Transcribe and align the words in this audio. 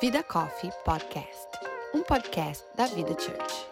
Vida 0.00 0.22
Coffee 0.22 0.70
Podcast, 0.84 1.48
um 1.94 2.02
podcast 2.02 2.64
da 2.74 2.86
Vida 2.86 3.10
Church. 3.18 3.66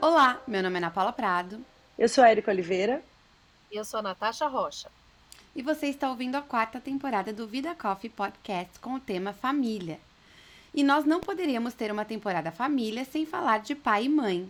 Olá, 0.00 0.40
meu 0.46 0.62
nome 0.62 0.74
é 0.74 0.78
Ana 0.78 0.90
Paula 0.90 1.12
Prado. 1.12 1.64
Eu 1.98 2.08
sou 2.08 2.22
a 2.22 2.28
Érica 2.28 2.50
Oliveira. 2.50 3.02
E 3.72 3.76
eu 3.76 3.84
sou 3.84 4.00
a 4.00 4.02
Natasha 4.02 4.46
Rocha. 4.46 4.90
E 5.58 5.62
você 5.62 5.88
está 5.88 6.08
ouvindo 6.08 6.36
a 6.36 6.40
quarta 6.40 6.78
temporada 6.78 7.32
do 7.32 7.44
Vida 7.44 7.74
Coffee 7.74 8.08
Podcast 8.08 8.78
com 8.78 8.94
o 8.94 9.00
tema 9.00 9.32
Família. 9.32 9.98
E 10.72 10.84
nós 10.84 11.04
não 11.04 11.18
poderíamos 11.18 11.74
ter 11.74 11.90
uma 11.90 12.04
temporada 12.04 12.52
família 12.52 13.04
sem 13.04 13.26
falar 13.26 13.58
de 13.58 13.74
pai 13.74 14.04
e 14.04 14.08
mãe, 14.08 14.48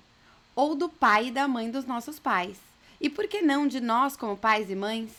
ou 0.55 0.75
do 0.75 0.87
pai 0.87 1.29
e 1.29 1.31
da 1.31 1.49
mãe 1.49 1.71
dos 1.71 1.87
nossos 1.87 2.19
pais. 2.19 2.59
E 3.01 3.09
por 3.09 3.27
que 3.27 3.41
não 3.41 3.67
de 3.67 3.81
nós 3.81 4.19
como 4.19 4.37
pais 4.37 4.71
e 4.71 4.77
mães? 4.77 5.11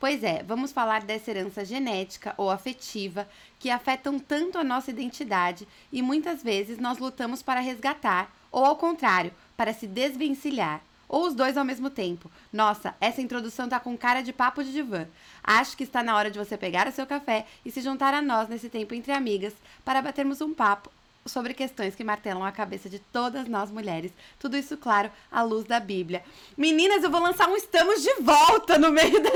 Pois 0.00 0.24
é, 0.24 0.42
vamos 0.42 0.72
falar 0.72 1.02
dessa 1.02 1.30
herança 1.30 1.64
genética 1.64 2.34
ou 2.36 2.50
afetiva 2.50 3.28
que 3.60 3.70
afetam 3.70 4.18
tanto 4.18 4.58
a 4.58 4.64
nossa 4.64 4.90
identidade 4.90 5.68
e 5.92 6.02
muitas 6.02 6.42
vezes 6.42 6.76
nós 6.76 6.98
lutamos 6.98 7.40
para 7.40 7.60
resgatar, 7.60 8.34
ou 8.50 8.64
ao 8.64 8.74
contrário, 8.74 9.32
para 9.56 9.72
se 9.72 9.86
desvencilhar 9.86 10.82
ou 11.10 11.26
os 11.26 11.34
dois 11.34 11.56
ao 11.56 11.64
mesmo 11.64 11.90
tempo. 11.90 12.30
Nossa, 12.52 12.94
essa 13.00 13.20
introdução 13.20 13.68
tá 13.68 13.80
com 13.80 13.98
cara 13.98 14.22
de 14.22 14.32
papo 14.32 14.62
de 14.62 14.72
divã. 14.72 15.06
Acho 15.42 15.76
que 15.76 15.82
está 15.82 16.02
na 16.04 16.16
hora 16.16 16.30
de 16.30 16.38
você 16.38 16.56
pegar 16.56 16.86
o 16.86 16.92
seu 16.92 17.04
café 17.04 17.44
e 17.64 17.70
se 17.70 17.82
juntar 17.82 18.14
a 18.14 18.22
nós 18.22 18.48
nesse 18.48 18.70
tempo 18.70 18.94
entre 18.94 19.12
amigas 19.12 19.52
para 19.84 20.00
batermos 20.00 20.40
um 20.40 20.54
papo 20.54 20.88
sobre 21.26 21.52
questões 21.52 21.94
que 21.94 22.04
martelam 22.04 22.44
a 22.44 22.52
cabeça 22.52 22.88
de 22.88 22.98
todas 22.98 23.48
nós 23.48 23.70
mulheres. 23.70 24.12
Tudo 24.38 24.56
isso, 24.56 24.76
claro, 24.76 25.10
à 25.30 25.42
luz 25.42 25.64
da 25.64 25.80
Bíblia. 25.80 26.22
Meninas, 26.56 27.02
eu 27.02 27.10
vou 27.10 27.20
lançar 27.20 27.48
um 27.48 27.56
Estamos 27.56 28.02
de 28.02 28.14
Volta 28.22 28.78
no 28.78 28.90
meio 28.90 29.20
da. 29.20 29.30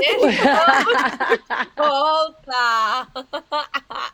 Volta! 1.75 3.07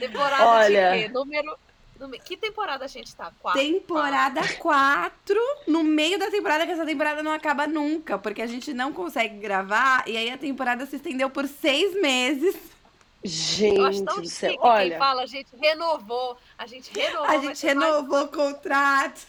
Temporada 0.00 0.46
Olha... 0.46 0.92
de 0.92 1.02
quê? 1.02 1.08
Número 1.08 1.58
que 2.24 2.36
temporada 2.36 2.84
a 2.84 2.88
gente 2.88 3.14
tá? 3.14 3.32
Quatro, 3.40 3.60
temporada 3.60 4.40
4, 4.58 5.40
no 5.66 5.82
meio 5.82 6.18
da 6.18 6.30
temporada, 6.30 6.66
que 6.66 6.72
essa 6.72 6.84
temporada 6.84 7.22
não 7.22 7.32
acaba 7.32 7.66
nunca, 7.66 8.18
porque 8.18 8.42
a 8.42 8.46
gente 8.46 8.72
não 8.72 8.92
consegue 8.92 9.38
gravar, 9.38 10.06
e 10.08 10.16
aí 10.16 10.30
a 10.30 10.38
temporada 10.38 10.84
se 10.86 10.96
estendeu 10.96 11.30
por 11.30 11.46
seis 11.46 11.94
meses. 12.00 12.56
Gente 13.22 13.78
Eu 13.78 13.86
acho 13.86 14.04
tão 14.04 14.20
do 14.20 14.28
céu. 14.28 14.54
Olha, 14.58 14.90
quem 14.90 14.98
fala, 14.98 15.22
a 15.22 15.26
gente 15.26 15.56
renovou, 15.56 16.36
a 16.58 16.66
gente 16.66 16.92
renovou. 16.92 17.26
A 17.26 17.38
gente 17.38 17.66
renovou 17.66 18.24
o 18.24 18.28
contrato. 18.28 19.26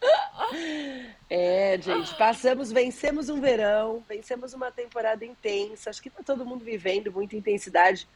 É, 1.30 1.78
gente, 1.80 2.14
passamos, 2.16 2.70
vencemos 2.70 3.28
um 3.28 3.40
verão, 3.40 4.04
vencemos 4.06 4.52
uma 4.52 4.70
temporada 4.70 5.24
intensa. 5.24 5.90
Acho 5.90 6.00
que 6.00 6.10
tá 6.10 6.22
todo 6.22 6.44
mundo 6.44 6.64
vivendo 6.64 7.10
muita 7.10 7.34
intensidade, 7.34 8.06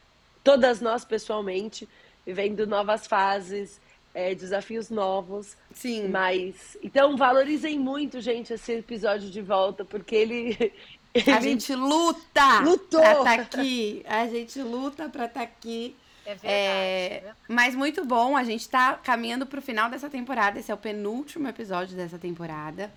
todas 0.43 0.79
nós 0.79 1.03
pessoalmente 1.03 1.89
vivendo 2.25 2.65
novas 2.67 3.07
fases, 3.07 3.79
é, 4.13 4.33
desafios 4.35 4.89
novos. 4.89 5.55
Sim. 5.73 6.07
Mas. 6.09 6.77
Então, 6.83 7.15
valorizem 7.15 7.79
muito, 7.79 8.19
gente, 8.19 8.53
esse 8.53 8.73
episódio 8.73 9.29
de 9.29 9.41
volta, 9.41 9.85
porque 9.85 10.15
ele. 10.15 10.73
ele 11.13 11.31
a 11.31 11.39
gente 11.39 11.73
luta 11.73 12.59
Lutou. 12.61 13.01
pra 13.01 13.11
estar 13.11 13.23
tá 13.23 13.41
aqui. 13.41 14.03
A 14.07 14.27
gente 14.27 14.61
luta 14.61 15.09
pra 15.09 15.25
estar 15.25 15.39
tá 15.39 15.45
aqui. 15.45 15.95
É 16.25 16.35
verdade, 16.35 16.53
é, 16.53 17.23
é 17.25 17.33
mas 17.47 17.73
muito 17.73 18.05
bom, 18.05 18.37
a 18.37 18.43
gente 18.43 18.69
tá 18.69 18.93
caminhando 19.03 19.47
pro 19.47 19.61
final 19.61 19.89
dessa 19.89 20.09
temporada. 20.09 20.59
Esse 20.59 20.71
é 20.71 20.73
o 20.73 20.77
penúltimo 20.77 21.47
episódio 21.47 21.95
dessa 21.95 22.19
temporada. 22.19 22.91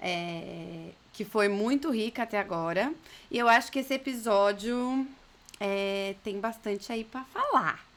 É, 0.00 0.88
que 1.12 1.24
foi 1.24 1.48
muito 1.48 1.90
rica 1.90 2.24
até 2.24 2.38
agora. 2.38 2.92
E 3.30 3.38
eu 3.38 3.48
acho 3.48 3.70
que 3.70 3.78
esse 3.78 3.94
episódio 3.94 5.06
é, 5.60 6.16
tem 6.24 6.40
bastante 6.40 6.92
aí 6.92 7.04
para 7.04 7.24
falar. 7.26 7.93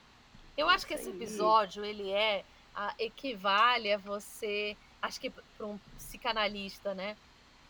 Eu 0.58 0.68
acho 0.68 0.88
que 0.88 0.96
esse 0.96 1.10
episódio, 1.10 1.86
ele 1.86 2.12
é, 2.12 2.44
a, 2.76 2.94
equivale 2.98 3.94
a 3.94 3.98
você, 3.98 4.76
acho 5.02 5.22
que 5.22 5.30
para 5.30 5.66
um 5.66 5.78
psicanalista, 5.98 6.94
né? 6.94 7.16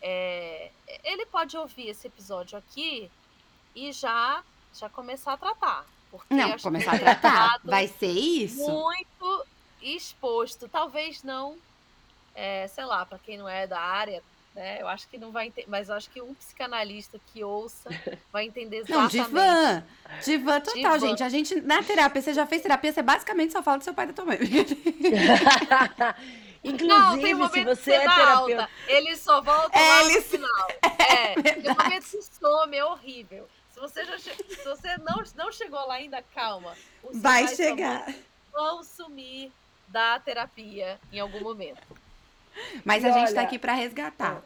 É, 0.01 0.71
ele 1.03 1.25
pode 1.25 1.57
ouvir 1.57 1.89
esse 1.89 2.07
episódio 2.07 2.57
aqui 2.57 3.11
e 3.75 3.91
já, 3.91 4.43
já 4.73 4.89
começar 4.89 5.33
a 5.33 5.37
tratar. 5.37 5.85
Porque 6.09 6.33
não, 6.33 6.57
começar 6.57 6.95
a 6.95 6.99
tratar. 6.99 7.59
Vai 7.63 7.87
ser 7.87 8.11
isso? 8.11 8.69
Muito 8.69 9.45
exposto. 9.81 10.69
Talvez 10.69 11.23
não, 11.23 11.57
é, 12.33 12.67
sei 12.67 12.85
lá, 12.85 13.05
para 13.05 13.19
quem 13.19 13.37
não 13.37 13.49
é 13.49 13.67
da 13.67 13.79
área, 13.79 14.23
né? 14.57 14.81
Eu 14.81 14.87
acho 14.87 15.07
que 15.07 15.19
não 15.19 15.31
vai 15.31 15.47
entender, 15.47 15.69
mas 15.69 15.87
eu 15.87 15.95
acho 15.95 16.09
que 16.09 16.19
um 16.19 16.33
psicanalista 16.33 17.19
que 17.27 17.43
ouça 17.43 17.89
vai 18.33 18.45
entender 18.45 18.77
exatamente. 18.77 19.17
Não, 19.17 19.25
divã. 19.25 19.83
Divã 20.23 20.59
total, 20.59 20.93
divã. 20.93 20.99
gente. 20.99 21.23
A 21.23 21.29
gente, 21.29 21.61
na 21.61 21.83
terapia, 21.83 22.21
você 22.21 22.33
já 22.33 22.45
fez 22.47 22.63
terapia, 22.63 22.91
você 22.91 23.03
basicamente 23.03 23.53
só 23.53 23.61
fala 23.61 23.77
do 23.77 23.83
seu 23.83 23.93
pai 23.93 24.05
e 24.05 24.07
da 24.07 24.13
tua 24.13 24.25
mãe. 24.25 24.39
Inclusive, 26.63 26.87
não, 26.89 27.19
tem 27.19 27.35
um 27.35 27.47
se 27.49 27.63
você 27.63 27.91
é 27.93 27.99
terapeuta... 27.99 28.61
Alta. 28.61 28.69
Ele 28.87 29.15
só 29.15 29.41
volta 29.41 29.77
é, 29.77 29.89
lá 29.89 30.03
no 30.03 30.21
final. 30.23 30.67
É, 31.07 31.33
é 31.67 31.71
o 31.71 31.75
momento 31.75 32.03
que 32.03 32.21
some, 32.21 32.75
é 32.75 32.83
horrível. 32.83 33.47
Se 33.69 33.79
você, 33.79 34.03
já 34.03 34.17
che... 34.17 34.31
se 34.43 34.63
você 34.65 34.97
não, 34.97 35.23
não 35.35 35.51
chegou 35.51 35.79
lá 35.87 35.95
ainda, 35.95 36.21
calma. 36.35 36.75
Vai 37.13 37.47
chegar. 37.47 38.13
Vão 38.51 38.83
sumir 38.83 39.51
da 39.87 40.19
terapia 40.19 40.99
em 41.13 41.19
algum 41.19 41.39
momento. 41.41 42.06
Mas 42.83 43.03
e 43.03 43.07
a 43.07 43.11
gente 43.11 43.27
está 43.27 43.41
aqui 43.41 43.59
para 43.59 43.73
resgatar. 43.73 44.41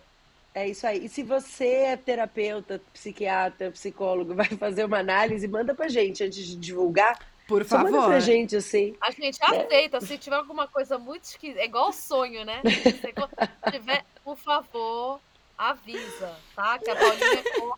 É, 0.54 0.64
é 0.64 0.70
isso 0.70 0.86
aí. 0.86 1.06
E 1.06 1.10
se 1.10 1.24
você 1.24 1.66
é 1.66 1.98
terapeuta, 1.98 2.82
psiquiatra, 2.94 3.72
psicólogo, 3.72 4.34
vai 4.36 4.48
fazer 4.48 4.86
uma 4.86 5.00
análise, 5.00 5.48
manda 5.48 5.74
pra 5.74 5.88
gente 5.88 6.24
antes 6.24 6.46
de 6.46 6.56
divulgar. 6.56 7.20
Por 7.48 7.66
favor. 7.66 7.90
Só 7.90 7.92
manda 7.92 8.08
pra 8.08 8.20
gente, 8.20 8.56
assim. 8.56 8.96
A 9.02 9.12
gente 9.12 9.40
né? 9.40 9.66
aceita. 9.66 10.00
Se 10.00 10.18
tiver 10.18 10.38
alguma 10.38 10.68
coisa 10.68 10.98
muito 10.98 11.26
esquisita, 11.26 11.60
é 11.60 11.66
igual 11.66 11.92
sonho, 11.92 12.46
né? 12.46 12.62
Se 12.64 13.72
tiver, 13.72 14.06
por 14.24 14.38
favor, 14.38 15.20
avisa, 15.58 16.34
tá? 16.56 16.80
Que 16.80 16.90
a 16.90 16.96
Paulinha 16.96 17.26
é 17.26 17.72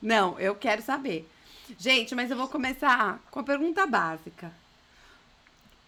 Não, 0.00 0.38
eu 0.38 0.54
quero 0.54 0.82
saber. 0.82 1.28
Gente, 1.76 2.14
mas 2.14 2.30
eu 2.30 2.36
vou 2.36 2.48
começar 2.48 3.20
com 3.30 3.40
a 3.40 3.42
pergunta 3.42 3.86
básica. 3.86 4.52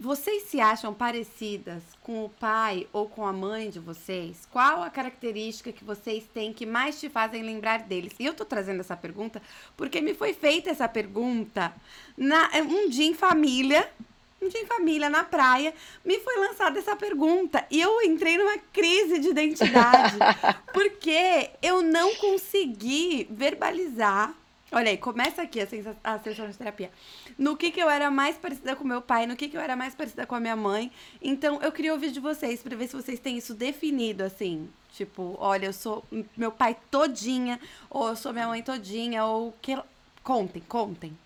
Vocês 0.00 0.44
se 0.44 0.58
acham 0.62 0.94
parecidas 0.94 1.82
com 2.02 2.24
o 2.24 2.30
pai 2.30 2.86
ou 2.90 3.06
com 3.06 3.26
a 3.26 3.34
mãe 3.34 3.68
de 3.68 3.78
vocês? 3.78 4.48
Qual 4.50 4.82
a 4.82 4.88
característica 4.88 5.72
que 5.72 5.84
vocês 5.84 6.24
têm 6.32 6.54
que 6.54 6.64
mais 6.64 6.98
te 6.98 7.10
fazem 7.10 7.42
lembrar 7.42 7.80
deles? 7.80 8.14
E 8.18 8.24
eu 8.24 8.32
tô 8.32 8.46
trazendo 8.46 8.80
essa 8.80 8.96
pergunta 8.96 9.42
porque 9.76 10.00
me 10.00 10.14
foi 10.14 10.32
feita 10.32 10.70
essa 10.70 10.88
pergunta 10.88 11.70
na, 12.16 12.48
um 12.62 12.88
dia 12.88 13.04
em 13.04 13.12
família. 13.12 13.92
Um 14.40 14.48
dia 14.48 14.62
em 14.62 14.66
família, 14.66 15.10
na 15.10 15.22
praia, 15.22 15.74
me 16.02 16.18
foi 16.20 16.34
lançada 16.38 16.78
essa 16.78 16.96
pergunta 16.96 17.62
e 17.70 17.78
eu 17.78 18.00
entrei 18.00 18.38
numa 18.38 18.56
crise 18.72 19.18
de 19.18 19.28
identidade 19.28 20.16
porque 20.72 21.50
eu 21.60 21.82
não 21.82 22.14
consegui 22.14 23.28
verbalizar 23.30 24.34
Olha 24.72 24.91
aí, 24.91 24.97
começa 24.97 25.42
aqui 25.42 25.60
a, 25.60 25.66
a 26.04 26.19
sessão 26.20 26.48
de 26.48 26.56
terapia. 26.56 26.91
No 27.36 27.56
que, 27.56 27.72
que 27.72 27.82
eu 27.82 27.91
era 27.91 28.08
mais 28.08 28.36
parecida 28.36 28.76
com 28.76 28.84
meu 28.84 29.03
pai, 29.03 29.26
no 29.26 29.34
que, 29.34 29.48
que 29.48 29.56
eu 29.56 29.60
era 29.60 29.75
mais 29.75 29.97
parecida 29.97 30.26
com 30.26 30.36
a 30.36 30.41
minha 30.41 30.54
mãe. 30.54 30.92
Então, 31.20 31.60
eu 31.60 31.72
queria 31.72 31.92
ouvir 31.92 32.12
de 32.12 32.20
vocês 32.20 32.62
para 32.62 32.76
ver 32.76 32.86
se 32.86 32.94
vocês 32.94 33.19
têm 33.19 33.36
isso 33.36 33.53
definido, 33.53 34.22
assim. 34.22 34.70
Tipo, 34.92 35.36
olha, 35.41 35.66
eu 35.66 35.72
sou 35.72 36.04
meu 36.36 36.53
pai 36.53 36.76
todinha, 36.88 37.59
ou 37.88 38.09
eu 38.09 38.16
sou 38.16 38.32
minha 38.32 38.47
mãe 38.47 38.62
todinha, 38.62 39.25
ou 39.25 39.53
que. 39.60 39.76
Contem, 40.22 40.62
contem. 40.69 41.19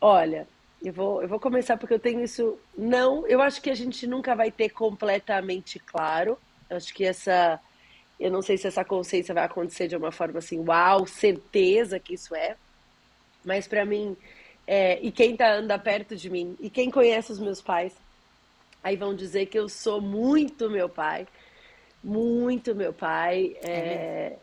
Olha, 0.00 0.48
eu 0.82 0.92
vou, 0.92 1.22
eu 1.22 1.28
vou 1.28 1.38
começar 1.38 1.76
porque 1.76 1.94
eu 1.94 2.00
tenho 2.00 2.24
isso. 2.24 2.58
Não, 2.76 3.26
eu 3.28 3.40
acho 3.40 3.60
que 3.60 3.70
a 3.70 3.74
gente 3.74 4.06
nunca 4.06 4.34
vai 4.34 4.50
ter 4.50 4.70
completamente 4.70 5.78
claro. 5.78 6.38
Eu 6.68 6.76
acho 6.78 6.92
que 6.94 7.04
essa 7.04 7.60
eu 8.20 8.30
não 8.30 8.42
sei 8.42 8.58
se 8.58 8.66
essa 8.66 8.84
consciência 8.84 9.34
vai 9.34 9.44
acontecer 9.44 9.88
de 9.88 9.96
uma 9.96 10.12
forma 10.12 10.38
assim, 10.38 10.58
uau, 10.60 11.06
certeza 11.06 11.98
que 11.98 12.14
isso 12.14 12.34
é. 12.34 12.54
Mas 13.42 13.66
para 13.66 13.86
mim, 13.86 14.14
é, 14.66 15.00
e 15.00 15.10
quem 15.10 15.34
tá 15.34 15.50
anda 15.54 15.78
perto 15.78 16.14
de 16.14 16.28
mim, 16.28 16.54
e 16.60 16.68
quem 16.68 16.90
conhece 16.90 17.32
os 17.32 17.38
meus 17.38 17.62
pais, 17.62 17.94
aí 18.84 18.94
vão 18.94 19.14
dizer 19.14 19.46
que 19.46 19.58
eu 19.58 19.70
sou 19.70 20.02
muito 20.02 20.68
meu 20.68 20.88
pai. 20.88 21.26
Muito 22.04 22.74
meu 22.74 22.92
pai. 22.92 23.56
É... 23.62 24.36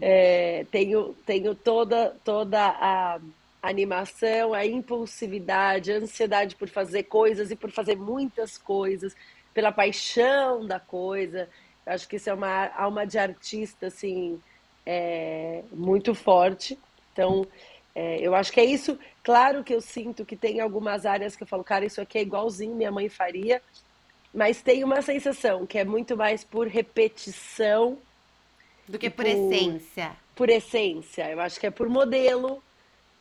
é, 0.00 0.66
tenho, 0.70 1.14
tenho 1.24 1.54
toda, 1.54 2.14
toda 2.22 2.60
a 2.60 3.18
animação, 3.62 4.52
a 4.52 4.66
impulsividade, 4.66 5.90
a 5.90 5.96
ansiedade 5.96 6.56
por 6.56 6.68
fazer 6.68 7.04
coisas 7.04 7.50
e 7.50 7.56
por 7.56 7.70
fazer 7.70 7.96
muitas 7.96 8.58
coisas 8.58 9.16
pela 9.54 9.72
paixão 9.72 10.66
da 10.66 10.78
coisa. 10.80 11.48
Acho 11.86 12.08
que 12.08 12.16
isso 12.16 12.28
é 12.28 12.34
uma 12.34 12.70
alma 12.76 13.06
de 13.06 13.18
artista, 13.18 13.86
assim, 13.86 14.40
é, 14.84 15.62
muito 15.72 16.14
forte. 16.14 16.78
Então, 17.12 17.46
É, 17.96 18.18
eu 18.20 18.34
acho 18.34 18.50
que 18.52 18.58
é 18.60 18.64
isso. 18.64 18.98
Claro 19.22 19.62
que 19.62 19.72
eu 19.72 19.80
sinto 19.80 20.24
que 20.24 20.34
tem 20.34 20.60
algumas 20.60 21.06
áreas 21.06 21.36
que 21.36 21.44
eu 21.44 21.46
falo, 21.46 21.62
cara, 21.62 21.84
isso 21.84 22.00
aqui 22.00 22.18
é 22.18 22.22
igualzinho 22.22 22.74
minha 22.74 22.90
mãe 22.90 23.08
faria, 23.08 23.62
mas 24.32 24.60
tem 24.60 24.82
uma 24.82 25.00
sensação 25.00 25.64
que 25.64 25.78
é 25.78 25.84
muito 25.84 26.16
mais 26.16 26.42
por 26.42 26.66
repetição 26.66 27.96
do 28.88 28.98
que 28.98 29.08
por, 29.08 29.24
por 29.24 29.26
essência. 29.26 30.10
Por 30.34 30.50
essência, 30.50 31.30
eu 31.30 31.40
acho 31.40 31.60
que 31.60 31.68
é 31.68 31.70
por 31.70 31.88
modelo. 31.88 32.60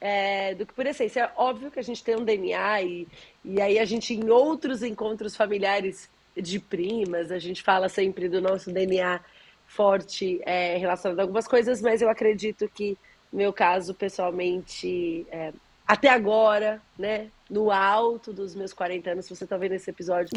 É, 0.01 0.53
do 0.55 0.65
que 0.65 0.73
por 0.73 0.85
essência. 0.85 1.21
É 1.21 1.31
óbvio 1.37 1.71
que 1.71 1.79
a 1.79 1.83
gente 1.83 2.03
tem 2.03 2.15
um 2.17 2.25
DNA 2.25 2.81
e, 2.81 3.07
e 3.45 3.61
aí 3.61 3.77
a 3.79 3.85
gente, 3.85 4.13
em 4.13 4.29
outros 4.29 4.81
encontros 4.81 5.35
familiares 5.35 6.09
de 6.35 6.59
primas, 6.59 7.31
a 7.31 7.39
gente 7.39 7.61
fala 7.61 7.87
sempre 7.89 8.27
do 8.27 8.41
nosso 8.41 8.71
DNA 8.71 9.19
forte 9.67 10.39
é, 10.45 10.77
relacionado 10.77 11.19
a 11.19 11.23
algumas 11.23 11.47
coisas, 11.47 11.81
mas 11.81 12.01
eu 12.01 12.09
acredito 12.09 12.67
que, 12.73 12.97
no 13.31 13.37
meu 13.39 13.51
caso, 13.53 13.93
pessoalmente, 13.93 15.25
é, 15.31 15.51
até 15.87 16.09
agora, 16.09 16.81
né, 16.97 17.27
no 17.49 17.71
alto 17.71 18.31
dos 18.33 18.55
meus 18.55 18.71
40 18.73 19.11
anos, 19.11 19.25
se 19.25 19.35
você 19.35 19.45
tá 19.45 19.57
vendo 19.57 19.73
esse 19.73 19.89
episódio 19.89 20.29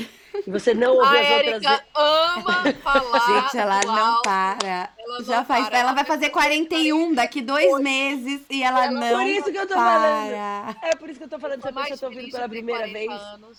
e 0.46 0.50
você 0.50 0.74
não 0.74 0.92
ouviu 0.96 1.18
a 1.18 1.20
as 1.20 1.28
Erika 1.30 1.54
outras 1.54 1.82
ama 1.94 2.72
falar. 2.82 3.42
Gente, 3.42 3.58
ela 3.58 3.80
do 3.80 3.86
não 3.86 4.06
alto. 4.06 4.22
para. 4.22 4.90
Ela 4.98 5.22
Já 5.24 5.36
não 5.38 5.44
faz, 5.44 5.66
para. 5.68 5.78
ela 5.78 5.92
vai 5.92 6.04
fazer 6.04 6.30
41 6.30 7.14
daqui 7.14 7.40
dois 7.42 7.72
Oi. 7.72 7.82
meses 7.82 8.42
e 8.50 8.62
ela, 8.62 8.86
Ela- 8.86 9.00
não 9.00 9.18
Por 9.18 9.26
isso 9.26 9.52
que 9.52 9.58
eu 9.58 9.66
tô 9.66 9.74
para. 9.74 10.00
falando. 10.00 10.76
É 10.82 10.96
por 10.96 11.08
isso 11.10 11.18
que 11.18 11.24
eu 11.24 11.28
tô 11.30 11.38
falando, 11.38 11.62
se 11.62 11.62
Tô 11.62 11.68
a 11.68 11.72
pessoa 11.72 11.88
mais 11.88 12.00
tá 12.00 12.06
ouvindo 12.06 12.30
pela 12.32 12.48
primeira 12.48 12.80
40 12.88 12.98
vez, 12.98 13.10
anos. 13.22 13.58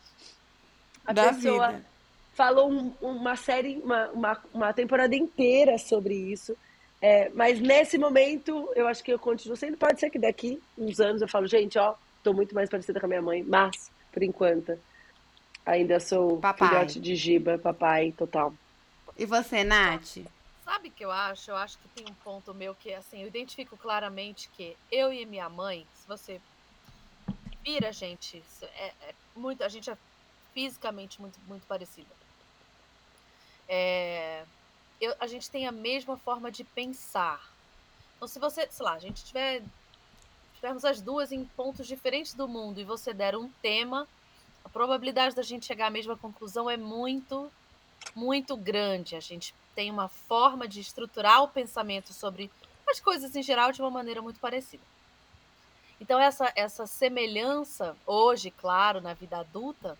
a 1.05 1.13
da 1.13 1.33
pessoa 1.33 1.67
vida. 1.71 1.85
Falou 2.37 2.71
um- 2.71 2.93
uma 3.01 3.35
série, 3.35 3.79
uma, 3.83 4.09
uma, 4.11 4.43
uma 4.53 4.71
temporada 4.73 5.15
inteira 5.15 5.75
sobre 5.79 6.13
isso. 6.13 6.55
É, 7.01 7.29
mas 7.29 7.59
nesse 7.59 7.97
momento, 7.97 8.71
eu 8.75 8.87
acho 8.87 9.03
que 9.03 9.11
eu 9.11 9.17
continuo 9.17 9.57
sendo. 9.57 9.75
Pode 9.75 9.99
ser 9.99 10.11
que 10.11 10.19
daqui 10.19 10.61
uns 10.77 10.99
anos 10.99 11.21
eu 11.23 11.27
falo, 11.27 11.47
gente, 11.47 11.79
ó, 11.79 11.95
tô 12.23 12.33
muito 12.33 12.53
mais 12.53 12.69
parecida 12.69 12.99
com 12.99 13.07
a 13.07 13.09
minha 13.09 13.21
mãe, 13.23 13.43
mas, 13.43 13.91
por 14.11 14.21
enquanto, 14.21 14.79
ainda 15.65 15.99
sou 15.99 16.37
Papai. 16.37 16.67
filhote 16.69 16.99
de 16.99 17.15
Giba, 17.15 17.57
papai, 17.57 18.11
total. 18.11 18.53
E 19.17 19.25
você, 19.25 19.63
Nath? 19.63 20.17
Sabe 20.63 20.89
o 20.89 20.91
que 20.91 21.05
eu 21.05 21.11
acho? 21.11 21.49
Eu 21.49 21.55
acho 21.55 21.77
que 21.79 21.87
tem 21.89 22.05
um 22.11 22.15
ponto 22.23 22.53
meu 22.53 22.75
que, 22.75 22.93
assim, 22.93 23.21
eu 23.21 23.27
identifico 23.27 23.75
claramente 23.77 24.47
que 24.55 24.75
eu 24.91 25.11
e 25.11 25.25
minha 25.25 25.49
mãe, 25.49 25.87
se 25.95 26.07
você 26.07 26.39
vira, 27.65 27.91
gente, 27.91 28.43
é, 28.79 28.87
é 28.87 29.13
muito, 29.35 29.63
a 29.63 29.69
gente 29.69 29.89
é 29.89 29.97
fisicamente 30.53 31.19
muito, 31.21 31.39
muito 31.47 31.65
parecida. 31.67 32.26
É, 33.67 34.45
eu- 34.99 35.15
a 35.19 35.27
gente 35.27 35.49
tem 35.49 35.67
a 35.67 35.71
mesma 35.71 36.17
forma 36.17 36.51
de 36.51 36.63
pensar. 36.63 37.41
Então, 38.15 38.27
se 38.27 38.39
você, 38.39 38.67
sei 38.69 38.83
lá, 38.85 38.93
a 38.93 38.99
gente 38.99 39.23
tiver, 39.23 39.63
tivermos 40.55 40.83
as 40.85 41.01
duas 41.01 41.31
em 41.31 41.45
pontos 41.45 41.85
diferentes 41.87 42.33
do 42.33 42.47
mundo 42.47 42.79
e 42.79 42.83
você 42.83 43.13
der 43.13 43.35
um 43.35 43.49
tema, 43.61 44.07
a 44.63 44.69
probabilidade 44.69 45.35
da 45.35 45.43
gente 45.43 45.65
chegar 45.65 45.87
à 45.87 45.91
mesma 45.91 46.17
conclusão 46.17 46.69
é 46.69 46.77
muito, 46.77 47.51
muito 48.15 48.57
grande. 48.57 49.15
A 49.15 49.19
gente 49.19 49.53
tem 49.75 49.91
uma 49.91 50.07
forma 50.07 50.67
de 50.67 50.79
estruturar 50.79 51.43
o 51.43 51.47
pensamento 51.47 52.11
sobre 52.11 52.49
as 52.89 52.99
coisas 52.99 53.35
em 53.35 53.43
geral 53.43 53.71
de 53.71 53.81
uma 53.81 53.91
maneira 53.91 54.21
muito 54.21 54.39
parecida. 54.39 54.83
Então, 55.99 56.19
essa, 56.19 56.51
essa 56.55 56.85
semelhança, 56.85 57.95
hoje, 58.05 58.51
claro, 58.51 59.01
na 59.01 59.13
vida 59.13 59.37
adulta, 59.37 59.97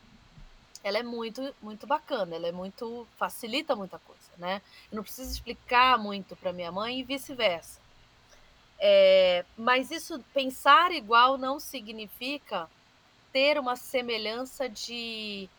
ela 0.83 0.97
é 0.97 1.03
muito, 1.03 1.53
muito 1.61 1.85
bacana, 1.85 2.35
ela 2.35 2.47
é 2.47 2.51
muito. 2.51 3.07
facilita 3.17 3.75
muita 3.75 3.99
coisa, 3.99 4.31
né? 4.37 4.61
Eu 4.91 4.97
não 4.97 5.03
preciso 5.03 5.31
explicar 5.31 5.97
muito 5.97 6.35
para 6.35 6.53
minha 6.53 6.71
mãe 6.71 6.99
e 6.99 7.03
vice-versa. 7.03 7.79
É, 8.79 9.43
mas 9.57 9.89
isso, 9.89 10.23
pensar 10.33 10.91
igual 10.91 11.37
não 11.37 11.59
significa 11.59 12.69
ter 13.33 13.59
uma 13.59 13.75
semelhança 13.75 14.69
de 14.69 15.49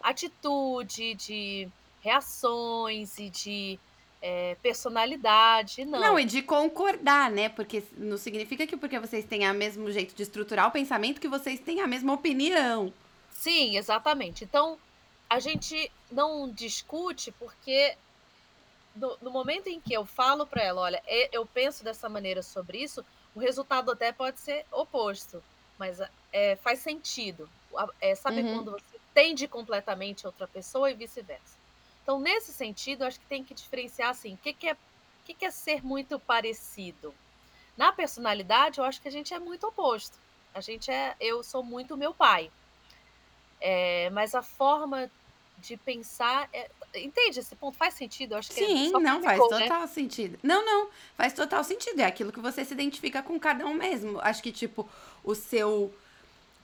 atitude, 0.00 1.14
de 1.14 1.68
reações 2.00 3.18
e 3.18 3.28
de 3.28 3.80
é, 4.22 4.56
personalidade, 4.62 5.84
não. 5.84 6.00
Não, 6.00 6.18
e 6.18 6.24
de 6.24 6.42
concordar, 6.42 7.30
né? 7.30 7.48
Porque 7.48 7.82
não 7.96 8.16
significa 8.16 8.66
que 8.66 8.76
porque 8.76 8.98
vocês 8.98 9.24
têm 9.24 9.48
o 9.48 9.54
mesmo 9.54 9.90
jeito 9.90 10.14
de 10.14 10.22
estruturar 10.22 10.68
o 10.68 10.70
pensamento 10.70 11.20
que 11.20 11.28
vocês 11.28 11.60
têm 11.60 11.80
a 11.80 11.86
mesma 11.86 12.12
opinião. 12.12 12.92
Sim, 13.38 13.76
exatamente. 13.76 14.44
Então, 14.44 14.80
a 15.30 15.38
gente 15.40 15.94
não 16.10 16.52
discute 16.52 17.30
porque 17.32 17.96
no, 18.94 19.18
no 19.20 19.30
momento 19.30 19.68
em 19.68 19.80
que 19.80 19.92
eu 19.94 20.06
falo 20.06 20.46
para 20.46 20.62
ela, 20.62 20.82
olha, 20.82 21.02
eu 21.32 21.46
penso 21.46 21.84
dessa 21.84 22.08
maneira 22.08 22.42
sobre 22.42 22.82
isso, 22.82 23.04
o 23.34 23.40
resultado 23.40 23.90
até 23.92 24.12
pode 24.12 24.40
ser 24.40 24.66
oposto, 24.72 25.44
mas 25.78 25.98
é, 26.32 26.56
faz 26.56 26.80
sentido. 26.80 27.52
A- 27.76 27.88
é, 28.00 28.14
sabe 28.14 28.44
Uhum. 28.44 28.44
quando 28.44 28.72
você 28.72 28.96
entende 29.10 29.48
completamente 29.48 30.26
outra 30.26 30.48
pessoa 30.48 30.90
e 30.90 30.96
vice-versa. 30.96 31.58
Então, 32.02 32.20
nesse 32.20 32.52
sentido, 32.54 33.04
acho 33.04 33.20
que 33.20 33.26
tem 33.26 33.44
que 33.44 33.54
diferenciar 33.54 34.10
assim, 34.10 34.34
o 34.34 34.38
que, 34.38 34.54
que 34.54 34.68
é, 34.68 34.74
o 34.74 34.78
que, 35.24 35.34
que 35.34 35.46
é 35.46 35.50
ser 35.50 35.84
muito 35.84 36.18
parecido? 36.20 37.18
Na 37.76 37.92
personalidade, 37.92 38.78
eu 38.80 38.84
acho 38.84 39.00
que 39.00 39.08
a 39.08 39.12
gente 39.12 39.32
é 39.34 39.38
muito 39.38 39.66
oposto. 39.66 40.20
A 40.54 40.60
gente 40.60 40.90
é, 40.90 41.16
eu 41.20 41.42
sou 41.42 41.64
muito 41.64 41.96
meu 41.96 42.14
pai. 42.14 42.52
É, 43.60 44.08
mas 44.10 44.34
a 44.34 44.42
forma 44.42 45.10
de 45.58 45.76
pensar. 45.76 46.48
é- 46.52 46.70
entende? 46.94 47.40
Esse 47.40 47.54
ponto 47.56 47.76
faz 47.76 47.94
sentido? 47.94 48.32
Eu 48.34 48.38
acho 48.38 48.50
que 48.50 48.60
é 48.62 48.66
Sim, 48.66 48.90
só 48.90 49.00
não, 49.00 49.22
faz 49.22 49.40
ficou, 49.40 49.58
né? 49.58 49.62
total 49.68 49.88
sentido. 49.88 50.38
Não, 50.42 50.64
não, 50.64 50.88
faz 51.16 51.32
total 51.32 51.64
sentido. 51.64 52.00
É 52.00 52.04
aquilo 52.04 52.32
que 52.32 52.40
você 52.40 52.64
se 52.64 52.72
identifica 52.74 53.22
com 53.22 53.38
cada 53.38 53.66
um 53.66 53.74
mesmo. 53.74 54.20
Acho 54.22 54.42
que, 54.42 54.52
tipo, 54.52 54.88
o 55.24 55.34
seu. 55.34 55.92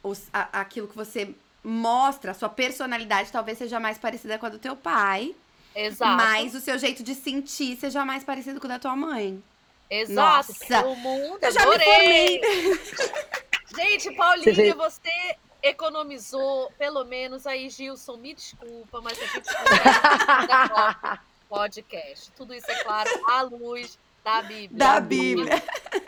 os- 0.03 0.29
a- 0.33 0.61
aquilo 0.61 0.87
que 0.87 0.95
você 0.97 1.35
mostra, 1.65 2.31
a 2.33 2.35
sua 2.35 2.49
personalidade 2.49 3.33
talvez 3.33 3.57
seja 3.59 3.81
mais 3.81 3.97
parecida 3.99 4.39
com 4.39 4.47
a 4.47 4.51
do 4.51 4.59
teu 4.59 4.77
pai. 4.77 5.35
Exato. 5.75 6.17
Mas 6.17 6.55
o 6.55 6.61
seu 6.61 6.79
jeito 6.79 7.03
de 7.03 7.15
sentir 7.15 7.77
seja 7.77 8.05
mais 8.05 8.23
parecido 8.23 8.61
com 8.61 8.67
o 8.67 8.69
da 8.69 8.79
tua 8.79 8.95
mãe. 8.95 9.43
Exato. 9.91 10.53
Nossa, 10.53 10.87
O 10.87 10.95
mundo, 10.97 11.39
eu 11.43 11.51
já 11.51 11.61
me 11.67 11.75
adorei. 11.75 12.41
formei. 12.41 12.41
Gente, 13.75 14.05
Você 14.05 14.13
Paulinha, 14.13 14.55
vê- 14.55 14.75
você 14.75 15.37
economizou, 15.65 16.71
pelo 16.79 17.05
menos 17.05 17.47
aí, 17.47 17.71
Gilson, 17.71 18.19
me 18.19 18.35
desculpa, 18.35 19.01
mas 19.01 19.19
a 19.19 19.25
gente 19.25 19.49
conversa 19.57 21.21
podcast. 21.49 22.31
Tudo 22.33 22.55
isso, 22.55 22.71
é 22.71 22.85
claro, 22.85 23.11
à 23.29 23.43
luz 23.43 23.99
da 24.23 24.43
Bíblia. 24.43 24.79
Da 24.79 25.01
Bíblia. 25.01 25.63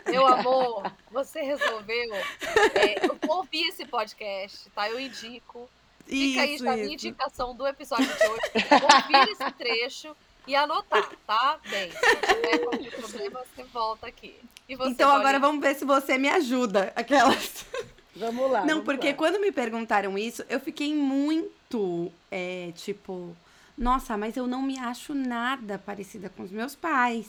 Meu 0.05 0.25
amor, 0.27 0.91
você 1.11 1.41
resolveu 1.41 2.13
é, 2.13 2.95
ouvir 3.27 3.67
esse 3.69 3.85
podcast, 3.85 4.69
tá? 4.69 4.89
Eu 4.89 4.99
indico. 4.99 5.69
Fica 6.05 6.41
aí 6.41 6.55
Isso, 6.55 6.63
já 6.63 6.71
a 6.71 6.77
minha 6.77 6.93
indicação 6.93 7.53
do 7.55 7.67
episódio 7.67 8.05
de 8.05 8.13
hoje. 8.13 8.41
Ouvir 8.81 9.31
esse 9.31 9.51
trecho 9.51 10.15
e 10.47 10.55
anotar, 10.55 11.09
tá? 11.25 11.59
Bem, 11.69 11.91
se 11.91 11.97
tiver 12.15 12.59
qualquer 12.59 12.91
problema, 12.91 13.41
você 13.53 13.63
volta 13.65 14.07
aqui. 14.07 14.39
E 14.69 14.75
você, 14.75 14.91
Então 14.91 15.09
agora 15.09 15.23
Paulinha? 15.23 15.39
vamos 15.39 15.61
ver 15.61 15.75
se 15.75 15.83
você 15.83 16.17
me 16.17 16.29
ajuda. 16.29 16.93
Aquelas. 16.95 17.65
Vamos 18.19 18.51
lá. 18.51 18.61
Não, 18.61 18.67
vamos 18.67 18.83
porque 18.85 19.07
lá. 19.09 19.13
quando 19.13 19.39
me 19.39 19.51
perguntaram 19.51 20.17
isso, 20.17 20.43
eu 20.49 20.59
fiquei 20.59 20.93
muito, 20.95 22.11
é, 22.31 22.71
tipo, 22.75 23.35
nossa, 23.77 24.17
mas 24.17 24.35
eu 24.37 24.47
não 24.47 24.61
me 24.61 24.77
acho 24.79 25.13
nada 25.13 25.77
parecida 25.77 26.29
com 26.29 26.43
os 26.43 26.51
meus 26.51 26.75
pais. 26.75 27.27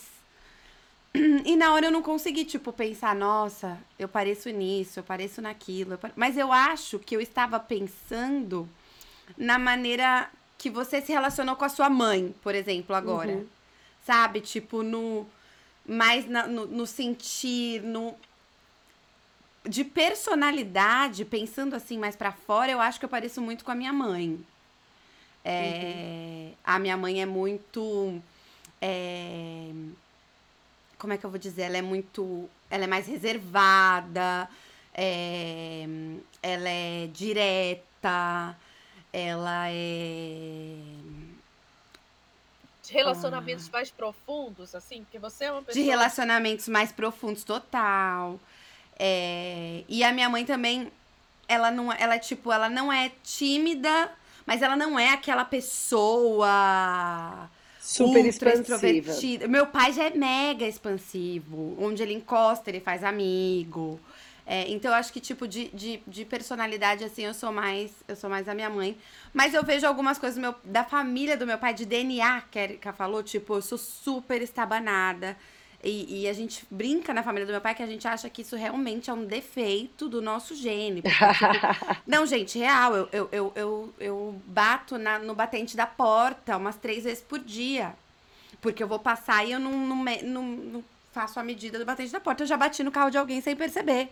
E 1.45 1.57
na 1.57 1.73
hora 1.73 1.87
eu 1.87 1.91
não 1.91 2.03
consegui, 2.03 2.45
tipo, 2.45 2.73
pensar, 2.73 3.15
nossa, 3.15 3.79
eu 3.99 4.07
pareço 4.09 4.51
nisso, 4.51 5.01
eu 5.01 5.03
pareço 5.03 5.41
naquilo. 5.41 5.93
eu 5.95 5.99
pare- 5.99 6.13
Mas 6.17 6.37
eu 6.37 6.53
acho 6.53 6.99
que 6.99 7.17
eu 7.17 7.21
estava 7.21 7.59
pensando 7.59 8.69
na 9.37 9.59
maneira 9.59 10.31
que 10.57 10.69
você 10.71 11.01
se 11.01 11.11
relacionou 11.13 11.57
com 11.57 11.65
a 11.65 11.69
sua 11.69 11.89
mãe, 11.89 12.35
por 12.43 12.55
exemplo, 12.55 12.95
agora. 12.95 13.31
Uhum. 13.33 13.47
Sabe? 14.05 14.41
Tipo, 14.41 14.83
no. 14.83 15.27
Mais 15.87 16.29
na- 16.29 16.47
no, 16.47 16.67
no 16.67 16.87
sentir, 16.87 17.83
no. 17.83 18.15
De 19.69 19.85
personalidade, 19.85 21.25
pensando 21.25 21.75
assim 21.77 21.99
mais 21.99 22.17
pra 22.17 22.33
fora, 22.33 22.73
eu 22.73 22.81
acho 22.81 22.99
que 22.99 23.05
eu 23.05 23.09
pareço 23.09 23.41
muito 23.43 23.65
com 23.65 23.71
a 23.71 23.75
minha 23.75 23.93
mãe. 23.93 24.39
É, 25.45 26.51
A 26.65 26.79
minha 26.79 26.97
mãe 26.97 27.21
é 27.23 27.27
muito. 27.27 28.21
é, 28.81 29.71
Como 30.99 31.13
é 31.13 31.19
que 31.19 31.25
eu 31.27 31.31
vou 31.31 31.39
dizer? 31.39 31.63
Ela 31.63 31.79
é 31.79 31.83
muito. 31.83 32.49
Ela 32.71 32.85
é 32.85 32.87
mais 32.87 33.07
reservada, 33.07 34.49
é, 34.95 35.87
ela 36.43 36.69
é 36.69 37.07
direta, 37.13 38.57
ela 39.13 39.69
é. 39.71 40.77
De 42.83 42.93
relacionamentos 42.95 43.69
mais 43.69 43.91
profundos, 43.91 44.75
assim, 44.75 45.03
porque 45.05 45.19
você 45.19 45.45
é 45.45 45.53
uma 45.53 45.61
de 45.61 45.67
pessoa. 45.67 45.85
relacionamentos 45.85 46.69
mais 46.69 46.91
profundos, 46.91 47.45
total. 47.45 48.41
É, 48.99 49.85
E 49.89 50.03
a 50.03 50.13
minha 50.13 50.29
mãe 50.29 50.45
também, 50.45 50.91
ela 51.47 51.71
não, 51.71 51.93
ela 51.93 52.17
é 52.17 52.19
tipo, 52.19 52.53
ela 52.53 52.69
não 52.69 52.93
é 52.93 53.13
tímida, 53.23 54.11
mas 54.45 54.63
ela 54.63 54.77
não 54.77 54.99
é 54.99 55.11
aquela 55.11 55.45
pessoa 55.45 56.49
Super 57.79 58.27
expansiva. 58.27 58.61
extrovertida. 58.61 59.49
Meu 59.49 59.67
pai 59.67 59.93
já 59.93 60.05
é 60.05 60.11
mega 60.11 60.67
expansivo, 60.67 61.77
onde 61.81 62.03
ele 62.03 62.13
encosta, 62.13 62.71
ele 62.71 62.81
faz 62.81 63.05
amigo. 63.05 64.01
É, 64.51 64.67
então 64.71 64.91
eu 64.91 64.97
acho 64.97 65.13
que 65.13 65.21
tipo 65.21 65.47
de, 65.47 65.69
de, 65.69 66.03
de, 66.07 66.25
personalidade 66.25 67.05
assim 67.05 67.27
eu 67.27 67.35
sou 67.35 67.53
mais 67.53 67.93
eu 68.09 68.17
sou 68.17 68.31
mais 68.31 68.49
a 68.49 68.55
minha 68.55 68.71
mãe, 68.71 68.97
mas 69.35 69.53
eu 69.53 69.63
vejo 69.63 69.87
algumas 69.87 70.19
coisas 70.19 70.39
meu, 70.39 70.55
da 70.65 70.83
família 70.83 71.37
do 71.37 71.47
meu 71.47 71.59
pai 71.59 71.75
de 71.75 71.85
DNA 71.85 72.43
que 72.51 72.59
a 72.59 72.63
Erika 72.63 72.91
falou, 72.95 73.23
tipo 73.23 73.57
eu 73.57 73.61
sou 73.61 73.77
super 73.77 74.41
estabanada 74.41 75.37
e, 75.83 76.23
e, 76.23 76.29
a 76.29 76.33
gente 76.33 76.67
brinca 76.69 77.15
na 77.15 77.23
família 77.23 77.47
do 77.47 77.53
meu 77.53 77.61
pai 77.61 77.73
que 77.73 77.83
a 77.83 77.87
gente 77.87 78.07
acha 78.09 78.29
que 78.29 78.43
isso 78.43 78.57
realmente 78.57 79.11
é 79.11 79.13
um 79.13 79.25
defeito 79.25 80.09
do 80.09 80.21
nosso 80.21 80.57
gene. 80.57 81.03
Porque, 81.03 81.17
tipo, 81.17 82.03
não, 82.05 82.27
gente, 82.27 82.59
real, 82.59 82.97
eu, 82.97 83.09
eu, 83.13 83.29
eu, 83.31 83.53
eu, 83.55 83.95
eu 84.01 84.43
bato 84.45 84.99
na, 84.99 85.21
no 85.21 85.37
batente 85.37 85.77
da 85.77 85.87
porta 85.87 86.57
umas 86.57 86.75
três 86.75 87.05
vezes 87.05 87.23
por 87.23 87.39
dia. 87.39 87.95
Porque 88.61 88.83
eu 88.83 88.89
vou 88.89 88.99
passar 88.99 89.45
e 89.47 89.53
eu 89.53 89.61
não, 89.61 89.71
não, 89.71 90.05
não, 90.25 90.43
não 90.43 90.85
faço 91.13 91.39
a 91.39 91.45
medida 91.45 91.79
do 91.79 91.85
batente 91.85 92.11
da 92.11 92.19
porta. 92.19 92.43
Eu 92.43 92.49
já 92.49 92.57
bati 92.57 92.83
no 92.83 92.91
carro 92.91 93.11
de 93.11 93.19
alguém 93.19 93.41
sem 93.41 93.55
perceber. 93.55 94.11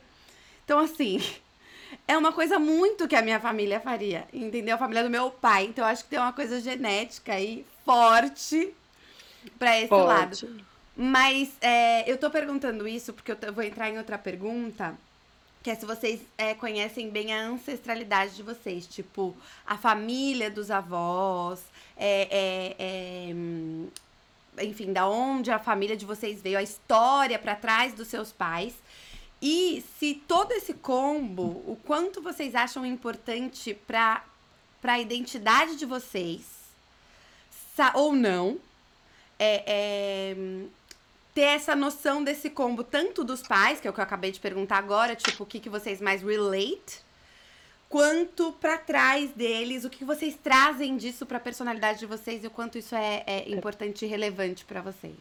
Então, 0.64 0.78
assim, 0.78 1.20
é 2.06 2.16
uma 2.16 2.32
coisa 2.32 2.60
muito 2.60 3.08
que 3.08 3.16
a 3.16 3.22
minha 3.22 3.40
família 3.40 3.80
faria, 3.80 4.28
entendeu? 4.32 4.76
A 4.76 4.78
família 4.78 5.02
do 5.02 5.10
meu 5.10 5.32
pai. 5.32 5.64
Então, 5.64 5.84
eu 5.84 5.90
acho 5.90 6.04
que 6.04 6.10
tem 6.10 6.18
uma 6.20 6.32
coisa 6.32 6.60
genética 6.60 7.32
aí 7.32 7.66
forte 7.84 8.72
para 9.58 9.76
esse 9.80 9.88
Pode. 9.88 10.06
lado. 10.06 10.66
Mas 10.96 11.50
é, 11.60 12.10
eu 12.10 12.16
tô 12.16 12.30
perguntando 12.30 12.88
isso 12.88 13.12
porque 13.12 13.30
eu, 13.30 13.52
vou 13.52 13.62
entrar 13.62 13.90
em 13.90 13.98
outra 13.98 14.16
pergunta, 14.16 14.96
que 15.62 15.70
é 15.70 15.74
se 15.74 15.84
vocês 15.84 16.20
é, 16.38 16.54
conhecem 16.54 17.10
bem 17.10 17.34
a 17.34 17.42
ancestralidade 17.42 18.34
de 18.34 18.42
vocês, 18.42 18.86
tipo, 18.86 19.36
a 19.66 19.76
família 19.76 20.50
dos 20.50 20.70
avós, 20.70 21.60
é, 21.98 22.28
é, 22.30 22.76
é 22.78 24.64
enfim, 24.64 24.90
da 24.90 25.06
onde 25.06 25.50
a 25.50 25.58
família 25.58 25.96
de 25.96 26.06
vocês 26.06 26.40
veio, 26.40 26.56
a 26.56 26.62
história 26.62 27.38
para 27.38 27.54
trás 27.54 27.92
dos 27.92 28.08
seus 28.08 28.32
pais. 28.32 28.74
E 29.42 29.84
se 29.98 30.14
todo 30.26 30.52
esse 30.52 30.72
combo, 30.72 31.62
o 31.66 31.78
quanto 31.84 32.22
vocês 32.22 32.54
acham 32.54 32.86
importante 32.86 33.74
para 33.86 34.24
a 34.82 34.98
identidade 34.98 35.76
de 35.76 35.84
vocês, 35.84 36.56
ou 37.92 38.14
não, 38.14 38.58
é, 39.38 39.62
é, 39.66 40.36
ter 41.36 41.42
essa 41.42 41.76
noção 41.76 42.24
desse 42.24 42.48
combo, 42.48 42.82
tanto 42.82 43.22
dos 43.22 43.42
pais, 43.42 43.78
que 43.78 43.86
é 43.86 43.90
o 43.90 43.92
que 43.92 44.00
eu 44.00 44.04
acabei 44.04 44.32
de 44.32 44.40
perguntar 44.40 44.78
agora, 44.78 45.14
tipo, 45.14 45.42
o 45.42 45.46
que, 45.46 45.60
que 45.60 45.68
vocês 45.68 46.00
mais 46.00 46.22
relate, 46.22 47.02
quanto 47.90 48.52
para 48.52 48.78
trás 48.78 49.32
deles, 49.32 49.84
o 49.84 49.90
que 49.90 50.02
vocês 50.02 50.34
trazem 50.42 50.96
disso 50.96 51.26
para 51.26 51.36
a 51.36 51.40
personalidade 51.40 51.98
de 51.98 52.06
vocês 52.06 52.42
e 52.42 52.46
o 52.46 52.50
quanto 52.50 52.78
isso 52.78 52.94
é, 52.94 53.22
é 53.26 53.50
importante 53.50 54.06
e 54.06 54.08
relevante 54.08 54.64
para 54.64 54.80
vocês. 54.80 55.18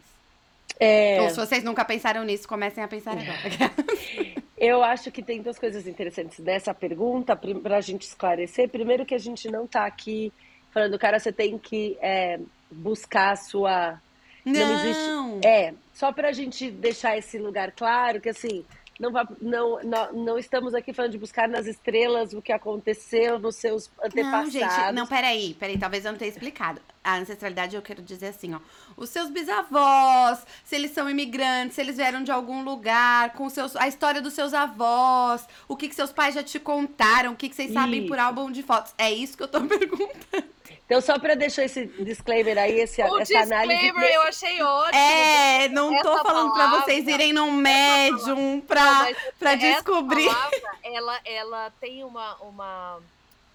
É... 0.80 1.20
Ou 1.20 1.28
se 1.28 1.36
vocês 1.36 1.62
nunca 1.62 1.84
pensaram 1.84 2.24
nisso, 2.24 2.48
comecem 2.48 2.82
a 2.82 2.88
pensar 2.88 3.10
agora. 3.10 3.70
Eu 4.56 4.82
acho 4.82 5.12
que 5.12 5.22
tem 5.22 5.42
duas 5.42 5.58
coisas 5.58 5.86
interessantes 5.86 6.38
nessa 6.38 6.72
pergunta 6.72 7.36
para 7.36 7.76
a 7.76 7.80
gente 7.82 8.06
esclarecer. 8.06 8.70
Primeiro, 8.70 9.04
que 9.04 9.14
a 9.14 9.18
gente 9.18 9.50
não 9.50 9.66
está 9.66 9.84
aqui 9.84 10.32
falando, 10.70 10.98
cara, 10.98 11.18
você 11.18 11.30
tem 11.30 11.58
que 11.58 11.98
é, 12.00 12.40
buscar 12.70 13.32
a 13.32 13.36
sua. 13.36 14.00
Não, 14.46 14.54
não 14.54 14.80
existe. 14.80 15.46
É, 15.46 15.74
só 15.96 16.12
para 16.12 16.28
a 16.28 16.32
gente 16.32 16.70
deixar 16.70 17.16
esse 17.16 17.38
lugar 17.38 17.72
claro, 17.72 18.20
que 18.20 18.28
assim, 18.28 18.62
não, 19.00 19.10
não, 19.40 19.82
não, 19.82 20.12
não, 20.12 20.38
estamos 20.38 20.74
aqui 20.74 20.92
falando 20.92 21.12
de 21.12 21.18
buscar 21.18 21.48
nas 21.48 21.66
estrelas 21.66 22.34
o 22.34 22.42
que 22.42 22.52
aconteceu 22.52 23.38
nos 23.38 23.56
seus 23.56 23.90
antepassados. 24.04 24.54
Não, 24.54 24.60
gente, 24.60 24.92
não, 24.92 25.06
peraí, 25.06 25.54
peraí, 25.54 25.78
talvez 25.78 26.04
eu 26.04 26.12
não 26.12 26.18
tenha 26.18 26.30
explicado. 26.30 26.82
A 27.02 27.16
ancestralidade 27.16 27.74
eu 27.74 27.80
quero 27.80 28.02
dizer 28.02 28.26
assim, 28.26 28.54
ó. 28.54 28.60
Os 28.94 29.08
seus 29.08 29.30
bisavós, 29.30 30.44
se 30.64 30.74
eles 30.74 30.90
são 30.90 31.08
imigrantes, 31.08 31.76
se 31.76 31.80
eles 31.80 31.96
vieram 31.96 32.22
de 32.22 32.30
algum 32.30 32.62
lugar, 32.62 33.32
com 33.32 33.48
seus, 33.48 33.74
a 33.74 33.88
história 33.88 34.20
dos 34.20 34.34
seus 34.34 34.52
avós, 34.52 35.48
o 35.66 35.76
que, 35.76 35.88
que 35.88 35.94
seus 35.94 36.12
pais 36.12 36.34
já 36.34 36.42
te 36.42 36.60
contaram, 36.60 37.32
o 37.32 37.36
que, 37.36 37.48
que 37.48 37.56
vocês 37.56 37.72
sabem 37.72 38.00
isso. 38.00 38.08
por 38.08 38.18
álbum 38.18 38.50
de 38.50 38.62
fotos. 38.62 38.92
É 38.98 39.10
isso 39.10 39.34
que 39.34 39.42
eu 39.42 39.48
tô 39.48 39.62
perguntando. 39.64 40.55
Então, 40.86 41.00
só 41.00 41.18
para 41.18 41.34
deixar 41.34 41.64
esse 41.64 41.86
disclaimer 42.04 42.56
aí, 42.56 42.78
esse, 42.78 43.02
o 43.02 43.18
essa 43.18 43.40
análise. 43.40 43.80
disclaimer 43.80 44.14
eu 44.14 44.22
achei 44.22 44.62
ótimo. 44.62 44.96
É, 44.96 45.68
não 45.68 46.00
tô 46.00 46.22
falando 46.22 46.52
para 46.52 46.80
vocês 46.80 47.08
irem 47.08 47.32
num 47.32 47.50
médium 47.50 48.60
para 48.60 49.54
descobrir. 49.56 50.28
Palavra, 50.28 50.78
ela, 50.84 51.20
ela 51.24 51.72
tem 51.80 52.04
uma, 52.04 52.36
uma 52.36 53.00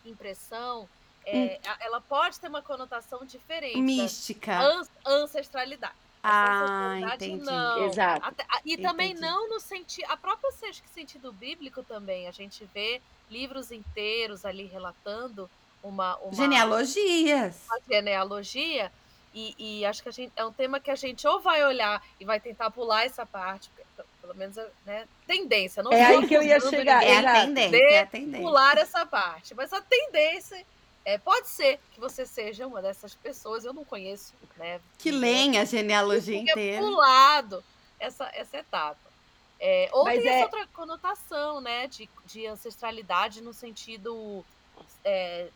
impressão. 0.05 0.89
É, 1.25 1.57
hum. 1.63 1.71
Ela 1.79 2.01
pode 2.01 2.37
ter 2.37 2.49
uma 2.49 2.61
conotação 2.61 3.25
diferente. 3.25 3.79
Mística. 3.79 4.59
An 4.59 4.81
ancestralidade. 5.07 5.95
Ah, 6.21 6.99
entendi. 7.13 7.45
Não. 7.45 7.85
Exato. 7.85 8.25
Até, 8.25 8.45
e 8.65 8.73
entendi. 8.73 8.87
também 8.87 9.13
não 9.13 9.49
no 9.49 9.59
sentido. 9.61 10.05
A 10.09 10.17
própria 10.17 10.51
sentido 10.93 11.31
bíblico 11.31 11.81
também. 11.81 12.27
A 12.27 12.31
gente 12.31 12.67
vê 12.73 13.01
livros 13.29 13.71
inteiros 13.71 14.45
ali 14.45 14.65
relatando 14.65 15.49
uma, 15.83 16.17
uma 16.17 16.33
genealogias. 16.33 17.55
Uma 17.67 17.79
genealogia. 17.89 18.91
E, 19.33 19.55
e, 19.57 19.85
acho 19.85 20.03
que 20.03 20.09
a 20.09 20.11
gente, 20.11 20.33
é 20.35 20.43
um 20.43 20.51
tema 20.51 20.79
que 20.79 20.91
a 20.91 20.95
gente 20.95 21.25
ou 21.25 21.39
vai 21.39 21.63
olhar 21.63 22.03
e 22.19 22.25
vai 22.25 22.39
tentar 22.39 22.69
pular 22.69 23.05
essa 23.05 23.25
parte, 23.25 23.69
pelo 24.21 24.35
menos 24.35 24.57
né, 24.85 25.07
tendência. 25.25 25.81
Não 25.81 25.91
é 25.91 26.03
aí 26.03 26.27
que 26.27 26.33
eu 26.33 26.43
ia 26.43 26.59
chegar. 26.59 27.01
É 27.01 27.17
a 27.17 27.33
tendência, 27.45 27.77
é 27.77 27.99
a 27.99 28.05
tendência. 28.05 28.41
Pular 28.41 28.77
essa 28.77 29.05
parte. 29.05 29.55
Mas 29.55 29.71
a 29.71 29.79
tendência 29.81 30.65
é, 31.05 31.17
pode 31.17 31.47
ser 31.47 31.79
que 31.93 31.99
você 31.99 32.25
seja 32.25 32.67
uma 32.67 32.81
dessas 32.81 33.15
pessoas, 33.15 33.63
eu 33.63 33.73
não 33.73 33.85
conheço, 33.85 34.33
né? 34.57 34.81
Que 34.97 35.11
leem 35.11 35.57
a 35.57 35.65
genealogia 35.65 36.37
inteira. 36.37 36.81
pulado 36.81 37.63
essa, 37.99 38.29
essa 38.33 38.57
etapa. 38.57 38.99
É, 39.59 39.89
ou 39.93 40.03
Mas 40.03 40.21
tem 40.21 40.29
é... 40.29 40.35
essa 40.35 40.45
outra 40.45 40.67
conotação, 40.73 41.61
né, 41.61 41.87
de, 41.87 42.09
de 42.25 42.47
ancestralidade 42.47 43.41
no 43.41 43.53
sentido 43.53 44.43
é, 45.05 45.49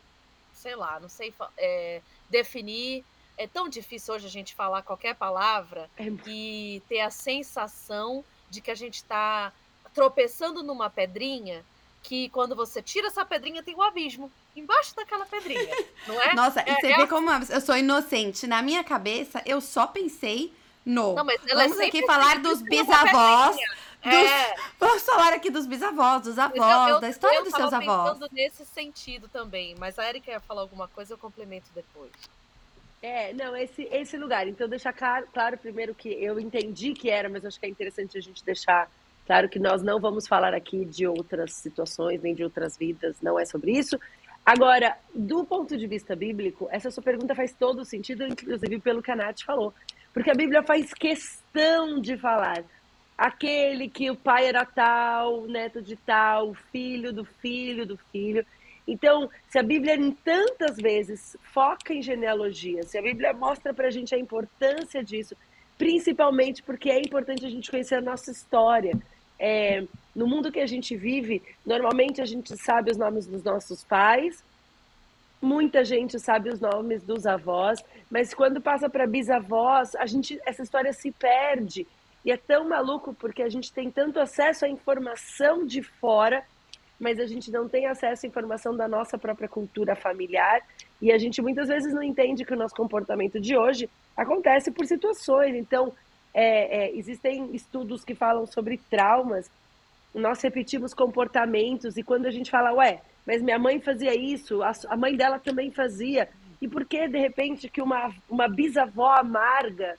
sei 0.66 0.76
lá, 0.76 1.00
não 1.00 1.08
sei 1.08 1.32
é, 1.60 2.02
definir. 2.28 3.06
É 3.38 3.46
tão 3.46 3.70
difícil 3.70 4.16
hoje 4.16 4.26
a 4.26 4.30
gente 4.30 4.56
falar 4.56 4.82
qualquer 4.82 5.14
palavra 5.14 5.88
é. 5.96 6.06
e 6.26 6.82
ter 6.90 7.02
a 7.02 7.12
sensação 7.12 8.26
de 8.50 8.62
que 8.62 8.72
a 8.72 8.76
gente 8.76 8.96
está 8.96 9.54
tropeçando 9.94 10.64
numa 10.64 10.90
pedrinha 10.90 11.64
que 12.02 12.30
quando 12.30 12.56
você 12.56 12.82
tira 12.82 13.08
essa 13.08 13.24
pedrinha 13.24 13.62
tem 13.62 13.76
um 13.76 13.82
abismo 13.82 14.32
embaixo 14.56 14.96
daquela 14.96 15.26
pedrinha, 15.26 15.76
não 16.08 16.20
é? 16.20 16.34
Nossa, 16.34 16.62
é, 16.62 16.72
e 16.72 16.76
você 16.76 16.88
é 16.88 16.98
vê 16.98 17.04
a... 17.04 17.08
como 17.08 17.30
eu 17.30 17.62
sou 17.62 17.78
inocente. 17.78 18.48
Na 18.48 18.64
minha 18.64 18.84
cabeça, 18.84 19.44
eu 19.46 19.62
só 19.62 19.86
pensei 19.86 20.52
no. 20.84 21.14
Não, 21.14 21.30
é 21.30 21.38
Vamos 21.54 21.80
aqui 21.80 22.04
falar 22.08 22.40
dos 22.40 22.62
bisavós. 22.64 23.56
Dos... 23.56 23.85
É. 24.06 24.56
Vamos 24.80 25.04
falar 25.04 25.34
aqui 25.34 25.50
dos 25.50 25.66
bisavós, 25.66 26.22
dos 26.24 26.38
avós, 26.38 26.90
eu, 26.90 26.96
eu, 26.96 27.02
da 27.02 27.10
história 27.10 27.44
dos 27.44 27.54
seus 27.54 27.74
avós. 27.74 28.08
Eu 28.08 28.14
pensando 28.14 28.30
nesse 28.34 28.66
sentido 28.66 29.28
também, 29.28 29.76
mas 29.80 29.98
a 29.98 30.08
Erika 30.08 30.32
ia 30.32 30.40
falar 30.40 30.62
alguma 30.62 30.88
coisa, 30.88 31.14
eu 31.14 31.18
complemento 31.18 31.68
depois. 31.74 32.12
É, 33.02 33.34
não, 33.34 33.56
esse, 33.56 33.84
esse 33.92 34.18
lugar. 34.18 34.48
Então, 34.48 34.68
deixar 34.68 34.94
claro, 34.94 35.28
claro 35.34 35.58
primeiro 35.58 35.94
que 35.94 36.10
eu 36.10 36.40
entendi 36.40 36.94
que 36.94 37.10
era, 37.10 37.30
mas 37.30 37.46
acho 37.46 37.60
que 37.60 37.66
é 37.66 37.70
interessante 37.70 38.18
a 38.18 38.22
gente 38.22 38.44
deixar 38.44 38.90
claro 39.26 39.50
que 39.50 39.60
nós 39.60 39.82
não 39.82 40.00
vamos 40.00 40.28
falar 40.28 40.54
aqui 40.54 40.86
de 40.86 41.08
outras 41.08 41.52
situações, 41.62 42.22
nem 42.22 42.34
de 42.34 42.44
outras 42.44 42.78
vidas, 42.78 43.18
não 43.22 43.40
é 43.40 43.46
sobre 43.46 43.72
isso. 43.72 44.00
Agora, 44.46 44.96
do 45.14 45.44
ponto 45.44 45.76
de 45.76 45.88
vista 45.88 46.16
bíblico, 46.16 46.68
essa 46.72 46.92
sua 46.92 47.02
pergunta 47.02 47.34
faz 47.34 47.54
todo 47.54 47.84
sentido, 47.84 48.26
inclusive 48.28 48.80
pelo 48.80 49.02
que 49.02 49.12
a 49.12 49.16
Nath 49.16 49.42
falou. 49.44 49.74
Porque 50.14 50.30
a 50.30 50.36
Bíblia 50.36 50.62
faz 50.62 50.94
questão 50.94 52.00
de 52.00 52.18
falar 52.18 52.64
aquele 53.18 53.90
que 53.90 54.10
o 54.10 54.16
pai 54.16 54.48
era 54.48 54.66
tal, 54.66 55.44
o 55.44 55.48
neto 55.48 55.82
de 55.82 55.96
tal, 55.96 56.50
o 56.50 56.54
filho 56.54 57.14
do 57.14 57.24
filho 57.24 57.86
do 57.86 57.98
filho. 58.12 58.46
Então, 58.88 59.30
se 59.50 59.58
a 59.58 59.64
Bíblia 59.64 59.96
em 59.96 60.12
tantas 60.12 60.78
vezes 60.78 61.36
foca 61.54 61.94
em 61.94 62.02
genealogia, 62.02 62.84
se 62.84 62.98
a 62.98 63.02
Bíblia 63.02 63.34
mostra 63.34 63.74
para 63.74 63.88
a 63.88 63.92
gente 63.92 64.14
a 64.14 64.20
importância 64.20 65.04
disso, 65.04 65.36
principalmente 65.78 66.62
porque 66.62 66.90
é 66.90 67.00
importante 67.00 67.46
a 67.46 67.50
gente 67.50 67.72
conhecer 67.72 67.96
a 67.96 68.02
nossa 68.02 68.32
história. 68.32 68.94
É, 69.40 69.84
no 70.16 70.28
mundo 70.28 70.52
que 70.52 70.60
a 70.60 70.68
gente 70.68 70.96
vive, 70.96 71.42
normalmente 71.66 72.22
a 72.22 72.26
gente 72.26 72.56
sabe 72.58 72.92
os 72.92 72.98
nomes 72.98 73.26
dos 73.26 73.44
nossos 73.44 73.84
pais, 73.84 74.44
muita 75.42 75.84
gente 75.84 76.20
sabe 76.20 76.50
os 76.50 76.60
nomes 76.60 77.04
dos 77.04 77.26
avós, 77.26 77.84
mas 78.10 78.34
quando 78.34 78.62
passa 78.62 78.90
para 78.90 79.06
bisavós, 79.06 79.96
a 79.96 80.06
gente 80.06 80.40
essa 80.46 80.64
história 80.64 80.94
se 80.94 81.12
perde 81.12 81.86
e 82.26 82.32
é 82.32 82.38
tão 82.38 82.68
maluco 82.68 83.14
porque 83.14 83.44
a 83.44 83.50
gente 83.50 83.72
tem 83.72 83.92
tanto 83.92 84.20
acesso 84.20 84.66
à 84.66 84.68
informação 84.68 85.64
de 85.64 85.84
fora, 85.84 86.44
mas 87.00 87.20
a 87.20 87.28
gente 87.28 87.52
não 87.52 87.70
tem 87.70 87.86
acesso 87.86 88.26
à 88.26 88.28
informação 88.28 88.76
da 88.76 88.88
nossa 88.88 89.16
própria 89.16 89.48
cultura 89.48 89.96
familiar. 89.96 90.62
E 91.00 91.12
a 91.12 91.20
gente 91.20 91.40
muitas 91.40 91.68
vezes 91.68 91.94
não 91.94 92.02
entende 92.02 92.44
que 92.44 92.54
o 92.54 92.58
nosso 92.58 92.74
comportamento 92.74 93.40
de 93.40 93.56
hoje 93.56 93.88
acontece 94.18 94.72
por 94.72 94.88
situações. 94.88 95.54
Então, 95.56 95.94
é, 96.34 96.86
é, 96.86 96.98
existem 96.98 97.54
estudos 97.54 98.04
que 98.04 98.16
falam 98.16 98.48
sobre 98.48 98.80
traumas. 98.90 99.50
Nós 100.12 100.42
repetimos 100.42 100.96
comportamentos 100.96 101.96
e 101.96 102.02
quando 102.02 102.26
a 102.26 102.32
gente 102.32 102.50
fala, 102.50 102.74
ué, 102.74 103.02
mas 103.24 103.42
minha 103.42 103.60
mãe 103.60 103.80
fazia 103.80 104.16
isso, 104.16 104.62
a 104.64 104.98
mãe 104.98 105.16
dela 105.16 105.38
também 105.38 105.70
fazia. 105.70 106.28
E 106.60 106.68
por 106.68 106.86
que, 106.86 107.08
de 107.08 107.20
repente, 107.20 107.70
que 107.70 107.82
uma, 107.82 108.12
uma 108.28 108.48
bisavó 108.48 109.12
amarga 109.12 109.96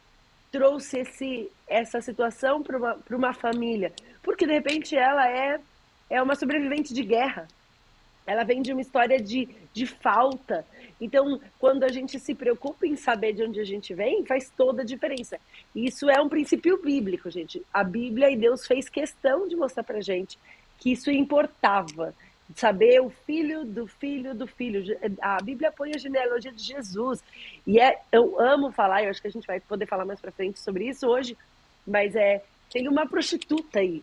trouxe 0.50 1.00
esse, 1.00 1.50
essa 1.66 2.00
situação 2.00 2.62
para 2.62 2.76
uma, 2.76 2.98
uma 3.10 3.34
família? 3.34 3.92
Porque, 4.22 4.46
de 4.46 4.52
repente, 4.52 4.96
ela 4.96 5.28
é 5.28 5.60
é 6.08 6.22
uma 6.22 6.34
sobrevivente 6.34 6.94
de 6.94 7.02
guerra. 7.02 7.46
Ela 8.26 8.42
vem 8.42 8.60
de 8.60 8.72
uma 8.72 8.80
história 8.80 9.20
de, 9.20 9.48
de 9.72 9.86
falta. 9.86 10.66
Então, 11.00 11.40
quando 11.58 11.84
a 11.84 11.88
gente 11.88 12.18
se 12.18 12.34
preocupa 12.34 12.86
em 12.86 12.96
saber 12.96 13.32
de 13.32 13.44
onde 13.44 13.60
a 13.60 13.64
gente 13.64 13.94
vem, 13.94 14.24
faz 14.24 14.50
toda 14.56 14.82
a 14.82 14.84
diferença. 14.84 15.38
Isso 15.74 16.10
é 16.10 16.20
um 16.20 16.28
princípio 16.28 16.80
bíblico, 16.82 17.30
gente. 17.30 17.62
A 17.72 17.84
Bíblia 17.84 18.30
e 18.30 18.36
Deus 18.36 18.66
fez 18.66 18.88
questão 18.88 19.46
de 19.46 19.54
mostrar 19.54 19.84
pra 19.84 20.00
gente 20.00 20.38
que 20.78 20.90
isso 20.90 21.10
importava. 21.10 22.14
Saber 22.54 23.00
o 23.00 23.10
filho 23.10 23.64
do 23.64 23.86
filho 23.86 24.34
do 24.34 24.46
filho. 24.46 24.96
A 25.20 25.40
Bíblia 25.40 25.70
põe 25.70 25.92
a 25.94 25.98
genealogia 25.98 26.52
de 26.52 26.62
Jesus. 26.62 27.22
E 27.64 27.78
é, 27.78 28.00
eu 28.10 28.40
amo 28.40 28.72
falar, 28.72 29.04
eu 29.04 29.10
acho 29.10 29.20
que 29.20 29.28
a 29.28 29.30
gente 29.30 29.46
vai 29.46 29.60
poder 29.60 29.86
falar 29.86 30.04
mais 30.04 30.20
pra 30.20 30.32
frente 30.32 30.58
sobre 30.58 30.88
isso 30.88 31.06
hoje, 31.08 31.36
mas 31.86 32.14
é 32.14 32.42
tem 32.70 32.88
uma 32.88 33.06
prostituta 33.06 33.80
aí. 33.80 34.02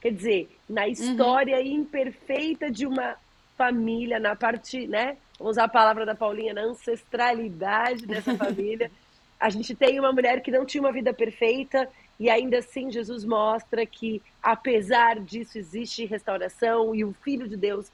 Quer 0.00 0.12
dizer, 0.12 0.48
na 0.68 0.82
uhum. 0.82 0.88
história 0.88 1.56
uhum. 1.56 1.66
imperfeita 1.66 2.70
de 2.70 2.86
uma 2.86 3.16
família, 3.56 4.20
na 4.20 4.36
parte, 4.36 4.86
né? 4.86 5.16
Vamos 5.38 5.52
usar 5.52 5.64
a 5.64 5.68
palavra 5.68 6.06
da 6.06 6.14
Paulinha, 6.14 6.54
na 6.54 6.62
ancestralidade 6.62 8.06
dessa 8.06 8.34
família. 8.36 8.90
A 9.40 9.50
gente 9.50 9.74
tem 9.74 9.98
uma 9.98 10.12
mulher 10.12 10.40
que 10.40 10.50
não 10.50 10.64
tinha 10.64 10.82
uma 10.82 10.92
vida 10.92 11.12
perfeita 11.12 11.88
e 12.18 12.30
ainda 12.30 12.58
assim 12.58 12.90
Jesus 12.90 13.24
mostra 13.24 13.84
que, 13.84 14.22
apesar 14.42 15.20
disso, 15.20 15.58
existe 15.58 16.06
restauração 16.06 16.94
e 16.94 17.04
o 17.04 17.12
Filho 17.12 17.48
de 17.48 17.56
Deus 17.56 17.90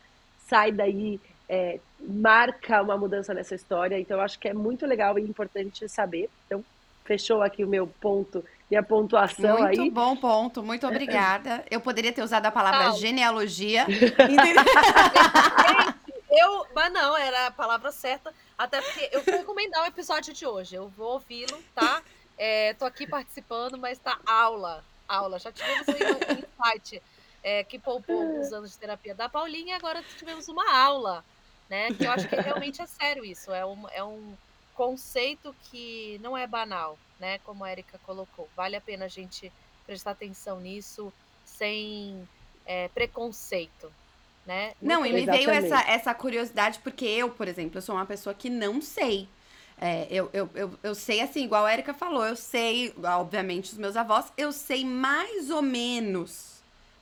sai 0.47 0.71
daí, 0.71 1.21
é, 1.49 1.81
marca 2.01 2.83
uma 2.83 2.97
mudança 2.97 3.35
nessa 3.35 3.55
história. 3.55 3.99
Então, 3.99 4.19
eu 4.19 4.23
acho 4.23 4.39
que 4.39 4.49
é 4.49 4.55
muito 4.55 4.87
legal 4.87 5.19
e 5.19 5.23
importante 5.23 5.89
saber. 5.89 6.29
Então, 6.47 6.65
fechou 7.05 7.43
aqui 7.43 7.65
o 7.65 7.69
meu 7.69 7.87
ponto 7.87 8.45
minha 8.73 8.83
pontuação 8.83 9.59
muito 9.59 9.67
aí. 9.67 9.77
Muito 9.77 9.93
bom 9.93 10.17
ponto, 10.17 10.63
muito 10.63 10.87
obrigada. 10.87 11.63
Eu 11.71 11.79
poderia 11.79 12.11
ter 12.11 12.23
usado 12.23 12.47
a 12.47 12.51
palavra 12.51 12.93
genealogia. 12.93 13.85
eu, 16.31 16.67
mas 16.75 16.91
não, 16.91 17.15
era 17.15 17.49
a 17.49 17.51
palavra 17.51 17.93
certa. 17.93 18.33
Até 18.57 18.81
porque 18.81 19.11
eu 19.13 19.23
vou 19.23 19.35
recomendar 19.35 19.83
o 19.83 19.87
episódio 19.87 20.33
de 20.33 20.47
hoje. 20.47 20.75
Eu 20.75 20.89
vou 20.89 21.13
ouvi-lo, 21.13 21.63
tá? 21.75 22.03
É, 22.39 22.73
tô 22.73 22.87
aqui 22.87 23.07
participando, 23.07 23.77
mas 23.77 23.99
tá 23.99 24.19
aula. 24.25 24.83
Aula. 25.07 25.39
Já 25.39 25.53
tivemos 25.53 25.87
um 25.89 25.93
insight 25.93 27.03
é, 27.43 27.63
que 27.65 27.79
poupou 27.79 28.23
alguns 28.23 28.55
anos 28.55 28.71
de 28.73 28.79
terapia 28.79 29.15
da 29.15 29.29
Paulinha 29.29 29.75
e 29.75 29.77
agora 29.77 30.03
tivemos 30.17 30.49
uma 30.49 30.75
aula, 30.75 31.23
né? 31.69 31.93
Que 31.93 32.07
eu 32.07 32.11
acho 32.11 32.27
que 32.27 32.37
realmente 32.37 32.81
é 32.81 32.87
sério 32.87 33.23
isso. 33.23 33.53
É 33.53 33.67
um, 33.67 33.87
é 33.91 34.03
um 34.03 34.35
conceito 34.91 35.55
que 35.71 36.19
não 36.23 36.37
é 36.37 36.47
banal 36.47 36.99
né? 37.23 37.39
Como 37.45 37.63
a 37.63 37.71
Erika 37.71 37.99
colocou. 38.05 38.49
Vale 38.57 38.75
a 38.75 38.81
pena 38.81 39.05
a 39.05 39.09
gente 39.09 39.51
prestar 39.87 40.11
atenção 40.11 40.61
nisso 40.61 41.13
sem 41.45 42.29
é, 42.67 42.89
preconceito. 42.89 43.91
Né? 44.45 44.75
Não, 44.83 45.07
e 45.07 45.13
me 45.13 45.25
veio 45.25 45.49
essa, 45.51 45.81
essa 45.83 46.13
curiosidade, 46.13 46.81
porque 46.81 47.05
eu, 47.05 47.31
por 47.31 47.47
exemplo, 47.47 47.79
eu 47.79 47.83
sou 47.83 47.95
uma 47.95 48.05
pessoa 48.05 48.35
que 48.35 48.51
não 48.51 48.83
sei. 48.83 49.29
É, 49.81 50.09
eu, 50.11 50.29
eu, 50.33 50.51
eu, 50.53 50.79
eu 50.83 50.95
sei, 50.97 51.21
assim, 51.21 51.45
igual 51.45 51.65
a 51.65 51.73
Erika 51.73 51.95
falou, 51.95 52.27
eu 52.27 52.35
sei, 52.35 52.93
obviamente, 53.05 53.71
os 53.71 53.79
meus 53.79 53.97
avós, 53.97 54.33
eu 54.37 54.51
sei 54.51 54.85
mais 54.85 55.49
ou 55.49 55.63
menos 55.63 56.52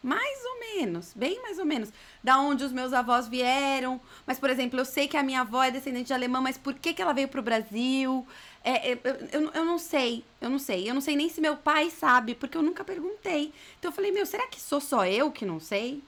mais 0.02 0.45
ou 0.45 0.61
menos, 0.61 1.12
bem 1.14 1.40
mais 1.42 1.59
ou 1.59 1.64
menos, 1.64 1.92
da 2.25 2.38
onde 2.40 2.64
os 2.64 2.73
meus 2.73 2.92
avós 2.92 3.28
vieram. 3.28 4.00
Mas, 4.26 4.38
por 4.38 4.49
exemplo, 4.49 4.80
eu 4.80 4.85
sei 4.85 5.07
que 5.07 5.16
a 5.16 5.23
minha 5.23 5.42
avó 5.42 5.62
é 5.62 5.71
descendente 5.71 6.07
de 6.07 6.14
alemã, 6.14 6.40
mas 6.40 6.57
por 6.57 6.75
que, 6.75 6.95
que 6.95 7.02
ela 7.02 7.12
veio 7.12 7.28
para 7.28 7.40
o 7.40 7.42
Brasil? 7.42 8.26
É, 8.64 8.92
é, 8.92 8.99
eu, 9.04 9.42
eu, 9.42 9.50
eu 9.52 9.64
não 9.64 9.78
sei, 9.78 10.25
eu 10.40 10.49
não 10.49 10.59
sei. 10.59 10.88
Eu 10.88 10.95
não 10.95 11.02
sei 11.02 11.16
nem 11.16 11.28
se 11.28 11.40
meu 11.40 11.57
pai 11.57 11.90
sabe, 11.90 12.35
porque 12.35 12.57
eu 12.57 12.62
nunca 12.62 12.83
perguntei. 12.83 13.52
Então 13.78 13.90
eu 13.90 13.95
falei, 13.95 14.11
meu, 14.11 14.25
será 14.25 14.47
que 14.47 14.61
sou 14.61 14.80
só 14.80 15.04
eu 15.07 15.30
que 15.30 15.45
não 15.45 15.61
sei? 15.61 16.02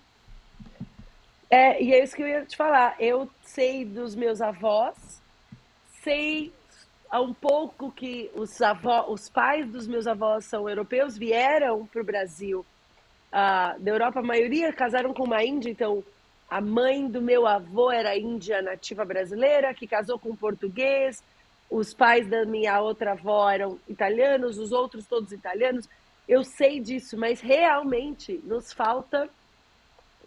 É, 1.50 1.82
e 1.82 1.92
é 1.92 2.02
isso 2.02 2.16
que 2.16 2.22
eu 2.22 2.28
ia 2.28 2.46
te 2.46 2.56
falar. 2.56 2.96
Eu 2.98 3.28
sei 3.44 3.84
dos 3.84 4.14
meus 4.14 4.40
avós, 4.40 4.96
sei 6.02 6.50
um 7.12 7.34
pouco 7.34 7.92
que 7.92 8.30
os, 8.34 8.62
avós, 8.62 9.04
os 9.08 9.28
pais 9.28 9.70
dos 9.70 9.86
meus 9.86 10.06
avós 10.06 10.46
são 10.46 10.66
europeus, 10.66 11.18
vieram 11.18 11.86
para 11.86 12.00
o 12.00 12.04
Brasil 12.04 12.64
uh, 13.32 13.80
da 13.80 13.90
Europa, 13.90 14.20
a 14.20 14.22
maioria 14.22 14.72
casaram 14.72 15.12
com 15.14 15.24
uma 15.24 15.42
índia, 15.42 15.70
então 15.70 16.04
a 16.48 16.60
mãe 16.60 17.08
do 17.08 17.22
meu 17.22 17.46
avô 17.46 17.90
era 17.90 18.16
índia 18.16 18.60
nativa 18.60 19.04
brasileira, 19.04 19.72
que 19.72 19.86
casou 19.86 20.18
com 20.18 20.30
um 20.30 20.36
português, 20.36 21.22
os 21.70 21.94
pais 21.94 22.28
da 22.28 22.44
minha 22.44 22.80
outra 22.80 23.12
avó 23.12 23.48
eram 23.48 23.78
italianos, 23.88 24.58
os 24.58 24.72
outros 24.72 25.06
todos 25.06 25.32
italianos. 25.32 25.88
Eu 26.28 26.44
sei 26.44 26.78
disso, 26.78 27.16
mas 27.16 27.40
realmente 27.40 28.38
nos 28.44 28.72
falta 28.72 29.28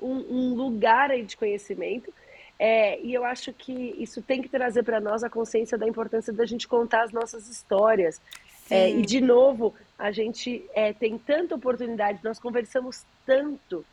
um, 0.01 0.15
um 0.15 0.53
lugar 0.55 1.11
aí 1.11 1.23
de 1.23 1.37
conhecimento. 1.37 2.11
É, 2.57 2.99
e 3.01 3.13
eu 3.13 3.23
acho 3.23 3.53
que 3.53 3.95
isso 3.99 4.21
tem 4.21 4.41
que 4.41 4.49
trazer 4.49 4.81
para 4.83 4.99
nós 4.99 5.23
a 5.23 5.29
consciência 5.29 5.77
da 5.77 5.87
importância 5.87 6.33
da 6.33 6.45
gente 6.45 6.67
contar 6.67 7.03
as 7.03 7.11
nossas 7.11 7.47
histórias. 7.47 8.19
É, 8.69 8.89
e, 8.89 9.01
de 9.03 9.21
novo, 9.21 9.73
a 9.97 10.11
gente 10.11 10.65
é, 10.73 10.91
tem 10.93 11.17
tanta 11.17 11.55
oportunidade, 11.55 12.19
nós 12.23 12.39
conversamos 12.39 13.03
tanto, 13.25 13.85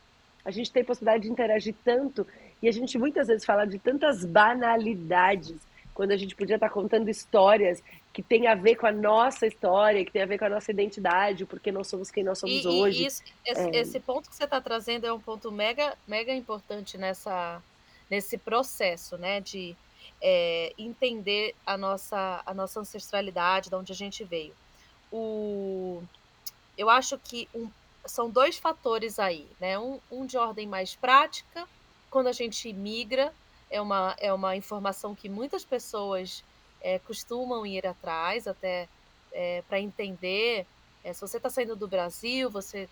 a 0.44 0.50
gente 0.50 0.72
tem 0.72 0.82
possibilidade 0.82 1.24
de 1.24 1.30
interagir 1.30 1.74
tanto, 1.84 2.26
e 2.62 2.68
a 2.68 2.72
gente 2.72 2.98
muitas 2.98 3.28
vezes 3.28 3.44
fala 3.44 3.66
de 3.66 3.78
tantas 3.78 4.24
banalidades, 4.24 5.56
quando 5.94 6.12
a 6.12 6.16
gente 6.16 6.34
podia 6.34 6.56
estar 6.56 6.70
contando 6.70 7.10
histórias 7.10 7.82
que 8.12 8.22
tem 8.22 8.46
a 8.46 8.54
ver 8.54 8.76
com 8.76 8.86
a 8.86 8.92
nossa 8.92 9.46
história, 9.46 10.04
que 10.04 10.10
tem 10.10 10.22
a 10.22 10.26
ver 10.26 10.38
com 10.38 10.44
a 10.46 10.48
nossa 10.48 10.70
identidade, 10.70 11.44
porque 11.44 11.70
nós 11.70 11.86
somos 11.86 12.10
quem 12.10 12.24
nós 12.24 12.38
somos 12.38 12.64
e, 12.64 12.66
hoje. 12.66 13.02
E 13.02 13.06
isso, 13.06 13.22
esse, 13.44 13.60
é... 13.60 13.80
esse, 13.80 14.00
ponto 14.00 14.28
que 14.28 14.36
você 14.36 14.44
está 14.44 14.60
trazendo 14.60 15.06
é 15.06 15.12
um 15.12 15.20
ponto 15.20 15.52
mega, 15.52 15.94
mega 16.06 16.32
importante 16.32 16.96
nessa, 16.96 17.62
nesse 18.10 18.38
processo, 18.38 19.18
né, 19.18 19.40
de 19.40 19.76
é, 20.20 20.72
entender 20.78 21.54
a 21.66 21.76
nossa, 21.76 22.42
a 22.44 22.54
nossa 22.54 22.80
ancestralidade, 22.80 23.68
de 23.68 23.76
onde 23.76 23.92
a 23.92 23.96
gente 23.96 24.24
veio 24.24 24.54
o, 25.12 26.02
eu 26.76 26.88
acho 26.88 27.18
que 27.18 27.48
um, 27.54 27.70
são 28.06 28.30
dois 28.30 28.56
fatores 28.56 29.18
aí, 29.18 29.46
né? 29.60 29.78
Um, 29.78 30.00
um 30.10 30.26
de 30.26 30.38
ordem 30.38 30.66
mais 30.66 30.96
prática, 30.96 31.68
quando 32.10 32.28
a 32.28 32.32
gente 32.32 32.72
migra, 32.72 33.32
é 33.70 33.80
uma, 33.80 34.16
é 34.18 34.32
uma 34.32 34.56
informação 34.56 35.14
que 35.14 35.28
muitas 35.28 35.64
pessoas 35.64 36.42
é, 36.80 36.98
costumam 37.00 37.66
ir 37.66 37.86
atrás, 37.86 38.46
até 38.46 38.88
é, 39.32 39.62
para 39.68 39.78
entender. 39.78 40.66
É, 41.04 41.12
se 41.12 41.20
você 41.20 41.36
está 41.36 41.50
saindo 41.50 41.76
do 41.76 41.86
Brasil, 41.86 42.50
você 42.50 42.88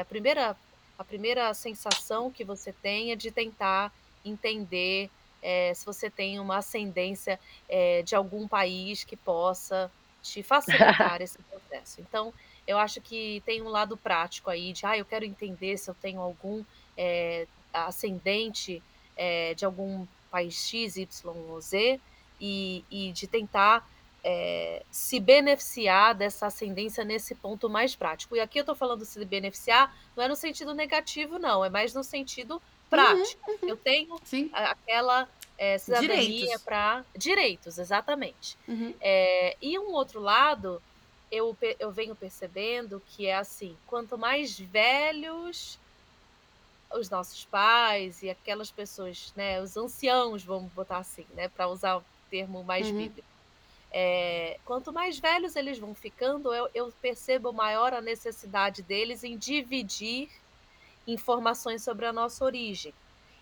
a 0.00 0.04
primeira 0.04 0.56
a 0.96 1.02
primeira 1.02 1.52
sensação 1.54 2.30
que 2.30 2.44
você 2.44 2.72
tem 2.72 3.10
é 3.10 3.16
de 3.16 3.32
tentar 3.32 3.92
entender 4.24 5.10
é, 5.42 5.74
se 5.74 5.84
você 5.84 6.08
tem 6.08 6.38
uma 6.38 6.58
ascendência 6.58 7.38
é, 7.68 8.02
de 8.02 8.14
algum 8.14 8.46
país 8.46 9.04
que 9.04 9.16
possa 9.16 9.90
te 10.22 10.42
facilitar 10.42 11.20
esse 11.22 11.38
processo. 11.38 12.00
Então, 12.00 12.32
eu 12.66 12.78
acho 12.78 13.00
que 13.00 13.42
tem 13.44 13.60
um 13.60 13.68
lado 13.68 13.96
prático 13.96 14.48
aí 14.48 14.72
de, 14.72 14.86
ah, 14.86 14.96
eu 14.96 15.04
quero 15.04 15.24
entender 15.24 15.76
se 15.76 15.90
eu 15.90 15.94
tenho 15.94 16.20
algum 16.20 16.64
é, 16.96 17.46
ascendente 17.72 18.82
de 19.56 19.64
algum 19.64 20.06
país 20.30 20.54
X, 20.54 20.96
Y 20.96 21.36
ou 21.50 21.60
Z, 21.60 22.00
e, 22.40 22.84
e 22.90 23.12
de 23.12 23.26
tentar 23.28 23.86
é, 24.24 24.82
se 24.90 25.18
beneficiar 25.18 26.14
dessa 26.14 26.46
ascendência 26.46 27.04
nesse 27.04 27.34
ponto 27.34 27.68
mais 27.68 27.94
prático. 27.94 28.36
E 28.36 28.40
aqui 28.40 28.58
eu 28.58 28.62
estou 28.62 28.74
falando 28.74 29.04
se 29.04 29.24
beneficiar, 29.24 29.94
não 30.16 30.24
é 30.24 30.28
no 30.28 30.36
sentido 30.36 30.74
negativo, 30.74 31.38
não, 31.38 31.64
é 31.64 31.70
mais 31.70 31.94
no 31.94 32.04
sentido 32.04 32.60
prático. 32.92 33.50
Uhum, 33.50 33.58
uhum. 33.62 33.68
Eu 33.68 33.76
tenho 33.76 34.20
Sim. 34.24 34.50
aquela 34.52 35.28
é, 35.58 35.78
cidadania 35.78 36.58
para 36.58 37.04
direitos, 37.16 37.78
exatamente. 37.78 38.56
Uhum. 38.68 38.94
É, 39.00 39.56
e 39.60 39.78
um 39.78 39.92
outro 39.92 40.20
lado, 40.20 40.82
eu, 41.30 41.56
eu 41.78 41.90
venho 41.90 42.14
percebendo 42.14 43.02
que 43.08 43.26
é 43.26 43.36
assim: 43.36 43.76
quanto 43.86 44.18
mais 44.18 44.58
velhos 44.58 45.78
os 46.94 47.08
nossos 47.08 47.46
pais 47.46 48.22
e 48.22 48.28
aquelas 48.28 48.70
pessoas, 48.70 49.32
né, 49.34 49.62
os 49.62 49.76
anciãos, 49.76 50.44
vamos 50.44 50.70
botar 50.72 50.98
assim, 50.98 51.24
né, 51.34 51.48
para 51.48 51.66
usar 51.68 51.96
o 51.96 52.04
termo 52.28 52.62
mais 52.62 52.86
uhum. 52.88 52.98
bíblico. 52.98 53.28
É, 53.94 54.58
quanto 54.64 54.92
mais 54.92 55.18
velhos 55.18 55.54
eles 55.54 55.78
vão 55.78 55.94
ficando, 55.94 56.52
eu, 56.52 56.68
eu 56.74 56.92
percebo 57.00 57.52
maior 57.52 57.92
a 57.92 58.00
necessidade 58.00 58.82
deles 58.82 59.22
em 59.22 59.36
dividir 59.36 60.30
informações 61.06 61.82
sobre 61.82 62.06
a 62.06 62.12
nossa 62.12 62.44
origem. 62.44 62.94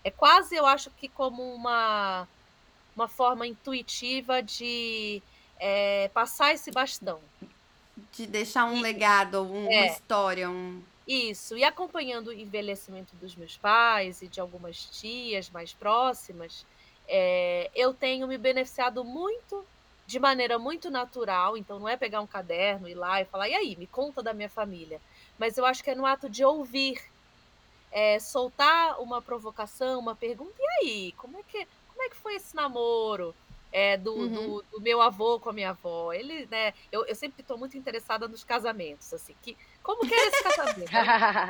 É 0.03 0.09
quase, 0.09 0.55
eu 0.55 0.65
acho 0.65 0.89
que 0.91 1.07
como 1.07 1.43
uma, 1.53 2.27
uma 2.95 3.07
forma 3.07 3.45
intuitiva 3.45 4.41
de 4.41 5.21
é, 5.59 6.09
passar 6.13 6.53
esse 6.53 6.71
bastão. 6.71 7.19
De 8.11 8.25
deixar 8.25 8.65
um 8.65 8.77
e, 8.77 8.81
legado, 8.81 9.43
um, 9.43 9.71
é, 9.71 9.77
uma 9.77 9.85
história, 9.87 10.49
um... 10.49 10.81
Isso, 11.07 11.57
e 11.57 11.63
acompanhando 11.63 12.27
o 12.27 12.33
envelhecimento 12.33 13.15
dos 13.17 13.35
meus 13.35 13.57
pais 13.57 14.21
e 14.21 14.27
de 14.27 14.39
algumas 14.39 14.85
tias 14.85 15.49
mais 15.49 15.73
próximas, 15.73 16.65
é, 17.07 17.69
eu 17.75 17.93
tenho 17.93 18.27
me 18.27 18.37
beneficiado 18.37 19.03
muito, 19.03 19.65
de 20.07 20.19
maneira 20.19 20.57
muito 20.57 20.89
natural, 20.89 21.57
então 21.57 21.79
não 21.79 21.87
é 21.87 21.97
pegar 21.97 22.21
um 22.21 22.27
caderno, 22.27 22.87
ir 22.87 22.95
lá 22.95 23.21
e 23.21 23.25
falar, 23.25 23.49
e 23.49 23.53
aí, 23.53 23.75
me 23.75 23.87
conta 23.87 24.23
da 24.23 24.33
minha 24.33 24.49
família. 24.49 25.01
Mas 25.37 25.57
eu 25.57 25.65
acho 25.65 25.83
que 25.83 25.89
é 25.89 25.95
no 25.95 26.05
ato 26.05 26.29
de 26.29 26.43
ouvir 26.43 27.01
é, 27.91 28.19
soltar 28.19 28.99
uma 29.01 29.21
provocação, 29.21 29.99
uma 29.99 30.15
pergunta, 30.15 30.55
e 30.57 30.85
aí, 30.85 31.11
como 31.17 31.37
é 31.37 31.43
que, 31.43 31.67
como 31.89 32.03
é 32.03 32.09
que 32.09 32.15
foi 32.15 32.35
esse 32.35 32.55
namoro? 32.55 33.35
É, 33.73 33.95
do, 33.95 34.13
uhum. 34.13 34.29
do, 34.29 34.65
do, 34.69 34.81
meu 34.81 35.01
avô 35.01 35.39
com 35.39 35.49
a 35.49 35.53
minha 35.53 35.69
avó. 35.69 36.11
Ele, 36.11 36.45
né, 36.51 36.73
eu, 36.91 37.05
eu 37.05 37.15
sempre 37.15 37.41
estou 37.41 37.57
muito 37.57 37.77
interessada 37.77 38.27
nos 38.27 38.43
casamentos, 38.43 39.13
assim, 39.13 39.33
que, 39.41 39.57
como 39.81 40.05
que 40.05 40.13
era 40.13 40.27
esse 40.27 40.43
casamento? 40.43 40.91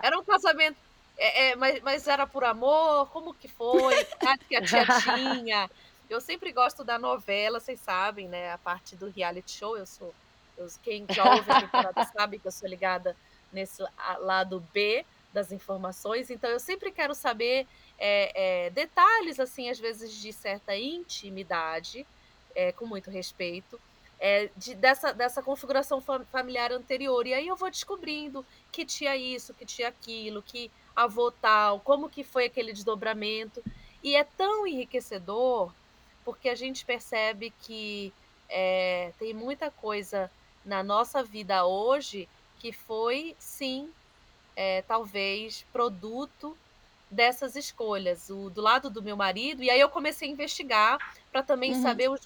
Era 0.03 0.17
um 0.19 0.23
casamento, 0.23 0.77
é, 1.17 1.49
é, 1.49 1.55
mas, 1.55 1.81
mas 1.81 2.07
era 2.07 2.27
por 2.27 2.43
amor? 2.43 3.09
Como 3.09 3.33
que 3.33 3.47
foi? 3.47 4.05
que 4.47 4.55
a 4.55 4.61
tia 4.61 4.85
tinha? 5.01 5.69
Eu 6.07 6.21
sempre 6.21 6.51
gosto 6.51 6.83
da 6.83 6.99
novela, 6.99 7.59
vocês 7.59 7.79
sabem, 7.79 8.27
né, 8.27 8.51
a 8.51 8.57
parte 8.57 8.95
do 8.95 9.09
reality 9.09 9.53
show, 9.53 9.75
eu 9.75 9.87
sou, 9.87 10.13
eu, 10.55 10.67
quem 10.83 11.07
temporada 11.59 12.05
sabe 12.05 12.37
que 12.37 12.47
eu 12.47 12.51
sou 12.51 12.69
ligada 12.69 13.17
nesse 13.51 13.83
lado 14.19 14.59
B 14.71 15.03
das 15.33 15.51
informações, 15.51 16.29
então 16.29 16.49
eu 16.49 16.59
sempre 16.59 16.91
quero 16.91 17.15
saber 17.15 17.67
é, 17.97 18.65
é, 18.65 18.69
detalhes, 18.71 19.39
assim, 19.39 19.69
às 19.69 19.79
vezes 19.79 20.11
de 20.13 20.33
certa 20.33 20.75
intimidade, 20.75 22.05
é, 22.55 22.71
com 22.71 22.85
muito 22.85 23.09
respeito, 23.09 23.79
de, 24.55 24.75
dessa, 24.75 25.11
dessa 25.11 25.41
configuração 25.41 25.99
familiar 26.31 26.71
anterior. 26.71 27.25
E 27.25 27.33
aí 27.33 27.47
eu 27.47 27.55
vou 27.55 27.71
descobrindo 27.71 28.45
que 28.71 28.85
tinha 28.85 29.17
isso, 29.17 29.51
que 29.51 29.65
tinha 29.65 29.87
aquilo, 29.87 30.43
que 30.43 30.69
avô 30.95 31.31
tal, 31.31 31.79
como 31.79 32.07
que 32.07 32.23
foi 32.23 32.45
aquele 32.45 32.71
desdobramento. 32.71 33.63
E 34.03 34.15
é 34.15 34.23
tão 34.23 34.67
enriquecedor, 34.67 35.73
porque 36.23 36.49
a 36.49 36.55
gente 36.55 36.85
percebe 36.85 37.51
que 37.63 38.13
tem 39.17 39.33
muita 39.33 39.71
coisa 39.71 40.29
na 40.63 40.83
nossa 40.83 41.23
vida 41.23 41.65
hoje 41.65 42.29
que 42.59 42.71
foi, 42.71 43.35
sim, 43.39 43.89
é, 44.55 44.81
talvez, 44.83 45.65
produto 45.71 46.57
dessas 47.09 47.55
escolhas, 47.55 48.29
o, 48.29 48.49
do 48.49 48.61
lado 48.61 48.89
do 48.89 49.03
meu 49.03 49.17
marido, 49.17 49.61
e 49.61 49.69
aí 49.69 49.79
eu 49.79 49.89
comecei 49.89 50.29
a 50.29 50.31
investigar 50.31 50.97
para 51.31 51.43
também 51.43 51.73
uhum. 51.73 51.81
saber 51.81 52.09
os, 52.09 52.21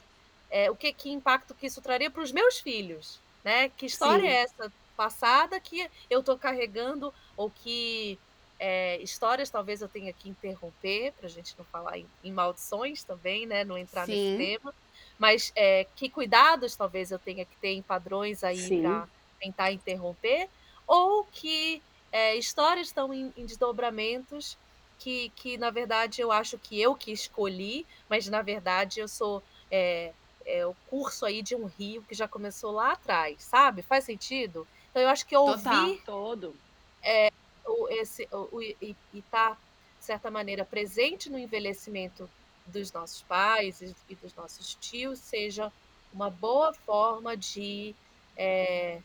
é, 0.50 0.70
o 0.70 0.76
que, 0.76 0.94
que 0.94 1.10
impacto 1.10 1.56
que 1.56 1.66
isso 1.66 1.82
traria 1.82 2.12
para 2.12 2.22
os 2.22 2.32
meus 2.32 2.60
filhos, 2.60 3.20
né? 3.44 3.70
Que 3.70 3.88
história 3.88 4.22
Sim. 4.22 4.28
é 4.28 4.42
essa 4.42 4.72
passada 4.96 5.60
que 5.60 5.90
eu 6.10 6.20
estou 6.20 6.38
carregando 6.38 7.14
ou 7.36 7.50
que 7.50 8.18
é, 8.60 9.02
histórias 9.02 9.50
talvez 9.50 9.82
eu 9.82 9.90
tenha 9.90 10.14
que 10.14 10.30
interromper 10.30 11.12
para 11.14 11.26
a 11.26 11.30
gente 11.30 11.54
não 11.58 11.66
falar 11.66 11.98
em, 11.98 12.08
em, 12.24 12.32
maldições 12.32 13.04
também, 13.04 13.46
né? 13.46 13.64
Não 13.64 13.78
entrar 13.78 14.06
Sim. 14.06 14.38
nesse 14.38 14.38
tema, 14.38 14.74
mas 15.18 15.52
é, 15.56 15.86
que 15.96 16.10
cuidados 16.10 16.76
talvez 16.76 17.12
eu 17.12 17.20
tenha 17.20 17.44
que 17.44 17.56
ter 17.58 17.74
em 17.74 17.82
padrões 17.82 18.44
aí 18.44 18.82
para 18.82 19.08
tentar 19.40 19.72
interromper 19.72 20.48
ou 20.88 21.26
que 21.26 21.82
é, 22.16 22.34
histórias 22.38 22.88
estão 22.88 23.14
em, 23.14 23.34
em 23.36 23.46
desdobramentos 23.46 24.58
que, 24.98 25.34
que, 25.36 25.58
na 25.58 25.70
verdade, 25.70 26.22
eu 26.22 26.32
acho 26.32 26.58
que 26.58 26.80
eu 26.80 26.96
que 26.96 27.12
escolhi, 27.12 27.86
mas 28.10 28.30
na 28.30 28.42
verdade 28.42 29.02
eu 29.02 29.08
sou 29.10 29.44
é, 29.70 30.14
é, 30.46 30.66
o 30.66 30.74
curso 30.90 31.26
aí 31.26 31.42
de 31.42 31.58
um 31.58 31.66
rio 31.66 32.02
que 32.04 32.16
já 32.16 32.26
começou 32.26 32.72
lá 32.72 32.94
atrás, 32.94 33.44
sabe? 33.44 33.82
Faz 33.82 34.06
sentido? 34.06 34.66
Então 34.90 35.02
eu 35.02 35.10
acho 35.10 35.26
que 35.26 35.36
ouvir 35.36 35.62
Total, 35.62 35.98
todo. 36.06 36.56
É, 37.04 37.34
o, 37.66 37.90
esse, 37.90 38.26
o, 38.32 38.62
e 38.62 38.96
estar, 39.14 39.50
tá, 39.50 39.58
de 40.00 40.06
certa 40.06 40.32
maneira, 40.32 40.64
presente 40.64 41.30
no 41.30 41.38
envelhecimento 41.38 42.30
dos 42.66 42.94
nossos 42.94 43.24
pais 43.24 43.82
e, 43.82 43.94
e 44.08 44.16
dos 44.16 44.34
nossos 44.36 44.76
tios 44.76 45.20
seja 45.20 45.70
uma 46.14 46.30
boa 46.30 46.74
forma 46.74 47.36
de 47.36 47.94
é, 48.38 49.02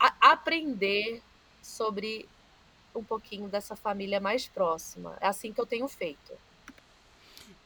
a, 0.00 0.32
aprender 0.32 1.22
sobre 1.62 2.28
um 2.98 3.04
pouquinho 3.04 3.48
dessa 3.48 3.76
família 3.76 4.20
mais 4.20 4.46
próxima. 4.46 5.16
É 5.20 5.26
assim 5.26 5.52
que 5.52 5.60
eu 5.60 5.66
tenho 5.66 5.88
feito. 5.88 6.32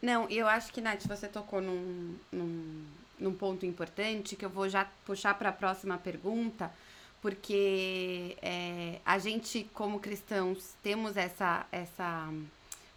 Não, 0.00 0.28
eu 0.28 0.48
acho 0.48 0.72
que, 0.72 0.80
Nath, 0.80 1.06
você 1.06 1.28
tocou 1.28 1.60
num, 1.60 2.16
num, 2.32 2.84
num 3.18 3.34
ponto 3.34 3.64
importante 3.64 4.34
que 4.34 4.44
eu 4.44 4.50
vou 4.50 4.68
já 4.68 4.86
puxar 5.06 5.34
para 5.34 5.50
a 5.50 5.52
próxima 5.52 5.96
pergunta, 5.96 6.72
porque 7.20 8.36
é, 8.42 8.98
a 9.06 9.18
gente, 9.18 9.68
como 9.72 10.00
cristãos, 10.00 10.74
temos 10.82 11.16
essa, 11.16 11.66
essa. 11.70 12.28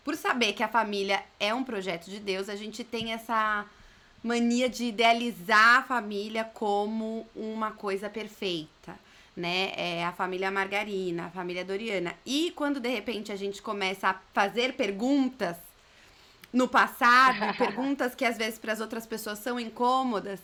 Por 0.03 0.15
saber 0.15 0.53
que 0.53 0.63
a 0.63 0.67
família 0.67 1.23
é 1.39 1.53
um 1.53 1.63
projeto 1.63 2.05
de 2.05 2.19
Deus, 2.19 2.49
a 2.49 2.55
gente 2.55 2.83
tem 2.83 3.13
essa 3.13 3.65
mania 4.23 4.67
de 4.67 4.85
idealizar 4.85 5.77
a 5.77 5.83
família 5.83 6.43
como 6.43 7.27
uma 7.35 7.71
coisa 7.71 8.09
perfeita 8.09 8.97
né? 9.35 9.73
É 9.75 10.05
a 10.05 10.13
família 10.13 10.49
Margarina, 10.49 11.25
a 11.25 11.29
família 11.29 11.65
Doriana. 11.65 12.15
E 12.25 12.51
quando 12.55 12.79
de 12.79 12.89
repente 12.89 13.31
a 13.31 13.35
gente 13.35 13.61
começa 13.61 14.09
a 14.09 14.15
fazer 14.33 14.73
perguntas 14.73 15.57
no 16.53 16.67
passado, 16.67 17.39
perguntas 17.57 18.15
que 18.15 18.23
às 18.23 18.37
vezes 18.37 18.57
para 18.57 18.71
as 18.71 18.79
outras 18.79 19.05
pessoas 19.05 19.39
são 19.39 19.59
incômodas, 19.59 20.39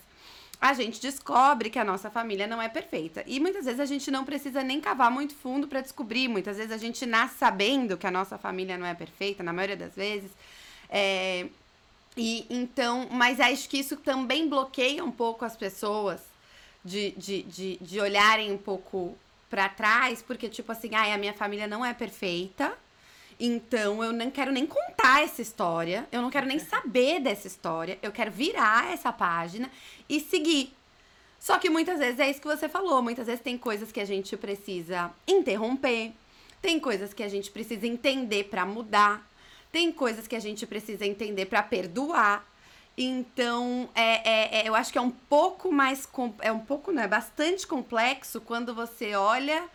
a 0.60 0.74
gente 0.74 1.00
descobre 1.00 1.70
que 1.70 1.78
a 1.78 1.84
nossa 1.84 2.08
família 2.08 2.46
não 2.46 2.62
é 2.62 2.68
perfeita. 2.68 3.24
E 3.26 3.40
muitas 3.40 3.64
vezes 3.64 3.80
a 3.80 3.86
gente 3.86 4.10
não 4.10 4.24
precisa 4.24 4.62
nem 4.62 4.80
cavar 4.80 5.10
muito 5.10 5.34
fundo 5.34 5.66
para 5.66 5.80
descobrir. 5.80 6.28
Muitas 6.28 6.56
vezes 6.56 6.70
a 6.70 6.76
gente 6.76 7.04
nasce 7.04 7.36
sabendo 7.38 7.96
que 7.96 8.06
a 8.06 8.12
nossa 8.12 8.38
família 8.38 8.78
não 8.78 8.86
é 8.86 8.94
perfeita, 8.94 9.42
na 9.42 9.52
maioria 9.52 9.76
das 9.76 9.94
vezes. 9.96 10.30
É... 10.88 11.46
E 12.16 12.46
então, 12.48 13.08
mas 13.10 13.40
acho 13.40 13.68
que 13.68 13.78
isso 13.78 13.96
também 13.96 14.48
bloqueia 14.48 15.02
um 15.02 15.10
pouco 15.10 15.44
as 15.44 15.56
pessoas 15.56 16.20
de, 16.84 17.12
de, 17.12 17.42
de, 17.42 17.78
de 17.80 18.00
olharem 18.00 18.52
um 18.52 18.58
pouco 18.58 19.16
para 19.48 19.68
trás, 19.68 20.22
porque, 20.22 20.48
tipo 20.48 20.72
assim, 20.72 20.94
ai, 20.94 21.12
a 21.12 21.18
minha 21.18 21.34
família 21.34 21.66
não 21.66 21.84
é 21.84 21.92
perfeita. 21.92 22.72
Então 23.38 24.04
eu 24.04 24.12
não 24.12 24.30
quero 24.30 24.52
nem 24.52 24.66
contar 24.66 25.22
essa 25.22 25.42
história, 25.42 26.06
eu 26.12 26.22
não 26.22 26.30
quero 26.30 26.46
nem 26.46 26.58
saber 26.58 27.18
dessa 27.20 27.48
história, 27.48 27.98
eu 28.00 28.12
quero 28.12 28.30
virar 28.30 28.92
essa 28.92 29.12
página 29.12 29.70
e 30.08 30.20
seguir. 30.20 30.72
Só 31.40 31.58
que 31.58 31.68
muitas 31.68 31.98
vezes 31.98 32.20
é 32.20 32.30
isso 32.30 32.40
que 32.40 32.46
você 32.46 32.68
falou, 32.68 33.02
muitas 33.02 33.26
vezes 33.26 33.42
tem 33.42 33.58
coisas 33.58 33.90
que 33.90 33.98
a 33.98 34.04
gente 34.04 34.36
precisa 34.36 35.10
interromper, 35.26 36.12
tem 36.60 36.78
coisas 36.78 37.12
que 37.12 37.22
a 37.22 37.28
gente 37.28 37.50
precisa 37.50 37.84
entender 37.84 38.44
para 38.44 38.64
mudar, 38.64 39.28
tem 39.72 39.90
coisas 39.90 40.28
que 40.28 40.36
a 40.36 40.40
gente 40.40 40.64
precisa 40.64 41.04
entender 41.04 41.46
para 41.46 41.62
perdoar. 41.62 42.46
Então, 42.96 43.88
é, 43.94 44.30
é, 44.30 44.60
é, 44.60 44.68
eu 44.68 44.74
acho 44.74 44.92
que 44.92 44.98
é 44.98 45.00
um 45.00 45.10
pouco 45.10 45.72
mais. 45.72 46.08
É 46.40 46.52
um 46.52 46.60
pouco, 46.60 46.92
não, 46.92 47.02
é 47.02 47.08
bastante 47.08 47.66
complexo 47.66 48.40
quando 48.40 48.74
você 48.74 49.14
olha 49.14 49.68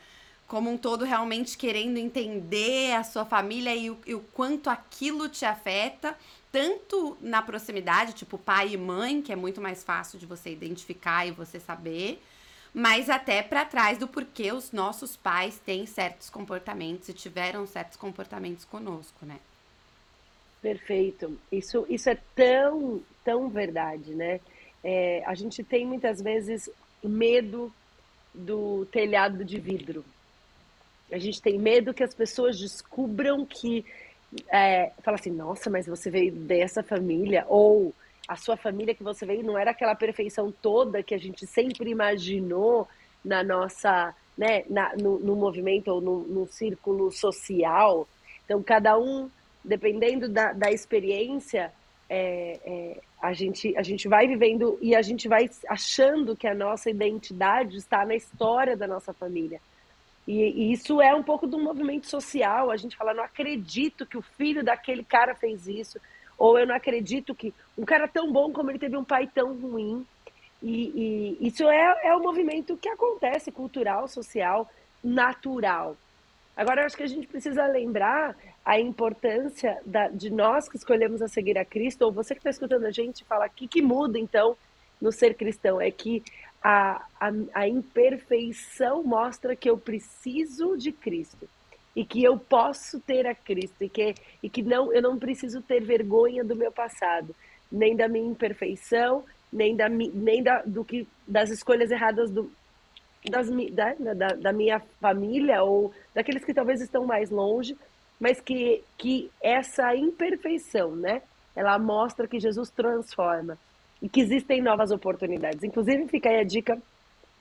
como 0.48 0.72
um 0.72 0.78
todo 0.78 1.04
realmente 1.04 1.58
querendo 1.58 1.98
entender 1.98 2.94
a 2.94 3.04
sua 3.04 3.26
família 3.26 3.76
e 3.76 3.90
o, 3.92 3.98
e 4.06 4.16
o 4.16 4.22
quanto 4.34 4.70
aquilo 4.70 5.28
te 5.28 5.44
afeta, 5.44 6.18
tanto 6.52 7.18
na 7.20 7.42
proximidade, 7.42 8.14
tipo 8.14 8.38
pai 8.38 8.70
e 8.74 8.78
mãe, 8.78 9.22
que 9.22 9.34
é 9.34 9.36
muito 9.36 9.60
mais 9.60 9.84
fácil 9.84 10.18
de 10.18 10.26
você 10.26 10.50
identificar 10.50 11.26
e 11.28 11.32
você 11.32 11.60
saber, 11.60 12.24
mas 12.74 13.10
até 13.10 13.44
para 13.44 13.66
trás 13.66 13.98
do 13.98 14.08
porquê 14.08 14.54
os 14.54 14.72
nossos 14.72 15.18
pais 15.18 15.60
têm 15.66 15.86
certos 15.86 16.30
comportamentos 16.30 17.10
e 17.10 17.14
tiveram 17.14 17.68
certos 17.68 17.98
comportamentos 17.98 18.64
conosco, 18.64 19.26
né? 19.26 19.40
Perfeito. 20.62 21.38
Isso, 21.52 21.86
isso 21.89 22.10
é 22.10 22.17
tão, 22.36 23.02
tão 23.24 23.50
verdade, 23.50 24.13
né? 24.15 24.39
É, 24.84 25.24
a 25.26 25.34
gente 25.36 25.63
tem 25.63 25.86
muitas 25.86 26.22
vezes 26.22 26.70
medo 27.04 27.72
do 28.34 28.86
telhado 28.88 29.43
de 29.43 29.60
vidro. 29.60 30.04
A 31.12 31.17
gente 31.17 31.41
tem 31.41 31.58
medo 31.58 31.93
que 31.93 32.04
as 32.04 32.13
pessoas 32.13 32.60
descubram 32.60 33.46
que. 33.46 33.86
É, 34.52 34.91
fala 35.04 35.15
assim, 35.15 35.32
nossa, 35.32 35.70
mas 35.70 35.88
você 35.88 36.10
veio 36.10 36.34
dessa 36.34 36.84
família, 36.84 37.46
ou 37.48 37.93
a 38.28 38.36
sua 38.36 38.58
família 38.58 38.93
que 38.93 39.04
você 39.04 39.26
veio 39.26 39.41
não 39.41 39.58
era 39.58 39.72
aquela 39.72 39.96
perfeição 39.96 40.52
toda 40.52 41.02
que 41.02 41.15
a 41.15 41.17
gente 41.17 41.48
sempre 41.48 41.89
imaginou 41.89 42.88
na 43.24 43.41
nossa, 43.41 44.13
né, 44.38 44.63
na, 44.70 44.93
no, 44.98 45.17
no 45.17 45.36
movimento 45.36 45.88
ou 45.88 46.02
no, 46.02 46.20
no 46.24 46.48
círculo 46.48 47.10
social. 47.10 48.06
Então, 48.43 48.62
cada 48.62 48.98
um 48.98 49.30
dependendo 49.68 50.30
da, 50.30 50.54
da 50.54 50.72
experiência, 50.72 51.72
é, 52.10 52.60
é, 52.66 53.02
a, 53.22 53.34
gente, 53.34 53.76
a 53.78 53.84
gente 53.84 54.08
vai 54.08 54.28
vivendo 54.28 54.78
e 54.82 54.96
a 54.96 55.02
gente 55.02 55.28
vai 55.28 55.50
achando 55.68 56.36
que 56.36 56.48
a 56.48 56.56
nossa 56.56 56.90
identidade 56.90 57.78
está 57.78 58.06
na 58.06 58.16
história 58.16 58.78
da 58.78 58.88
nossa 58.88 59.14
família. 59.14 59.60
E, 60.26 60.42
e, 60.42 60.72
isso 60.72 61.02
é 61.02 61.14
um 61.14 61.24
pouco 61.24 61.46
do 61.46 61.60
movimento 61.60 62.08
social. 62.08 62.72
A 62.72 62.78
gente 62.78 62.96
fala, 62.96 63.14
não 63.14 63.24
acredito 63.24 64.06
que 64.06 64.18
o 64.18 64.22
filho 64.22 64.64
daquele 64.64 65.04
cara 65.04 65.36
fez 65.36 65.68
isso, 65.68 66.00
ou 66.38 66.58
eu 66.58 66.66
não 66.66 66.76
acredito 66.76 67.36
que 67.36 67.54
um 67.78 67.86
cara 67.86 68.08
tão 68.08 68.32
bom 68.32 68.52
como 68.52 68.72
ele 68.72 68.80
teve 68.80 68.98
um 68.98 69.04
pai 69.04 69.28
tão 69.28 69.56
ruim. 69.58 70.06
E, 70.62 71.38
e 71.42 71.48
isso 71.48 71.68
é, 71.68 72.08
é 72.08 72.16
um 72.16 72.22
movimento 72.22 72.78
que 72.78 72.90
acontece, 72.90 73.52
cultural, 73.52 74.08
social, 74.08 74.70
natural. 75.04 75.96
Agora, 76.58 76.84
acho 76.84 76.98
que 76.98 77.04
a 77.04 77.08
gente 77.08 77.28
precisa 77.28 77.67
lembrar 77.67 78.36
a 78.65 78.80
importância 78.80 79.80
da, 79.86 80.08
de 80.08 80.32
nós 80.32 80.67
que 80.67 80.76
escolhemos 80.76 81.22
a 81.22 81.28
seguir 81.28 81.56
a 81.56 81.63
Cristo, 81.63 82.02
ou 82.02 82.12
você 82.12 82.34
que 82.34 82.39
está 82.39 82.50
escutando 82.50 82.86
a 82.86 82.91
gente, 82.91 83.24
fala 83.24 83.46
o 83.46 83.50
que, 83.50 83.67
que 83.67 83.82
muda 83.82 84.17
então 84.17 84.58
no 85.00 85.12
ser 85.12 85.36
cristão? 85.36 85.80
É 85.80 85.91
que 85.91 86.24
a, 86.62 87.06
a, 87.20 87.32
a 87.54 87.67
imperfeição 87.67 89.04
mostra 89.04 89.56
que 89.56 89.70
eu 89.70 89.78
preciso 89.78 90.76
de 90.76 90.91
Cristo. 90.91 91.48
e 91.96 92.06
que 92.06 92.24
eu 92.24 92.38
posso 92.38 93.00
ter 93.00 93.26
a 93.26 93.34
Cristo 93.34 93.84
e 93.84 93.89
que, 93.89 94.13
e 94.43 94.50
que 94.50 94.62
não, 94.62 94.93
eu 94.93 95.02
não 95.02 95.17
preciso 95.17 95.63
ter 95.63 95.84
vergonha 95.84 96.43
do 96.43 96.56
meu 96.56 96.72
passado, 96.72 97.36
nem 97.72 97.96
da 97.96 98.08
minha 98.08 98.30
imperfeição, 98.30 99.24
nem 99.52 99.76
da, 99.76 99.89
nem 99.89 100.43
da, 100.43 100.62
do 100.63 100.86
que, 100.86 101.08
das 101.28 101.50
escolhas 101.50 101.89
erradas 101.89 102.30
do, 102.30 102.52
das, 103.30 103.50
da, 103.50 103.94
da, 104.14 104.28
da 104.36 104.54
minha 104.54 104.80
família 105.02 105.64
ou 105.64 105.92
daqueles 106.14 106.44
que 106.44 106.54
talvez 106.54 106.82
estão 106.82 107.06
mais 107.06 107.30
longe, 107.30 107.76
mas 108.20 108.40
que, 108.40 108.84
que 108.98 109.30
essa 109.42 109.96
imperfeição, 109.96 110.96
né, 110.96 111.22
ela 111.56 111.78
mostra 111.78 112.28
que 112.28 112.40
Jesus 112.40 112.70
transforma 112.70 113.58
e 114.02 114.08
que 114.08 114.22
existem 114.22 114.62
novas 114.62 114.92
oportunidades. 114.92 115.64
Inclusive, 115.64 116.08
fica 116.08 116.30
aí 116.30 116.40
a 116.40 116.44
dica 116.44 116.78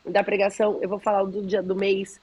da 0.04 0.22
pregação, 0.22 0.78
eu 0.80 0.88
vou 0.88 0.98
falar 0.98 1.24
do 1.24 1.42
dia 1.42 1.62
do 1.62 1.74
mês, 1.74 2.20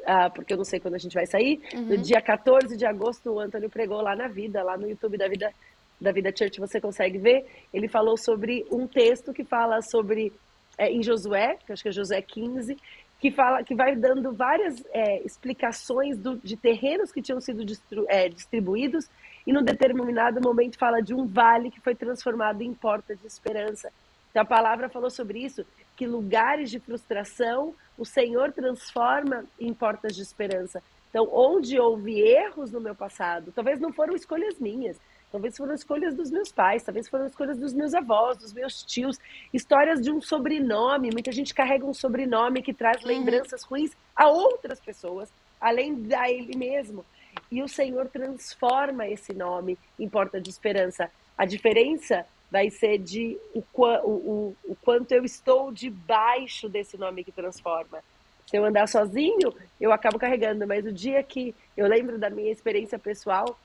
uh, 0.00 0.32
porque 0.34 0.52
eu 0.52 0.56
não 0.56 0.64
sei 0.64 0.80
quando 0.80 0.94
a 0.94 0.98
gente 0.98 1.14
vai 1.14 1.26
sair. 1.26 1.60
Uhum. 1.74 1.82
No 1.82 1.98
dia 1.98 2.20
14 2.20 2.76
de 2.76 2.86
agosto, 2.86 3.30
o 3.30 3.40
Antônio 3.40 3.68
pregou 3.68 4.00
lá 4.00 4.14
na 4.14 4.28
vida, 4.28 4.62
lá 4.62 4.76
no 4.76 4.88
YouTube 4.88 5.18
da 5.18 5.28
Vida, 5.28 5.52
da 6.00 6.12
Vida 6.12 6.32
Church, 6.36 6.60
você 6.60 6.80
consegue 6.80 7.18
ver. 7.18 7.44
Ele 7.72 7.88
falou 7.88 8.16
sobre 8.16 8.64
um 8.70 8.86
texto 8.86 9.32
que 9.32 9.44
fala 9.44 9.82
sobre, 9.82 10.32
é, 10.78 10.90
em 10.90 11.02
Josué, 11.02 11.56
que 11.64 11.72
acho 11.72 11.82
que 11.82 11.88
é 11.88 11.92
Josué 11.92 12.20
15, 12.22 12.76
que 13.20 13.30
fala 13.30 13.62
que 13.62 13.74
vai 13.74 13.96
dando 13.96 14.32
várias 14.32 14.84
é, 14.92 15.22
explicações 15.24 16.18
do, 16.18 16.36
de 16.36 16.56
terrenos 16.56 17.10
que 17.10 17.22
tinham 17.22 17.40
sido 17.40 17.64
distru, 17.64 18.04
é, 18.08 18.28
distribuídos 18.28 19.08
e 19.46 19.52
num 19.52 19.62
determinado 19.62 20.40
momento 20.42 20.78
fala 20.78 21.00
de 21.00 21.14
um 21.14 21.26
vale 21.26 21.70
que 21.70 21.80
foi 21.80 21.94
transformado 21.94 22.62
em 22.62 22.74
porta 22.74 23.14
de 23.16 23.26
esperança. 23.26 23.90
Então 24.30 24.42
a 24.42 24.46
palavra 24.46 24.88
falou 24.88 25.10
sobre 25.10 25.38
isso, 25.38 25.64
que 25.96 26.06
lugares 26.06 26.70
de 26.70 26.80
frustração 26.80 27.74
o 27.96 28.04
Senhor 28.04 28.52
transforma 28.52 29.44
em 29.58 29.72
portas 29.72 30.14
de 30.14 30.22
esperança. 30.22 30.82
Então, 31.08 31.28
onde 31.32 31.78
houve 31.78 32.20
erros 32.20 32.72
no 32.72 32.80
meu 32.80 32.94
passado, 32.94 33.52
talvez 33.54 33.78
não 33.78 33.92
foram 33.92 34.16
escolhas 34.16 34.58
minhas, 34.58 34.98
talvez 35.34 35.56
foram 35.56 35.74
escolhas 35.74 36.14
dos 36.14 36.30
meus 36.30 36.52
pais, 36.52 36.84
talvez 36.84 37.08
foram 37.08 37.26
escolhas 37.26 37.58
dos 37.58 37.74
meus 37.74 37.92
avós, 37.92 38.38
dos 38.38 38.52
meus 38.52 38.84
tios, 38.84 39.18
histórias 39.52 40.00
de 40.00 40.08
um 40.08 40.20
sobrenome. 40.20 41.10
Muita 41.10 41.32
gente 41.32 41.52
carrega 41.52 41.84
um 41.84 41.92
sobrenome 41.92 42.62
que 42.62 42.72
traz 42.72 43.02
uhum. 43.02 43.08
lembranças 43.08 43.64
ruins 43.64 43.90
a 44.14 44.28
outras 44.28 44.78
pessoas, 44.78 45.28
além 45.60 45.92
da 46.02 46.30
ele 46.30 46.56
mesmo. 46.56 47.04
E 47.50 47.60
o 47.64 47.66
Senhor 47.66 48.06
transforma 48.06 49.08
esse 49.08 49.34
nome 49.34 49.76
em 49.98 50.08
porta 50.08 50.40
de 50.40 50.48
esperança. 50.48 51.10
A 51.36 51.44
diferença 51.44 52.24
vai 52.48 52.70
ser 52.70 52.98
de 52.98 53.36
o, 53.52 53.64
o, 53.76 54.56
o 54.66 54.76
quanto 54.82 55.10
eu 55.10 55.24
estou 55.24 55.72
debaixo 55.72 56.68
desse 56.68 56.96
nome 56.96 57.24
que 57.24 57.32
transforma. 57.32 57.98
Se 58.46 58.56
eu 58.56 58.64
andar 58.64 58.86
sozinho, 58.86 59.52
eu 59.80 59.90
acabo 59.90 60.16
carregando, 60.16 60.64
mas 60.64 60.86
o 60.86 60.92
dia 60.92 61.20
que 61.24 61.52
eu 61.76 61.88
lembro 61.88 62.18
da 62.20 62.30
minha 62.30 62.52
experiência 62.52 63.00
pessoal, 63.00 63.58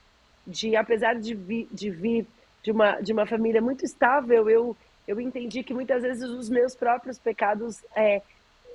de 0.49 0.75
apesar 0.75 1.15
de, 1.15 1.35
de 1.71 1.89
vir 1.89 2.27
de 2.63 2.71
uma, 2.71 2.99
de 2.99 3.13
uma 3.13 3.25
família 3.25 3.61
muito 3.61 3.85
estável, 3.85 4.49
eu, 4.49 4.75
eu 5.07 5.19
entendi 5.21 5.63
que 5.63 5.73
muitas 5.73 6.03
vezes 6.03 6.23
os 6.23 6.49
meus 6.49 6.75
próprios 6.75 7.17
pecados, 7.17 7.83
é, 7.95 8.21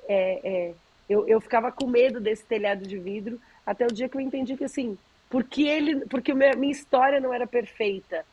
é, 0.09 0.41
é, 0.45 0.75
eu, 1.09 1.29
eu 1.29 1.41
ficava 1.41 1.71
com 1.71 1.87
medo 1.87 2.21
desse 2.21 2.45
telhado 2.45 2.87
de 2.87 2.99
vidro, 2.99 3.39
até 3.67 3.85
o 3.85 3.93
dia 3.93 4.09
que 4.09 4.17
eu 4.17 4.21
entendi 4.21 4.57
que 4.57 4.65
assim, 4.65 4.97
porque 5.29 5.63
ele, 5.63 6.07
porque 6.07 6.33
minha 6.33 6.73
história 6.73 7.21
não 7.21 7.33
era 7.33 7.47
perfeita, 7.47 8.25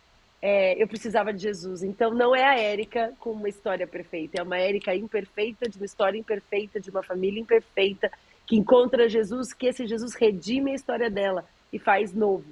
é, 0.42 0.82
eu 0.82 0.88
precisava 0.88 1.34
de 1.34 1.42
Jesus. 1.42 1.84
Então 1.84 2.14
não 2.14 2.36
é 2.36 2.44
a 2.44 2.58
Érica 2.58 3.14
com 3.20 3.32
uma 3.32 3.50
história 3.50 3.86
perfeita, 3.86 4.40
é 4.40 4.44
uma 4.44 4.58
Érica 4.58 4.96
imperfeita, 4.96 5.70
de 5.70 5.78
uma 5.78 5.86
história 5.86 6.18
imperfeita, 6.18 6.80
de 6.80 6.90
uma 6.90 7.04
família 7.04 7.40
imperfeita, 7.40 8.12
que 8.48 8.56
encontra 8.56 9.08
Jesus, 9.08 9.54
que 9.54 9.68
esse 9.68 9.86
Jesus 9.86 10.16
redime 10.16 10.72
a 10.72 10.76
história 10.76 11.10
dela 11.10 11.46
e 11.72 11.78
faz 11.78 12.14
novo. 12.14 12.46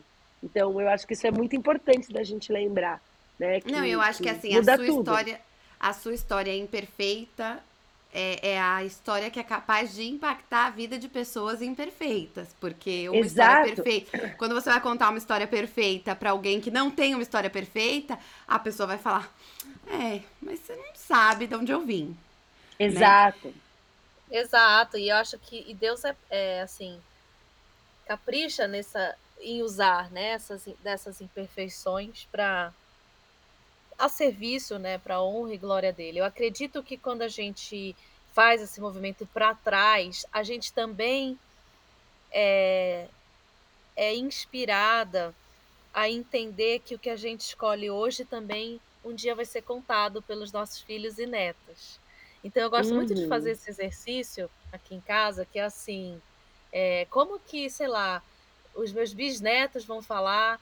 Então 0.43 0.79
eu 0.79 0.89
acho 0.89 1.05
que 1.05 1.13
isso 1.13 1.27
é 1.27 1.31
muito 1.31 1.55
importante 1.55 2.11
da 2.11 2.23
gente 2.23 2.51
lembrar. 2.51 3.01
Né, 3.37 3.61
que, 3.61 3.71
não, 3.71 3.85
eu 3.85 4.01
acho 4.01 4.17
que, 4.21 4.25
que 4.25 4.29
assim, 4.29 4.57
a 4.57 4.63
sua 4.63 4.77
tudo. 4.77 4.99
história, 4.99 5.39
a 5.79 5.93
sua 5.93 6.13
história 6.13 6.51
é 6.51 6.57
imperfeita, 6.57 7.63
é, 8.13 8.49
é, 8.53 8.59
a 8.59 8.83
história 8.83 9.29
que 9.29 9.39
é 9.39 9.43
capaz 9.43 9.93
de 9.93 10.03
impactar 10.03 10.65
a 10.65 10.69
vida 10.69 10.97
de 10.97 11.07
pessoas 11.07 11.61
imperfeitas. 11.61 12.49
Porque 12.59 13.07
uma 13.07 13.17
Exato. 13.19 13.69
história 13.69 13.83
perfeita. 13.83 14.35
Quando 14.37 14.55
você 14.55 14.69
vai 14.69 14.81
contar 14.81 15.09
uma 15.09 15.17
história 15.17 15.47
perfeita 15.47 16.15
para 16.15 16.31
alguém 16.31 16.59
que 16.59 16.71
não 16.71 16.89
tem 16.89 17.13
uma 17.13 17.23
história 17.23 17.49
perfeita, 17.49 18.17
a 18.47 18.59
pessoa 18.59 18.87
vai 18.87 18.97
falar: 18.97 19.31
É, 19.87 20.21
mas 20.41 20.59
você 20.59 20.75
não 20.75 20.95
sabe 20.95 21.47
de 21.47 21.55
onde 21.55 21.71
eu 21.71 21.85
vim. 21.85 22.17
Né? 22.79 22.85
Exato. 22.87 23.47
Né? 23.47 23.53
Exato. 24.31 24.97
E 24.97 25.09
eu 25.09 25.15
acho 25.15 25.37
que 25.37 25.63
e 25.67 25.73
Deus 25.73 26.03
é, 26.03 26.15
é 26.29 26.61
assim 26.61 26.99
capricha 28.07 28.67
nessa 28.67 29.15
em 29.41 29.61
usar 29.61 30.11
né, 30.11 30.29
essas, 30.31 30.65
dessas 30.83 31.21
imperfeições 31.21 32.27
para 32.31 32.73
a 33.97 34.07
serviço, 34.07 34.79
né, 34.79 34.97
para 34.97 35.15
a 35.15 35.23
honra 35.23 35.53
e 35.53 35.57
glória 35.57 35.91
dele. 35.91 36.19
Eu 36.19 36.25
acredito 36.25 36.81
que 36.81 36.97
quando 36.97 37.21
a 37.21 37.27
gente 37.27 37.95
faz 38.33 38.61
esse 38.61 38.79
movimento 38.79 39.25
para 39.27 39.53
trás, 39.55 40.25
a 40.31 40.43
gente 40.43 40.71
também 40.71 41.37
é, 42.31 43.07
é 43.95 44.15
inspirada 44.15 45.33
a 45.93 46.09
entender 46.09 46.79
que 46.79 46.95
o 46.95 46.99
que 46.99 47.09
a 47.09 47.15
gente 47.15 47.41
escolhe 47.41 47.89
hoje 47.89 48.23
também 48.23 48.79
um 49.03 49.13
dia 49.13 49.35
vai 49.35 49.45
ser 49.45 49.61
contado 49.61 50.21
pelos 50.21 50.51
nossos 50.51 50.81
filhos 50.81 51.17
e 51.17 51.25
netos. 51.25 51.99
Então 52.43 52.63
eu 52.63 52.69
gosto 52.69 52.91
uhum. 52.91 52.97
muito 52.97 53.13
de 53.13 53.27
fazer 53.27 53.49
uhum. 53.49 53.55
esse 53.55 53.69
exercício 53.69 54.49
aqui 54.71 54.95
em 54.95 55.01
casa, 55.01 55.45
que 55.45 55.59
é 55.59 55.63
assim, 55.63 56.21
é, 56.71 57.05
como 57.09 57.39
que, 57.39 57.69
sei 57.69 57.87
lá, 57.87 58.21
os 58.75 58.91
meus 58.91 59.13
bisnetos 59.13 59.85
vão 59.85 60.01
falar 60.01 60.59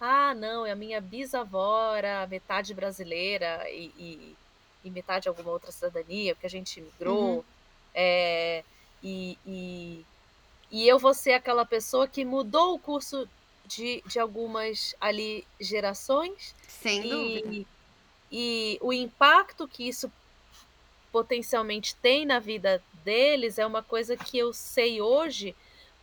ah, 0.00 0.32
não, 0.34 0.64
é 0.64 0.70
a 0.70 0.76
minha 0.76 1.00
bisavó 1.00 1.94
era 1.94 2.26
metade 2.26 2.72
brasileira 2.72 3.68
e, 3.68 3.92
e, 3.98 4.36
e 4.84 4.90
metade 4.90 5.28
alguma 5.28 5.50
outra 5.50 5.72
cidadania, 5.72 6.34
porque 6.34 6.46
a 6.46 6.50
gente 6.50 6.80
migrou. 6.80 7.36
Uhum. 7.36 7.44
É, 7.92 8.64
e, 9.02 9.36
e, 9.44 10.04
e 10.70 10.88
eu 10.88 10.98
vou 10.98 11.12
ser 11.12 11.32
aquela 11.32 11.64
pessoa 11.64 12.06
que 12.06 12.24
mudou 12.24 12.74
o 12.74 12.78
curso 12.78 13.28
de, 13.66 14.02
de 14.06 14.20
algumas 14.20 14.94
ali 15.00 15.44
gerações. 15.60 16.54
Sem 16.68 17.06
e, 17.06 17.08
dúvida. 17.42 17.66
E 18.30 18.78
o 18.80 18.92
impacto 18.92 19.66
que 19.66 19.88
isso 19.88 20.12
potencialmente 21.10 21.96
tem 21.96 22.24
na 22.24 22.38
vida 22.38 22.82
deles 23.02 23.58
é 23.58 23.66
uma 23.66 23.82
coisa 23.82 24.16
que 24.16 24.38
eu 24.38 24.52
sei 24.52 25.00
hoje, 25.00 25.56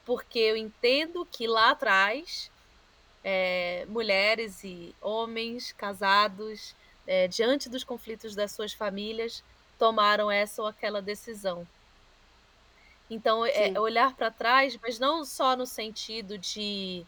porque 0.05 0.39
eu 0.39 0.55
entendo 0.55 1.25
que 1.25 1.47
lá 1.47 1.71
atrás 1.71 2.51
é, 3.23 3.85
mulheres 3.89 4.63
e 4.63 4.95
homens 5.01 5.71
casados, 5.71 6.75
é, 7.07 7.27
diante 7.27 7.67
dos 7.67 7.83
conflitos 7.83 8.35
das 8.35 8.51
suas 8.51 8.71
famílias, 8.71 9.43
tomaram 9.79 10.29
essa 10.29 10.61
ou 10.61 10.67
aquela 10.67 11.01
decisão. 11.01 11.67
Então, 13.09 13.45
é, 13.45 13.79
olhar 13.79 14.15
para 14.15 14.31
trás, 14.31 14.77
mas 14.81 14.99
não 14.99 15.25
só 15.25 15.55
no 15.55 15.65
sentido 15.65 16.37
de 16.37 17.03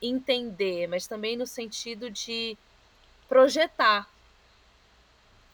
entender, 0.00 0.86
mas 0.86 1.06
também 1.06 1.36
no 1.36 1.46
sentido 1.46 2.08
de 2.08 2.56
projetar. 3.28 4.08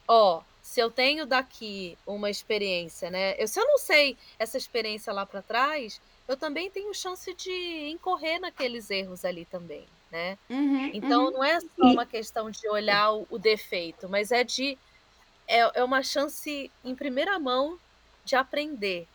Ó, 0.07 0.41
se 0.61 0.79
eu 0.79 0.89
tenho 0.89 1.25
daqui 1.25 1.97
uma 2.05 2.29
experiência, 2.29 3.09
né? 3.09 3.35
Eu, 3.37 3.47
se 3.47 3.59
eu 3.59 3.65
não 3.65 3.77
sei 3.77 4.17
essa 4.39 4.57
experiência 4.57 5.13
lá 5.13 5.25
para 5.25 5.41
trás, 5.41 6.01
eu 6.27 6.37
também 6.37 6.69
tenho 6.69 6.93
chance 6.93 7.33
de 7.33 7.89
incorrer 7.89 8.39
naqueles 8.39 8.89
erros 8.89 9.23
ali 9.25 9.45
também 9.45 9.85
né? 10.15 10.37
Uhum, 10.49 10.91
então 10.93 11.25
uhum. 11.25 11.31
não 11.31 11.43
é 11.43 11.59
só 11.59 11.67
uma 11.81 12.05
questão 12.05 12.49
de 12.49 12.67
olhar 12.69 13.11
o, 13.11 13.27
o 13.29 13.37
defeito, 13.37 14.07
mas 14.07 14.31
é 14.31 14.45
de 14.45 14.77
é, 15.45 15.79
é 15.79 15.83
uma 15.83 16.01
chance 16.01 16.71
em 16.83 16.95
primeira 16.95 17.37
mão 17.37 17.77
de 18.23 18.35
aprender. 18.35 19.05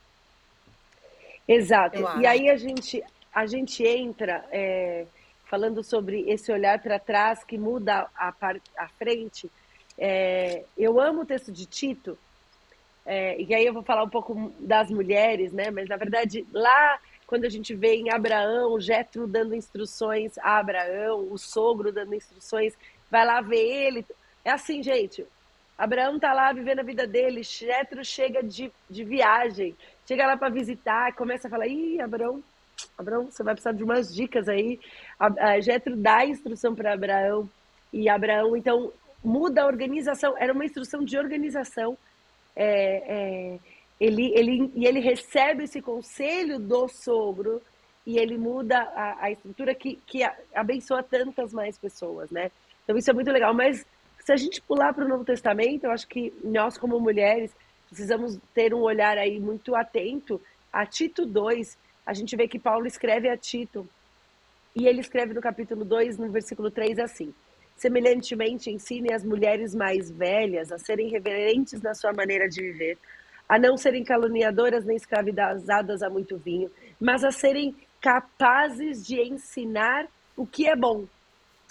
Exato. 1.49 1.97
E 2.21 2.27
aí 2.27 2.51
a 2.51 2.57
gente 2.57 3.03
a 3.33 3.47
gente 3.47 3.83
entra 3.85 4.45
é, 4.51 5.07
falando 5.47 5.83
sobre 5.83 6.29
esse 6.29 6.53
olhar 6.53 6.81
para 6.81 6.99
trás 6.99 7.43
que 7.45 7.57
muda 7.57 8.09
a, 8.15 8.35
a 8.77 8.89
frente. 8.91 9.51
É, 9.97 10.65
eu 10.77 11.01
amo 11.01 11.23
o 11.23 11.27
texto 11.27 11.51
de 11.51 11.65
Tito, 11.65 12.19
é, 13.07 13.41
e 13.41 13.55
aí 13.55 13.65
eu 13.65 13.73
vou 13.73 13.83
falar 13.83 14.05
um 14.05 14.09
pouco 14.09 14.53
das 14.59 14.91
mulheres, 14.91 15.53
né? 15.53 15.71
Mas 15.71 15.89
na 15.89 15.97
verdade 15.97 16.47
lá 16.53 16.99
quando 17.31 17.45
a 17.45 17.49
gente 17.49 17.77
vê 17.77 17.95
em 17.95 18.13
Abraão, 18.13 18.81
Jetro 18.81 19.25
dando 19.25 19.55
instruções 19.55 20.37
a 20.39 20.59
Abraão, 20.59 21.29
o 21.31 21.39
sogro 21.39 21.93
dando 21.93 22.13
instruções, 22.13 22.77
vai 23.09 23.25
lá 23.25 23.41
ver 23.41 23.65
ele. 23.65 24.05
É 24.45 24.51
assim, 24.51 24.83
gente. 24.83 25.25
Abraão 25.79 26.19
tá 26.19 26.33
lá 26.33 26.53
vivendo 26.53 26.81
a 26.81 26.83
vida 26.83 27.07
dele, 27.07 27.45
Jetro 27.45 28.05
chega 28.05 28.43
de, 28.43 28.71
de 28.91 29.05
viagem, 29.05 29.77
chega 30.05 30.27
lá 30.27 30.37
para 30.37 30.53
visitar, 30.53 31.15
começa 31.15 31.47
a 31.47 31.51
falar: 31.51 31.69
"Ih, 31.69 32.01
Abraão, 32.01 32.43
Abraão, 32.99 33.31
você 33.31 33.45
vai 33.45 33.55
precisar 33.55 33.73
de 33.73 33.85
umas 33.85 34.13
dicas 34.13 34.49
aí". 34.49 34.81
A, 35.19 35.61
Jetro 35.61 35.97
dá 35.97 36.27
instrução 36.27 36.75
para 36.75 36.93
Abraão 36.93 37.49
e 37.93 38.09
Abraão 38.09 38.57
então 38.57 38.93
muda 39.23 39.63
a 39.63 39.67
organização. 39.67 40.37
Era 40.37 40.53
uma 40.53 40.65
instrução 40.65 41.05
de 41.05 41.17
organização. 41.17 41.97
É, 42.63 43.55
é, 43.55 43.59
ele, 43.99 44.33
ele, 44.35 44.71
e 44.75 44.85
ele 44.87 45.01
recebe 45.01 45.65
esse 45.65 45.81
conselho 45.81 46.59
do 46.59 46.89
sogro 46.89 47.63
e 48.07 48.19
ele 48.19 48.37
muda 48.37 48.79
a, 48.79 49.25
a 49.25 49.31
estrutura 49.31 49.75
que, 49.75 49.99
que 50.07 50.23
abençoa 50.55 51.03
tantas 51.03 51.55
mais 51.55 51.79
pessoas, 51.79 52.31
né? 52.31 52.51
Então 52.85 52.99
isso 52.99 53.11
é 53.11 53.15
muito 53.15 53.31
legal. 53.31 53.55
Mas 53.55 53.87
se 54.19 54.33
a 54.33 54.37
gente 54.37 54.61
pular 54.61 54.93
para 54.93 55.05
o 55.05 55.09
Novo 55.09 55.25
Testamento, 55.25 55.85
eu 55.85 55.91
acho 55.91 56.07
que 56.07 56.33
nós, 56.45 56.77
como 56.77 57.01
mulheres, 57.01 57.51
precisamos 57.89 58.39
ter 58.55 58.75
um 58.75 58.81
olhar 58.81 59.17
aí 59.17 59.41
muito 59.41 59.75
atento 59.75 60.41
a 60.71 60.85
Tito 60.85 61.25
2. 61.25 61.79
A 62.05 62.13
gente 62.13 62.37
vê 62.37 62.47
que 62.47 62.59
Paulo 62.59 62.87
escreve 62.87 63.29
a 63.29 63.37
Tito, 63.37 63.89
e 64.77 64.87
ele 64.87 65.01
escreve 65.01 65.35
no 65.35 65.41
capítulo 65.41 65.85
2, 65.85 66.19
no 66.19 66.31
versículo 66.31 66.71
3, 66.71 66.99
assim: 66.99 67.35
Semelhantemente, 67.81 68.71
ensine 68.71 69.11
as 69.11 69.25
mulheres 69.25 69.75
mais 69.75 70.11
velhas 70.11 70.71
a 70.71 70.77
serem 70.77 71.09
reverentes 71.09 71.81
na 71.81 71.95
sua 71.95 72.13
maneira 72.13 72.47
de 72.47 72.61
viver, 72.61 72.99
a 73.49 73.59
não 73.59 73.75
serem 73.75 74.05
caluniadoras 74.05 74.85
nem 74.85 74.99
escravizadas 74.99 76.03
a 76.03 76.11
muito 76.11 76.37
vinho, 76.37 76.71
mas 77.01 77.25
a 77.25 77.33
serem 77.33 77.75
capazes 77.99 79.03
de 79.07 79.19
ensinar 79.23 80.07
o 80.37 80.47
que 80.47 80.69
é 80.69 80.77
bom. 80.77 81.07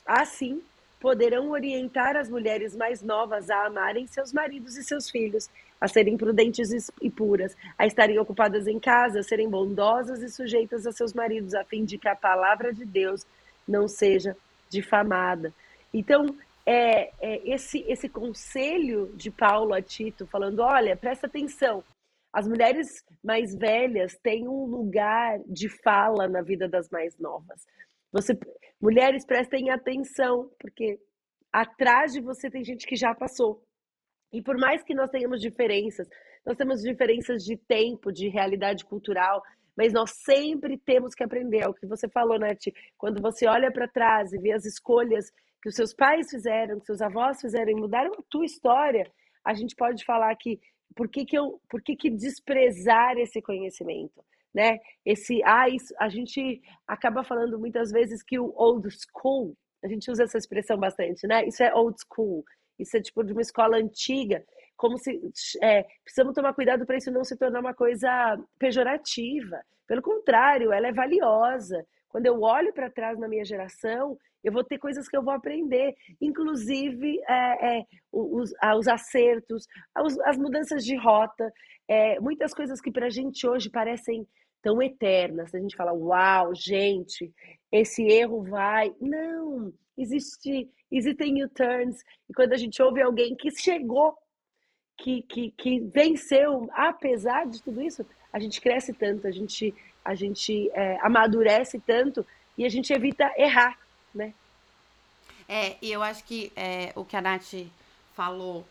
Assim, 0.04 0.64
poderão 1.00 1.52
orientar 1.52 2.18
as 2.18 2.28
mulheres 2.28 2.76
mais 2.76 3.04
novas 3.04 3.48
a 3.52 3.68
amarem 3.68 4.08
seus 4.08 4.34
maridos 4.34 4.78
e 4.78 4.84
seus 4.84 5.12
filhos, 5.12 5.48
a 5.80 5.88
serem 5.88 6.18
prudentes 6.18 6.72
e 7.00 7.10
puras, 7.12 7.56
a 7.78 7.86
estarem 7.86 8.18
ocupadas 8.18 8.66
em 8.66 8.80
casa, 8.80 9.20
a 9.20 9.24
serem 9.24 9.48
bondosas 9.48 10.24
e 10.24 10.30
sujeitas 10.30 10.88
a 10.88 10.92
seus 10.92 11.14
maridos, 11.14 11.54
a 11.54 11.64
fim 11.64 11.86
de 11.86 12.00
que 12.00 12.08
a 12.08 12.16
palavra 12.16 12.74
de 12.74 12.84
Deus 12.84 13.28
não 13.68 13.88
seja 13.88 14.36
difamada. 14.72 15.54
Então, 15.94 16.26
é, 16.66 17.12
é 17.20 17.50
esse, 17.50 17.80
esse 17.88 18.08
conselho 18.08 19.12
de 19.16 19.32
Paulo 19.32 19.74
a 19.74 19.82
Tito, 19.82 20.28
falando: 20.28 20.60
olha, 20.60 20.96
presta 20.96 21.28
atenção, 21.28 21.84
as 22.32 22.48
mulheres 22.48 23.04
mais 23.24 23.56
velhas 23.56 24.16
têm 24.22 24.48
um 24.48 24.66
lugar 24.66 25.40
de 25.48 25.68
fala 25.68 26.28
na 26.28 26.42
vida 26.42 26.68
das 26.68 26.90
mais 26.90 27.18
novas. 27.18 27.66
Você, 28.12 28.38
mulheres, 28.80 29.26
prestem 29.26 29.70
atenção, 29.72 30.50
porque 30.60 31.00
atrás 31.52 32.14
de 32.14 32.22
você 32.22 32.50
tem 32.50 32.64
gente 32.64 32.86
que 32.86 32.96
já 32.96 33.16
passou. 33.16 33.64
E 34.32 34.42
por 34.42 34.58
mais 34.58 34.84
que 34.84 34.94
nós 34.94 35.10
tenhamos 35.10 35.42
diferenças, 35.42 36.08
nós 36.46 36.56
temos 36.56 36.82
diferenças 36.82 37.44
de 37.44 37.58
tempo, 37.58 38.12
de 38.12 38.30
realidade 38.30 38.86
cultural, 38.86 39.42
mas 39.76 39.92
nós 39.92 40.12
sempre 40.12 40.78
temos 40.78 41.16
que 41.16 41.24
aprender. 41.24 41.64
É 41.64 41.68
o 41.68 41.74
que 41.74 41.88
você 41.88 42.08
falou, 42.08 42.38
Nath. 42.38 42.66
Quando 42.98 43.22
você 43.22 43.48
olha 43.48 43.72
para 43.72 43.88
trás 43.88 44.32
e 44.34 44.38
vê 44.38 44.52
as 44.52 44.66
escolhas 44.66 45.32
que 45.62 45.70
os 45.70 45.76
seus 45.76 45.94
pais 45.94 46.30
fizeram, 46.30 46.80
que 46.80 46.86
seus 46.86 47.02
avós 47.02 47.42
fizeram 47.42 47.78
mudaram 47.78 48.12
a 48.14 48.24
tua 48.30 48.46
história, 48.46 49.10
a 49.46 49.54
gente 49.54 49.76
pode 49.76 50.06
falar 50.06 50.36
que 50.36 50.60
por 50.96 51.08
que, 51.08 51.26
que 51.26 51.38
eu, 51.38 51.62
por 51.70 51.82
que, 51.82 51.96
que 51.96 52.10
desprezar 52.10 53.18
esse 53.18 53.42
conhecimento? 53.42 54.24
Né? 54.54 54.80
Esse, 55.06 55.42
ah, 55.44 55.70
isso, 55.70 55.94
a 56.00 56.10
gente 56.10 56.62
acaba 56.88 57.24
falando 57.24 57.60
muitas 57.60 57.92
vezes 57.92 58.24
que 58.24 58.40
o 58.40 58.52
old 58.56 58.88
school, 58.90 59.56
a 59.84 59.88
gente 59.88 60.10
usa 60.10 60.24
essa 60.24 60.38
expressão 60.38 60.78
bastante, 60.78 61.26
né? 61.28 61.46
Isso 61.46 61.64
é 61.64 61.74
old 61.74 61.96
school. 62.02 62.44
Isso 62.78 62.98
é 62.98 63.02
tipo 63.02 63.24
de 63.24 63.32
uma 63.34 63.42
escola 63.42 63.78
antiga, 63.78 64.44
como 64.76 64.98
se 64.98 65.20
é, 65.62 65.86
precisamos 66.04 66.34
tomar 66.34 66.54
cuidado 66.54 66.86
para 66.86 66.98
isso 66.98 67.12
não 67.12 67.24
se 67.24 67.38
tornar 67.38 67.60
uma 67.60 67.74
coisa 67.74 68.10
pejorativa. 68.58 69.62
Pelo 69.86 70.02
contrário, 70.02 70.72
ela 70.72 70.88
é 70.88 70.94
valiosa. 70.94 71.86
Quando 72.10 72.26
eu 72.26 72.42
olho 72.42 72.74
para 72.74 72.90
trás 72.90 73.18
na 73.18 73.28
minha 73.28 73.46
geração, 73.46 74.18
eu 74.44 74.52
vou 74.52 74.64
ter 74.64 74.78
coisas 74.78 75.08
que 75.08 75.16
eu 75.16 75.24
vou 75.24 75.34
aprender, 75.34 75.96
inclusive 76.20 77.20
é, 77.28 77.80
é, 77.80 77.86
os, 78.12 78.52
os, 78.78 78.88
acertos, 78.88 79.66
os, 80.04 80.20
as 80.22 80.38
mudanças 80.38 80.84
de 80.84 80.96
rota, 80.96 81.52
é, 81.88 82.20
muitas 82.20 82.54
coisas 82.54 82.80
que 82.82 82.92
para 82.92 83.08
a 83.08 83.10
gente 83.10 83.48
hoje 83.48 83.70
parecem 83.70 84.28
tão 84.62 84.82
eternas. 84.82 85.54
A 85.54 85.60
gente 85.60 85.76
fala, 85.76 85.94
uau, 85.94 86.54
gente, 86.56 87.32
esse 87.72 88.04
erro 88.04 88.44
vai. 88.44 88.94
Não, 89.00 89.74
existe, 89.98 90.70
existem 90.92 91.44
U-turns. 91.44 91.98
E 92.30 92.34
quando 92.34 92.54
a 92.54 92.58
gente 92.58 92.82
ouve 92.82 93.02
alguém 93.02 93.36
que 93.36 93.52
chegou, 93.52 94.16
que, 95.00 95.22
que, 95.24 95.52
que 95.52 95.80
venceu, 95.80 96.70
apesar 96.74 97.48
de 97.48 97.62
tudo 97.62 97.82
isso, 97.82 98.06
a 98.32 98.40
gente 98.40 98.62
cresce 98.62 98.94
tanto, 98.94 99.28
a 99.28 99.32
gente, 99.32 99.74
a 100.04 100.14
gente 100.14 100.70
é, 100.74 100.98
amadurece 101.02 101.80
tanto 101.80 102.26
e 102.58 102.66
a 102.66 102.70
gente 102.70 102.92
evita 102.94 103.32
errar, 103.38 103.78
né? 104.14 104.34
É, 105.48 105.78
e 105.82 105.92
eu 105.92 106.04
acho 106.04 106.24
que 106.26 106.52
é, 106.56 106.92
o 106.96 107.04
que 107.04 107.16
a 107.16 107.22
Nath 107.22 107.66
falou 108.14 108.66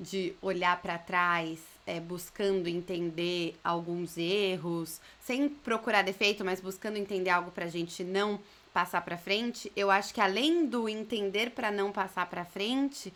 de 0.00 0.34
olhar 0.42 0.80
para 0.82 0.98
trás, 0.98 1.60
é, 1.86 2.00
buscando 2.00 2.66
entender 2.66 3.54
alguns 3.62 4.16
erros, 4.18 5.00
sem 5.20 5.48
procurar 5.48 6.02
defeito, 6.02 6.44
mas 6.44 6.60
buscando 6.60 6.96
entender 6.96 7.30
algo 7.30 7.52
para 7.52 7.66
a 7.66 7.70
gente 7.70 8.02
não 8.02 8.40
passar 8.72 9.02
para 9.02 9.16
frente, 9.16 9.70
eu 9.76 9.88
acho 9.88 10.12
que 10.12 10.20
além 10.20 10.66
do 10.66 10.88
entender 10.88 11.50
para 11.50 11.70
não 11.70 11.92
passar 11.92 12.28
para 12.28 12.44
frente, 12.44 13.12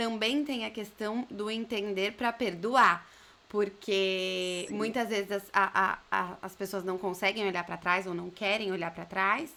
também 0.00 0.42
tem 0.46 0.64
a 0.64 0.70
questão 0.70 1.26
do 1.30 1.50
entender 1.50 2.12
para 2.12 2.32
perdoar. 2.32 3.06
Porque 3.50 4.64
Sim. 4.66 4.74
muitas 4.74 5.10
vezes 5.10 5.30
as, 5.30 5.42
a, 5.52 5.98
a, 6.10 6.36
as 6.40 6.54
pessoas 6.54 6.84
não 6.84 6.96
conseguem 6.96 7.46
olhar 7.46 7.64
para 7.64 7.76
trás 7.76 8.06
ou 8.06 8.14
não 8.14 8.30
querem 8.30 8.72
olhar 8.72 8.90
para 8.92 9.04
trás 9.04 9.50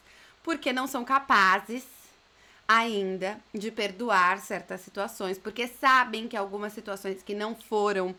porque 0.44 0.74
não 0.74 0.86
são 0.86 1.06
capazes 1.06 1.86
ainda 2.68 3.40
de 3.54 3.72
perdoar 3.72 4.40
certas 4.40 4.82
situações, 4.82 5.38
porque 5.38 5.66
sabem 5.66 6.28
que 6.28 6.36
algumas 6.36 6.74
situações 6.74 7.24
que 7.24 7.34
não 7.34 7.56
foram 7.56 8.14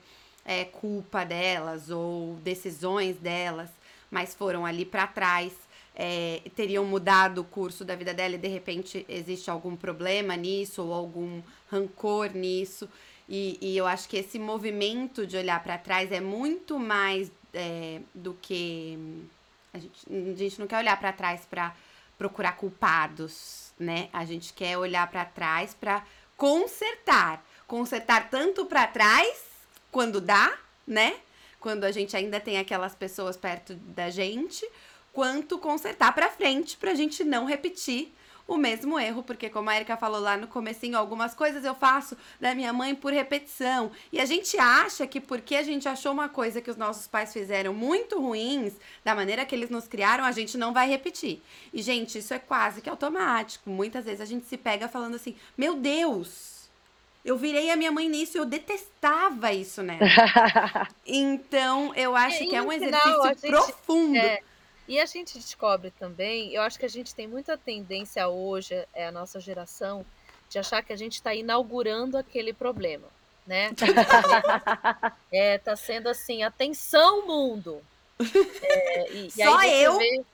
é, 0.47 0.65
culpa 0.65 1.25
delas 1.25 1.91
ou 1.91 2.37
decisões 2.37 3.17
delas, 3.17 3.69
mas 4.11 4.35
foram 4.35 4.65
ali 4.65 4.87
para 4.87 5.07
trás, 5.07 5.53
é, 5.95 6.43
teriam 6.57 6.85
mudado 6.85 7.43
o 7.43 7.45
curso 7.45 7.85
da 7.85 7.95
vida 7.95 8.13
dela 8.13 8.35
e 8.35 8.39
de 8.39 8.49
repente 8.49 9.07
existe 9.09 9.51
algum 9.51 9.77
problema 9.77 10.37
nisso 10.37 10.83
ou 10.83 10.93
algum 10.93 11.41
rancor 11.71 12.31
nisso. 12.35 12.89
E, 13.29 13.59
e 13.61 13.77
eu 13.77 13.87
acho 13.87 14.09
que 14.09 14.17
esse 14.17 14.39
movimento 14.39 15.27
de 15.27 15.37
olhar 15.37 15.63
para 15.63 15.79
trás 15.79 16.11
é 16.13 16.21
muito 16.21 16.79
mais 16.79 17.31
é, 17.53 18.01
do 18.15 18.35
que. 18.35 18.99
A 19.73 19.79
gente, 19.79 20.01
a 20.09 20.37
gente 20.37 20.61
não 20.61 20.67
quer 20.67 20.79
olhar 20.79 20.99
para 20.99 21.13
trás 21.13 21.47
para 21.49 21.75
procurar 22.19 22.53
culpados, 22.53 23.73
né? 23.79 24.09
A 24.13 24.25
gente 24.25 24.53
quer 24.53 24.77
olhar 24.77 25.07
para 25.11 25.25
trás 25.25 25.75
para 25.75 26.05
consertar. 26.37 27.45
Consertar 27.67 28.29
tanto 28.29 28.67
para 28.67 28.87
trás, 28.87 29.43
quando 29.91 30.21
dá, 30.21 30.57
né? 30.87 31.17
Quando 31.59 31.85
a 31.85 31.91
gente 31.91 32.15
ainda 32.15 32.39
tem 32.39 32.59
aquelas 32.59 32.95
pessoas 32.95 33.37
perto 33.37 33.75
da 33.75 34.11
gente, 34.11 34.69
quanto 35.15 35.59
consertar 35.59 36.13
para 36.13 36.29
frente 36.29 36.77
para 36.77 36.91
a 36.91 36.95
gente 36.95 37.25
não 37.25 37.47
repetir 37.47 38.13
o 38.47 38.59
mesmo 38.59 38.99
erro, 38.99 39.23
porque 39.23 39.49
como 39.49 39.71
a 39.71 39.77
Erika 39.77 39.97
falou 39.97 40.21
lá 40.21 40.37
no 40.37 40.47
comecinho, 40.47 40.99
algumas 40.99 41.33
coisas 41.33 41.65
eu 41.65 41.75
faço 41.75 42.15
da 42.39 42.55
minha 42.55 42.73
mãe 42.75 42.95
por 42.95 43.11
repetição. 43.11 43.91
E 44.13 44.21
a 44.21 44.27
gente 44.27 44.59
acha 44.59 45.07
que 45.07 45.19
porque 45.19 45.57
a 45.57 45.63
gente 45.63 45.89
achou 45.89 46.13
uma 46.13 46.29
coisa 46.29 46.61
que 46.61 46.71
os 46.71 46.77
nossos 46.77 47.07
pais 47.07 47.33
fizeram 47.33 47.73
muito 47.73 48.21
ruins, 48.21 48.75
da 49.03 49.15
maneira 49.15 49.47
que 49.47 49.55
eles 49.55 49.71
nos 49.71 49.89
criaram, 49.89 50.25
a 50.25 50.33
gente 50.33 50.59
não 50.59 50.75
vai 50.75 50.89
repetir. 50.89 51.41
E 51.73 51.81
gente, 51.81 52.19
isso 52.19 52.35
é 52.35 52.39
quase 52.39 52.83
que 52.83 52.91
automático. 52.91 53.71
Muitas 53.71 54.05
vezes 54.05 54.21
a 54.21 54.27
gente 54.27 54.45
se 54.45 54.59
pega 54.59 54.89
falando 54.89 55.15
assim: 55.15 55.35
"Meu 55.57 55.77
Deus, 55.77 56.69
eu 57.25 57.39
virei 57.39 57.71
a 57.71 57.77
minha 57.77 57.93
mãe 57.93 58.11
nisso, 58.11 58.37
eu 58.37 58.45
detestava 58.45 59.55
isso 59.55 59.83
nela". 59.83 60.01
então, 61.07 61.95
eu 61.95 62.15
acho 62.15 62.47
que 62.47 62.55
é 62.55 62.61
um 62.61 62.71
exercício 62.71 63.25
gente, 63.25 63.49
profundo. 63.49 64.17
É 64.19 64.43
e 64.87 65.01
a 65.01 65.07
gente 65.07 65.39
descobre 65.39 65.91
também, 65.91 66.53
eu 66.53 66.63
acho 66.63 66.79
que 66.79 66.85
a 66.85 66.91
gente 66.91 67.15
tem 67.15 67.27
muita 67.27 67.57
tendência 67.57 68.29
hoje, 68.29 68.87
é 68.93 69.07
a 69.07 69.13
nossa 69.13 69.41
geração, 69.41 70.05
de 70.49 70.59
achar 70.59 70.83
que 70.83 70.93
a 70.93 70.97
gente 70.97 71.15
está 71.15 71.35
inaugurando 71.35 72.19
aquele 72.19 72.53
problema, 72.53 73.09
né? 73.47 73.71
é, 75.33 75.59
tá 75.59 75.75
sendo 75.75 76.09
assim, 76.09 76.43
atenção 76.43 77.27
mundo. 77.27 77.83
É, 78.63 79.13
e, 79.13 79.31
Só 79.31 79.63
e 79.63 79.83
eu? 79.83 79.99
Vê, 79.99 80.25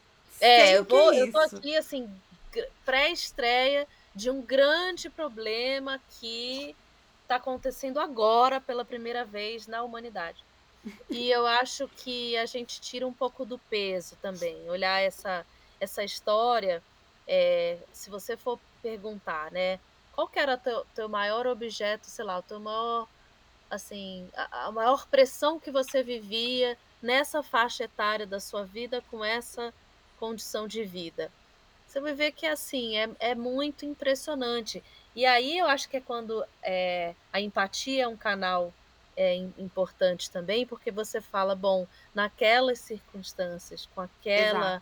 é, 0.41 0.73
eu, 0.79 0.85
vou, 0.85 1.13
é 1.13 1.21
eu 1.21 1.33
tô 1.33 1.39
aqui 1.39 1.77
assim, 1.77 2.11
pré-estreia 2.85 3.87
de 4.15 4.31
um 4.31 4.43
grande 4.43 5.09
problema 5.09 6.01
que 6.19 6.75
está 7.23 7.37
acontecendo 7.37 8.01
agora 8.01 8.61
pela 8.61 8.85
primeira 8.85 9.25
vez 9.25 9.67
na 9.67 9.83
humanidade. 9.83 10.43
E 11.09 11.31
eu 11.31 11.47
acho 11.47 11.89
que 11.89 12.37
a 12.37 12.47
gente 12.47 12.81
tira 12.81 13.07
um 13.07 13.13
pouco 13.13 13.45
do 13.45 13.59
peso 13.59 14.17
também. 14.17 14.69
Olhar 14.71 15.01
essa, 15.01 15.45
essa 15.79 16.03
história, 16.03 16.83
é, 17.27 17.79
se 17.93 18.09
você 18.09 18.37
for 18.37 18.59
perguntar, 18.83 19.51
né? 19.51 19.79
Qual 20.13 20.27
que 20.27 20.39
era 20.39 20.55
o 20.55 20.59
teu, 20.59 20.87
teu 20.95 21.09
maior 21.09 21.47
objeto, 21.47 22.07
sei 22.07 22.25
lá, 22.25 22.39
o 22.39 22.43
teu 22.43 22.59
maior, 22.59 23.07
assim, 23.71 24.29
a, 24.35 24.67
a 24.67 24.73
maior 24.73 25.07
pressão 25.07 25.61
que 25.61 25.71
você 25.71 26.03
vivia 26.03 26.77
nessa 27.03 27.43
faixa 27.43 27.85
etária 27.85 28.27
da 28.27 28.41
sua 28.41 28.65
vida 28.65 29.03
com 29.11 29.25
essa 29.25 29.73
condição 30.19 30.67
de 30.67 30.85
vida? 30.85 31.31
Você 31.87 32.01
vai 32.01 32.15
ver 32.15 32.33
que, 32.33 32.47
assim, 32.47 32.97
é, 32.97 33.11
é 33.19 33.35
muito 33.35 33.85
impressionante. 33.85 34.83
E 35.15 35.27
aí 35.27 35.59
eu 35.59 35.67
acho 35.67 35.89
que 35.89 35.97
é 35.97 36.01
quando 36.01 36.45
é, 36.63 37.15
a 37.33 37.41
empatia 37.41 38.05
é 38.05 38.09
um 38.09 38.17
canal 38.17 38.73
é 39.17 39.35
importante 39.59 40.31
também, 40.31 40.67
porque 40.67 40.91
você 40.91 41.21
fala, 41.21 41.55
bom, 41.55 41.87
naquelas 42.15 42.79
circunstâncias, 42.79 43.89
com 43.95 44.01
aquela, 44.01 44.81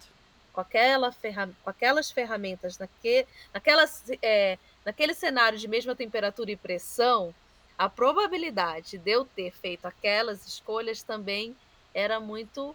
com, 0.53 0.61
aquela 0.61 1.13
ferram 1.13 1.55
com 1.63 1.71
aquelas 1.71 2.11
ferramentas, 2.11 2.79
naque, 2.79 3.27
naquelas, 3.53 4.05
é, 4.23 4.59
naquele 4.85 5.15
cenário 5.15 5.59
de 5.59 5.69
mesma 5.69 5.95
temperatura 5.95 6.51
e 6.51 6.57
pressão, 6.57 7.35
a 7.77 7.89
probabilidade 7.89 8.99
de 8.99 9.11
eu 9.11 9.25
ter 9.25 9.53
feito 9.53 9.87
aquelas 9.87 10.47
escolhas 10.47 11.03
também 11.03 11.57
era 11.95 12.19
muito 12.19 12.75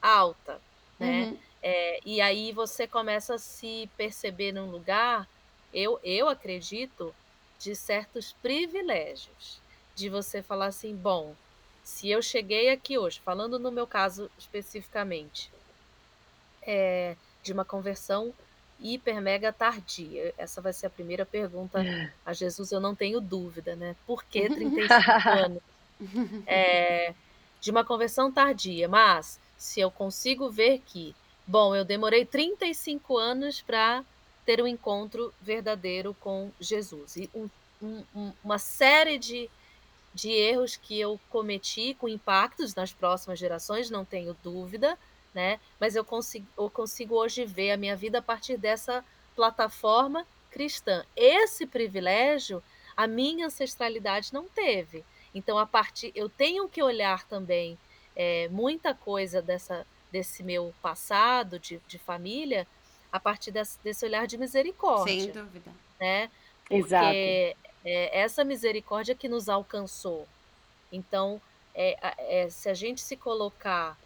alta, 0.00 0.60
né? 0.98 1.26
Uhum. 1.26 1.38
É, 1.62 2.00
e 2.04 2.20
aí 2.20 2.50
você 2.52 2.88
começa 2.88 3.36
a 3.36 3.38
se 3.38 3.88
perceber 3.96 4.50
num 4.50 4.68
lugar, 4.68 5.28
eu, 5.72 6.00
eu 6.02 6.28
acredito, 6.28 7.14
de 7.58 7.76
certos 7.76 8.32
privilégios. 8.42 9.60
De 9.94 10.08
você 10.08 10.42
falar 10.42 10.66
assim, 10.66 10.94
bom, 10.94 11.34
se 11.82 12.08
eu 12.08 12.22
cheguei 12.22 12.70
aqui 12.70 12.98
hoje, 12.98 13.20
falando 13.20 13.58
no 13.58 13.70
meu 13.70 13.86
caso 13.86 14.30
especificamente, 14.38 15.50
é, 16.62 17.16
de 17.42 17.52
uma 17.52 17.64
conversão 17.64 18.32
hiper 18.82 19.20
mega 19.20 19.52
tardia. 19.52 20.34
Essa 20.36 20.60
vai 20.60 20.72
ser 20.72 20.86
a 20.86 20.90
primeira 20.90 21.24
pergunta 21.24 21.78
a 22.26 22.32
Jesus, 22.32 22.72
eu 22.72 22.80
não 22.80 22.94
tenho 22.94 23.20
dúvida, 23.20 23.76
né? 23.76 23.96
Por 24.06 24.24
que 24.24 24.48
35 24.50 25.28
anos? 25.28 25.62
É, 26.46 27.14
de 27.60 27.70
uma 27.70 27.84
conversão 27.84 28.30
tardia, 28.30 28.88
mas 28.88 29.38
se 29.56 29.80
eu 29.80 29.90
consigo 29.90 30.50
ver 30.50 30.82
que, 30.84 31.14
bom, 31.46 31.76
eu 31.76 31.84
demorei 31.84 32.24
35 32.24 33.16
anos 33.16 33.62
para 33.62 34.04
ter 34.44 34.60
um 34.60 34.66
encontro 34.66 35.32
verdadeiro 35.40 36.12
com 36.18 36.50
Jesus. 36.60 37.16
E 37.16 37.30
um, 37.32 37.48
um, 37.80 38.32
uma 38.42 38.58
série 38.58 39.16
de, 39.16 39.48
de 40.14 40.30
erros 40.30 40.76
que 40.76 40.98
eu 40.98 41.18
cometi 41.30 41.94
com 41.94 42.08
impactos 42.08 42.74
nas 42.74 42.92
próximas 42.92 43.38
gerações, 43.38 43.90
não 43.90 44.04
tenho 44.04 44.36
dúvida, 44.42 44.98
né? 45.34 45.58
Mas 45.80 45.96
eu 45.96 46.04
consigo, 46.04 46.46
eu 46.56 46.68
consigo 46.68 47.14
hoje 47.14 47.44
ver 47.44 47.72
a 47.72 47.76
minha 47.76 47.96
vida 47.96 48.18
a 48.18 48.22
partir 48.22 48.56
dessa 48.56 49.04
plataforma 49.34 50.26
cristã. 50.50 51.04
Esse 51.16 51.66
privilégio 51.66 52.62
a 52.96 53.06
minha 53.06 53.46
ancestralidade 53.46 54.32
não 54.32 54.44
teve. 54.48 55.04
Então, 55.34 55.58
a 55.58 55.66
partir, 55.66 56.12
eu 56.14 56.28
tenho 56.28 56.68
que 56.68 56.82
olhar 56.82 57.26
também 57.26 57.78
é, 58.14 58.48
muita 58.50 58.94
coisa 58.94 59.40
dessa, 59.40 59.86
desse 60.10 60.42
meu 60.42 60.74
passado 60.82 61.58
de, 61.58 61.80
de 61.88 61.98
família 61.98 62.66
a 63.10 63.18
partir 63.18 63.50
desse, 63.50 63.78
desse 63.82 64.04
olhar 64.04 64.26
de 64.26 64.36
misericórdia. 64.36 65.24
Sem 65.24 65.30
dúvida. 65.30 65.72
Né? 65.98 66.30
Porque 66.64 66.76
Exato. 66.76 67.61
É 67.84 68.20
essa 68.20 68.44
misericórdia 68.44 69.14
que 69.14 69.28
nos 69.28 69.48
alcançou. 69.48 70.26
Então, 70.90 71.40
é, 71.74 71.96
é, 72.42 72.50
se 72.50 72.68
a 72.68 72.74
gente 72.74 73.00
se 73.00 73.16
colocar 73.16 73.98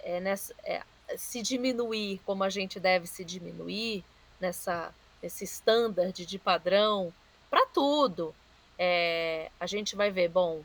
é, 0.00 0.20
nessa, 0.20 0.54
é, 0.64 0.82
se 1.16 1.40
diminuir 1.42 2.20
como 2.26 2.42
a 2.44 2.50
gente 2.50 2.80
deve 2.80 3.06
se 3.06 3.24
diminuir 3.24 4.04
nessa 4.40 4.92
esse 5.22 5.44
standard 5.44 6.26
de 6.26 6.38
padrão 6.38 7.10
para 7.48 7.64
tudo, 7.66 8.34
é, 8.78 9.50
a 9.58 9.66
gente 9.66 9.96
vai 9.96 10.10
ver, 10.10 10.28
bom, 10.28 10.62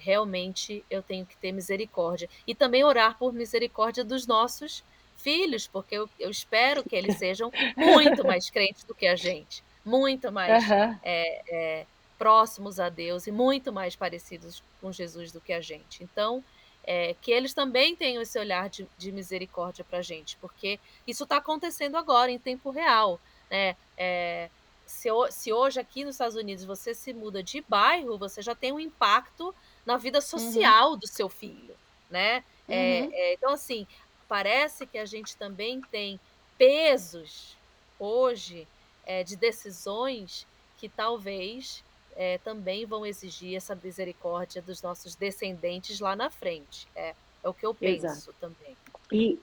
realmente 0.00 0.82
eu 0.90 1.02
tenho 1.02 1.24
que 1.26 1.36
ter 1.36 1.52
misericórdia 1.52 2.28
e 2.46 2.54
também 2.54 2.82
orar 2.82 3.16
por 3.18 3.32
misericórdia 3.32 4.02
dos 4.02 4.26
nossos 4.26 4.82
filhos, 5.18 5.68
porque 5.68 5.94
eu, 5.94 6.08
eu 6.18 6.30
espero 6.30 6.82
que 6.82 6.96
eles 6.96 7.16
sejam 7.18 7.52
muito 7.76 8.26
mais 8.26 8.48
crentes 8.50 8.82
do 8.84 8.94
que 8.94 9.06
a 9.06 9.14
gente, 9.14 9.62
muito 9.90 10.30
mais 10.30 10.64
uhum. 10.68 10.98
é, 11.02 11.86
próximos 12.16 12.78
a 12.78 12.88
Deus 12.88 13.26
e 13.26 13.32
muito 13.32 13.72
mais 13.72 13.96
parecidos 13.96 14.62
com 14.80 14.92
Jesus 14.92 15.32
do 15.32 15.40
que 15.40 15.52
a 15.52 15.60
gente. 15.60 16.04
Então, 16.04 16.44
é, 16.84 17.14
que 17.20 17.30
eles 17.30 17.52
também 17.52 17.96
tenham 17.96 18.22
esse 18.22 18.38
olhar 18.38 18.68
de, 18.68 18.86
de 18.96 19.12
misericórdia 19.12 19.84
para 19.84 19.98
a 19.98 20.02
gente, 20.02 20.36
porque 20.36 20.78
isso 21.06 21.24
está 21.24 21.36
acontecendo 21.36 21.96
agora, 21.96 22.30
em 22.30 22.38
tempo 22.38 22.70
real. 22.70 23.20
Né? 23.50 23.76
É, 23.96 24.48
se, 24.86 25.08
se, 25.30 25.52
hoje 25.52 25.80
aqui 25.80 26.04
nos 26.04 26.14
Estados 26.14 26.36
Unidos 26.36 26.64
você 26.64 26.94
se 26.94 27.12
muda 27.12 27.42
de 27.42 27.60
bairro, 27.68 28.18
você 28.18 28.42
já 28.42 28.54
tem 28.54 28.72
um 28.72 28.80
impacto 28.80 29.54
na 29.84 29.96
vida 29.96 30.18
uhum. 30.18 30.22
social 30.22 30.92
uhum. 30.92 30.98
do 30.98 31.06
seu 31.06 31.28
filho. 31.28 31.74
Né? 32.08 32.44
É, 32.68 33.02
uhum. 33.02 33.10
É, 33.12 33.34
então, 33.34 33.52
assim, 33.52 33.86
parece 34.28 34.86
que 34.86 34.98
a 34.98 35.04
gente 35.04 35.36
também 35.36 35.80
tem 35.80 36.18
pesos 36.58 37.56
hoje 37.98 38.66
é, 39.06 39.22
de 39.24 39.36
decisões 39.36 40.46
que 40.78 40.88
talvez 40.88 41.84
é, 42.16 42.38
também 42.38 42.86
vão 42.86 43.04
exigir 43.06 43.56
essa 43.56 43.74
misericórdia 43.74 44.62
dos 44.62 44.82
nossos 44.82 45.14
descendentes 45.14 46.00
lá 46.00 46.16
na 46.16 46.30
frente. 46.30 46.86
É, 46.94 47.14
é 47.42 47.48
o 47.48 47.54
que 47.54 47.64
eu 47.64 47.74
penso 47.74 48.06
Exato. 48.06 48.34
também. 48.40 48.76
E 49.12 49.38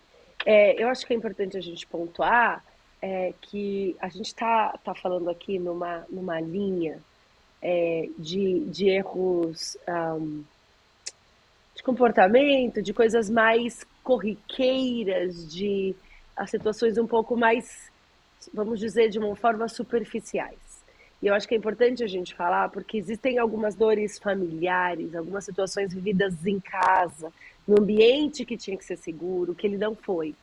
é, 0.46 0.82
eu 0.82 0.88
acho 0.90 1.06
que 1.06 1.14
é 1.14 1.16
importante 1.16 1.58
a 1.58 1.62
gente 1.62 1.86
pontuar 1.88 2.64
é, 3.02 3.34
que 3.42 3.96
a 4.00 4.10
gente 4.10 4.28
está 4.28 4.78
tá 4.84 4.94
falando 4.96 5.30
aqui 5.30 5.60
numa, 5.60 6.06
numa 6.10 6.40
linha 6.40 7.02
é, 7.62 8.10
de, 8.18 8.66
de 8.66 8.90
erros 8.90 9.78
um, 10.20 10.44
de 11.76 11.84
comportamento, 11.84 12.82
de 12.82 12.94
coisas 12.94 13.30
mais 13.30 13.86
corriqueiras, 14.04 15.52
de 15.52 15.96
as 16.36 16.50
situações 16.50 16.98
um 16.98 17.08
pouco 17.08 17.36
mais, 17.36 17.92
vamos 18.54 18.80
dizer, 18.80 19.10
de 19.10 19.20
uma 19.20 19.36
forma 19.36 19.68
superficiais. 19.68 20.58
E 21.22 21.28
eu 21.28 21.34
acho 21.34 21.48
que 21.48 21.56
é 21.56 21.58
importante 21.58 22.04
a 22.04 22.08
gente 22.08 22.36
falar, 22.36 22.70
porque 22.70 22.98
existem 22.98 23.40
algumas 23.40 23.76
dores 23.76 24.20
familiares, 24.20 25.16
algumas 25.16 25.46
situações 25.46 25.94
vividas 25.94 26.46
em 26.46 26.60
casa, 26.60 27.32
no 27.68 27.82
ambiente 27.82 28.46
que 28.46 28.56
tinha 28.56 28.78
que 28.78 28.86
ser 28.86 28.98
seguro, 28.98 29.56
que 29.56 29.66
ele 29.66 29.78
não 29.78 29.96
foi. 29.96 30.36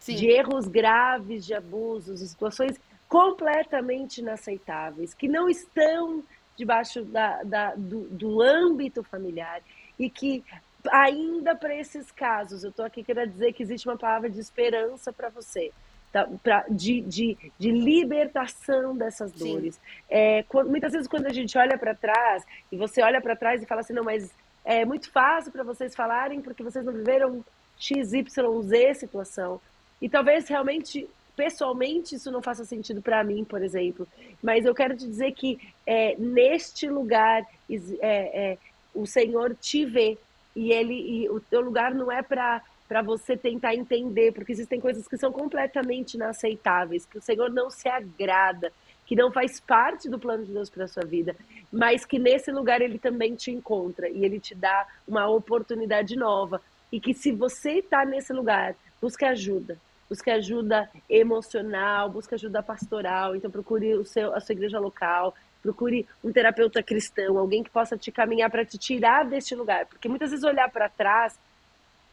Sim. 0.00 0.16
De 0.16 0.28
erros 0.28 0.66
graves, 0.66 1.46
de 1.46 1.54
abusos, 1.54 2.20
de 2.20 2.28
situações 2.28 2.78
completamente 3.08 4.18
inaceitáveis, 4.18 5.14
que 5.14 5.28
não 5.28 5.48
estão 5.48 6.24
debaixo 6.56 7.04
da, 7.04 7.42
da 7.44 7.74
do, 7.76 8.08
do 8.08 8.42
âmbito 8.42 9.04
familiar 9.04 9.62
e 9.98 10.10
que 10.10 10.42
ainda 10.90 11.54
para 11.54 11.74
esses 11.74 12.10
casos, 12.10 12.64
eu 12.64 12.70
estou 12.70 12.84
aqui 12.84 13.02
querendo 13.02 13.30
dizer 13.30 13.52
que 13.52 13.62
existe 13.62 13.88
uma 13.88 13.96
palavra 13.96 14.28
de 14.28 14.40
esperança 14.40 15.12
para 15.12 15.28
você 15.28 15.72
tá, 16.12 16.28
pra, 16.42 16.64
de, 16.68 17.00
de, 17.02 17.36
de 17.58 17.70
libertação 17.70 18.96
dessas 18.96 19.32
dores. 19.32 19.80
É, 20.08 20.42
quando, 20.44 20.70
muitas 20.70 20.92
vezes 20.92 21.08
quando 21.08 21.26
a 21.26 21.32
gente 21.32 21.56
olha 21.58 21.78
para 21.78 21.94
trás, 21.94 22.44
e 22.70 22.76
você 22.76 23.02
olha 23.02 23.20
para 23.20 23.36
trás 23.36 23.62
e 23.62 23.66
fala 23.66 23.80
assim, 23.80 23.92
não, 23.92 24.04
mas 24.04 24.32
é 24.64 24.84
muito 24.84 25.10
fácil 25.10 25.52
para 25.52 25.62
vocês 25.62 25.94
falarem 25.94 26.40
porque 26.40 26.62
vocês 26.62 26.84
não 26.84 26.92
viveram 26.92 27.44
X, 27.78 28.12
Y, 28.12 28.62
Z 28.62 28.94
situação. 28.94 29.60
E 30.00 30.08
talvez 30.08 30.48
realmente, 30.48 31.08
pessoalmente, 31.36 32.16
isso 32.16 32.30
não 32.30 32.42
faça 32.42 32.64
sentido 32.64 33.00
para 33.00 33.22
mim, 33.22 33.44
por 33.44 33.62
exemplo. 33.62 34.06
Mas 34.42 34.64
eu 34.64 34.74
quero 34.74 34.96
te 34.96 35.06
dizer 35.06 35.32
que 35.32 35.58
é, 35.86 36.16
neste 36.18 36.88
lugar 36.88 37.46
é, 37.70 38.52
é, 38.52 38.58
o 38.94 39.06
Senhor 39.06 39.54
te 39.54 39.84
vê. 39.84 40.18
E, 40.54 40.72
ele, 40.72 40.94
e 40.94 41.28
o 41.28 41.38
teu 41.38 41.60
lugar 41.60 41.94
não 41.94 42.10
é 42.10 42.22
para 42.22 42.62
para 42.88 43.02
você 43.02 43.36
tentar 43.36 43.74
entender, 43.74 44.32
porque 44.32 44.52
existem 44.52 44.80
coisas 44.80 45.06
que 45.08 45.16
são 45.16 45.32
completamente 45.32 46.14
inaceitáveis, 46.14 47.04
que 47.04 47.18
o 47.18 47.22
Senhor 47.22 47.50
não 47.50 47.70
se 47.70 47.88
agrada, 47.88 48.72
que 49.04 49.16
não 49.16 49.30
faz 49.30 49.60
parte 49.60 50.08
do 50.08 50.18
plano 50.18 50.44
de 50.44 50.52
Deus 50.52 50.68
para 50.68 50.88
sua 50.88 51.04
vida, 51.04 51.36
mas 51.72 52.04
que 52.04 52.18
nesse 52.18 52.50
lugar 52.50 52.80
ele 52.80 52.98
também 52.98 53.34
te 53.34 53.50
encontra 53.50 54.08
e 54.08 54.24
ele 54.24 54.40
te 54.40 54.54
dá 54.54 54.86
uma 55.06 55.28
oportunidade 55.28 56.16
nova. 56.16 56.60
E 56.92 57.00
que 57.00 57.14
se 57.14 57.32
você 57.32 57.78
está 57.78 58.04
nesse 58.04 58.32
lugar, 58.32 58.74
busque 59.00 59.24
ajuda. 59.24 59.78
Busque 60.08 60.30
ajuda 60.30 60.88
emocional, 61.10 62.08
busque 62.08 62.34
ajuda 62.34 62.62
pastoral. 62.62 63.34
Então 63.34 63.50
procure 63.50 63.94
o 63.94 64.04
seu, 64.04 64.34
a 64.34 64.40
sua 64.40 64.52
igreja 64.52 64.78
local, 64.78 65.34
procure 65.62 66.06
um 66.22 66.32
terapeuta 66.32 66.82
cristão, 66.82 67.38
alguém 67.38 67.62
que 67.62 67.70
possa 67.70 67.96
te 67.96 68.12
caminhar 68.12 68.50
para 68.50 68.64
te 68.64 68.78
tirar 68.78 69.24
deste 69.24 69.54
lugar. 69.54 69.86
Porque 69.86 70.08
muitas 70.08 70.30
vezes 70.30 70.44
olhar 70.44 70.70
para 70.70 70.88
trás 70.88 71.38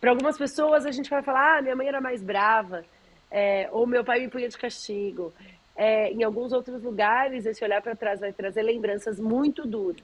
para 0.04 0.12
algumas 0.12 0.38
pessoas 0.38 0.86
a 0.86 0.91
gente 0.91 1.10
vai 1.10 1.24
falar, 1.24 1.60
ah, 1.60 1.62
minha 1.62 1.78
mãe 1.78 1.88
era 1.88 2.01
mais 2.01 2.22
brava, 2.22 2.84
é, 3.32 3.70
ou 3.72 3.88
meu 3.88 4.04
pai 4.04 4.20
me 4.20 4.28
punha 4.28 4.49
de 4.49 4.58
castigo. 4.58 5.34
É, 5.78 6.12
em 6.12 6.24
alguns 6.24 6.51
outros 6.51 6.84
lugares, 6.84 7.45
esse 7.45 7.64
olhar 7.64 7.82
para 7.82 7.95
trás 7.95 8.20
vai 8.20 8.34
trazer 8.34 8.64
lembranças 8.64 9.18
muito 9.18 9.66
duras. 9.66 10.04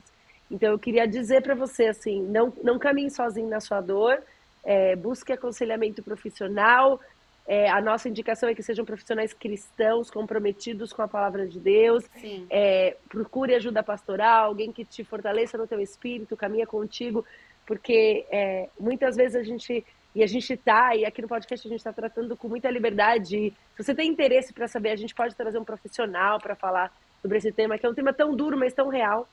Então, 0.50 0.72
eu 0.72 0.80
queria 0.80 1.06
dizer 1.06 1.41
para 1.41 1.54
você 1.54 1.88
assim, 1.88 2.22
não, 2.22 2.54
não 2.64 2.80
caminhe 2.80 3.12
sozinho 3.12 3.50
na 3.50 3.60
sua 3.60 3.82
dor, 3.82 4.24
é, 4.64 4.95
busque 4.95 5.34
aconselhamento 5.34 6.02
profissional. 6.02 6.97
É, 7.45 7.70
a 7.70 7.82
nossa 7.82 8.08
indicação 8.08 8.47
é 8.47 8.56
que 8.56 8.64
sejam 8.64 8.86
profissionais 8.86 9.34
cristãos, 9.34 10.10
comprometidos 10.10 10.93
com 10.93 11.02
a 11.02 11.10
palavra 11.10 11.45
de 11.45 11.60
Deus. 11.60 12.06
É, 12.50 12.95
procure 13.10 13.54
ajuda 13.54 13.84
pastoral, 13.84 14.45
alguém 14.45 14.72
que 14.72 14.86
te 14.86 15.04
fortaleça 15.04 15.58
no 15.58 15.68
teu 15.68 15.82
espírito, 15.82 16.38
caminha 16.38 16.66
contigo 16.66 17.26
porque 17.70 18.26
é, 18.32 18.67
muitas 18.80 19.15
vezes 19.15 19.36
a 19.36 19.43
gente 19.43 19.86
e 20.15 20.24
a 20.24 20.26
gente 20.26 20.53
está 20.53 20.95
e 20.95 21.05
aqui 21.05 21.22
no 21.22 21.28
podcast 21.28 21.67
a 21.67 21.70
gente 21.70 21.80
está 21.80 21.93
tratando 21.93 22.36
com 22.36 22.47
muita 22.47 22.67
liberdade. 22.67 23.53
Se 23.78 23.84
você 23.84 23.93
tem 23.93 24.09
interesse 24.09 24.51
para 24.51 24.67
saber, 24.67 24.89
a 24.89 24.95
gente 24.95 25.13
pode 25.13 25.36
trazer 25.36 25.59
um 25.59 25.63
profissional 25.63 26.39
para 26.39 26.55
falar 26.55 26.91
sobre 27.22 27.38
esse 27.38 27.51
tema, 27.51 27.78
que 27.78 27.86
é 27.86 27.89
um 27.89 27.93
tema 27.93 28.11
tão 28.11 28.36
duro, 28.36 28.57
mas 28.57 28.74
tão 28.74 28.89
real. 28.89 29.30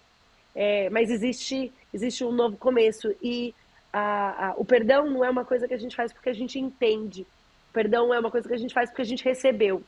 É, 0.54 0.90
mas 0.90 1.10
existe 1.10 1.72
existe 1.94 2.24
um 2.24 2.30
novo 2.30 2.58
começo 2.58 3.10
e 3.22 3.54
a, 3.90 4.48
a, 4.48 4.54
o 4.58 4.66
perdão 4.66 5.10
não 5.10 5.24
é 5.24 5.30
uma 5.30 5.46
coisa 5.46 5.66
que 5.66 5.72
a 5.72 5.78
gente 5.78 5.96
faz 5.96 6.12
porque 6.12 6.28
a 6.28 6.34
gente 6.34 6.58
entende. 6.58 7.26
perdão 7.72 8.12
é 8.12 8.20
uma 8.20 8.30
coisa 8.30 8.46
que 8.46 8.54
a 8.54 8.58
gente 8.58 8.74
faz 8.74 8.90
porque 8.90 9.00
a 9.00 9.06
gente 9.12 9.24
recebeu. 9.24 9.82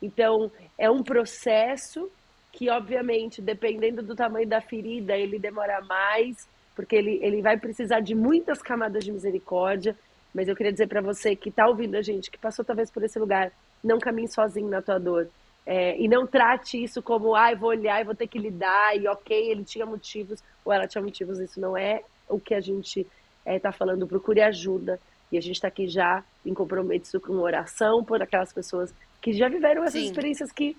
Então, 0.00 0.50
é 0.78 0.90
um 0.90 1.02
processo 1.02 2.10
que, 2.50 2.70
obviamente, 2.70 3.42
dependendo 3.42 4.02
do 4.02 4.16
tamanho 4.16 4.48
da 4.48 4.62
ferida, 4.62 5.14
ele 5.14 5.38
demora 5.38 5.82
mais, 5.82 6.48
porque 6.74 6.96
ele, 6.96 7.18
ele 7.22 7.42
vai 7.42 7.56
precisar 7.56 8.00
de 8.00 8.14
muitas 8.14 8.62
camadas 8.62 9.04
de 9.04 9.12
misericórdia. 9.12 9.96
Mas 10.34 10.48
eu 10.48 10.56
queria 10.56 10.72
dizer 10.72 10.86
para 10.86 11.00
você 11.00 11.36
que 11.36 11.50
está 11.50 11.66
ouvindo 11.66 11.94
a 11.94 12.02
gente, 12.02 12.30
que 12.30 12.38
passou 12.38 12.64
talvez 12.64 12.90
por 12.90 13.02
esse 13.02 13.18
lugar, 13.18 13.52
não 13.84 13.98
caminhe 13.98 14.28
sozinho 14.28 14.68
na 14.68 14.80
tua 14.80 14.98
dor. 14.98 15.28
É, 15.64 15.96
e 16.00 16.08
não 16.08 16.26
trate 16.26 16.82
isso 16.82 17.02
como, 17.02 17.34
ai, 17.34 17.52
ah, 17.52 17.56
vou 17.56 17.68
olhar 17.68 18.00
e 18.00 18.04
vou 18.04 18.14
ter 18.14 18.26
que 18.26 18.38
lidar, 18.38 18.96
e 18.96 19.06
ok, 19.06 19.50
ele 19.50 19.62
tinha 19.62 19.86
motivos, 19.86 20.42
ou 20.64 20.72
ela 20.72 20.88
tinha 20.88 21.02
motivos, 21.02 21.38
isso 21.38 21.60
não 21.60 21.76
é 21.76 22.02
o 22.28 22.40
que 22.40 22.54
a 22.54 22.60
gente 22.60 23.06
está 23.46 23.68
é, 23.68 23.72
falando. 23.72 24.06
Procure 24.06 24.40
ajuda. 24.40 24.98
E 25.30 25.38
a 25.38 25.40
gente 25.40 25.54
está 25.54 25.68
aqui 25.68 25.86
já 25.86 26.22
em 26.44 26.52
compromisso 26.52 27.18
com 27.18 27.32
oração 27.38 28.04
por 28.04 28.20
aquelas 28.20 28.52
pessoas 28.52 28.92
que 29.20 29.32
já 29.32 29.48
viveram 29.48 29.82
essas 29.82 30.00
Sim. 30.00 30.06
experiências 30.06 30.52
que 30.52 30.76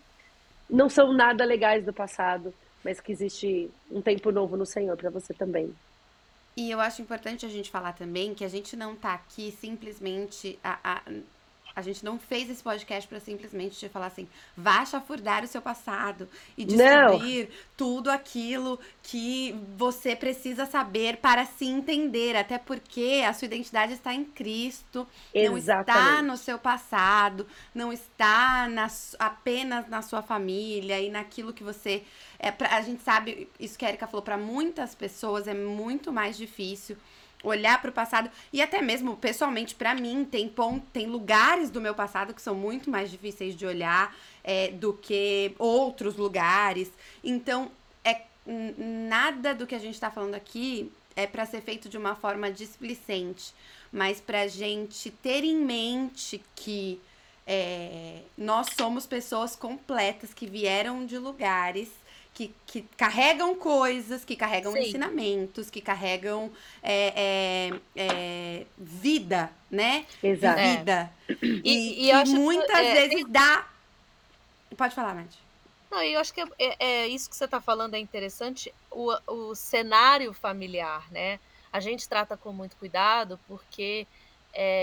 não 0.69 0.89
são 0.89 1.11
nada 1.11 1.43
legais 1.43 1.83
do 1.83 1.91
passado, 1.91 2.53
mas 2.83 2.99
que 2.99 3.11
existe 3.11 3.69
um 3.91 4.01
tempo 4.01 4.31
novo 4.31 4.57
no 4.57 4.65
Senhor 4.65 4.97
para 4.97 5.09
você 5.09 5.33
também. 5.33 5.73
E 6.55 6.69
eu 6.69 6.79
acho 6.79 7.01
importante 7.01 7.45
a 7.45 7.49
gente 7.49 7.71
falar 7.71 7.93
também 7.93 8.35
que 8.35 8.45
a 8.45 8.49
gente 8.49 8.75
não 8.75 8.95
tá 8.95 9.13
aqui 9.13 9.51
simplesmente 9.59 10.59
a, 10.63 10.77
a 10.83 11.01
a 11.75 11.81
gente 11.81 12.05
não 12.05 12.19
fez 12.19 12.49
esse 12.49 12.61
podcast 12.61 13.07
para 13.07 13.19
simplesmente 13.19 13.77
te 13.77 13.89
falar 13.89 14.07
assim, 14.07 14.27
vá 14.55 14.85
chafurdar 14.85 15.43
o 15.43 15.47
seu 15.47 15.61
passado 15.61 16.29
e 16.55 16.65
descobrir 16.65 17.45
não. 17.45 17.55
tudo 17.75 18.11
aquilo 18.11 18.79
que 19.01 19.55
você 19.75 20.15
precisa 20.15 20.65
saber 20.65 21.17
para 21.17 21.45
se 21.45 21.65
entender, 21.65 22.35
até 22.35 22.59
porque 22.59 23.23
a 23.27 23.33
sua 23.33 23.47
identidade 23.47 23.93
está 23.93 24.13
em 24.13 24.23
Cristo, 24.23 25.07
Exatamente. 25.33 25.65
não 25.65 25.81
está 25.81 26.21
no 26.21 26.37
seu 26.37 26.59
passado, 26.59 27.47
não 27.73 27.91
está 27.91 28.67
na, 28.69 28.87
apenas 29.17 29.87
na 29.89 30.01
sua 30.03 30.21
família 30.21 30.99
e 31.01 31.09
naquilo 31.09 31.53
que 31.53 31.63
você 31.63 32.03
é 32.43 32.51
pra, 32.51 32.75
a 32.75 32.81
gente 32.81 33.01
sabe, 33.01 33.49
isso 33.59 33.77
que 33.79 33.85
a 33.85 33.89
Erika 33.89 34.05
falou, 34.05 34.21
para 34.21 34.37
muitas 34.37 34.93
pessoas 34.93 35.47
é 35.47 35.53
muito 35.53 36.11
mais 36.11 36.37
difícil 36.37 36.97
olhar 37.41 37.81
para 37.81 37.89
o 37.89 37.93
passado. 37.93 38.29
E 38.51 38.61
até 38.61 38.81
mesmo 38.81 39.15
pessoalmente 39.17 39.73
para 39.73 39.95
mim 39.95 40.25
tem 40.29 40.53
tem 40.91 41.07
lugares 41.07 41.69
do 41.69 41.81
meu 41.81 41.95
passado 41.95 42.33
que 42.33 42.41
são 42.41 42.53
muito 42.53 42.89
mais 42.89 43.09
difíceis 43.09 43.55
de 43.55 43.65
olhar 43.65 44.15
é, 44.43 44.69
do 44.71 44.93
que 44.93 45.55
outros 45.57 46.15
lugares. 46.17 46.91
Então 47.23 47.71
é 48.03 48.21
nada 48.45 49.55
do 49.55 49.65
que 49.65 49.75
a 49.75 49.79
gente 49.79 49.95
está 49.95 50.11
falando 50.11 50.35
aqui 50.35 50.91
é 51.15 51.25
para 51.25 51.45
ser 51.45 51.61
feito 51.61 51.87
de 51.87 51.97
uma 51.97 52.15
forma 52.15 52.51
displicente 52.51 53.53
mas 53.93 54.19
para 54.19 54.47
gente 54.47 55.11
ter 55.11 55.43
em 55.43 55.55
mente 55.55 56.43
que 56.55 56.99
é, 57.45 58.21
nós 58.35 58.67
somos 58.75 59.05
pessoas 59.05 59.55
completas 59.55 60.33
que 60.33 60.47
vieram 60.47 61.05
de 61.05 61.17
lugares 61.19 61.89
que, 62.33 62.53
que 62.65 62.81
carregam 62.97 63.55
coisas, 63.55 64.25
que 64.25 64.35
carregam 64.35 64.73
Sim. 64.73 64.79
ensinamentos, 64.79 65.69
que 65.69 65.79
carregam 65.79 66.51
é, 66.81 67.13
é, 67.15 67.79
é, 67.95 68.65
vida, 68.77 69.51
né? 69.69 70.05
Exato. 70.21 70.59
Vida. 70.59 71.13
E, 71.41 72.07
e, 72.07 72.11
e 72.11 72.25
muitas 72.25 72.67
que, 72.67 72.85
é, 72.85 72.93
vezes 73.07 73.25
dá. 73.29 73.67
Pode 74.75 74.95
falar, 74.95 75.13
Nath. 75.13 75.35
Não, 75.91 76.01
eu 76.01 76.19
acho 76.19 76.33
que 76.33 76.41
é, 76.41 76.47
é, 76.57 76.75
é 76.79 77.07
isso 77.07 77.29
que 77.29 77.35
você 77.35 77.45
está 77.45 77.61
falando 77.61 77.93
é 77.93 77.99
interessante, 77.99 78.73
o, 78.89 79.15
o 79.27 79.53
cenário 79.53 80.33
familiar, 80.33 81.05
né? 81.11 81.39
A 81.71 81.79
gente 81.79 82.09
trata 82.09 82.35
com 82.35 82.51
muito 82.51 82.75
cuidado 82.77 83.39
porque 83.47 84.07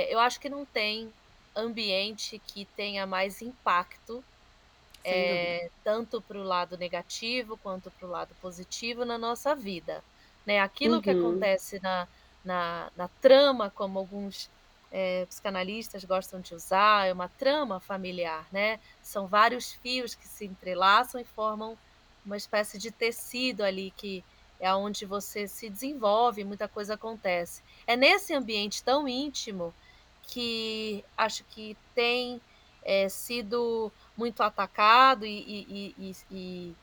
eu 0.08 0.18
acho 0.18 0.40
que 0.40 0.48
não 0.48 0.64
tem 0.64 1.12
ambiente 1.54 2.40
que 2.44 2.64
tenha 2.64 3.06
mais 3.06 3.40
impacto 3.40 4.24
é, 5.04 5.70
tanto 5.82 6.20
para 6.20 6.38
o 6.38 6.42
lado 6.42 6.76
negativo 6.76 7.56
quanto 7.56 7.90
para 7.90 8.06
o 8.06 8.10
lado 8.10 8.34
positivo 8.40 9.04
na 9.04 9.16
nossa 9.16 9.54
vida. 9.54 10.02
Né? 10.46 10.60
Aquilo 10.60 10.96
uhum. 10.96 11.02
que 11.02 11.10
acontece 11.10 11.80
na, 11.80 12.08
na, 12.44 12.90
na, 12.96 13.08
trama, 13.20 13.70
como 13.70 13.98
alguns 13.98 14.50
é, 14.90 15.24
psicanalistas 15.26 16.04
gostam 16.04 16.40
de 16.40 16.54
usar, 16.54 17.06
é 17.06 17.12
uma 17.12 17.28
trama 17.28 17.80
familiar, 17.80 18.46
né? 18.50 18.80
São 19.02 19.26
vários 19.26 19.72
fios 19.72 20.14
que 20.14 20.26
se 20.26 20.44
entrelaçam 20.44 21.20
e 21.20 21.24
formam 21.24 21.78
uma 22.24 22.36
espécie 22.36 22.78
de 22.78 22.90
tecido 22.90 23.62
ali 23.62 23.92
que 23.96 24.24
é 24.58 24.74
onde 24.74 25.06
você 25.06 25.48
se 25.48 25.70
desenvolve, 25.70 26.44
muita 26.44 26.68
coisa 26.68 26.94
acontece. 26.94 27.62
É 27.86 27.96
nesse 27.96 28.34
ambiente 28.34 28.82
tão 28.82 29.08
íntimo 29.08 29.72
que 30.22 31.02
acho 31.16 31.44
que 31.44 31.76
tem 31.94 32.40
é, 32.82 33.08
sido 33.08 33.90
muito 34.20 34.42
atacado 34.42 35.24
e, 35.24 35.94
e, 35.98 36.14
e, 36.30 36.74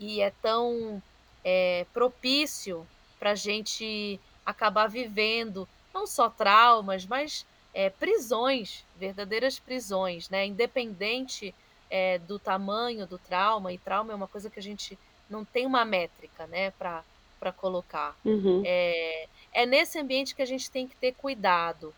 e, 0.00 0.20
é 0.20 0.32
tão 0.42 1.00
é, 1.44 1.86
propício 1.94 2.84
para 3.16 3.30
a 3.30 3.34
gente 3.36 4.18
acabar 4.44 4.88
vivendo 4.88 5.68
não 5.94 6.04
só 6.04 6.28
traumas, 6.28 7.06
mas 7.06 7.46
é, 7.72 7.90
prisões, 7.90 8.84
verdadeiras 8.96 9.60
prisões, 9.60 10.28
né? 10.28 10.46
Independente 10.46 11.54
é, 11.88 12.18
do 12.18 12.40
tamanho 12.40 13.06
do 13.06 13.18
trauma, 13.18 13.72
e 13.72 13.78
trauma 13.78 14.12
é 14.12 14.16
uma 14.16 14.26
coisa 14.26 14.50
que 14.50 14.58
a 14.58 14.62
gente 14.62 14.98
não 15.28 15.44
tem 15.44 15.64
uma 15.66 15.84
métrica, 15.84 16.48
né, 16.48 16.72
para 16.72 17.52
colocar. 17.56 18.16
Uhum. 18.24 18.62
É, 18.66 19.28
é 19.52 19.64
nesse 19.64 19.96
ambiente 19.96 20.34
que 20.34 20.42
a 20.42 20.46
gente 20.46 20.68
tem 20.68 20.88
que 20.88 20.96
ter 20.96 21.14
cuidado. 21.14 21.94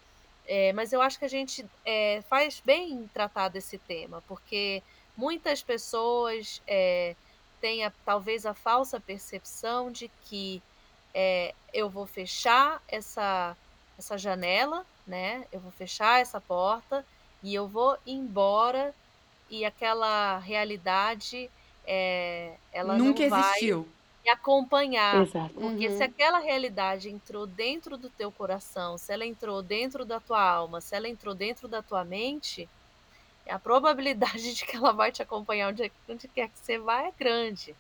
É, 0.46 0.72
mas 0.72 0.92
eu 0.92 1.00
acho 1.00 1.18
que 1.18 1.24
a 1.24 1.28
gente 1.28 1.64
é, 1.84 2.22
faz 2.28 2.60
bem 2.64 2.92
em 2.92 3.06
tratar 3.08 3.48
desse 3.48 3.78
tema, 3.78 4.22
porque 4.26 4.82
muitas 5.16 5.62
pessoas 5.62 6.60
é, 6.66 7.14
têm 7.60 7.84
a, 7.84 7.92
talvez 8.04 8.44
a 8.44 8.52
falsa 8.52 9.00
percepção 9.00 9.90
de 9.90 10.10
que 10.24 10.62
é, 11.14 11.54
eu 11.72 11.88
vou 11.88 12.06
fechar 12.06 12.82
essa, 12.88 13.56
essa 13.98 14.18
janela, 14.18 14.84
né? 15.06 15.46
Eu 15.52 15.60
vou 15.60 15.70
fechar 15.70 16.20
essa 16.20 16.40
porta 16.40 17.04
e 17.42 17.54
eu 17.54 17.68
vou 17.68 17.96
embora 18.06 18.94
e 19.48 19.64
aquela 19.64 20.38
realidade 20.38 21.50
é, 21.86 22.54
ela 22.72 22.96
nunca 22.96 23.22
não 23.22 23.30
vai, 23.30 23.50
existiu 23.50 23.88
e 24.24 24.30
acompanhar. 24.30 25.22
Exato. 25.22 25.54
Porque 25.54 25.88
uhum. 25.88 25.96
se 25.96 26.02
aquela 26.02 26.38
realidade 26.38 27.10
entrou 27.10 27.46
dentro 27.46 27.96
do 27.96 28.08
teu 28.08 28.30
coração, 28.30 28.96
se 28.96 29.12
ela 29.12 29.26
entrou 29.26 29.62
dentro 29.62 30.04
da 30.04 30.20
tua 30.20 30.42
alma, 30.42 30.80
se 30.80 30.94
ela 30.94 31.08
entrou 31.08 31.34
dentro 31.34 31.66
da 31.66 31.82
tua 31.82 32.04
mente, 32.04 32.68
a 33.48 33.58
probabilidade 33.58 34.54
de 34.54 34.64
que 34.64 34.76
ela 34.76 34.92
vai 34.92 35.10
te 35.10 35.22
acompanhar 35.22 35.70
onde, 35.70 35.90
onde 36.08 36.28
quer 36.28 36.48
que 36.48 36.58
você 36.58 36.78
vá 36.78 37.02
é 37.02 37.12
grande. 37.18 37.74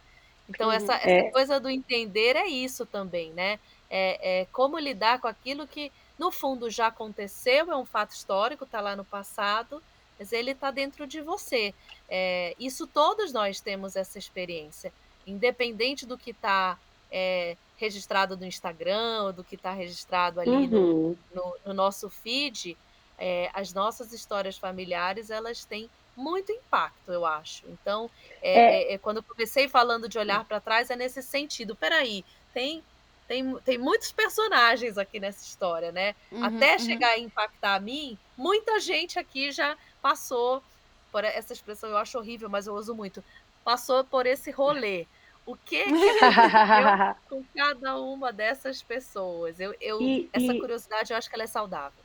Então, 0.48 0.68
uhum. 0.68 0.74
essa, 0.74 0.94
essa 0.94 1.08
é. 1.08 1.30
coisa 1.30 1.60
do 1.60 1.68
entender 1.68 2.34
é 2.36 2.46
isso 2.46 2.84
também, 2.84 3.30
né? 3.32 3.58
É, 3.88 4.40
é, 4.40 4.46
como 4.46 4.78
lidar 4.78 5.20
com 5.20 5.28
aquilo 5.28 5.66
que, 5.66 5.92
no 6.18 6.32
fundo, 6.32 6.68
já 6.68 6.88
aconteceu, 6.88 7.70
é 7.70 7.76
um 7.76 7.84
fato 7.84 8.10
histórico, 8.10 8.64
está 8.64 8.80
lá 8.80 8.96
no 8.96 9.04
passado, 9.04 9.82
mas 10.18 10.32
ele 10.32 10.50
está 10.50 10.70
dentro 10.70 11.06
de 11.06 11.20
você. 11.20 11.72
É, 12.08 12.56
isso 12.58 12.86
todos 12.86 13.32
nós 13.32 13.60
temos 13.60 13.94
essa 13.94 14.18
experiência 14.18 14.92
independente 15.26 16.06
do 16.06 16.18
que 16.18 16.30
está 16.30 16.78
é, 17.10 17.56
registrado 17.76 18.36
no 18.36 18.46
Instagram, 18.46 19.24
ou 19.24 19.32
do 19.32 19.44
que 19.44 19.54
está 19.54 19.72
registrado 19.72 20.40
ali 20.40 20.50
uhum. 20.50 20.66
no, 20.68 21.18
no, 21.34 21.56
no, 21.66 21.74
nosso 21.74 22.08
feed, 22.08 22.76
é, 23.18 23.50
as 23.52 23.74
nossas 23.74 24.12
histórias 24.12 24.56
familiares 24.56 25.30
elas 25.30 25.64
têm 25.64 25.90
muito 26.16 26.52
impacto, 26.52 27.10
eu 27.10 27.24
acho. 27.26 27.64
Então, 27.68 28.10
é, 28.40 28.52
é. 28.52 28.94
é, 28.94 28.98
quando 28.98 29.18
eu 29.18 29.22
comecei 29.22 29.68
falando 29.68 30.08
de 30.08 30.18
olhar 30.18 30.44
para 30.44 30.60
trás, 30.60 30.90
é 30.90 30.96
nesse 30.96 31.22
sentido. 31.22 31.74
Peraí, 31.74 32.24
tem, 32.52 32.82
tem, 33.26 33.56
tem 33.58 33.78
muitos 33.78 34.12
personagens 34.12 34.98
aqui 34.98 35.18
nessa 35.18 35.44
história, 35.44 35.90
né? 35.90 36.14
Uhum, 36.30 36.44
Até 36.44 36.74
uhum. 36.74 36.78
chegar 36.78 37.08
a 37.08 37.18
impactar 37.18 37.74
a 37.76 37.80
mim, 37.80 38.18
muita 38.36 38.78
gente 38.78 39.18
aqui 39.18 39.50
já 39.50 39.76
passou 40.00 40.62
por 41.10 41.24
essa 41.24 41.52
expressão, 41.52 41.90
eu 41.90 41.98
acho 41.98 42.18
horrível, 42.18 42.48
mas 42.48 42.66
eu 42.66 42.74
uso 42.74 42.94
muito 42.94 43.22
passou 43.64 44.04
por 44.04 44.26
esse 44.26 44.50
rolê. 44.50 45.06
O 45.44 45.56
que, 45.56 45.82
que 45.84 46.24
aconteceu 46.24 47.16
com 47.28 47.44
cada 47.56 47.98
uma 48.00 48.32
dessas 48.32 48.82
pessoas? 48.82 49.58
Eu, 49.58 49.74
eu 49.80 50.00
e, 50.00 50.28
essa 50.32 50.52
e... 50.52 50.60
curiosidade, 50.60 51.12
eu 51.12 51.16
acho 51.16 51.28
que 51.28 51.34
ela 51.34 51.44
é 51.44 51.48
saudável. 51.48 52.02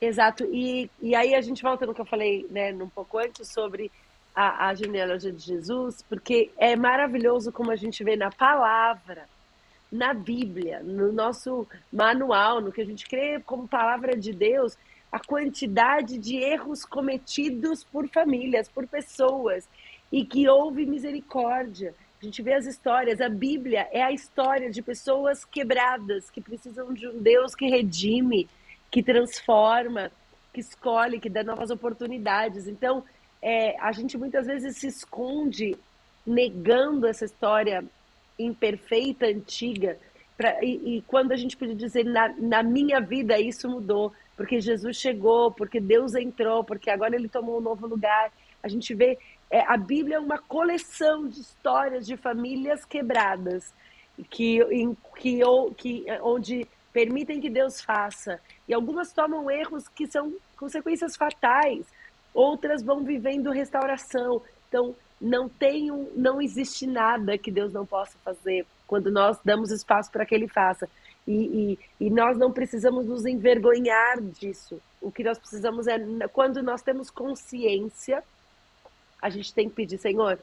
Exato. 0.00 0.44
E, 0.44 0.90
e 1.00 1.14
aí 1.14 1.34
a 1.34 1.40
gente 1.40 1.62
volta 1.62 1.86
no 1.86 1.94
que 1.94 2.00
eu 2.00 2.06
falei 2.06 2.46
né, 2.50 2.72
um 2.72 2.88
pouco 2.88 3.18
antes 3.18 3.48
sobre 3.48 3.90
a, 4.34 4.68
a 4.68 4.74
genealogia 4.74 5.32
de 5.32 5.42
Jesus, 5.42 6.02
porque 6.08 6.50
é 6.56 6.76
maravilhoso 6.76 7.52
como 7.52 7.70
a 7.70 7.76
gente 7.76 8.02
vê 8.02 8.16
na 8.16 8.30
palavra, 8.30 9.28
na 9.90 10.14
Bíblia, 10.14 10.80
no 10.82 11.12
nosso 11.12 11.66
manual, 11.92 12.60
no 12.60 12.72
que 12.72 12.80
a 12.80 12.86
gente 12.86 13.06
crê 13.06 13.40
como 13.40 13.68
palavra 13.68 14.16
de 14.16 14.32
Deus, 14.32 14.78
a 15.10 15.18
quantidade 15.18 16.16
de 16.18 16.36
erros 16.36 16.84
cometidos 16.84 17.82
por 17.82 18.08
famílias, 18.08 18.68
por 18.68 18.86
pessoas 18.86 19.68
e 20.10 20.24
que 20.24 20.48
houve 20.48 20.86
misericórdia. 20.86 21.94
A 22.20 22.24
gente 22.24 22.42
vê 22.42 22.54
as 22.54 22.66
histórias, 22.66 23.20
a 23.20 23.28
Bíblia 23.28 23.88
é 23.92 24.02
a 24.02 24.12
história 24.12 24.70
de 24.70 24.82
pessoas 24.82 25.44
quebradas 25.44 26.30
que 26.30 26.40
precisam 26.40 26.92
de 26.92 27.08
um 27.08 27.18
Deus 27.18 27.54
que 27.54 27.66
redime, 27.68 28.48
que 28.90 29.02
transforma. 29.02 30.10
que 30.52 30.60
escolhe, 30.60 31.20
que 31.20 31.30
dá 31.30 31.44
novas 31.44 31.70
oportunidades. 31.70 32.66
Então, 32.66 33.04
é, 33.40 33.78
a 33.80 33.92
gente 33.92 34.18
muitas 34.18 34.46
vezes 34.46 34.78
se 34.78 34.88
esconde 34.88 35.76
negando 36.26 37.06
essa 37.06 37.24
história 37.24 37.84
imperfeita, 38.38 39.26
antiga. 39.26 39.98
Pra, 40.36 40.62
e, 40.64 40.96
e, 40.96 41.02
quando 41.02 41.32
a 41.32 41.36
gente 41.36 41.56
pode 41.56 41.74
dizer, 41.74 42.04
na, 42.04 42.28
na 42.36 42.62
minha 42.62 43.00
vida 43.00 43.38
isso 43.38 43.68
mudou, 43.68 44.12
porque 44.36 44.60
Jesus 44.60 44.96
chegou, 44.96 45.50
porque 45.50 45.80
Deus 45.80 46.14
entrou, 46.14 46.64
porque 46.64 46.90
agora 46.90 47.14
ele 47.14 47.28
tomou 47.28 47.58
um 47.58 47.62
novo 47.62 47.86
lugar. 47.86 48.32
A 48.62 48.68
gente 48.68 48.94
vê, 48.94 49.18
é, 49.50 49.60
a 49.66 49.76
Bíblia 49.76 50.16
é 50.16 50.20
uma 50.20 50.38
coleção 50.38 51.26
de 51.26 51.40
histórias 51.40 52.06
de 52.06 52.16
famílias 52.16 52.84
quebradas, 52.84 53.72
que, 54.30 54.62
em, 54.64 54.96
que, 55.16 55.40
que, 55.76 56.04
onde 56.22 56.66
permitem 56.92 57.40
que 57.40 57.50
Deus 57.50 57.80
faça. 57.80 58.40
E 58.68 58.74
algumas 58.74 59.12
tomam 59.12 59.50
erros 59.50 59.88
que 59.88 60.06
são 60.06 60.32
consequências 60.56 61.16
fatais, 61.16 61.84
outras 62.32 62.82
vão 62.82 63.02
vivendo 63.02 63.50
restauração. 63.50 64.42
Então, 64.68 64.94
não 65.20 65.48
tem 65.48 65.90
um, 65.90 66.10
não 66.14 66.40
existe 66.40 66.86
nada 66.86 67.36
que 67.36 67.50
Deus 67.50 67.72
não 67.72 67.84
possa 67.84 68.16
fazer 68.24 68.66
quando 68.86 69.10
nós 69.10 69.38
damos 69.44 69.70
espaço 69.70 70.10
para 70.10 70.24
que 70.24 70.34
Ele 70.34 70.48
faça. 70.48 70.88
E, 71.26 71.76
e, 72.00 72.06
e, 72.06 72.10
nós 72.10 72.38
não 72.38 72.50
precisamos 72.50 73.06
nos 73.06 73.26
envergonhar 73.26 74.20
disso. 74.20 74.80
O 75.00 75.12
que 75.12 75.22
nós 75.22 75.38
precisamos 75.38 75.86
é, 75.86 75.98
quando 76.32 76.62
nós 76.62 76.82
temos 76.82 77.10
consciência, 77.10 78.24
a 79.20 79.28
gente 79.28 79.52
tem 79.52 79.68
que 79.68 79.74
pedir, 79.74 79.98
Senhor, 79.98 80.38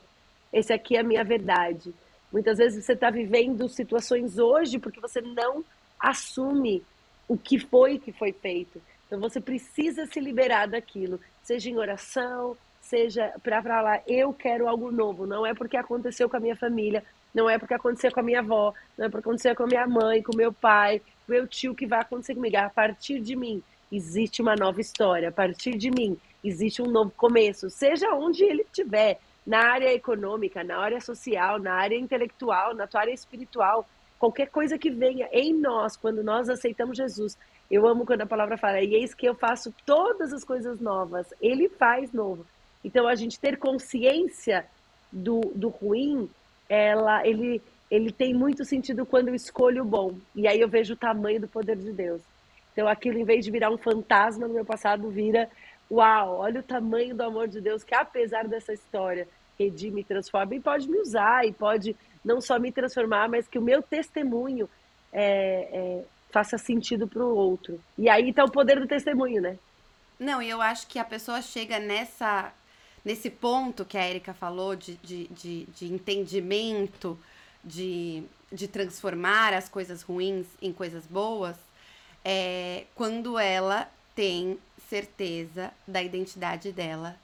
esse 0.51 0.71
aqui 0.73 0.95
é 0.95 0.99
a 0.99 1.03
minha 1.03 1.23
verdade. 1.23 1.93
Muitas 2.31 2.57
vezes 2.57 2.83
você 2.83 2.93
está 2.93 3.09
vivendo 3.09 3.67
situações 3.69 4.37
hoje 4.37 4.79
porque 4.79 4.99
você 4.99 5.21
não 5.21 5.63
assume 5.99 6.83
o 7.27 7.37
que 7.37 7.59
foi 7.59 7.99
que 7.99 8.11
foi 8.11 8.31
feito. 8.31 8.81
Então 9.05 9.19
você 9.19 9.39
precisa 9.39 10.05
se 10.05 10.19
liberar 10.19 10.67
daquilo, 10.67 11.19
seja 11.41 11.69
em 11.69 11.77
oração, 11.77 12.57
seja 12.81 13.33
para 13.41 13.61
falar, 13.61 14.03
eu 14.07 14.33
quero 14.33 14.67
algo 14.67 14.91
novo. 14.91 15.25
Não 15.25 15.45
é 15.45 15.53
porque 15.53 15.77
aconteceu 15.77 16.29
com 16.29 16.37
a 16.37 16.39
minha 16.39 16.55
família, 16.55 17.03
não 17.33 17.49
é 17.49 17.57
porque 17.57 17.73
aconteceu 17.73 18.11
com 18.11 18.19
a 18.19 18.23
minha 18.23 18.39
avó, 18.39 18.73
não 18.97 19.05
é 19.05 19.09
porque 19.09 19.27
aconteceu 19.27 19.55
com 19.55 19.63
a 19.63 19.67
minha 19.67 19.87
mãe, 19.87 20.21
com 20.21 20.35
meu 20.35 20.51
pai, 20.51 20.99
com 20.99 21.31
meu 21.31 21.47
tio 21.47 21.75
que 21.75 21.85
vai 21.85 22.01
acontecer 22.01 22.35
comigo. 22.35 22.57
A 22.57 22.69
partir 22.69 23.19
de 23.21 23.35
mim 23.35 23.61
existe 23.91 24.41
uma 24.41 24.55
nova 24.55 24.81
história. 24.81 25.29
A 25.29 25.31
partir 25.31 25.77
de 25.77 25.89
mim 25.89 26.17
existe 26.47 26.81
um 26.81 26.89
novo 26.89 27.11
começo, 27.15 27.69
seja 27.69 28.13
onde 28.13 28.43
ele 28.43 28.63
estiver, 28.63 29.19
na 29.45 29.59
área 29.59 29.93
econômica, 29.93 30.63
na 30.63 30.77
área 30.77 30.99
social, 30.99 31.57
na 31.57 31.73
área 31.73 31.97
intelectual, 31.97 32.75
na 32.75 32.85
tua 32.85 33.01
área 33.01 33.13
espiritual 33.13 33.87
qualquer 34.19 34.49
coisa 34.49 34.77
que 34.77 34.89
venha 34.89 35.29
em 35.31 35.53
nós, 35.53 35.95
quando 35.95 36.23
nós 36.23 36.49
aceitamos 36.49 36.97
Jesus. 36.97 37.37
Eu 37.69 37.87
amo 37.87 38.05
quando 38.05 38.21
a 38.21 38.25
palavra 38.25 38.57
fala, 38.57 38.81
e 38.81 38.95
eis 38.95 39.13
que 39.13 39.27
eu 39.27 39.35
faço 39.35 39.73
todas 39.85 40.33
as 40.33 40.43
coisas 40.43 40.79
novas. 40.79 41.27
Ele 41.41 41.69
faz 41.69 42.11
novo. 42.11 42.45
Então, 42.83 43.07
a 43.07 43.15
gente 43.15 43.39
ter 43.39 43.57
consciência 43.57 44.65
do, 45.11 45.41
do 45.53 45.69
ruim, 45.69 46.29
ela, 46.69 47.25
ele, 47.27 47.61
ele 47.91 48.11
tem 48.11 48.33
muito 48.33 48.63
sentido 48.63 49.05
quando 49.05 49.29
eu 49.29 49.35
escolho 49.35 49.83
o 49.83 49.87
bom. 49.87 50.15
E 50.35 50.47
aí 50.47 50.59
eu 50.59 50.69
vejo 50.69 50.93
o 50.93 50.97
tamanho 50.97 51.41
do 51.41 51.47
poder 51.47 51.77
de 51.77 51.91
Deus. 51.91 52.21
Então, 52.71 52.87
aquilo, 52.87 53.17
em 53.17 53.25
vez 53.25 53.43
de 53.43 53.51
virar 53.51 53.71
um 53.71 53.77
fantasma 53.77 54.47
no 54.47 54.53
meu 54.53 54.65
passado, 54.65 55.09
vira, 55.09 55.49
uau, 55.89 56.37
olha 56.37 56.59
o 56.59 56.63
tamanho 56.63 57.15
do 57.15 57.23
amor 57.23 57.47
de 57.47 57.61
Deus, 57.61 57.83
que 57.83 57.95
apesar 57.95 58.47
dessa 58.47 58.73
história, 58.73 59.27
redime, 59.57 60.03
transforma 60.03 60.55
e 60.55 60.59
pode 60.59 60.89
me 60.89 60.99
usar, 60.99 61.45
e 61.45 61.51
pode 61.51 61.95
não 62.23 62.41
só 62.41 62.59
me 62.59 62.71
transformar, 62.71 63.29
mas 63.29 63.47
que 63.47 63.57
o 63.57 63.61
meu 63.61 63.81
testemunho 63.81 64.69
é, 65.11 65.69
é, 65.71 66.03
faça 66.29 66.57
sentido 66.57 67.07
para 67.07 67.23
o 67.23 67.35
outro. 67.35 67.79
E 67.97 68.09
aí 68.09 68.29
está 68.29 68.43
o 68.43 68.51
poder 68.51 68.79
do 68.79 68.87
testemunho, 68.87 69.41
né? 69.41 69.57
Não, 70.19 70.41
e 70.41 70.49
eu 70.49 70.61
acho 70.61 70.87
que 70.87 70.99
a 70.99 71.05
pessoa 71.05 71.41
chega 71.41 71.79
nessa 71.79 72.53
nesse 73.05 73.29
ponto 73.29 73.85
que 73.85 73.97
a 73.97 74.05
Erika 74.05 74.33
falou 74.33 74.75
de, 74.75 74.95
de, 74.95 75.27
de, 75.27 75.63
de 75.67 75.93
entendimento, 75.93 77.17
de, 77.63 78.21
de 78.51 78.67
transformar 78.67 79.53
as 79.53 79.69
coisas 79.69 80.01
ruins 80.01 80.45
em 80.61 80.73
coisas 80.73 81.05
boas, 81.07 81.55
é 82.25 82.83
quando 82.95 83.39
ela 83.39 83.89
tem 84.17 84.57
certeza 84.89 85.71
da 85.87 86.01
identidade 86.01 86.71
dela 86.71 87.15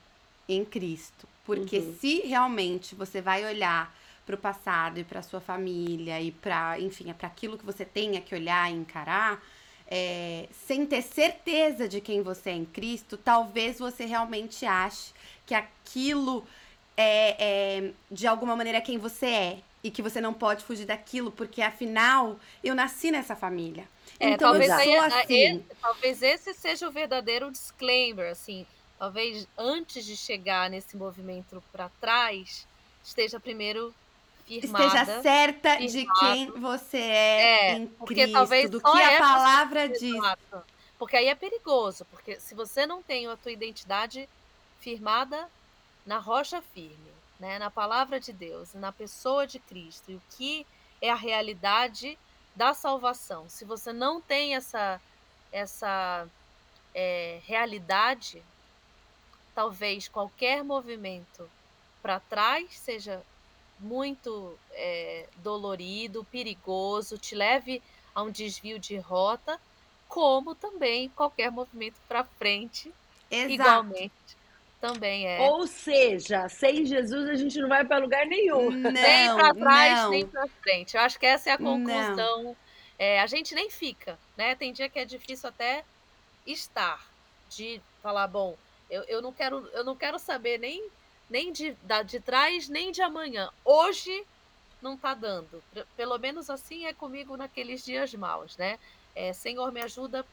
em 0.48 0.64
Cristo. 0.64 1.28
Porque 1.44 1.80
uhum. 1.80 1.98
se 2.00 2.20
realmente 2.20 2.94
você 2.94 3.20
vai 3.20 3.44
olhar 3.44 3.92
para 4.24 4.36
o 4.36 4.38
passado 4.38 5.00
e 5.00 5.04
para 5.04 5.24
sua 5.24 5.42
família 5.42 6.22
e 6.22 6.32
para, 6.32 6.80
enfim, 6.80 7.10
é 7.10 7.14
para 7.14 7.28
aquilo 7.28 7.58
que 7.58 7.66
você 7.66 7.84
tenha 7.84 8.22
que 8.22 8.36
olhar 8.36 8.72
e 8.72 8.76
encarar, 8.76 9.44
é, 9.88 10.48
sem 10.68 10.86
ter 10.86 11.02
certeza 11.02 11.90
de 11.90 12.00
quem 12.00 12.22
você 12.22 12.52
é 12.52 12.54
em 12.54 12.64
Cristo, 12.64 13.18
talvez 13.18 13.80
você 13.80 14.06
realmente 14.06 14.64
ache 14.64 15.14
que 15.48 15.56
aquilo 15.56 16.46
é, 16.96 17.36
é 17.40 17.92
de 18.12 18.28
alguma 18.28 18.56
maneira 18.56 18.80
quem 18.80 19.00
você 19.00 19.26
é 19.26 19.60
e 19.84 19.90
que 19.90 20.04
você 20.04 20.22
não 20.22 20.34
pode 20.34 20.64
fugir 20.64 20.86
daquilo, 20.86 21.32
porque 21.32 21.62
afinal 21.62 22.40
eu 22.64 22.76
nasci 22.76 23.10
nessa 23.10 23.36
família. 23.36 23.86
É, 24.24 24.30
então 24.32 24.52
talvez, 24.52 24.72
sou 24.72 25.02
assim. 25.02 25.66
talvez 25.82 26.22
esse 26.22 26.54
seja 26.54 26.88
o 26.88 26.92
verdadeiro 26.92 27.52
disclaimer, 27.52 28.32
assim, 28.32 28.66
talvez 28.98 29.48
antes 29.58 30.06
de 30.06 30.16
chegar 30.16 30.70
nesse 30.70 30.96
movimento 30.96 31.62
para 31.72 31.90
trás, 32.00 32.66
esteja 33.04 33.40
primeiro 33.40 33.94
firmada. 34.46 34.86
Esteja 34.86 35.22
certa 35.22 35.76
de 35.76 36.06
quem 36.20 36.52
você 36.52 36.98
é, 36.98 37.72
é 37.72 37.78
em 37.78 37.88
Cristo, 37.88 38.32
talvez 38.32 38.70
do 38.70 38.80
que 38.80 39.02
a 39.02 39.20
palavra 39.20 39.90
diz. 39.90 40.16
Exato. 40.16 40.64
Porque 40.98 41.18
aí 41.18 41.28
é 41.28 41.36
perigoso, 41.36 42.06
porque 42.06 42.40
se 42.40 42.56
você 42.56 42.86
não 42.86 43.04
tem 43.04 43.28
a 43.28 43.36
tua 43.36 43.52
identidade 43.52 44.30
firmada 44.80 45.50
na 46.06 46.18
rocha 46.18 46.62
firme, 46.74 47.12
né, 47.40 47.60
na 47.60 47.70
palavra 47.70 48.20
de 48.20 48.32
Deus, 48.32 48.74
na 48.74 48.92
pessoa 48.92 49.46
de 49.46 49.60
Cristo, 49.60 50.12
e 50.12 50.16
o 50.16 50.22
que 50.38 50.66
é 51.02 51.10
a 51.10 51.16
realidade 51.16 52.18
da 52.56 52.74
salvação. 52.74 53.50
Se 53.50 53.66
você 53.66 53.92
não 53.92 54.22
tem 54.22 54.56
essa 54.56 55.02
essa 55.52 56.28
é, 56.96 57.40
realidade, 57.46 58.42
talvez 59.54 60.08
qualquer 60.08 60.64
movimento 60.64 61.48
para 62.02 62.20
trás 62.20 62.76
seja 62.80 63.22
muito 63.80 64.58
é, 64.72 65.28
dolorido, 65.38 66.24
perigoso, 66.26 67.20
te 67.20 67.36
leve 67.36 67.84
a 68.16 68.24
um 68.24 68.32
desvio 68.32 68.80
de 68.80 68.98
rota, 68.98 69.60
como 70.08 70.56
também 70.56 71.10
qualquer 71.10 71.52
movimento 71.52 72.00
para 72.08 72.24
frente, 72.24 72.92
Exato. 73.30 73.52
igualmente 73.52 74.43
também 74.84 75.26
é. 75.26 75.40
Ou 75.40 75.66
seja, 75.66 76.50
sem 76.50 76.86
Jesus 76.86 77.30
a 77.30 77.36
gente 77.36 77.58
não 77.58 77.70
vai 77.70 77.86
para 77.86 78.00
lugar 78.00 78.26
nenhum. 78.26 78.70
Não, 78.70 78.92
nem 78.92 79.34
para 79.34 79.54
trás, 79.54 80.00
não. 80.02 80.10
nem 80.10 80.28
para 80.28 80.46
frente. 80.62 80.98
Eu 80.98 81.02
acho 81.04 81.18
que 81.18 81.26
essa 81.26 81.52
é 81.52 81.54
a 81.54 81.58
conclusão. 81.58 82.54
É, 83.00 83.22
a 83.22 83.26
gente 83.26 83.56
nem 83.56 83.70
fica, 83.70 84.20
né? 84.36 84.56
Tem 84.56 84.74
dia 84.74 84.90
que 84.90 85.00
é 85.00 85.06
difícil 85.06 85.48
até 85.48 85.86
estar, 86.46 87.08
de 87.50 87.80
falar, 88.02 88.28
bom, 88.28 88.58
eu, 88.90 89.04
eu, 89.04 89.22
não, 89.22 89.32
quero, 89.32 89.66
eu 89.72 89.86
não 89.86 89.96
quero 89.96 90.20
saber 90.20 90.60
nem 90.60 90.86
nem 91.30 91.54
de, 91.54 91.72
da, 91.84 92.04
de 92.04 92.20
trás, 92.20 92.68
nem 92.68 92.92
de 92.92 93.02
amanhã. 93.02 93.50
Hoje 93.64 94.26
não 94.82 94.98
tá 94.98 95.14
dando. 95.14 95.64
Pelo 95.96 96.18
menos 96.18 96.50
assim 96.50 96.86
é 96.86 96.94
comigo 96.94 97.38
naqueles 97.38 97.86
dias 97.86 98.14
maus, 98.14 98.58
né? 98.58 98.78
É, 99.16 99.32
Senhor, 99.32 99.72
me 99.72 99.82
ajuda 99.82 100.26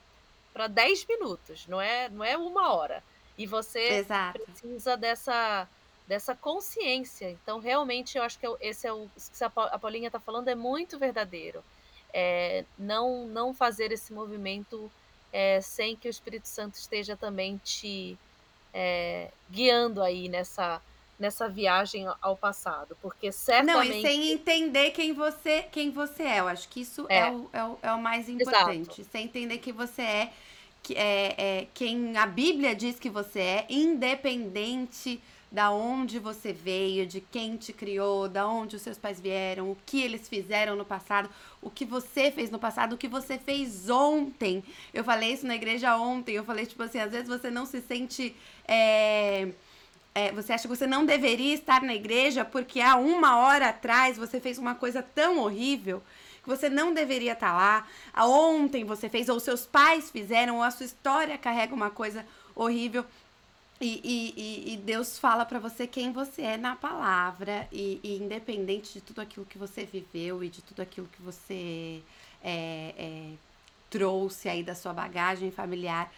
para 0.52 0.66
10 0.66 1.06
minutos, 1.06 1.68
não 1.68 1.80
é, 1.80 2.08
não 2.08 2.24
é 2.24 2.36
uma 2.36 2.74
hora. 2.74 3.02
E 3.40 3.46
você 3.46 3.80
Exato. 3.94 4.38
precisa 4.38 4.98
dessa, 4.98 5.66
dessa 6.06 6.34
consciência. 6.34 7.30
Então, 7.30 7.58
realmente, 7.58 8.18
eu 8.18 8.22
acho 8.22 8.38
que 8.38 8.46
esse 8.60 8.86
é 8.86 8.92
o 8.92 9.08
que 9.16 9.42
a 9.42 9.78
Paulinha 9.78 10.08
está 10.08 10.20
falando 10.20 10.48
é 10.48 10.54
muito 10.54 10.98
verdadeiro. 10.98 11.64
É, 12.12 12.66
não, 12.78 13.26
não 13.26 13.54
fazer 13.54 13.92
esse 13.92 14.12
movimento 14.12 14.92
é, 15.32 15.58
sem 15.62 15.96
que 15.96 16.06
o 16.06 16.10
Espírito 16.10 16.48
Santo 16.48 16.74
esteja 16.74 17.16
também 17.16 17.58
te 17.64 18.18
é, 18.74 19.30
guiando 19.50 20.02
aí 20.02 20.28
nessa 20.28 20.82
nessa 21.18 21.46
viagem 21.50 22.06
ao 22.22 22.34
passado, 22.34 22.96
porque 23.02 23.30
certamente... 23.30 23.88
Não, 23.90 23.98
e 23.98 24.00
sem 24.00 24.32
entender 24.32 24.90
quem 24.92 25.12
você, 25.12 25.64
quem 25.70 25.90
você 25.90 26.22
é, 26.22 26.40
eu 26.40 26.48
acho 26.48 26.66
que 26.70 26.80
isso 26.80 27.04
é, 27.10 27.18
é, 27.18 27.30
o, 27.30 27.50
é, 27.52 27.64
o, 27.64 27.78
é 27.82 27.92
o 27.92 28.00
mais 28.00 28.26
importante, 28.26 29.02
Exato. 29.02 29.12
sem 29.12 29.24
entender 29.26 29.58
que 29.58 29.70
você 29.70 30.00
é, 30.00 30.32
que 30.82 30.94
é, 30.94 31.34
é 31.38 31.66
quem 31.74 32.16
a 32.16 32.26
Bíblia 32.26 32.74
diz 32.74 32.98
que 32.98 33.10
você 33.10 33.40
é, 33.40 33.66
independente 33.68 35.20
da 35.50 35.72
onde 35.72 36.18
você 36.20 36.52
veio, 36.52 37.06
de 37.06 37.20
quem 37.20 37.56
te 37.56 37.72
criou, 37.72 38.28
da 38.28 38.46
onde 38.46 38.76
os 38.76 38.82
seus 38.82 38.96
pais 38.96 39.20
vieram, 39.20 39.70
o 39.70 39.76
que 39.84 40.00
eles 40.00 40.28
fizeram 40.28 40.76
no 40.76 40.84
passado, 40.84 41.28
o 41.60 41.68
que 41.68 41.84
você 41.84 42.30
fez 42.30 42.50
no 42.50 42.58
passado, 42.58 42.92
o 42.92 42.98
que 42.98 43.08
você 43.08 43.36
fez 43.36 43.90
ontem. 43.90 44.62
Eu 44.94 45.02
falei 45.02 45.32
isso 45.32 45.46
na 45.46 45.56
igreja 45.56 45.96
ontem, 45.96 46.36
eu 46.36 46.44
falei, 46.44 46.66
tipo 46.66 46.82
assim, 46.82 47.00
às 47.00 47.10
vezes 47.10 47.28
você 47.28 47.50
não 47.50 47.66
se 47.66 47.80
sente... 47.80 48.34
É 48.66 49.48
é, 50.14 50.32
você 50.32 50.52
acha 50.52 50.62
que 50.62 50.76
você 50.76 50.86
não 50.86 51.06
deveria 51.06 51.54
estar 51.54 51.82
na 51.82 51.94
igreja 51.94 52.44
porque 52.44 52.80
há 52.80 52.96
uma 52.96 53.38
hora 53.38 53.68
atrás 53.68 54.16
você 54.16 54.40
fez 54.40 54.58
uma 54.58 54.74
coisa 54.74 55.02
tão 55.02 55.38
horrível 55.38 56.02
que 56.42 56.48
você 56.48 56.68
não 56.68 56.92
deveria 56.92 57.32
estar 57.32 57.52
lá. 57.52 57.86
Ontem 58.16 58.84
você 58.84 59.08
fez, 59.08 59.28
ou 59.28 59.40
seus 59.40 59.66
pais 59.66 60.10
fizeram, 60.10 60.56
ou 60.56 60.62
a 60.62 60.70
sua 60.70 60.86
história 60.86 61.36
carrega 61.38 61.74
uma 61.74 61.90
coisa 61.90 62.24
horrível. 62.54 63.04
E, 63.80 64.00
e, 64.04 64.74
e 64.74 64.76
Deus 64.76 65.18
fala 65.18 65.46
para 65.46 65.58
você 65.58 65.86
quem 65.86 66.12
você 66.12 66.42
é 66.42 66.56
na 66.58 66.76
palavra, 66.76 67.66
e, 67.72 67.98
e, 68.02 68.18
independente 68.18 68.92
de 68.92 69.00
tudo 69.00 69.20
aquilo 69.22 69.46
que 69.46 69.56
você 69.56 69.86
viveu 69.86 70.44
e 70.44 70.50
de 70.50 70.60
tudo 70.60 70.82
aquilo 70.82 71.08
que 71.08 71.22
você 71.22 72.02
é, 72.42 72.94
é, 72.98 73.30
trouxe 73.88 74.48
aí 74.50 74.62
da 74.62 74.74
sua 74.74 74.92
bagagem 74.92 75.50
familiar, 75.50 76.12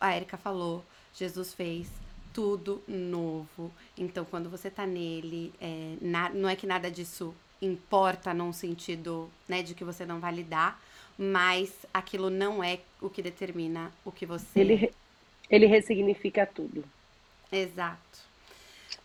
a 0.00 0.16
Erika 0.16 0.36
falou, 0.36 0.84
Jesus 1.14 1.54
fez 1.54 1.88
tudo 2.32 2.82
novo. 2.86 3.72
Então, 3.96 4.24
quando 4.24 4.50
você 4.50 4.68
tá 4.68 4.84
nele, 4.84 5.52
é, 5.60 5.96
na, 6.00 6.28
não 6.30 6.48
é 6.48 6.54
que 6.54 6.66
nada 6.66 6.90
disso 6.90 7.34
importa 7.60 8.34
num 8.34 8.52
sentido 8.52 9.30
né, 9.48 9.62
de 9.62 9.74
que 9.74 9.84
você 9.84 10.04
não 10.04 10.20
vai 10.20 10.32
lidar, 10.32 10.80
mas 11.18 11.72
aquilo 11.92 12.28
não 12.28 12.62
é 12.62 12.80
o 13.00 13.08
que 13.08 13.22
determina 13.22 13.90
o 14.04 14.12
que 14.12 14.26
você. 14.26 14.60
Ele, 14.60 14.92
ele 15.50 15.66
ressignifica 15.66 16.46
tudo. 16.46 16.84
Exato. 17.50 18.26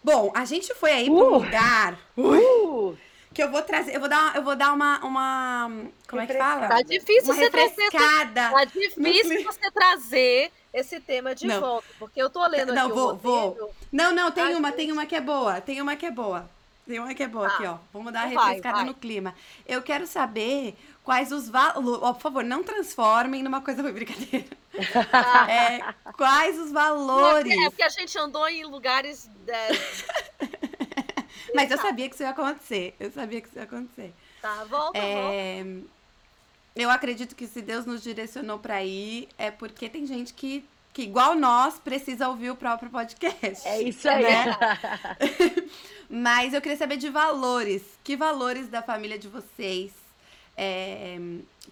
Bom, 0.04 0.32
a 0.36 0.46
gente 0.46 0.74
foi 0.74 0.92
aí 0.92 1.10
uh, 1.10 1.16
para 1.16 1.24
um 1.24 1.30
lugar 1.30 2.00
uh, 2.18 2.98
que 3.34 3.42
eu 3.42 3.52
vou 3.52 3.62
trazer, 3.62 3.96
eu 3.96 4.00
vou 4.00 4.10
dar, 4.10 4.36
eu 4.36 4.44
vou 4.44 4.56
dar 4.56 4.74
uma, 4.74 5.00
uma 5.06 5.72
como 6.08 6.22
é 6.22 6.28
que 6.28 6.34
fala? 6.34 6.68
Tá 6.68 6.82
difícil 6.82 7.34
uma 7.34 7.36
você 7.36 7.50
trazer, 7.50 7.92
tá 7.92 8.66
difícil 8.66 9.44
você 9.44 9.72
trazer 9.72 10.52
esse 10.74 11.00
tema 11.00 11.36
de 11.36 11.48
não. 11.48 11.60
volta, 11.60 11.88
porque 12.00 12.22
eu 12.22 12.30
tô 12.30 12.46
lendo 12.48 12.74
não, 12.74 12.88
aqui 12.88 12.96
vou, 12.96 13.16
vou. 13.18 13.74
Não, 13.92 14.14
não, 14.14 14.32
tem 14.32 14.56
uma, 14.56 14.70
gente... 14.70 14.78
tem 14.78 14.92
uma 14.92 15.06
que 15.06 15.16
é 15.16 15.22
boa, 15.22 15.62
tem 15.62 15.82
uma 15.82 15.96
que 15.96 16.06
é 16.06 16.12
boa. 16.12 16.50
Tem 16.86 17.00
uma 17.00 17.14
que 17.14 17.24
é 17.24 17.28
boa 17.28 17.48
ah, 17.48 17.54
aqui, 17.54 17.66
ó. 17.66 17.78
Vamos 17.94 18.12
dar 18.12 18.26
uma 18.26 18.32
então 18.32 18.44
refrescada 18.44 18.76
vai, 18.76 18.86
vai. 18.86 18.94
no 18.94 19.00
clima. 19.00 19.36
Eu 19.68 19.82
quero 19.82 20.08
saber 20.08 20.76
quais 21.04 21.32
os 21.32 21.48
valores. 21.48 22.02
Oh, 22.02 22.14
por 22.14 22.22
favor, 22.22 22.44
não 22.44 22.64
transformem 22.64 23.44
numa 23.44 23.62
coisa 23.62 23.84
brincadeira. 23.84 24.48
é, 25.48 25.94
quais 26.14 26.58
os 26.60 26.72
valores. 26.72 27.52
É 27.52 27.70
porque 27.70 27.84
a 27.84 27.90
gente 27.90 28.18
andou 28.18 28.48
em 28.48 28.66
lugares. 28.66 29.30
É... 29.48 29.70
Mas 31.54 31.70
eu 31.70 31.78
sabia 31.78 32.08
que 32.08 32.16
isso 32.16 32.24
ia 32.24 32.30
acontecer. 32.30 32.96
Eu 33.00 33.12
sabia 33.12 33.42
que 33.42 33.48
isso 33.48 33.58
ia 33.58 33.64
acontecer. 33.64 34.14
Tá, 34.42 34.64
volta, 34.66 34.98
é... 34.98 35.64
volta. 35.64 36.02
Eu 36.76 36.90
acredito 36.90 37.36
que 37.36 37.48
se 37.48 37.62
Deus 37.62 37.86
nos 37.86 38.02
direcionou 38.02 38.58
para 38.58 38.84
ir, 38.84 39.28
é 39.38 39.52
porque 39.52 39.90
tem 39.90 40.06
gente 40.06 40.34
que, 40.34 40.64
que, 40.94 41.02
igual 41.02 41.36
nós, 41.36 41.78
precisa 41.78 42.30
ouvir 42.30 42.50
o 42.50 42.56
próprio 42.56 42.90
podcast. 42.90 43.68
É 43.68 43.82
isso 43.82 44.08
aí. 44.08 44.24
Né? 44.24 44.58
Mas 46.12 46.54
eu 46.54 46.62
queria 46.62 46.78
saber 46.78 46.98
de 46.98 47.10
valores. 47.10 47.82
Que 48.04 48.18
valores 48.18 48.68
da 48.68 48.82
família 48.82 49.18
de 49.18 49.30
vocês 49.30 49.94
é, 50.58 51.18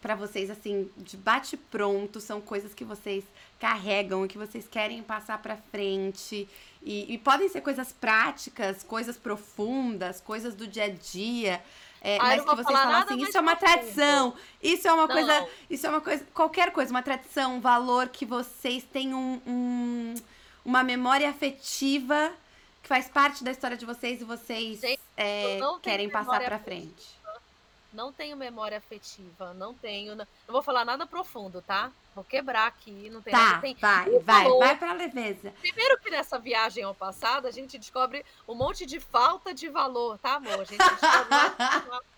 para 0.01 0.15
vocês, 0.15 0.49
assim, 0.49 0.89
de 0.97 1.17
bate-pronto, 1.17 2.21
são 2.21 2.39
coisas 2.39 2.73
que 2.73 2.85
vocês 2.85 3.23
carregam 3.59 4.25
que 4.27 4.37
vocês 4.37 4.67
querem 4.67 5.03
passar 5.03 5.37
para 5.41 5.57
frente. 5.57 6.47
E, 6.81 7.13
e, 7.13 7.17
podem 7.17 7.49
ser 7.49 7.61
coisas 7.61 7.91
práticas, 7.91 8.81
coisas 8.83 9.17
profundas, 9.17 10.21
coisas 10.21 10.55
do 10.55 10.65
dia 10.65 10.85
a 10.85 10.89
dia. 10.89 11.61
É, 12.01 12.17
ah, 12.17 12.23
mas 12.23 12.45
que 12.45 12.55
vocês 12.55 12.79
falam 12.79 13.01
assim, 13.01 13.21
isso 13.21 13.37
é 13.37 13.41
uma 13.41 13.57
tradição, 13.57 14.33
isso 14.63 14.87
é 14.87 14.93
uma 14.93 15.05
não. 15.05 15.13
coisa, 15.13 15.47
isso 15.69 15.85
é 15.85 15.89
uma 15.89 15.99
coisa, 15.99 16.25
qualquer 16.33 16.71
coisa, 16.71 16.91
uma 16.91 17.03
tradição, 17.03 17.57
um 17.57 17.59
valor 17.59 18.07
que 18.07 18.25
vocês 18.25 18.85
têm 18.85 19.13
um, 19.13 19.41
um 19.45 20.15
uma 20.63 20.81
memória 20.81 21.29
afetiva 21.29 22.31
faz 22.89 23.07
parte 23.07 23.43
da 23.43 23.51
história 23.51 23.77
de 23.77 23.85
vocês 23.85 24.19
e 24.19 24.23
vocês 24.23 24.81
Gente, 24.81 24.99
é, 25.15 25.59
querem 25.83 26.09
passar 26.09 26.41
para 26.41 26.57
frente 26.57 27.19
não 27.91 28.13
tenho 28.13 28.37
memória 28.37 28.77
afetiva, 28.77 29.53
não 29.55 29.73
tenho. 29.73 30.15
Não, 30.15 30.27
não 30.47 30.53
vou 30.53 30.61
falar 30.61 30.85
nada 30.85 31.07
profundo, 31.07 31.61
tá? 31.61 31.91
Vou 32.13 32.23
quebrar 32.23 32.67
aqui, 32.67 33.09
não 33.09 33.21
tem 33.21 33.31
tá, 33.31 33.45
nada. 33.45 33.61
Tem, 33.61 33.75
vai, 33.75 34.19
vai, 34.19 34.43
falou, 34.43 34.59
vai 34.59 34.77
pra 34.77 34.93
leveza. 34.93 35.53
Primeiro 35.59 35.97
que 35.99 36.09
nessa 36.09 36.37
viagem 36.37 36.83
ao 36.83 36.93
passado, 36.93 37.47
a 37.47 37.51
gente 37.51 37.77
descobre 37.77 38.23
um 38.47 38.53
monte 38.53 38.85
de 38.85 38.99
falta 38.99 39.53
de 39.53 39.69
valor, 39.69 40.17
tá, 40.19 40.35
amor? 40.35 40.61
A 40.61 40.63
gente 40.63 40.77
descobre. 40.77 42.09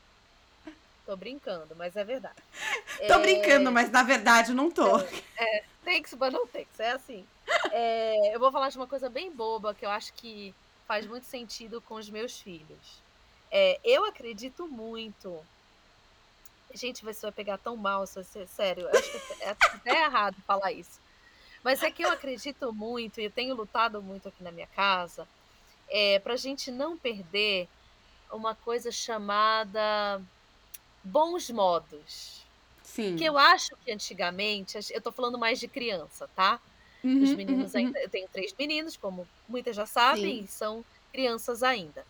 Tô 1.12 1.18
brincando, 1.18 1.76
mas 1.76 1.96
é 1.98 2.04
verdade. 2.04 2.36
Tô 3.08 3.16
é... 3.16 3.20
brincando, 3.20 3.72
mas 3.72 3.90
na 3.92 4.04
verdade 4.04 4.54
não 4.54 4.72
tô. 4.72 5.00
É, 5.00 5.58
é 5.58 5.64
thanks, 5.84 6.14
but 6.14 6.32
não 6.32 6.48
thanks, 6.48 6.80
é 6.80 6.92
assim. 6.92 7.26
É, 7.74 8.34
eu 8.34 8.40
vou 8.40 8.52
falar 8.52 8.70
de 8.70 8.78
uma 8.78 8.88
coisa 8.88 9.10
bem 9.10 9.30
boba 9.30 9.74
que 9.74 9.86
eu 9.86 9.90
acho 9.90 10.14
que 10.14 10.56
faz 10.88 11.06
muito 11.06 11.26
sentido 11.26 11.82
com 11.82 11.96
os 11.96 12.10
meus 12.10 12.40
filhos. 12.40 13.02
É, 13.52 13.80
eu 13.84 14.06
acredito 14.06 14.68
muito 14.68 15.44
Gente, 16.74 17.04
você 17.04 17.22
vai 17.22 17.32
pegar 17.34 17.58
tão 17.58 17.76
mal, 17.76 18.08
se 18.08 18.16
você, 18.16 18.48
sério, 18.48 18.84
eu 18.84 18.98
acho 18.98 19.12
que 19.12 19.44
é 19.44 19.50
até 19.50 20.06
errado 20.06 20.38
falar 20.48 20.72
isso. 20.72 21.02
Mas 21.62 21.84
é 21.84 21.92
que 21.92 22.02
eu 22.02 22.10
acredito 22.10 22.72
muito, 22.72 23.20
e 23.20 23.26
eu 23.26 23.32
tenho 23.32 23.54
lutado 23.54 24.02
muito 24.02 24.30
aqui 24.30 24.42
na 24.42 24.54
minha 24.54 24.68
casa, 24.68 25.28
é, 25.90 26.20
para 26.20 26.34
a 26.34 26.38
gente 26.38 26.72
não 26.72 26.98
perder 26.98 27.68
uma 28.32 28.56
coisa 28.56 28.90
chamada 28.90 30.22
bons 31.04 31.50
modos. 31.50 32.42
Sim. 32.84 33.16
Que 33.16 33.24
eu 33.24 33.38
acho 33.38 33.76
que 33.86 33.92
antigamente, 33.92 34.78
eu 34.92 34.98
estou 34.98 35.12
falando 35.12 35.38
mais 35.38 35.60
de 35.60 35.68
criança, 35.68 36.28
tá? 36.36 36.60
Uhum, 37.04 37.24
Os 37.24 37.34
meninos 37.34 37.74
uhum, 37.74 37.80
ainda. 37.80 38.00
Uhum. 38.00 38.06
Eu 38.06 38.10
tenho 38.10 38.28
três 38.28 38.54
meninos, 38.58 38.98
como 38.98 39.28
muitas 39.48 39.76
já 39.76 39.86
sabem, 39.86 40.44
e 40.44 40.48
são 40.48 40.84
crianças 41.12 41.64
ainda. 41.64 42.06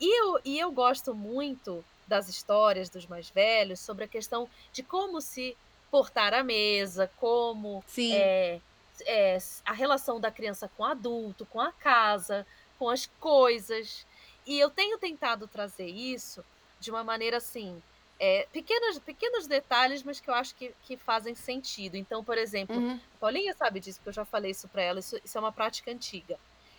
E 0.00 0.20
eu, 0.20 0.40
e 0.44 0.58
eu 0.58 0.72
gosto 0.72 1.14
muito 1.14 1.84
das 2.06 2.28
histórias 2.28 2.88
dos 2.88 3.06
mais 3.06 3.30
velhos 3.30 3.80
sobre 3.80 4.04
a 4.04 4.08
questão 4.08 4.48
de 4.72 4.82
como 4.82 5.20
se 5.20 5.56
portar 5.90 6.34
à 6.34 6.42
mesa, 6.42 7.10
como 7.18 7.84
é, 7.98 8.60
é, 9.02 9.38
a 9.64 9.72
relação 9.72 10.18
da 10.18 10.30
criança 10.30 10.68
com 10.76 10.82
o 10.82 10.86
adulto, 10.86 11.46
com 11.46 11.60
a 11.60 11.70
casa, 11.70 12.46
com 12.78 12.88
as 12.88 13.06
coisas. 13.20 14.06
E 14.46 14.58
eu 14.58 14.70
tenho 14.70 14.98
tentado 14.98 15.46
trazer 15.46 15.86
isso 15.86 16.44
de 16.80 16.90
uma 16.90 17.04
maneira 17.04 17.36
assim, 17.36 17.80
é, 18.24 18.46
pequenos, 18.52 19.00
pequenos 19.00 19.48
detalhes, 19.48 20.04
mas 20.04 20.20
que 20.20 20.30
eu 20.30 20.34
acho 20.34 20.54
que, 20.54 20.72
que 20.84 20.96
fazem 20.96 21.34
sentido. 21.34 21.96
Então, 21.96 22.22
por 22.22 22.38
exemplo, 22.38 22.76
uhum. 22.76 23.00
Paulinha 23.18 23.52
sabe 23.52 23.80
disso, 23.80 23.98
porque 23.98 24.10
eu 24.10 24.14
já 24.14 24.24
falei 24.24 24.52
isso 24.52 24.68
para 24.68 24.80
ela, 24.80 25.00
isso, 25.00 25.18
isso, 25.24 25.36
é 25.36 25.40
uma 25.40 25.50
prática 25.50 25.90
antiga. 25.90 26.38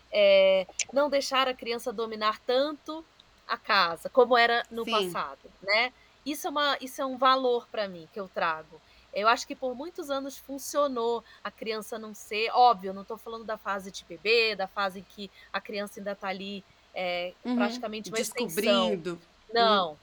É, 0.09 0.65
não 0.93 1.09
deixar 1.09 1.49
a 1.49 1.53
criança 1.53 1.91
dominar 1.91 2.39
tanto 2.45 3.03
a 3.45 3.57
casa, 3.57 4.09
como 4.09 4.37
era 4.37 4.65
no 4.71 4.85
Sim. 4.85 4.91
passado, 4.91 5.51
né? 5.61 5.91
Isso 6.25 6.47
é, 6.47 6.49
uma, 6.49 6.77
isso 6.79 7.01
é 7.01 7.05
um 7.05 7.17
valor 7.17 7.67
para 7.67 7.89
mim 7.89 8.07
que 8.13 8.19
eu 8.21 8.29
trago. 8.29 8.79
Eu 9.13 9.27
acho 9.27 9.45
que 9.45 9.53
por 9.53 9.75
muitos 9.75 10.09
anos 10.09 10.37
funcionou 10.37 11.25
a 11.43 11.51
criança 11.51 11.99
não 11.99 12.13
ser, 12.13 12.51
óbvio, 12.53 12.93
não 12.93 13.01
estou 13.01 13.17
falando 13.17 13.43
da 13.43 13.57
fase 13.57 13.91
de 13.91 14.05
bebê, 14.05 14.55
da 14.55 14.65
fase 14.65 15.01
em 15.01 15.03
que 15.03 15.29
a 15.51 15.59
criança 15.59 15.99
ainda 15.99 16.13
está 16.13 16.29
ali 16.29 16.63
é, 16.95 17.33
uhum. 17.43 17.57
praticamente 17.57 18.09
uma 18.09 18.15
Descobrindo. 18.15 19.19
Extensão. 19.19 19.33
Não, 19.53 19.89
uhum. 19.89 19.97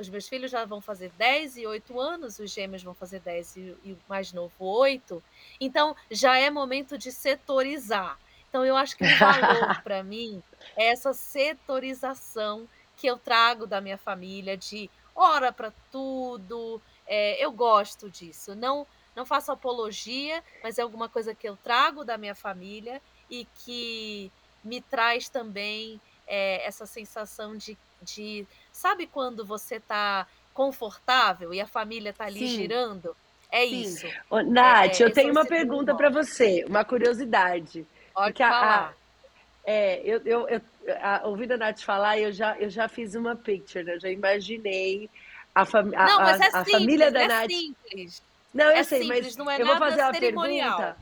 Os 0.00 0.08
meus 0.08 0.28
filhos 0.28 0.50
já 0.50 0.64
vão 0.64 0.80
fazer 0.80 1.10
10 1.18 1.56
e 1.58 1.66
8 1.66 2.00
anos, 2.00 2.38
os 2.38 2.50
gêmeos 2.50 2.82
vão 2.82 2.94
fazer 2.94 3.20
10 3.20 3.56
e, 3.56 3.76
e 3.84 3.92
o 3.92 3.98
mais 4.08 4.32
novo 4.32 4.52
8. 4.58 5.22
Então, 5.60 5.96
já 6.10 6.38
é 6.38 6.50
momento 6.50 6.96
de 6.96 7.10
setorizar. 7.10 8.18
Então, 8.48 8.64
eu 8.64 8.76
acho 8.76 8.96
que 8.96 9.04
o 9.04 9.18
valor 9.18 9.80
para 9.82 10.02
mim 10.02 10.42
é 10.76 10.92
essa 10.92 11.12
setorização 11.12 12.68
que 12.96 13.06
eu 13.06 13.18
trago 13.18 13.66
da 13.66 13.80
minha 13.80 13.98
família 13.98 14.56
de 14.56 14.88
hora 15.14 15.52
para 15.52 15.72
tudo. 15.90 16.80
É, 17.06 17.44
eu 17.44 17.50
gosto 17.50 18.08
disso. 18.08 18.54
Não, 18.54 18.86
não 19.14 19.26
faço 19.26 19.52
apologia, 19.52 20.42
mas 20.62 20.78
é 20.78 20.82
alguma 20.82 21.08
coisa 21.08 21.34
que 21.34 21.48
eu 21.48 21.56
trago 21.56 22.04
da 22.04 22.16
minha 22.16 22.34
família 22.34 23.02
e 23.30 23.46
que 23.64 24.30
me 24.62 24.80
traz 24.80 25.28
também 25.28 26.00
é, 26.26 26.66
essa 26.66 26.86
sensação 26.86 27.56
de, 27.56 27.76
de. 28.02 28.46
Sabe 28.74 29.06
quando 29.06 29.46
você 29.46 29.76
está 29.76 30.26
confortável 30.52 31.54
e 31.54 31.60
a 31.60 31.66
família 31.66 32.10
está 32.10 32.24
ali 32.24 32.40
Sim. 32.40 32.48
girando? 32.48 33.16
É 33.50 33.64
Sim. 33.64 33.80
isso. 33.82 34.06
Ô, 34.28 34.42
Nath, 34.42 35.00
é, 35.00 35.04
eu 35.04 35.12
tenho 35.12 35.30
uma 35.30 35.46
pergunta 35.46 35.94
para 35.94 36.10
você, 36.10 36.64
uma 36.68 36.84
curiosidade. 36.84 37.86
Pode 38.12 38.36
falar. 38.36 38.88
A, 38.88 39.70
é, 39.70 40.02
eu, 40.04 40.20
eu, 40.24 40.48
eu 40.48 40.60
a, 41.00 41.22
ouvindo 41.24 41.52
a 41.52 41.56
Nath 41.56 41.82
falar, 41.82 42.18
eu 42.18 42.32
já, 42.32 42.58
eu 42.58 42.68
já 42.68 42.88
fiz 42.88 43.14
uma 43.14 43.36
picture, 43.36 43.84
né? 43.84 43.94
Eu 43.94 44.00
já 44.00 44.10
imaginei 44.10 45.08
a, 45.54 45.64
fam 45.64 45.92
a, 45.94 46.06
não, 46.06 46.18
mas 46.18 46.40
é 46.40 46.48
a 46.52 46.64
família 46.64 47.12
da 47.12 47.22
é 47.22 47.28
Nath. 47.28 47.50
Simples. 47.50 48.22
Não, 48.52 48.66
eu 48.66 48.72
é 48.72 48.82
sei, 48.82 49.02
simples, 49.02 49.26
mas 49.26 49.36
não 49.36 49.48
é 49.48 49.62
eu 49.62 49.66
vou 49.66 49.78
fazer 49.78 50.02
uma 50.02 50.12
pergunta. 50.12 50.96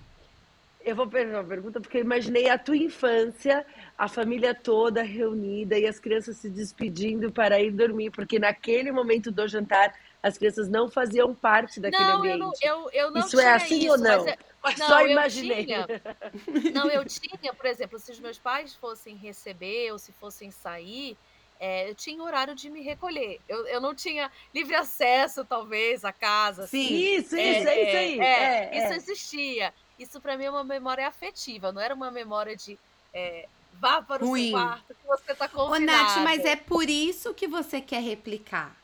Eu 0.85 0.97
vou 0.97 1.09
fazer 1.09 1.35
uma 1.35 1.45
pergunta 1.45 1.81
porque 1.81 1.97
eu 1.97 2.03
imaginei 2.03 2.51
a 2.51 2.59
tua 2.59 2.77
infância, 2.77 3.65
a 3.97 4.09
família 4.09 4.55
toda 4.55 5.03
reunida 5.03 5.79
e 5.79 5.87
as 5.87 5.99
crianças 5.99 6.37
se 6.37 6.51
despedindo 6.51 7.31
para 7.31 7.61
ir 7.61 7.71
dormir, 7.71 8.11
porque 8.11 8.39
naquele 8.39 8.91
momento 8.91 9.31
do 9.31 9.47
jantar 9.47 9.95
as 10.23 10.39
crianças 10.39 10.69
não 10.69 10.89
faziam 10.89 11.35
parte 11.35 11.81
daquele 11.81 12.05
não, 12.05 12.19
ambiente. 12.19 12.39
Eu 12.63 12.77
não, 12.77 12.83
eu, 12.83 12.91
eu 12.93 13.11
não 13.11 13.21
isso 13.21 13.41
é 13.41 13.53
assim 13.53 13.79
isso, 13.79 13.91
ou 13.91 13.99
não? 13.99 14.25
Mas, 14.25 14.37
mas 14.63 14.79
não, 14.79 14.87
só 14.89 15.07
imaginei. 15.07 15.65
Tinha, 15.67 15.87
não, 16.73 16.89
eu 16.89 17.05
tinha, 17.05 17.53
por 17.53 17.67
exemplo, 17.67 17.99
se 17.99 18.13
os 18.13 18.21
meus 18.21 18.39
pais 18.39 18.75
fossem 18.75 19.17
receber 19.17 19.93
ou 19.93 19.99
se 19.99 20.13
fossem 20.13 20.51
sair, 20.51 21.17
é, 21.59 21.89
eu 21.89 21.95
tinha 21.95 22.23
horário 22.23 22.55
de 22.55 22.71
me 22.71 22.83
recolher. 22.83 23.41
Eu, 23.49 23.67
eu 23.67 23.81
não 23.81 23.95
tinha 23.95 24.31
livre 24.55 24.75
acesso, 24.75 25.45
talvez, 25.45 26.05
à 26.05 26.13
casa. 26.13 26.67
Sim, 26.67 26.87
assim. 26.87 27.17
isso, 27.17 27.37
é, 27.37 27.59
isso, 27.59 27.69
é, 27.69 27.83
isso 27.83 27.97
aí. 27.97 28.21
É, 28.21 28.79
isso 28.79 28.93
existia. 28.95 29.75
Isso 29.99 30.21
para 30.21 30.37
mim 30.37 30.45
é 30.45 30.51
uma 30.51 30.65
memória 30.65 31.07
afetiva, 31.07 31.71
não 31.71 31.81
era 31.81 31.95
uma 31.95 32.11
memória 32.11 32.57
de 32.57 32.77
é, 33.15 33.47
vá 33.75 34.01
para 34.03 34.25
o 34.25 34.29
Ruim. 34.29 34.51
seu 34.51 34.59
quarto 34.59 34.95
que 34.95 35.07
você 35.07 35.35
tá 35.35 35.47
Ô, 35.47 35.49
confinado. 35.49 36.03
Nath, 36.03 36.19
mas 36.25 36.45
é 36.45 36.57
por 36.57 36.89
isso 36.89 37.35
que 37.35 37.47
você 37.49 37.81
quer 37.81 38.03
replicar. 38.03 38.75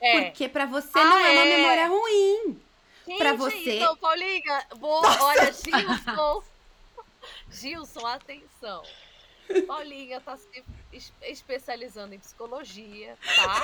É. 0.00 0.20
Porque 0.22 0.48
pra 0.48 0.66
você 0.66 0.98
Ah, 0.98 1.04
não 1.04 1.18
é 1.18 1.30
uma 1.32 1.42
é. 1.44 1.56
memória 1.56 1.88
ruim. 1.88 2.62
Pra 3.18 3.32
você- 3.32 3.76
Então, 3.76 3.96
Paulinha, 3.96 4.66
vou, 4.76 5.02
olha, 5.04 5.52
Gilson. 5.52 6.42
Gilson, 7.50 8.06
atenção. 8.06 8.82
Paulinha 9.66 10.20
tá 10.20 10.36
se 10.36 10.62
es- 10.92 11.12
especializando 11.22 12.14
em 12.14 12.18
psicologia, 12.18 13.16
tá? 13.36 13.62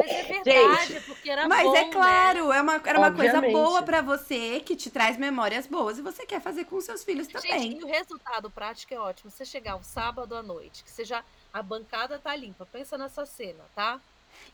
Mas 0.00 0.10
é 0.10 0.22
verdade, 0.22 1.00
porque 1.06 1.30
era 1.30 1.48
Mas 1.48 1.64
bom, 1.64 1.76
é 1.76 1.84
né? 1.84 1.90
claro, 1.92 2.52
é 2.52 2.62
uma, 2.62 2.80
era 2.84 2.98
uma 2.98 3.12
coisa 3.12 3.40
boa 3.40 3.82
pra 3.82 4.00
você, 4.00 4.60
que 4.60 4.74
te 4.74 4.90
traz 4.90 5.16
memórias 5.16 5.66
boas 5.66 5.98
e 5.98 6.02
você 6.02 6.24
quer 6.26 6.40
fazer 6.40 6.64
com 6.64 6.80
seus 6.80 7.04
filhos 7.04 7.26
Gente, 7.26 7.42
também. 7.42 7.78
e 7.78 7.84
o 7.84 7.86
resultado 7.86 8.50
prático 8.50 8.94
é 8.94 8.98
ótimo. 8.98 9.30
Você 9.30 9.44
chegar 9.44 9.76
um 9.76 9.82
sábado 9.82 10.34
à 10.34 10.42
noite, 10.42 10.82
que 10.82 10.90
seja 10.90 11.24
a 11.52 11.62
bancada 11.62 12.18
tá 12.18 12.34
limpa. 12.34 12.66
Pensa 12.66 12.96
nessa 12.96 13.26
cena, 13.26 13.64
tá? 13.74 14.00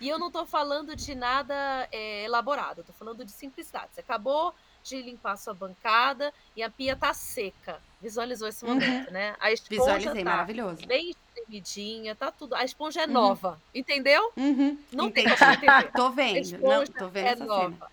E 0.01 0.09
eu 0.09 0.18
não 0.18 0.30
tô 0.30 0.44
falando 0.44 0.97
de 0.97 1.14
nada 1.14 1.88
é, 1.92 2.24
elaborado, 2.24 2.80
eu 2.80 2.84
tô 2.84 2.92
falando 2.92 3.24
de 3.24 3.30
simplicidade. 3.30 3.90
Você 3.92 4.01
acabou 4.01 4.55
de 4.87 5.03
limpar 5.03 5.37
sua 5.37 5.53
bancada 5.55 6.32
e 6.55 6.62
a 6.62 6.70
pia 6.70 6.95
tá 6.97 7.12
seca. 7.12 7.80
Visualizou 8.01 8.47
esse 8.47 8.64
momento, 8.64 9.11
né? 9.11 9.34
A 9.41 9.51
esponja 9.51 9.80
Uhum. 9.82 9.87
Visualizei, 9.97 10.24
tá 10.24 10.30
maravilhoso. 10.30 10.87
bem 10.87 11.11
espremidinha, 11.11 12.14
tá 12.14 12.30
tudo. 12.30 12.55
A 12.55 12.64
esponja 12.64 13.03
é 13.03 13.07
Uhum. 13.07 13.12
nova, 13.12 13.61
entendeu? 13.74 14.32
Uhum, 14.37 14.78
Não 14.93 15.11
tem 15.11 15.24
entendi. 15.26 15.39
como 15.41 15.53
entender. 15.53 15.93
Tô 15.93 16.11
vendo, 16.11 16.59
não, 16.59 16.87
tô 16.87 17.09
vendo 17.09 17.26
é 17.26 17.30
essa 17.32 17.45
nova. 17.45 17.70
cena. 17.70 17.89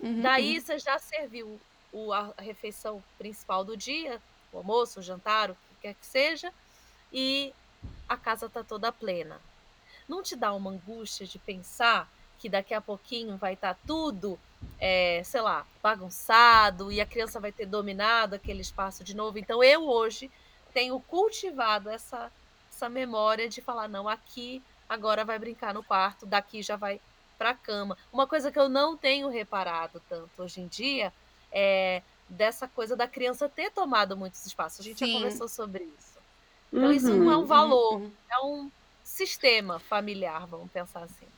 Uhum, 0.00 0.22
Daí 0.22 0.60
você 0.60 0.78
já 0.78 0.98
serviu 0.98 1.60
o, 1.92 2.12
a, 2.12 2.32
refeição 2.38 3.02
principal 3.18 3.64
do 3.64 3.76
dia, 3.76 4.20
o 4.52 4.58
almoço, 4.58 5.00
o 5.00 5.02
jantar, 5.02 5.50
o 5.50 5.54
que 5.54 5.74
quer 5.82 5.94
que 5.94 6.06
seja, 6.06 6.52
e 7.12 7.52
a 8.08 8.16
casa 8.16 8.48
tá 8.48 8.62
toda 8.62 8.92
plena. 8.92 9.40
Não 10.08 10.22
te 10.22 10.36
dá 10.36 10.52
uma 10.52 10.70
angústia 10.70 11.26
de 11.26 11.38
pensar 11.38 12.08
que 12.38 12.48
daqui 12.48 12.72
a 12.72 12.80
pouquinho 12.80 13.36
vai 13.36 13.54
estar 13.54 13.76
tudo, 13.86 14.38
é, 14.78 15.22
sei 15.24 15.40
lá, 15.42 15.68
bagunçado 15.82 16.90
e 16.92 17.00
a 17.00 17.06
criança 17.06 17.40
vai 17.40 17.52
ter 17.52 17.66
dominado 17.66 18.34
aquele 18.34 18.60
espaço 18.60 19.04
de 19.04 19.14
novo? 19.14 19.38
Então 19.38 19.62
eu 19.62 19.84
hoje 19.86 20.30
tenho 20.72 21.00
cultivado 21.02 21.88
essa, 21.90 22.32
essa 22.70 22.88
memória 22.88 23.48
de 23.48 23.60
falar, 23.62 23.88
não, 23.88 24.08
aqui 24.08 24.64
agora 24.88 25.24
vai 25.24 25.38
brincar 25.38 25.74
no 25.74 25.84
quarto, 25.84 26.26
daqui 26.26 26.62
já 26.62 26.76
vai 26.76 27.00
para 27.38 27.50
a 27.50 27.56
cama. 27.58 27.96
Uma 28.12 28.26
coisa 28.28 28.52
que 28.52 28.58
eu 28.58 28.68
não 28.68 28.98
tenho 28.98 29.28
reparado 29.28 30.00
tanto 30.08 30.42
hoje 30.42 30.60
em 30.60 30.68
dia 30.68 31.12
é 31.52 32.02
dessa 32.28 32.68
coisa 32.68 32.96
da 32.96 33.08
criança 33.08 33.48
ter 33.48 33.70
tomado 33.72 34.16
muitos 34.16 34.44
espaços. 34.46 34.80
A 34.80 34.82
gente 34.84 34.98
Sim. 34.98 35.00
já 35.00 35.08
conversou 35.08 35.48
sobre 35.48 35.84
isso. 35.84 36.20
Então, 36.72 36.92
isso 36.92 37.14
não 37.16 37.30
é 37.30 37.36
um 37.38 37.44
Uhum. 37.44 37.46
valor, 37.46 38.02
Uhum. 38.02 38.18
é 38.30 38.44
um 38.46 38.70
sistema 39.02 39.80
familiar, 39.80 40.46
vamos 40.46 40.70
pensar 40.72 41.02
assim. 41.04 41.32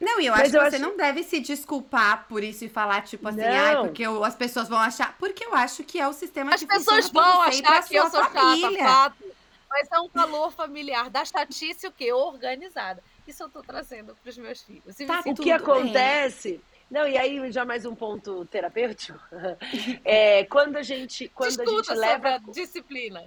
Não, 0.00 0.20
e 0.20 0.26
eu 0.26 0.32
Mas 0.32 0.42
acho 0.42 0.50
que 0.50 0.56
eu 0.56 0.60
você 0.70 0.76
acho- 0.76 0.84
não 0.84 0.96
deve 0.96 1.22
se 1.22 1.40
desculpar 1.40 2.26
por 2.28 2.42
isso 2.44 2.64
e 2.64 2.68
falar, 2.68 3.02
tipo 3.02 3.26
assim, 3.28 3.40
Não. 3.40 3.46
ai, 3.48 3.76
porque 3.76 4.02
eu- 4.02 4.22
as 4.24 4.34
pessoas 4.34 4.68
vão 4.68 4.78
achar. 4.78 5.16
Porque 5.18 5.44
eu 5.44 5.54
acho 5.54 5.82
que 5.84 5.98
é 5.98 6.06
o 6.06 6.12
sistema 6.12 6.54
As 6.54 6.60
que 6.60 6.66
pessoas 6.66 7.08
vão 7.10 7.40
achar 7.42 7.82
que 7.86 7.96
eu 7.96 8.02
sua 8.10 8.22
sou 8.24 8.30
família. 8.30 8.78
chata, 8.78 8.84
fato, 8.84 9.24
mas 9.70 9.88
é 9.90 9.98
um 9.98 10.08
valor 10.08 10.52
familiar 10.52 11.08
da 11.08 11.24
chatice 11.24 11.86
o 11.86 11.92
quê? 11.92 12.12
Organizada. 12.12 13.02
Isso 13.26 13.42
eu 13.42 13.48
tô 13.48 13.62
trazendo 13.62 14.14
para 14.22 14.28
os 14.30 14.36
meus 14.38 14.62
filhos. 14.62 15.00
E 15.00 15.06
Tá 15.06 15.14
me 15.14 15.20
O 15.20 15.22
que 15.24 15.34
Tudo 15.34 15.44
bem. 15.44 15.52
acontece. 15.54 16.60
Não, 16.90 17.08
e 17.08 17.16
aí 17.18 17.50
já 17.50 17.64
mais 17.64 17.84
um 17.86 17.94
ponto 17.94 18.44
terapêutico. 18.44 19.18
É, 20.04 20.44
quando 20.44 20.76
a 20.76 20.82
gente, 20.82 21.28
quando 21.34 21.48
a 21.60 21.64
Discuta 21.64 21.76
gente 21.76 21.86
sobre 21.86 22.00
leva 22.00 22.28
a 22.34 22.38
disciplina. 22.52 23.24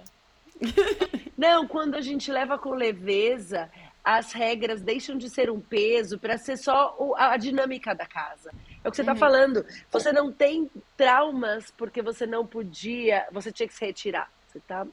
Não, 1.36 1.66
quando 1.66 1.94
a 1.96 2.00
gente 2.00 2.30
leva 2.30 2.58
com 2.58 2.70
leveza, 2.70 3.70
as 4.02 4.32
regras 4.32 4.82
deixam 4.82 5.16
de 5.16 5.28
ser 5.28 5.50
um 5.50 5.60
peso 5.60 6.18
para 6.18 6.38
ser 6.38 6.56
só 6.56 6.96
o- 6.98 7.14
a, 7.16 7.32
a 7.32 7.36
dinâmica 7.36 7.94
da 7.94 8.06
casa. 8.06 8.50
É 8.82 8.88
o 8.88 8.90
que 8.90 8.96
você 8.96 9.02
está 9.02 9.12
Uhum. 9.12 9.18
falando. 9.18 9.64
Você 9.90 10.12
não 10.12 10.32
tem 10.32 10.70
traumas 10.96 11.70
porque 11.76 12.00
você 12.02 12.26
não 12.26 12.46
podia, 12.46 13.26
você 13.30 13.52
tinha 13.52 13.68
que 13.68 13.74
se 13.74 13.84
retirar. 13.84 14.28
Você 14.46 14.60
tá. 14.60 14.86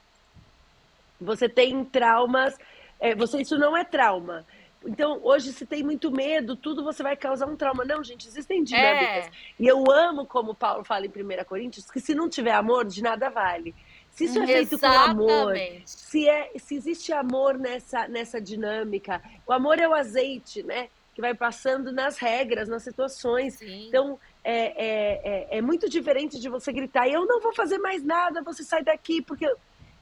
Você 1.20 1.50
tem 1.50 1.84
traumas. 1.86 2.56
é, 3.00 3.14
você 3.16 3.42
isso 3.42 3.58
não 3.58 3.76
é 3.78 3.84
trauma. 3.84 4.46
Então, 4.86 5.20
hoje, 5.24 5.52
se 5.54 5.66
tem 5.66 5.84
muito 5.84 6.12
medo, 6.12 6.56
tudo 6.56 6.84
você 6.84 7.02
vai 7.04 7.16
causar 7.18 7.48
um 7.48 7.56
trauma. 7.56 7.84
Não, 7.84 8.04
gente, 8.04 8.28
existem 8.28 8.64
dinâmicas. 8.64 9.26
É, 9.26 9.32
E 9.60 9.68
eu 9.68 9.84
amo, 9.92 10.26
como 10.26 10.54
Paulo 10.56 10.84
fala 10.84 11.06
em 11.06 11.10
1 11.10 11.44
Coríntios, 11.46 11.86
que 11.90 12.00
se 12.00 12.14
não 12.16 12.30
tiver 12.30 12.52
amor, 12.52 12.86
de 12.86 13.02
nada 13.02 13.30
vale. 13.30 13.76
Se 14.18 14.26
isso 14.26 14.42
é 14.42 14.48
feito 14.48 14.80
com 14.80 14.88
amor, 14.88 15.54
se, 15.86 16.28
é, 16.28 16.52
se 16.58 16.76
existe 16.76 17.14
amor 17.14 17.58
nessa, 17.58 18.08
nessa 18.08 18.42
dinâmica, 18.42 19.22
o 19.46 19.54
amor 19.54 19.78
é 19.80 19.88
o 19.88 19.94
azeite, 19.94 20.64
né? 20.64 20.90
Que 21.14 21.22
vai 21.22 21.36
passando 21.36 21.92
nas 21.92 22.18
regras, 22.18 22.68
nas 22.68 22.82
situações. 22.84 23.56
Sim. 23.56 23.88
Então, 23.88 24.20
é, 24.44 24.56
é, 24.86 25.22
é, 25.54 25.58
é 25.58 25.62
muito 25.62 25.88
diferente 25.88 26.40
de 26.40 26.50
você 26.50 26.72
gritar, 26.74 27.08
eu 27.08 27.26
não 27.26 27.40
vou 27.42 27.54
fazer 27.54 27.78
mais 27.78 28.04
nada, 28.04 28.42
você 28.42 28.64
sai 28.64 28.84
daqui, 28.84 29.22
porque 29.22 29.48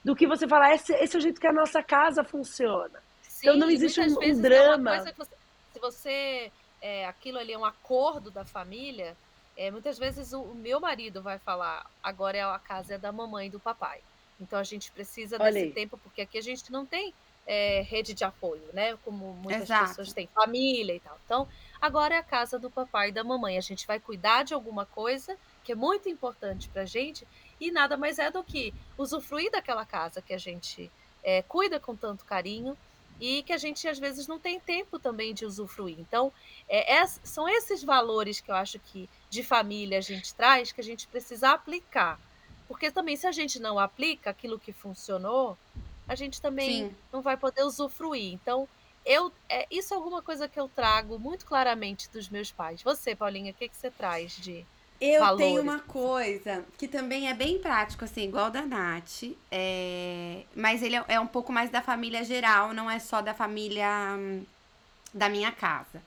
do 0.04 0.16
que 0.16 0.26
você 0.28 0.48
falar, 0.48 0.74
esse, 0.76 0.94
esse 0.94 1.16
é 1.16 1.20
o 1.20 1.22
jeito 1.22 1.42
que 1.42 1.48
a 1.48 1.54
nossa 1.54 1.84
casa 1.84 2.24
funciona. 2.24 3.02
então 3.40 3.58
não 3.58 3.68
Sim, 3.68 3.74
existe 3.74 4.00
muitas 4.00 4.16
um- 4.16 4.20
um 4.20 4.22
vezes 4.22 4.42
drama. 4.42 4.96
É 4.96 5.00
você, 5.14 5.14
se 5.74 5.80
você. 5.80 6.52
É, 6.82 7.06
aquilo 7.08 7.40
ali 7.40 7.52
é 7.52 7.58
um 7.58 7.66
acordo 7.66 8.30
da 8.30 8.46
família, 8.46 9.18
é, 9.58 9.72
muitas 9.72 9.98
vezes 9.98 10.34
o, 10.34 10.42
o 10.42 10.56
meu 10.56 10.80
marido 10.80 11.22
vai 11.22 11.40
falar: 11.40 11.90
agora 12.04 12.38
é 12.38 12.44
a 12.44 12.60
casa 12.60 12.96
é 12.96 12.98
da 12.98 13.12
mamãe 13.12 13.48
e 13.48 13.50
do 13.50 13.60
papai. 13.60 14.02
Então 14.40 14.60
a 14.60 14.64
gente 14.64 14.92
precisa 14.92 15.38
Olha 15.40 15.52
desse 15.52 15.72
tempo, 15.72 15.98
porque 15.98 16.22
aqui 16.22 16.38
a 16.38 16.42
gente 16.42 16.72
não 16.72 16.86
tem 16.86 17.14
é, 17.48 17.82
rede 17.82 18.14
de 18.14 18.24
apoio, 18.24 18.64
né? 18.74 18.98
Como 19.04 19.34
muitas 19.34 19.64
Exato. 19.64 19.90
pessoas 19.90 20.14
têm, 20.14 20.28
família 20.28 20.96
e 20.96 21.00
tal. 21.00 21.18
Então, 21.26 21.48
agora 21.80 22.16
é 22.16 22.18
a 22.18 22.24
casa 22.24 22.60
do 22.60 22.70
papai 22.70 23.10
e 23.10 23.12
da 23.12 23.24
mamãe. 23.24 23.58
A 23.58 23.62
gente 23.62 23.88
vai 23.88 24.00
cuidar 24.00 24.44
de 24.44 24.54
alguma 24.54 24.86
coisa 24.86 25.38
que 25.64 25.72
é 25.72 25.76
muito 25.76 26.08
importante 26.10 26.70
pra 26.70 26.86
gente, 26.86 27.28
e 27.60 27.72
nada 27.72 27.98
mais 27.98 28.20
é 28.20 28.30
do 28.30 28.44
que 28.44 28.74
usufruir 28.98 29.52
daquela 29.52 29.84
casa 29.86 30.22
que 30.22 30.34
a 30.34 30.38
gente 30.38 30.92
é, 31.24 31.42
cuida 31.42 31.80
com 31.80 31.96
tanto 31.96 32.24
carinho 32.24 32.78
e 33.20 33.44
que 33.44 33.54
a 33.54 33.58
gente 33.58 33.88
às 33.88 33.98
vezes 34.00 34.28
não 34.28 34.40
tem 34.40 34.60
tempo 34.60 35.00
também 35.00 35.34
de 35.34 35.46
usufruir. 35.46 36.00
Então, 36.00 36.32
é, 36.68 36.98
é- 36.98 37.08
são 37.08 37.48
esses 37.48 37.84
valores 37.84 38.40
que 38.40 38.52
eu 38.52 38.56
acho 38.56 38.80
que 38.80 39.10
de 39.30 39.44
família 39.44 39.98
a 39.98 40.02
gente 40.02 40.34
traz 40.34 40.72
que 40.72 40.82
a 40.82 40.84
gente 40.84 41.08
precisa 41.08 41.52
aplicar. 41.52 42.20
Porque 42.68 42.90
também, 42.90 43.16
se 43.16 43.28
a 43.28 43.32
gente 43.32 43.60
não 43.60 43.78
aplica 43.78 44.32
aquilo 44.32 44.60
que 44.60 44.74
funcionou, 44.74 45.58
a 46.08 46.16
gente 46.16 46.42
também 46.42 46.90
Sim. 46.90 46.96
não 47.12 47.22
vai 47.22 47.38
poder 47.38 47.64
usufruir. 47.64 48.34
Então, 48.34 48.68
eu, 49.06 49.32
é, 49.48 49.68
isso 49.70 49.94
é 49.94 49.98
alguma 49.98 50.22
coisa 50.22 50.48
que 50.48 50.60
eu 50.60 50.68
trago 50.68 51.20
muito 51.20 51.46
claramente 51.46 52.10
dos 52.10 52.28
meus 52.28 52.52
pais. 52.52 52.82
Você, 52.82 53.16
Paulinha, 53.16 53.52
o 53.52 53.54
que, 53.54 53.70
que 53.70 53.76
você 53.78 53.92
traz 53.92 54.36
de. 54.36 54.66
Eu 55.00 55.20
valores. 55.20 55.46
tenho 55.46 55.62
uma 55.62 55.80
coisa 55.80 56.66
que 56.78 56.88
também 56.88 57.30
é 57.30 57.34
bem 57.34 57.60
prático, 57.60 58.06
assim, 58.06 58.24
igual 58.24 58.50
da 58.50 58.62
Nath. 58.62 59.24
é, 59.52 60.44
Mas 60.56 60.82
ele 60.82 60.96
é- 60.96 61.06
é 61.08 61.20
um 61.20 61.28
pouco 61.28 61.52
mais 61.52 61.70
da 61.70 61.82
família 61.82 62.24
geral, 62.24 62.74
não 62.74 62.90
é 62.90 62.98
só 63.00 63.22
da 63.22 63.34
família 63.34 63.88
hum, 64.18 64.44
da 65.14 65.30
minha 65.30 65.52
casa. 65.52 66.02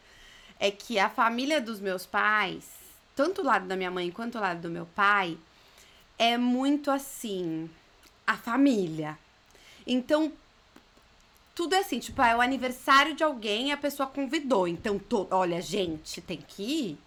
É 0.59 0.71
que 0.71 0.99
a 0.99 1.09
família 1.09 1.61
dos 1.61 1.81
meus 1.81 2.05
pais, 2.07 2.65
tanto 3.15 3.43
o 3.43 3.45
lado 3.45 3.67
da 3.67 3.77
minha 3.77 3.91
mãe 3.91 4.11
quanto 4.11 4.39
o 4.39 4.41
lado 4.41 4.61
do 4.63 4.71
meu 4.71 4.87
pai, 4.87 5.37
é 6.19 6.37
muito 6.37 6.91
assim, 6.91 7.71
a 8.27 8.37
família. 8.37 9.17
Então, 9.87 10.33
tudo 11.59 11.75
é 11.75 11.79
assim, 11.79 11.99
tipo, 11.99 12.23
ah, 12.23 12.29
é 12.29 12.37
o 12.37 12.41
aniversário 12.41 13.15
de 13.15 13.25
alguém 13.25 13.71
e 13.71 13.73
a 13.73 13.77
pessoa 13.77 14.09
convidou. 14.09 14.69
Então, 14.69 14.97
to- 14.97 15.27
olha, 15.33 15.61
gente, 15.61 16.21
tem 16.21 16.37
que 16.37 16.63
ir. 16.63 16.99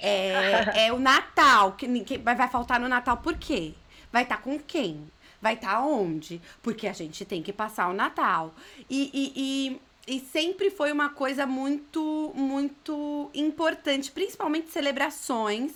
É, 0.00 0.86
é 0.86 0.92
o 0.92 1.00
Natal, 1.00 1.72
que 1.72 1.88
ninguém 1.88 2.16
vai, 2.18 2.36
faltar 2.48 2.78
no 2.78 2.88
Natal 2.88 3.16
por 3.16 3.36
quê? 3.36 3.74
Vai 4.12 4.22
estar 4.22 4.36
com 4.36 4.56
quem? 4.56 5.10
Vai 5.42 5.54
estar 5.54 5.80
onde? 5.80 6.40
Porque 6.62 6.86
a 6.86 6.92
gente 6.92 7.24
tem 7.24 7.42
que 7.42 7.52
passar 7.52 7.88
o 7.88 7.92
Natal. 7.92 8.54
E, 8.88 9.10
e, 9.12 9.80
e, 10.06 10.16
e 10.16 10.20
sempre 10.20 10.70
foi 10.70 10.92
uma 10.92 11.08
coisa 11.08 11.44
muito, 11.44 12.32
muito 12.36 13.28
importante, 13.34 14.12
principalmente 14.12 14.70
celebrações, 14.70 15.72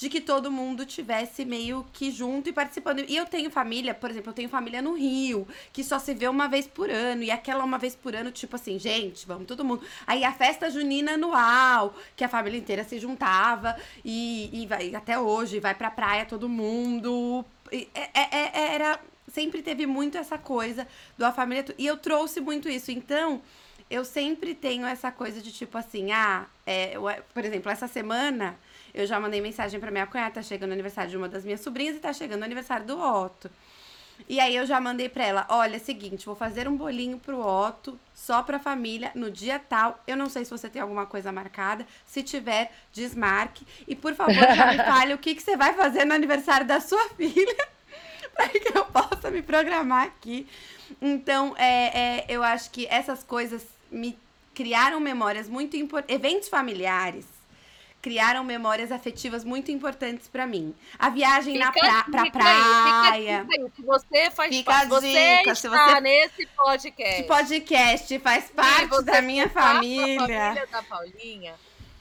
de 0.00 0.08
que 0.08 0.18
todo 0.18 0.50
mundo 0.50 0.86
tivesse 0.86 1.44
meio 1.44 1.84
que 1.92 2.10
junto 2.10 2.48
e 2.48 2.54
participando. 2.54 3.04
E 3.06 3.14
eu 3.14 3.26
tenho 3.26 3.50
família, 3.50 3.92
por 3.92 4.08
exemplo, 4.08 4.30
eu 4.30 4.34
tenho 4.34 4.48
família 4.48 4.80
no 4.80 4.94
Rio, 4.94 5.46
que 5.74 5.84
só 5.84 5.98
se 5.98 6.14
vê 6.14 6.26
uma 6.26 6.48
vez 6.48 6.66
por 6.66 6.88
ano. 6.88 7.22
E 7.22 7.30
aquela 7.30 7.62
uma 7.62 7.76
vez 7.76 7.94
por 7.94 8.16
ano, 8.16 8.30
tipo 8.32 8.56
assim, 8.56 8.78
gente, 8.78 9.26
vamos 9.26 9.46
todo 9.46 9.62
mundo. 9.62 9.82
Aí 10.06 10.24
a 10.24 10.32
festa 10.32 10.70
junina 10.70 11.12
anual, 11.12 11.94
que 12.16 12.24
a 12.24 12.30
família 12.30 12.56
inteira 12.58 12.82
se 12.82 12.98
juntava 12.98 13.76
e, 14.02 14.62
e 14.62 14.66
vai 14.66 14.94
até 14.94 15.18
hoje, 15.18 15.60
vai 15.60 15.74
pra 15.74 15.90
praia 15.90 16.24
todo 16.24 16.48
mundo. 16.48 17.44
E 17.70 17.86
é- 17.94 18.08
é- 18.14 18.28
é- 18.54 18.74
era. 18.74 18.98
Sempre 19.30 19.60
teve 19.60 19.86
muito 19.86 20.16
essa 20.16 20.38
coisa 20.38 20.88
do 21.18 21.26
a 21.26 21.30
família. 21.30 21.62
E 21.76 21.86
eu 21.86 21.98
trouxe 21.98 22.40
muito 22.40 22.70
isso. 22.70 22.90
Então, 22.90 23.42
eu 23.90 24.02
sempre 24.02 24.54
tenho 24.54 24.86
essa 24.86 25.12
coisa 25.12 25.42
de 25.42 25.52
tipo 25.52 25.76
assim, 25.76 26.10
ah, 26.10 26.46
é, 26.66 26.94
por 27.34 27.44
exemplo, 27.44 27.70
essa 27.70 27.86
semana 27.86 28.58
eu 28.94 29.06
já 29.06 29.18
mandei 29.20 29.40
mensagem 29.40 29.78
pra 29.78 29.90
minha 29.90 30.06
cunhada, 30.06 30.34
tá 30.34 30.42
chegando 30.42 30.70
o 30.70 30.72
aniversário 30.74 31.10
de 31.10 31.16
uma 31.16 31.28
das 31.28 31.44
minhas 31.44 31.60
sobrinhas 31.60 31.96
e 31.96 32.00
tá 32.00 32.12
chegando 32.12 32.42
o 32.42 32.44
aniversário 32.44 32.86
do 32.86 33.00
Otto. 33.00 33.50
E 34.28 34.38
aí 34.38 34.54
eu 34.54 34.66
já 34.66 34.80
mandei 34.80 35.08
pra 35.08 35.24
ela, 35.24 35.46
olha, 35.48 35.76
é 35.76 35.78
seguinte, 35.78 36.26
vou 36.26 36.34
fazer 36.34 36.68
um 36.68 36.76
bolinho 36.76 37.18
pro 37.18 37.40
Otto, 37.40 37.98
só 38.14 38.42
pra 38.42 38.58
família, 38.58 39.10
no 39.14 39.30
dia 39.30 39.58
tal. 39.58 40.02
Eu 40.06 40.16
não 40.16 40.28
sei 40.28 40.44
se 40.44 40.50
você 40.50 40.68
tem 40.68 40.82
alguma 40.82 41.06
coisa 41.06 41.32
marcada. 41.32 41.86
Se 42.06 42.22
tiver, 42.22 42.72
desmarque. 42.92 43.66
E 43.88 43.96
por 43.96 44.14
favor, 44.14 44.34
já 44.34 44.66
me 44.72 44.76
fale 44.84 45.14
o 45.14 45.18
que, 45.18 45.34
que 45.34 45.42
você 45.42 45.56
vai 45.56 45.74
fazer 45.74 46.04
no 46.04 46.14
aniversário 46.14 46.66
da 46.66 46.80
sua 46.80 47.08
filha. 47.16 47.68
para 48.34 48.48
que 48.48 48.76
eu 48.76 48.84
possa 48.86 49.30
me 49.30 49.42
programar 49.42 50.06
aqui. 50.06 50.46
Então, 51.00 51.54
é, 51.56 51.98
é, 51.98 52.26
eu 52.28 52.42
acho 52.42 52.70
que 52.70 52.86
essas 52.86 53.22
coisas 53.22 53.64
me 53.90 54.18
criaram 54.54 55.00
memórias 55.00 55.48
muito 55.48 55.76
importantes. 55.76 56.14
Eventos 56.14 56.48
familiares 56.48 57.39
criaram 58.00 58.42
memórias 58.42 58.90
afetivas 58.90 59.44
muito 59.44 59.70
importantes 59.70 60.28
para 60.28 60.46
mim. 60.46 60.74
A 60.98 61.10
viagem 61.10 61.54
fica, 61.54 61.64
na 61.66 61.72
pra, 61.72 62.04
pra 62.04 62.30
praia. 62.30 63.40
Aí, 63.42 63.70
fica 63.70 63.82
você 63.86 64.30
faz 64.30 64.56
fica 64.56 64.72
parte. 64.72 64.88
Você 64.88 65.38
dica, 65.38 65.52
está 65.52 65.94
você... 65.94 66.00
nesse 66.00 66.46
podcast. 66.46 67.14
Esse 67.14 67.22
podcast 67.24 68.18
faz 68.20 68.50
parte 68.50 69.02
da 69.04 69.20
minha 69.22 69.48
família. 69.48 70.16
família 70.18 70.66
da 70.66 70.82
Paulinha. 70.82 71.54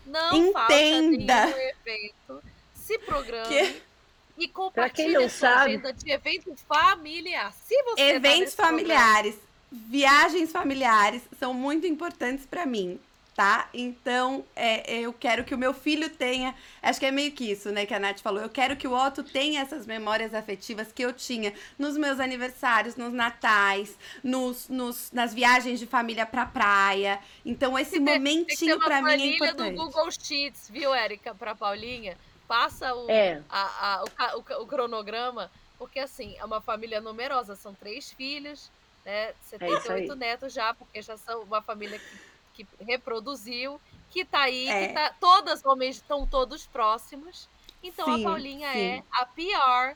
Não 0.06 0.34
Entenda. 0.36 1.50
evento. 1.50 2.44
Se 2.74 2.98
programe. 3.00 3.48
Que... 3.48 3.90
E 4.38 4.48
compartilhe 4.48 5.18
a 5.18 5.30
sua 5.30 5.50
sabe... 5.50 5.72
agenda 5.72 5.92
de 5.92 6.12
evento 6.12 6.56
familiar. 6.66 7.52
Se 7.52 7.76
você 7.84 7.96
tá 7.96 8.02
Eventos 8.02 8.54
tá 8.54 8.66
familiares, 8.68 9.36
programa... 9.36 9.90
viagens 9.92 10.52
familiares 10.52 11.22
são 11.38 11.54
muito 11.54 11.86
importantes 11.86 12.46
para 12.46 12.66
mim 12.66 12.98
tá? 13.40 13.70
Então, 13.74 14.46
é, 14.54 15.00
eu 15.00 15.14
quero 15.14 15.46
que 15.46 15.56
o 15.56 15.58
meu 15.58 15.74
filho 15.74 16.10
tenha. 16.10 16.54
Acho 16.82 17.00
que 17.00 17.06
é 17.06 17.12
meio 17.12 17.32
que 17.32 17.50
isso, 17.50 17.72
né, 17.72 17.86
que 17.86 17.94
a 17.94 18.00
Nath 18.00 18.20
falou. 18.20 18.42
Eu 18.42 18.50
quero 18.50 18.76
que 18.76 18.86
o 18.86 18.94
Otto 18.94 19.24
tenha 19.24 19.62
essas 19.62 19.86
memórias 19.86 20.34
afetivas 20.34 20.92
que 20.92 21.02
eu 21.02 21.14
tinha 21.14 21.54
nos 21.78 21.96
meus 21.96 22.20
aniversários, 22.20 22.98
nos 22.98 23.14
natais, 23.14 23.98
nos, 24.22 24.68
nos 24.68 25.10
nas 25.14 25.34
viagens 25.34 25.80
de 25.80 25.88
família 25.88 26.26
pra 26.26 26.46
praia. 26.46 27.18
Então, 27.46 27.80
esse 27.80 27.98
momentinho 27.98 28.78
para 28.78 29.02
mim 29.02 29.12
é 29.12 29.36
importante. 29.36 29.74
do 29.74 29.86
Google 29.86 30.12
Sheets, 30.12 30.70
viu, 30.70 30.94
Érica, 30.94 31.34
pra 31.34 31.56
Paulinha? 31.56 32.18
Passa 32.46 32.94
o, 32.94 33.10
é. 33.10 33.42
a, 33.50 33.62
a, 33.62 34.36
o, 34.36 34.40
o, 34.40 34.64
o 34.64 34.68
cronograma, 34.68 35.50
porque 35.78 36.02
assim, 36.02 36.36
é 36.38 36.44
uma 36.44 36.60
família 36.60 37.00
numerosa, 37.00 37.56
são 37.56 37.74
três 37.74 38.12
filhos, 38.12 38.70
né? 39.06 39.34
78 39.50 40.12
é 40.12 40.16
netos 40.18 40.52
já, 40.52 40.74
porque 40.74 41.02
já 41.02 41.16
são 41.16 41.44
uma 41.44 41.62
família 41.62 41.98
que 41.98 42.29
que 42.66 42.84
reproduziu, 42.84 43.80
que 44.10 44.26
tá 44.26 44.42
aí, 44.42 44.68
é. 44.68 44.88
que 44.88 44.94
tá, 44.94 45.14
todas 45.20 45.64
homens 45.66 45.98
estão 45.98 46.26
todos 46.26 46.66
próximos. 46.66 47.48
Então 47.82 48.06
sim, 48.06 48.22
a 48.26 48.30
Paulinha 48.30 48.72
sim. 48.74 48.80
é 48.80 49.04
a 49.12 49.26
pior. 49.26 49.96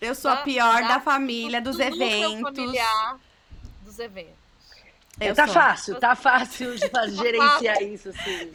Eu 0.00 0.14
sou 0.14 0.30
da, 0.30 0.40
a 0.40 0.42
pior 0.42 0.82
da, 0.82 0.88
da 0.88 1.00
família, 1.00 1.60
do, 1.60 1.70
dos 1.70 1.76
do 1.76 1.82
eventos. 1.82 2.40
familiar 2.40 3.18
dos 3.82 3.98
eventos. 3.98 4.34
Eu 5.18 5.34
tá 5.34 5.46
sou. 5.46 5.54
fácil, 5.54 5.98
tá 5.98 6.14
fácil 6.14 6.76
de 6.76 7.16
gerenciar 7.16 7.82
isso, 7.82 8.12
sim. 8.12 8.52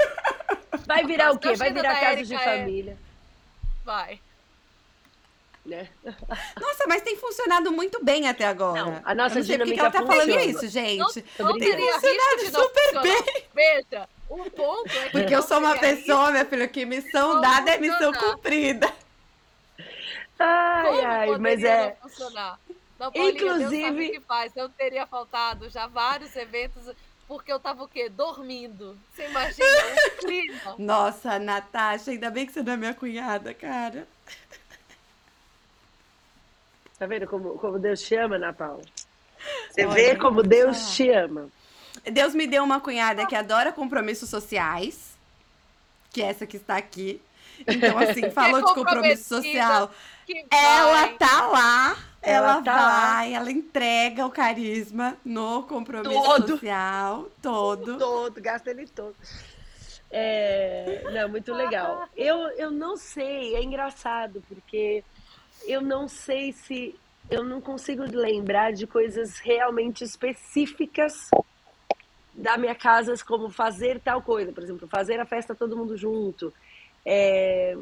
Vai 0.86 1.04
virar 1.06 1.32
o 1.32 1.40
quê? 1.40 1.56
Vai 1.56 1.74
virar 1.74 2.00
casa 2.00 2.24
de 2.24 2.36
é 2.36 2.40
família. 2.40 2.92
É... 2.92 3.84
Vai. 3.84 4.20
Né? 5.64 5.88
Nossa, 6.60 6.86
mas 6.88 7.04
tem 7.04 7.16
funcionado 7.16 7.72
muito 7.72 8.04
bem 8.04 8.28
até 8.28 8.46
agora. 8.46 8.84
Não, 8.84 9.02
a 9.04 9.14
nossa 9.14 9.42
dinâmica 9.44 9.76
que 9.76 9.80
ela 9.80 9.92
tá 9.92 10.06
falando 10.06 10.40
isso, 10.40 10.68
gente. 10.68 10.98
Não, 10.98 11.50
não 11.50 11.58
tem 11.58 11.78
funcionado 11.78 12.46
super 12.46 13.02
bem. 13.04 13.46
Veja, 13.54 14.10
o 14.28 14.50
ponto 14.50 14.90
é 14.90 15.06
que 15.06 15.12
Porque 15.12 15.36
eu 15.36 15.44
sou 15.44 15.60
uma 15.60 15.78
pessoa, 15.78 16.32
minha 16.32 16.46
filha, 16.46 16.68
que 16.68 16.84
missão 16.84 17.30
Como 17.30 17.42
dada 17.42 17.72
é 17.72 17.78
missão 17.78 18.12
cumprida. 18.12 18.92
Ai, 20.40 20.84
Como 20.84 21.08
ai, 21.08 21.38
mas 21.38 21.64
é. 21.64 21.96
Funcionar? 22.02 22.60
Não, 22.98 23.12
Paulinha, 23.12 23.32
Inclusive, 23.32 23.92
Deus 23.92 24.12
que 24.12 24.20
faz. 24.22 24.56
Eu 24.56 24.70
teria 24.70 25.06
faltado 25.06 25.70
já 25.70 25.86
vários 25.86 26.36
eventos 26.36 26.92
porque 27.28 27.52
eu 27.52 27.60
tava 27.60 27.84
o 27.84 27.88
quê? 27.88 28.10
Dormindo. 28.10 28.98
Você 29.10 29.26
imagina. 29.26 30.76
Nossa, 30.78 31.40
Natasha, 31.40 32.12
ainda 32.12 32.30
bem 32.30 32.46
que 32.46 32.52
você 32.52 32.62
não 32.62 32.74
é 32.74 32.78
minha 32.78 32.94
cunhada, 32.94 33.54
cara. 33.54 34.08
Tá 37.02 37.08
vendo 37.08 37.26
como, 37.26 37.58
como 37.58 37.80
Deus 37.80 38.00
te 38.00 38.14
ama, 38.14 38.36
Ana 38.36 38.54
Paula? 38.54 38.84
Você 39.72 39.84
Olha, 39.84 39.96
vê 39.96 40.16
como 40.16 40.44
Deus 40.44 40.94
te 40.96 41.10
ama. 41.10 41.50
Deus 42.04 42.36
me 42.36 42.46
deu 42.46 42.64
uma 42.64 42.80
cunhada 42.80 43.26
que 43.26 43.36
adora 43.36 43.72
compromissos 43.72 44.30
sociais, 44.30 45.18
que 46.12 46.22
é 46.22 46.26
essa 46.26 46.46
que 46.46 46.58
está 46.58 46.78
aqui. 46.78 47.20
Então, 47.68 47.98
assim, 47.98 48.30
falou 48.30 48.64
de 48.64 48.72
compromisso 48.76 49.24
social. 49.24 49.90
Ela 50.52 51.08
tá 51.14 51.48
lá, 51.48 51.98
ela, 52.22 52.48
ela 52.52 52.62
tá 52.62 52.76
vai, 52.76 53.32
lá. 53.32 53.36
ela 53.36 53.52
entrega 53.52 54.24
o 54.24 54.30
carisma 54.30 55.18
no 55.26 55.64
compromisso 55.64 56.24
todo. 56.24 56.48
social 56.50 57.30
todo. 57.42 57.98
Todo, 57.98 58.40
gasta 58.40 58.70
ele 58.70 58.86
todo. 58.86 59.16
É, 60.12 61.02
não, 61.12 61.30
muito 61.30 61.52
legal. 61.52 62.08
Eu, 62.16 62.38
eu 62.60 62.70
não 62.70 62.96
sei, 62.96 63.56
é 63.56 63.64
engraçado, 63.64 64.44
porque 64.48 65.04
eu 65.66 65.82
não 65.82 66.08
sei 66.08 66.52
se. 66.52 66.96
Eu 67.30 67.44
não 67.44 67.62
consigo 67.62 68.04
lembrar 68.04 68.74
de 68.74 68.86
coisas 68.86 69.40
realmente 69.40 70.04
específicas 70.04 71.30
da 72.34 72.58
minha 72.58 72.76
casa, 72.76 73.14
como 73.26 73.50
fazer 73.50 74.00
tal 74.00 74.22
coisa. 74.22 74.52
Por 74.52 74.64
exemplo, 74.64 74.88
fazer 74.88 75.20
a 75.20 75.26
festa 75.26 75.56
todo 75.56 75.78
mundo 75.78 75.96
junto. 75.96 76.54
É, 77.06 77.78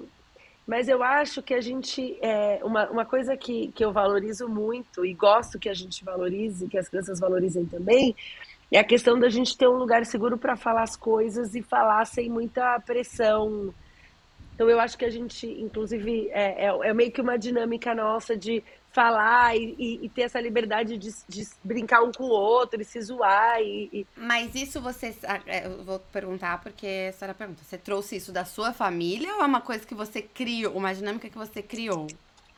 mas 0.67 0.87
eu 0.87 1.01
acho 1.01 1.41
que 1.41 1.53
a 1.53 1.61
gente. 1.61 2.17
É, 2.21 2.59
uma, 2.63 2.89
uma 2.89 3.05
coisa 3.05 3.35
que, 3.35 3.69
que 3.69 3.83
eu 3.83 3.91
valorizo 3.91 4.47
muito 4.47 5.05
e 5.05 5.13
gosto 5.13 5.57
que 5.57 5.69
a 5.69 5.73
gente 5.73 6.03
valorize, 6.03 6.67
que 6.67 6.77
as 6.77 6.87
crianças 6.87 7.19
valorizem 7.19 7.65
também, 7.65 8.15
é 8.71 8.77
a 8.77 8.83
questão 8.83 9.19
da 9.19 9.29
gente 9.29 9.57
ter 9.57 9.67
um 9.67 9.77
lugar 9.77 10.05
seguro 10.05 10.37
para 10.37 10.55
falar 10.55 10.83
as 10.83 10.95
coisas 10.95 11.55
e 11.55 11.63
falar 11.63 12.05
sem 12.05 12.29
muita 12.29 12.79
pressão 12.81 13.73
então 14.59 14.69
eu 14.69 14.77
acho 14.77 14.97
que 14.97 15.05
a 15.05 15.09
gente, 15.09 15.47
inclusive, 15.47 16.27
é, 16.33 16.65
é, 16.65 16.89
é 16.89 16.93
meio 16.93 17.09
que 17.13 17.21
uma 17.21 17.39
dinâmica 17.39 17.95
nossa 17.95 18.35
de 18.35 18.61
falar 18.91 19.55
e, 19.55 19.73
e, 19.79 20.05
e 20.05 20.09
ter 20.09 20.23
essa 20.23 20.37
liberdade 20.37 20.97
de, 20.97 21.15
de, 21.29 21.47
brincar 21.63 22.03
um 22.03 22.11
com 22.11 22.25
o 22.25 22.29
outro 22.29 22.81
e 22.81 22.83
se 22.83 23.01
zoar. 23.01 23.61
E, 23.61 23.89
e... 23.93 24.07
Mas 24.17 24.53
isso 24.55 24.81
você. 24.81 25.15
É, 25.47 25.65
eu 25.65 25.81
vou 25.85 25.97
perguntar 25.97 26.61
porque 26.61 27.09
a 27.21 27.33
pergunta. 27.33 27.63
Você 27.63 27.77
trouxe 27.77 28.17
isso 28.17 28.33
da 28.33 28.43
sua 28.43 28.73
família 28.73 29.33
ou 29.35 29.43
é 29.43 29.45
uma 29.45 29.61
coisa 29.61 29.87
que 29.87 29.95
você 29.95 30.21
criou, 30.21 30.75
uma 30.75 30.93
dinâmica 30.93 31.29
que 31.29 31.37
você 31.37 31.63
criou? 31.63 32.07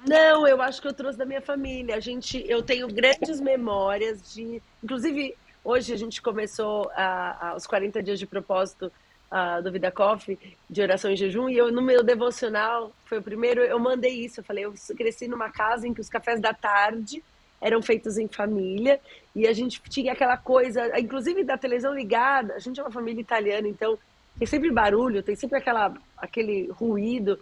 Não, 0.04 0.48
eu 0.48 0.60
acho 0.60 0.82
que 0.82 0.88
eu 0.88 0.94
trouxe 0.94 1.20
da 1.20 1.26
minha 1.26 1.42
família. 1.42 1.98
A 1.98 2.00
gente, 2.00 2.44
eu 2.48 2.64
tenho 2.64 2.88
grandes 2.88 3.40
memórias 3.40 4.34
de. 4.34 4.60
Inclusive, 4.84 5.38
hoje 5.64 5.94
a 5.94 5.98
gente 5.98 6.20
começou 6.20 6.90
a, 6.96 7.50
a, 7.50 7.56
os 7.56 7.68
40 7.68 8.02
dias 8.02 8.18
de 8.18 8.26
propósito 8.26 8.92
uh, 9.32 9.62
do 9.64 9.72
Vida 9.72 9.92
Coffee, 9.92 10.38
de 10.70 10.82
oração 10.82 11.12
e 11.12 11.16
jejum, 11.16 11.50
e 11.50 11.58
eu 11.58 11.72
no 11.72 11.82
meu 11.82 12.04
devocional, 12.04 12.92
foi 13.06 13.20
o 13.20 13.24
primeiro, 13.24 13.62
eu 13.62 13.80
mandei 13.80 14.26
isso, 14.26 14.42
eu 14.42 14.44
falei, 14.44 14.66
eu 14.66 14.74
cresci 14.96 15.28
numa 15.28 15.50
casa 15.50 15.88
em 15.88 15.94
que 15.94 16.02
os 16.02 16.10
cafés 16.10 16.40
da 16.40 16.54
tarde 16.54 17.24
eram 17.62 17.82
feitos 17.82 18.18
em 18.18 18.28
família, 18.28 19.00
e 19.36 19.48
a 19.48 19.54
gente 19.54 19.82
tinha 19.84 20.14
aquela 20.14 20.36
coisa, 20.36 21.00
inclusive 21.00 21.44
da 21.44 21.58
televisão 21.58 21.94
ligada, 21.94 22.56
a 22.56 22.60
gente 22.60 22.80
é 22.80 22.84
uma 22.84 22.92
família 22.92 23.22
italiana, 23.22 23.68
então 23.68 23.98
tem 24.38 24.48
sempre 24.48 24.72
barulho, 24.72 25.24
tem 25.24 25.36
sempre 25.36 25.58
aquela, 25.58 25.94
aquele 26.18 26.68
ruído, 26.72 27.40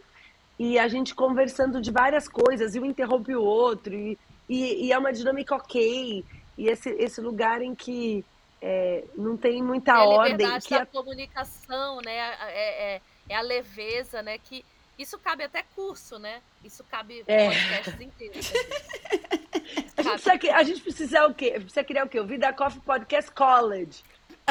e 0.58 0.78
a 0.78 0.88
gente 0.90 1.16
conversando 1.16 1.82
de 1.82 1.90
várias 1.90 2.28
coisas, 2.28 2.76
e 2.76 2.80
um 2.80 2.86
interrompe 2.86 3.34
o 3.34 3.42
outro, 3.42 3.94
e, 3.96 4.18
e, 4.48 4.88
e 4.88 4.92
é 4.92 4.98
uma 4.98 5.14
dinâmica 5.14 5.56
ok, 5.56 6.26
e 6.58 6.68
esse, 6.68 6.90
esse 6.90 7.22
lugar 7.22 7.62
em 7.62 7.74
que 7.74 8.26
é, 8.62 9.04
não 9.16 9.38
tem 9.38 9.64
muita 9.64 9.92
é 9.92 9.96
ordem. 10.00 10.20
A 10.20 10.38
liberdade 10.38 10.68
que 10.68 10.74
da 10.74 10.82
a... 10.82 10.86
comunicação, 10.86 12.02
né? 12.02 12.16
É, 12.16 12.96
é, 12.96 13.02
é, 13.30 13.36
a 13.36 13.42
leveza, 13.42 14.22
né? 14.22 14.38
Que 14.38 14.66
isso 14.98 15.18
cabe 15.18 15.44
até 15.44 15.64
curso, 15.76 16.20
né? 16.20 16.42
Isso 16.64 16.84
cabe 16.84 17.24
é. 17.28 17.46
podcasts 17.46 18.02
inteiros. 18.02 18.54
A 19.96 20.02
gente, 20.02 20.22
precisa, 20.24 20.56
a 20.56 20.64
gente 20.64 20.82
precisa 20.82 21.28
o 21.28 21.34
quê? 21.34 21.52
Precisa 21.52 21.84
criar 21.84 22.06
o 22.06 22.10
quê? 22.10 22.20
O 22.20 22.26
Vida 22.26 22.52
Coffee 22.54 22.82
Podcast 22.82 23.30
College. 23.32 24.04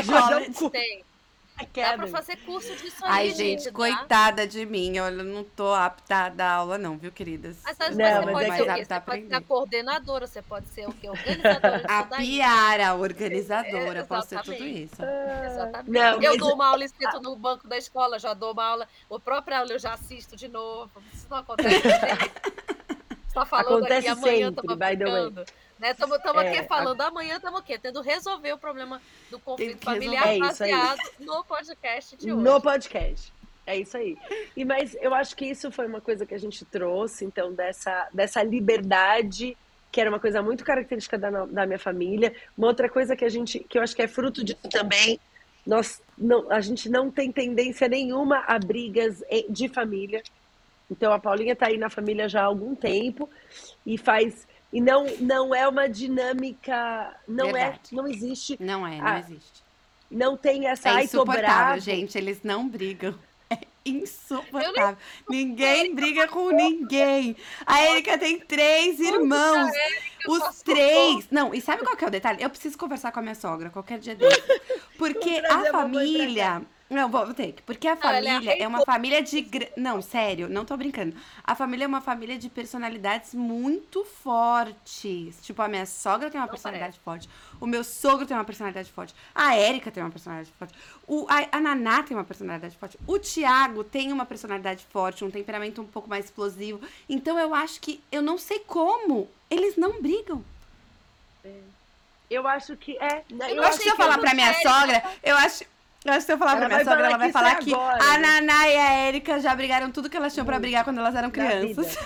College. 0.06 0.70
Tem. 0.70 1.04
Dá 1.74 1.96
pra 1.96 2.06
fazer 2.06 2.36
curso 2.38 2.74
disso 2.76 3.04
aí, 3.04 3.10
Ai, 3.10 3.30
gente, 3.30 3.64
gente 3.64 3.72
coitada 3.72 4.46
de 4.46 4.64
mim. 4.64 4.96
Eu 4.96 5.10
não 5.10 5.44
tô 5.44 5.72
apta 5.74 6.26
a 6.26 6.28
dar 6.28 6.52
aula, 6.52 6.78
não, 6.78 6.96
viu, 6.96 7.10
queridas? 7.10 7.58
Mas, 7.64 7.76
mas 7.78 7.96
não, 7.96 8.06
você 8.06 8.24
mas 8.24 8.32
pode 8.32 8.44
é 8.44 8.76
ser? 8.76 8.84
Você 8.84 9.00
pode 9.00 9.28
ser 9.28 9.34
a 9.34 9.40
coordenadora, 9.40 10.26
você 10.26 10.42
pode 10.42 10.68
ser 10.68 10.88
o 10.88 10.92
quê? 10.92 11.08
Organizadora. 11.08 11.82
a 11.88 12.02
piara, 12.04 12.94
organizadora, 12.94 14.00
é, 14.00 14.02
pode 14.04 14.26
ser 14.26 14.42
tudo 14.42 14.64
isso. 14.64 15.02
exatamente. 15.46 15.90
Não, 15.90 16.22
eu 16.22 16.36
dou 16.36 16.54
uma 16.54 16.68
aula 16.68 16.84
e 16.84 16.88
sento 16.88 17.20
no 17.20 17.36
banco 17.36 17.66
da 17.66 17.76
escola, 17.76 18.18
já 18.18 18.34
dou 18.34 18.52
uma 18.52 18.64
aula. 18.64 18.88
O 19.08 19.18
próprio 19.18 19.56
aula 19.56 19.72
eu 19.72 19.78
já 19.78 19.94
assisto 19.94 20.36
de 20.36 20.48
novo. 20.48 20.90
Isso 21.12 21.26
não 21.28 21.38
acontece. 21.38 21.80
Você 21.80 23.34
tá 23.34 23.44
falando 23.46 23.78
acontece 23.78 24.08
aqui, 24.08 24.20
amanhã 24.20 24.48
sempre, 24.48 24.76
by 24.76 24.96
the 24.96 25.04
way. 25.04 25.46
Estamos 25.80 26.18
né? 26.18 26.46
é, 26.46 26.58
aqui 26.58 26.68
falando, 26.68 27.00
a... 27.00 27.06
amanhã 27.06 27.36
estamos 27.36 27.60
aqui, 27.60 27.78
tendo 27.78 28.00
resolver 28.00 28.52
o 28.52 28.58
problema 28.58 29.00
do 29.30 29.38
conflito 29.38 29.84
familiar 29.84 30.34
é 30.34 30.38
baseado 30.38 30.98
no 31.20 31.44
podcast 31.44 32.16
de 32.16 32.32
hoje. 32.32 32.42
No 32.42 32.60
podcast. 32.60 33.32
É 33.64 33.76
isso 33.76 33.96
aí. 33.96 34.16
E 34.56 34.64
mas 34.64 34.96
eu 35.00 35.14
acho 35.14 35.36
que 35.36 35.44
isso 35.44 35.70
foi 35.70 35.86
uma 35.86 36.00
coisa 36.00 36.24
que 36.24 36.34
a 36.34 36.38
gente 36.38 36.64
trouxe, 36.64 37.24
então 37.24 37.52
dessa 37.52 38.08
dessa 38.12 38.42
liberdade 38.42 39.56
que 39.90 40.00
era 40.00 40.10
uma 40.10 40.20
coisa 40.20 40.42
muito 40.42 40.64
característica 40.64 41.18
da, 41.18 41.46
da 41.46 41.66
minha 41.66 41.78
família. 41.78 42.34
Uma 42.56 42.68
outra 42.68 42.88
coisa 42.88 43.16
que 43.16 43.24
a 43.24 43.28
gente 43.28 43.60
que 43.60 43.78
eu 43.78 43.82
acho 43.82 43.94
que 43.94 44.02
é 44.02 44.08
fruto 44.08 44.44
disso 44.44 44.68
também, 44.70 45.20
nós 45.66 46.02
não, 46.16 46.50
a 46.50 46.60
gente 46.60 46.88
não 46.88 47.10
tem 47.10 47.30
tendência 47.30 47.88
nenhuma 47.88 48.42
a 48.46 48.58
brigas 48.58 49.22
de 49.48 49.68
família. 49.68 50.22
Então 50.90 51.12
a 51.12 51.18
Paulinha 51.18 51.52
está 51.52 51.66
aí 51.66 51.76
na 51.76 51.90
família 51.90 52.28
já 52.28 52.42
há 52.42 52.46
algum 52.46 52.74
tempo 52.74 53.28
e 53.84 53.98
faz 53.98 54.46
e 54.72 54.80
não 54.80 55.06
não 55.20 55.54
é 55.54 55.66
uma 55.66 55.88
dinâmica, 55.88 57.14
não 57.26 57.50
é, 57.50 57.52
Verdade. 57.52 57.80
é, 57.92 57.96
não 57.96 58.06
existe. 58.06 58.56
Não 58.60 58.86
é, 58.86 58.98
não 58.98 59.06
a, 59.06 59.18
existe. 59.18 59.62
Não 60.10 60.36
tem 60.36 60.66
essa 60.66 60.90
é 60.90 61.04
insuportável, 61.04 61.80
gente, 61.80 62.16
eles 62.16 62.42
não 62.42 62.68
brigam. 62.68 63.14
É 63.50 63.58
insuportável. 63.84 64.98
Ninguém 65.28 65.94
briga 65.94 66.28
com 66.28 66.50
ninguém. 66.50 67.34
A 67.64 67.82
Erika 67.86 68.18
tem 68.18 68.38
três 68.38 69.00
irmãos. 69.00 69.70
Os 70.26 70.62
três. 70.62 71.26
Não, 71.30 71.54
e 71.54 71.60
sabe 71.60 71.82
qual 71.82 71.96
que 71.96 72.04
é 72.04 72.08
o 72.08 72.10
detalhe? 72.10 72.42
Eu 72.42 72.50
preciso 72.50 72.76
conversar 72.76 73.10
com 73.10 73.20
a 73.20 73.22
minha 73.22 73.34
sogra 73.34 73.70
qualquer 73.70 73.98
dia 73.98 74.14
desse. 74.14 74.42
Porque 74.98 75.40
a 75.48 75.70
família 75.72 76.62
não, 76.90 77.10
vou 77.10 77.34
ter 77.34 77.52
que. 77.52 77.62
Porque 77.62 77.86
a 77.86 77.94
não, 77.94 78.10
é 78.10 78.22
família 78.22 78.52
é, 78.52 78.62
é, 78.62 78.68
uma 78.68 78.82
família 78.82 79.22
de. 79.22 79.46
Não, 79.76 80.00
sério, 80.00 80.48
não 80.48 80.64
tô 80.64 80.74
brincando. 80.74 81.14
A 81.44 81.54
família 81.54 81.84
é 81.84 81.86
uma 81.86 82.00
família 82.00 82.38
de 82.38 82.48
personalidades 82.48 83.34
muito 83.34 84.04
fortes. 84.04 85.36
Tipo, 85.42 85.60
a 85.60 85.68
minha 85.68 85.84
sogra 85.84 86.30
tem 86.30 86.40
uma 86.40 86.46
não 86.46 86.50
personalidade 86.50 86.98
parece. 87.04 87.26
forte. 87.26 87.58
O 87.60 87.66
meu 87.66 87.84
sogro 87.84 88.24
tem 88.24 88.34
uma 88.34 88.44
personalidade 88.44 88.90
forte. 88.90 89.14
A 89.34 89.54
Érica 89.54 89.90
tem 89.90 90.02
uma 90.02 90.10
personalidade 90.10 90.50
forte. 90.58 90.74
O, 91.06 91.26
a, 91.28 91.58
a 91.58 91.60
Naná 91.60 92.02
tem 92.02 92.16
uma 92.16 92.24
personalidade 92.24 92.76
forte. 92.78 92.98
O 93.06 93.18
Tiago 93.18 93.84
tem 93.84 94.10
uma 94.10 94.24
personalidade 94.24 94.86
forte, 94.90 95.24
um 95.24 95.30
temperamento 95.30 95.82
um 95.82 95.86
pouco 95.86 96.08
mais 96.08 96.24
explosivo. 96.24 96.80
Então 97.06 97.38
eu 97.38 97.54
acho 97.54 97.80
que. 97.80 98.02
Eu 98.10 98.22
não 98.22 98.38
sei 98.38 98.60
como. 98.60 99.28
Eles 99.50 99.76
não 99.76 100.00
brigam. 100.00 100.42
É. 101.44 101.52
Eu 102.30 102.46
acho 102.48 102.76
que 102.78 102.96
é. 102.98 103.24
Eu, 103.30 103.56
eu 103.56 103.62
acho 103.62 103.76
que 103.76 103.84
se 103.84 103.90
eu 103.90 103.96
falar 103.96 104.16
pra 104.16 104.32
minha 104.32 104.54
sogra, 104.62 105.02
eu 105.22 105.36
acho. 105.36 105.64
Eu 106.08 106.14
acho 106.14 106.20
que 106.20 106.26
se 106.26 106.32
eu 106.32 106.38
falar 106.38 106.52
ela 106.52 106.60
pra 106.60 106.68
minha 106.68 106.84
sogra, 106.84 107.06
ela 107.06 107.18
vai 107.18 107.30
falar 107.30 107.56
que 107.56 107.72
agora, 107.72 108.02
a 108.02 108.18
né? 108.18 108.40
Naná 108.40 108.68
e 108.68 108.76
a 108.76 108.92
Érica 109.06 109.38
já 109.40 109.54
brigaram 109.54 109.90
tudo 109.90 110.08
que 110.08 110.16
elas 110.16 110.32
tinham 110.32 110.46
pra 110.46 110.58
brigar 110.58 110.84
quando 110.84 110.98
elas 110.98 111.14
eram 111.14 111.30
crianças. 111.30 111.98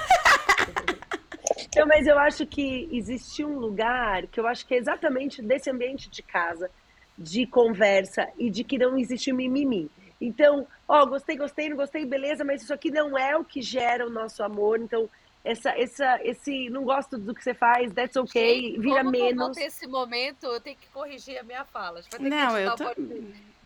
então, 1.68 1.86
mas 1.88 2.06
eu 2.06 2.18
acho 2.18 2.44
que 2.44 2.88
existe 2.90 3.44
um 3.44 3.58
lugar 3.58 4.26
que 4.26 4.40
eu 4.40 4.46
acho 4.46 4.66
que 4.66 4.74
é 4.74 4.78
exatamente 4.78 5.40
desse 5.40 5.70
ambiente 5.70 6.10
de 6.10 6.22
casa, 6.22 6.68
de 7.16 7.46
conversa 7.46 8.28
e 8.36 8.50
de 8.50 8.64
que 8.64 8.76
não 8.76 8.98
existe 8.98 9.32
mimimi. 9.32 9.88
Então, 10.20 10.66
ó, 10.88 11.06
gostei, 11.06 11.36
gostei, 11.36 11.68
não 11.68 11.76
gostei, 11.76 12.04
beleza, 12.04 12.44
mas 12.44 12.62
isso 12.62 12.74
aqui 12.74 12.90
não 12.90 13.16
é 13.16 13.36
o 13.36 13.44
que 13.44 13.62
gera 13.62 14.06
o 14.06 14.10
nosso 14.10 14.42
amor. 14.42 14.80
Então, 14.80 15.08
essa, 15.44 15.70
essa, 15.70 16.20
esse 16.22 16.70
não 16.70 16.84
gosto 16.84 17.18
do 17.18 17.34
que 17.34 17.42
você 17.42 17.54
faz, 17.54 17.92
that's 17.92 18.16
okay, 18.16 18.62
Gente, 18.62 18.80
vira 18.80 18.98
como 18.98 19.10
menos. 19.10 19.56
Como 19.56 19.66
esse 19.66 19.86
momento, 19.86 20.46
eu 20.46 20.60
tenho 20.60 20.76
que 20.76 20.86
corrigir 20.88 21.38
a 21.38 21.42
minha 21.42 21.64
fala. 21.64 22.00
não, 22.20 22.58
eu 22.58 22.74
tô... 22.76 22.84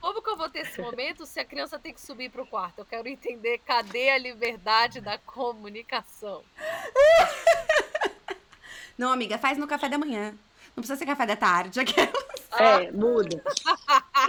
Como 0.06 0.22
que 0.22 0.30
eu 0.30 0.36
vou 0.36 0.48
ter 0.48 0.60
esse 0.60 0.80
momento 0.80 1.26
se 1.26 1.40
a 1.40 1.44
criança 1.44 1.80
tem 1.80 1.92
que 1.92 2.00
subir 2.00 2.30
para 2.30 2.40
o 2.40 2.46
quarto? 2.46 2.78
Eu 2.78 2.84
quero 2.84 3.08
entender 3.08 3.58
cadê 3.58 4.10
a 4.10 4.16
liberdade 4.16 5.00
da 5.00 5.18
comunicação. 5.18 6.44
Não, 8.96 9.12
amiga, 9.12 9.36
faz 9.36 9.58
no 9.58 9.66
café 9.66 9.88
da 9.88 9.98
manhã. 9.98 10.32
Não 10.76 10.76
precisa 10.76 10.96
ser 10.96 11.06
café 11.06 11.26
da 11.26 11.34
tarde. 11.34 11.80
É, 12.58 12.90
muda. 12.90 13.42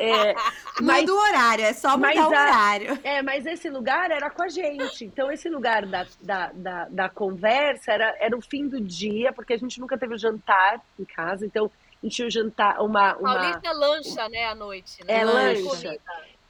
É, 0.01 0.35
mas, 0.81 1.01
muda 1.01 1.13
o 1.13 1.17
horário, 1.17 1.63
é 1.63 1.71
só 1.71 1.95
mudar 1.95 2.25
o 2.25 2.27
horário. 2.27 2.99
É, 3.01 3.21
mas 3.21 3.45
esse 3.45 3.69
lugar 3.69 4.11
era 4.11 4.29
com 4.29 4.43
a 4.43 4.49
gente. 4.49 5.05
Então, 5.05 5.31
esse 5.31 5.47
lugar 5.47 5.85
da, 5.85 6.05
da, 6.19 6.51
da, 6.51 6.85
da 6.89 7.09
conversa 7.09 7.93
era, 7.93 8.13
era 8.19 8.35
o 8.35 8.41
fim 8.41 8.67
do 8.67 8.81
dia, 8.81 9.31
porque 9.31 9.53
a 9.53 9.57
gente 9.57 9.79
nunca 9.79 9.97
teve 9.97 10.17
jantar 10.17 10.81
em 10.99 11.05
casa. 11.05 11.45
Então, 11.45 11.71
a 12.01 12.05
gente 12.05 12.15
tinha 12.15 12.27
um 12.27 12.31
jantar, 12.31 12.81
uma... 12.81 13.15
uma 13.17 13.33
Paulista 13.35 13.71
lancha, 13.71 14.29
né, 14.29 14.45
à 14.45 14.55
noite. 14.55 15.03
Né? 15.05 15.19
É, 15.19 15.25
lancha. 15.25 15.97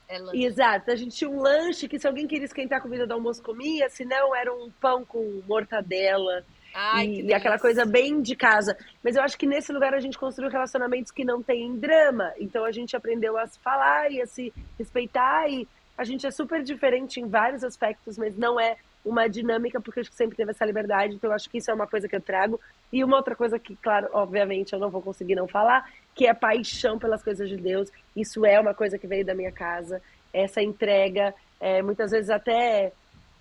É 0.09 0.19
lancha. 0.19 0.37
Exato, 0.37 0.91
a 0.91 0.95
gente 0.95 1.15
tinha 1.15 1.29
um 1.29 1.41
lanche 1.41 1.87
que 1.87 1.99
se 1.99 2.07
alguém 2.07 2.27
queria 2.27 2.45
esquentar 2.45 2.79
a 2.79 2.81
comida 2.81 3.05
do 3.05 3.13
almoço, 3.13 3.43
comia, 3.43 3.89
se 3.89 4.05
não, 4.05 4.35
era 4.35 4.53
um 4.53 4.71
pão 4.79 5.03
com 5.03 5.41
mortadela. 5.47 6.43
Ai, 6.73 7.07
e, 7.07 7.21
e 7.23 7.33
aquela 7.33 7.57
coisa 7.57 7.85
bem 7.85 8.21
de 8.21 8.35
casa. 8.35 8.77
Mas 9.03 9.15
eu 9.15 9.23
acho 9.23 9.37
que 9.37 9.47
nesse 9.47 9.73
lugar 9.73 9.93
a 9.93 9.99
gente 9.99 10.17
construiu 10.17 10.51
relacionamentos 10.51 11.11
que 11.11 11.25
não 11.25 11.41
têm 11.41 11.75
drama. 11.77 12.31
Então 12.37 12.63
a 12.63 12.71
gente 12.71 12.95
aprendeu 12.95 13.37
a 13.37 13.47
se 13.47 13.59
falar 13.59 14.11
e 14.11 14.21
a 14.21 14.27
se 14.27 14.53
respeitar. 14.77 15.49
E 15.49 15.67
a 15.97 16.03
gente 16.03 16.27
é 16.27 16.31
super 16.31 16.61
diferente 16.61 17.19
em 17.19 17.27
vários 17.27 17.63
aspectos, 17.63 18.17
mas 18.17 18.37
não 18.37 18.59
é 18.59 18.77
uma 19.03 19.27
dinâmica, 19.27 19.79
porque 19.79 20.01
a 20.01 20.03
gente 20.03 20.15
sempre 20.15 20.35
teve 20.35 20.51
essa 20.51 20.65
liberdade. 20.65 21.15
Então 21.15 21.29
eu 21.29 21.35
acho 21.35 21.49
que 21.49 21.57
isso 21.57 21.71
é 21.71 21.73
uma 21.73 21.87
coisa 21.87 22.07
que 22.07 22.15
eu 22.15 22.21
trago. 22.21 22.59
E 22.91 23.03
uma 23.03 23.17
outra 23.17 23.35
coisa 23.35 23.57
que, 23.57 23.75
claro, 23.75 24.07
obviamente 24.13 24.73
eu 24.73 24.79
não 24.79 24.89
vou 24.89 25.01
conseguir 25.01 25.35
não 25.35 25.47
falar, 25.47 25.89
que 26.13 26.27
é 26.27 26.33
paixão 26.33 26.99
pelas 26.99 27.23
coisas 27.23 27.49
de 27.49 27.57
Deus. 27.57 27.89
Isso 28.15 28.45
é 28.45 28.59
uma 28.59 28.73
coisa 28.73 28.97
que 28.97 29.07
veio 29.07 29.25
da 29.25 29.33
minha 29.35 29.51
casa. 29.51 30.01
Essa 30.33 30.61
entrega, 30.61 31.33
é, 31.59 31.81
muitas 31.81 32.11
vezes 32.11 32.29
até 32.29 32.91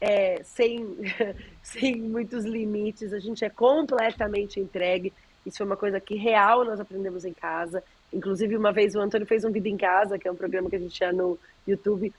é, 0.00 0.42
sem, 0.44 0.96
sem 1.62 1.96
muitos 1.96 2.44
limites, 2.44 3.12
a 3.12 3.18
gente 3.18 3.44
é 3.44 3.50
completamente 3.50 4.60
entregue. 4.60 5.12
Isso 5.44 5.58
foi 5.58 5.66
uma 5.66 5.76
coisa 5.76 6.00
que 6.00 6.16
real 6.16 6.64
nós 6.64 6.80
aprendemos 6.80 7.24
em 7.24 7.32
casa. 7.32 7.82
Inclusive, 8.12 8.56
uma 8.56 8.72
vez 8.72 8.94
o 8.94 9.00
Antônio 9.00 9.26
fez 9.26 9.44
um 9.44 9.50
Vida 9.50 9.68
em 9.68 9.76
Casa, 9.76 10.18
que 10.18 10.26
é 10.26 10.32
um 10.32 10.36
programa 10.36 10.70
que 10.70 10.76
a 10.76 10.78
gente 10.78 10.94
tinha 10.94 11.12
no 11.12 11.38
YouTube, 11.66 12.12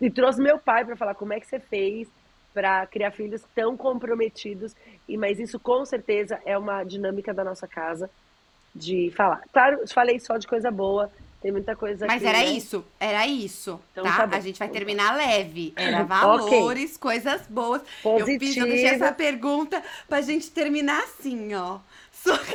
e 0.00 0.10
trouxe 0.10 0.40
meu 0.40 0.58
pai 0.58 0.84
para 0.84 0.96
falar 0.96 1.14
como 1.14 1.32
é 1.32 1.40
que 1.40 1.46
você 1.46 1.58
fez 1.58 2.08
para 2.54 2.86
criar 2.86 3.10
filhos 3.10 3.42
tão 3.54 3.76
comprometidos. 3.76 4.74
E 5.08 5.16
mas 5.18 5.38
isso 5.40 5.58
com 5.58 5.84
certeza 5.84 6.40
é 6.46 6.56
uma 6.56 6.84
dinâmica 6.84 7.34
da 7.34 7.44
nossa 7.44 7.66
casa 7.66 8.08
de 8.74 9.12
falar. 9.14 9.42
Claro, 9.52 9.86
falei 9.88 10.18
só 10.20 10.38
de 10.38 10.46
coisa 10.46 10.70
boa, 10.70 11.10
tem 11.44 11.52
muita 11.52 11.76
coisa 11.76 12.06
Mas 12.06 12.22
era 12.22 12.38
né? 12.38 12.46
isso, 12.46 12.82
era 12.98 13.26
isso, 13.26 13.78
então, 13.92 14.02
tá? 14.02 14.26
tá 14.26 14.36
a 14.36 14.40
gente 14.40 14.58
vai 14.58 14.66
então, 14.66 14.78
terminar 14.78 15.10
tá. 15.10 15.16
leve. 15.16 15.74
Era 15.76 16.02
valores, 16.02 16.92
okay. 16.92 16.98
coisas 16.98 17.42
boas. 17.48 17.82
Positivo. 18.02 18.30
Eu 18.30 18.40
fiz, 18.40 18.56
eu 18.56 18.66
deixei 18.66 18.88
essa 18.88 19.12
pergunta 19.12 19.82
pra 20.08 20.22
gente 20.22 20.50
terminar 20.50 21.02
assim, 21.02 21.54
ó. 21.54 21.80
Só 22.10 22.38
que... 22.38 22.54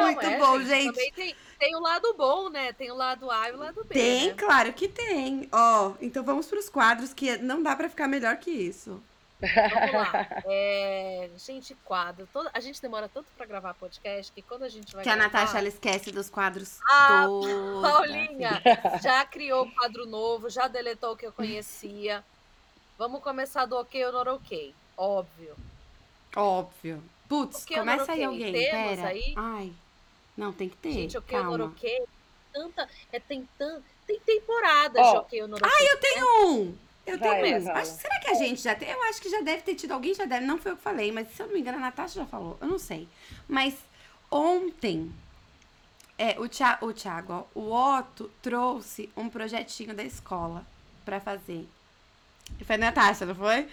Muito 0.00 0.24
é, 0.24 0.38
bom, 0.38 0.60
gente. 0.60 0.86
Também 0.86 1.12
tem, 1.12 1.34
tem 1.60 1.76
o 1.76 1.80
lado 1.80 2.14
bom, 2.16 2.48
né? 2.48 2.72
Tem 2.72 2.90
o 2.90 2.96
lado 2.96 3.30
A 3.30 3.50
e 3.50 3.52
o 3.52 3.58
lado 3.58 3.84
B. 3.84 3.94
Tem, 3.94 4.28
né? 4.28 4.34
claro 4.34 4.72
que 4.72 4.88
tem. 4.88 5.46
Ó, 5.52 5.92
então 6.00 6.24
vamos 6.24 6.46
para 6.46 6.58
os 6.58 6.70
quadros 6.70 7.12
que 7.12 7.36
não 7.36 7.62
dá 7.62 7.76
para 7.76 7.90
ficar 7.90 8.08
melhor 8.08 8.34
que 8.38 8.50
isso. 8.50 9.00
Vamos 9.40 9.92
lá. 9.92 10.26
É, 10.46 11.30
gente, 11.36 11.74
quadro. 11.84 12.26
Todo, 12.32 12.50
a 12.52 12.60
gente 12.60 12.80
demora 12.80 13.08
tanto 13.08 13.26
para 13.36 13.44
gravar 13.44 13.74
podcast 13.74 14.32
que 14.32 14.40
quando 14.40 14.62
a 14.62 14.68
gente 14.70 14.94
vai. 14.94 15.04
Que 15.04 15.10
gravar, 15.10 15.22
a 15.22 15.26
Natasha 15.26 15.58
ela 15.58 15.68
esquece 15.68 16.10
dos 16.10 16.30
quadros. 16.30 16.80
A 16.88 17.26
Paulinha 17.82 18.62
já 19.02 19.24
criou 19.26 19.70
quadro 19.72 20.06
novo, 20.06 20.48
já 20.48 20.66
deletou 20.66 21.12
o 21.12 21.16
que 21.16 21.26
eu 21.26 21.32
conhecia. 21.32 22.24
Vamos 22.98 23.22
começar 23.22 23.66
do 23.66 23.76
ok 23.76 24.06
ou 24.06 24.12
not 24.12 24.30
ok. 24.30 24.74
Óbvio. 24.96 25.56
Óbvio. 26.34 27.02
Putz, 27.28 27.66
começa 27.66 28.12
aí 28.12 28.24
alguém. 28.24 28.52
Temos 28.52 28.96
Pera. 28.96 29.08
aí? 29.08 29.34
Ai. 29.36 29.72
Não, 30.40 30.52
tem 30.54 30.70
que 30.70 30.76
ter. 30.78 30.92
Gente, 30.92 31.18
ok 31.18 31.36
Calma. 31.36 31.50
ou 31.50 31.58
not 31.58 31.76
ok. 31.76 32.02
Tanta, 32.50 32.88
é, 33.12 33.20
tem, 33.20 33.46
tan, 33.58 33.82
tem 34.06 34.18
temporadas 34.20 35.06
oh. 35.06 35.14
not 35.14 35.18
ok. 35.18 35.40
Ai, 35.62 35.92
eu 35.92 36.00
tenho 36.00 36.46
um! 36.46 36.78
Eu 37.06 37.18
tenho 37.18 37.42
mesmo. 37.42 37.70
Acho, 37.72 37.90
será 37.92 38.18
que 38.20 38.30
a 38.30 38.34
gente 38.34 38.62
já 38.62 38.74
tem? 38.74 38.88
Eu 38.88 39.02
acho 39.04 39.20
que 39.20 39.28
já 39.28 39.40
deve 39.40 39.62
ter 39.62 39.74
tido. 39.74 39.92
Alguém 39.92 40.14
já 40.14 40.24
deve. 40.24 40.46
Não 40.46 40.58
foi 40.58 40.72
eu 40.72 40.76
que 40.76 40.82
falei, 40.82 41.12
mas 41.12 41.28
se 41.28 41.42
eu 41.42 41.46
não 41.46 41.54
me 41.54 41.60
engano, 41.60 41.78
a 41.78 41.80
Natasha 41.80 42.20
já 42.20 42.26
falou. 42.26 42.56
Eu 42.60 42.68
não 42.68 42.78
sei. 42.78 43.06
Mas 43.46 43.74
ontem. 44.30 45.12
É, 46.16 46.38
o, 46.38 46.46
Tia, 46.46 46.76
o 46.82 46.92
Thiago, 46.92 47.32
ó, 47.32 47.58
o 47.58 47.72
Otto 47.72 48.30
trouxe 48.42 49.10
um 49.16 49.30
projetinho 49.30 49.94
da 49.94 50.04
escola 50.04 50.66
pra 51.02 51.18
fazer. 51.18 51.66
Foi 52.62 52.74
a 52.74 52.78
Natasha, 52.78 53.24
não 53.24 53.34
foi? 53.34 53.66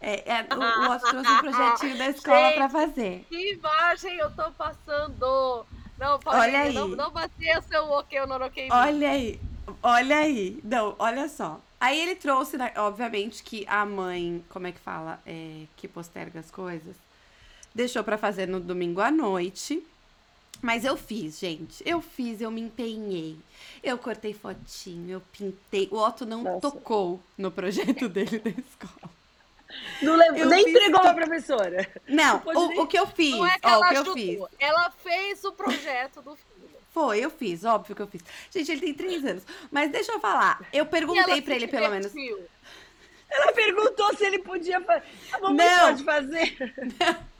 É, 0.00 0.32
é, 0.32 0.46
o, 0.52 0.58
o 0.58 0.92
Otto 0.92 1.08
trouxe 1.08 1.30
um 1.30 1.38
projetinho 1.38 1.98
da 1.98 2.08
escola 2.10 2.48
Gente, 2.48 2.54
pra 2.56 2.68
fazer. 2.68 3.24
Que 3.28 3.52
imagem 3.52 4.16
eu 4.16 4.30
tô 4.34 4.50
passando! 4.50 5.64
Não, 6.02 6.18
Paulinha, 6.18 6.42
olha 6.42 6.60
aí. 6.62 6.74
não, 6.74 6.88
não 6.88 7.12
seu 7.62 7.84
ok 7.84 8.20
ou 8.22 8.26
não 8.26 8.36
ok. 8.36 8.68
Olha 8.72 9.10
aí, 9.10 9.40
olha 9.80 10.16
aí. 10.16 10.60
Não, 10.64 10.96
olha 10.98 11.28
só. 11.28 11.60
Aí 11.78 11.96
ele 12.00 12.16
trouxe, 12.16 12.56
né, 12.56 12.72
obviamente, 12.76 13.40
que 13.44 13.64
a 13.68 13.86
mãe, 13.86 14.44
como 14.48 14.66
é 14.66 14.72
que 14.72 14.80
fala? 14.80 15.20
É, 15.24 15.62
que 15.76 15.86
posterga 15.86 16.40
as 16.40 16.50
coisas. 16.50 16.96
Deixou 17.72 18.02
para 18.02 18.18
fazer 18.18 18.48
no 18.48 18.58
domingo 18.58 19.00
à 19.00 19.12
noite. 19.12 19.80
Mas 20.60 20.84
eu 20.84 20.96
fiz, 20.96 21.38
gente. 21.38 21.82
Eu 21.86 22.00
fiz, 22.00 22.40
eu 22.40 22.50
me 22.50 22.60
empenhei. 22.60 23.38
Eu 23.80 23.96
cortei 23.96 24.34
fotinho, 24.34 25.08
eu 25.08 25.22
pintei. 25.32 25.88
O 25.92 25.96
Otto 25.96 26.26
não 26.26 26.42
Nossa. 26.42 26.60
tocou 26.60 27.20
no 27.38 27.50
projeto 27.52 28.06
dele 28.10 28.40
da 28.40 28.50
escola. 28.50 29.21
Não 30.00 30.16
lembro, 30.16 30.48
nem 30.48 30.68
entregou 30.68 31.00
a 31.00 31.14
professora. 31.14 31.88
Não, 32.08 32.42
o, 32.44 32.68
nem... 32.68 32.80
o, 32.80 32.86
que 32.86 32.98
eu 32.98 33.06
fiz, 33.06 33.36
não 33.36 33.46
é 33.46 33.56
ó, 33.62 33.80
o 33.80 33.88
que 33.88 33.96
eu 33.96 34.12
fiz. 34.12 34.40
Ela 34.58 34.90
fez 34.90 35.44
o 35.44 35.52
projeto 35.52 36.22
do 36.22 36.36
filho. 36.36 36.70
Foi, 36.90 37.20
eu 37.20 37.30
fiz, 37.30 37.64
óbvio 37.64 37.96
que 37.96 38.02
eu 38.02 38.06
fiz. 38.06 38.22
Gente, 38.50 38.70
ele 38.70 38.80
tem 38.80 38.94
três 38.94 39.24
anos. 39.24 39.44
Mas 39.70 39.90
deixa 39.90 40.12
eu 40.12 40.20
falar. 40.20 40.60
Eu 40.72 40.84
perguntei 40.84 41.40
pra 41.40 41.54
ele, 41.54 41.66
pelo 41.66 41.88
menos. 41.88 42.12
Ela 43.30 43.52
perguntou 43.52 44.14
se 44.14 44.24
ele 44.26 44.38
podia 44.40 44.78
fazer. 44.82 45.02
A 45.32 45.38
mamãe 45.38 45.66
não. 45.66 45.78
pode 45.86 46.04
fazer. 46.04 46.74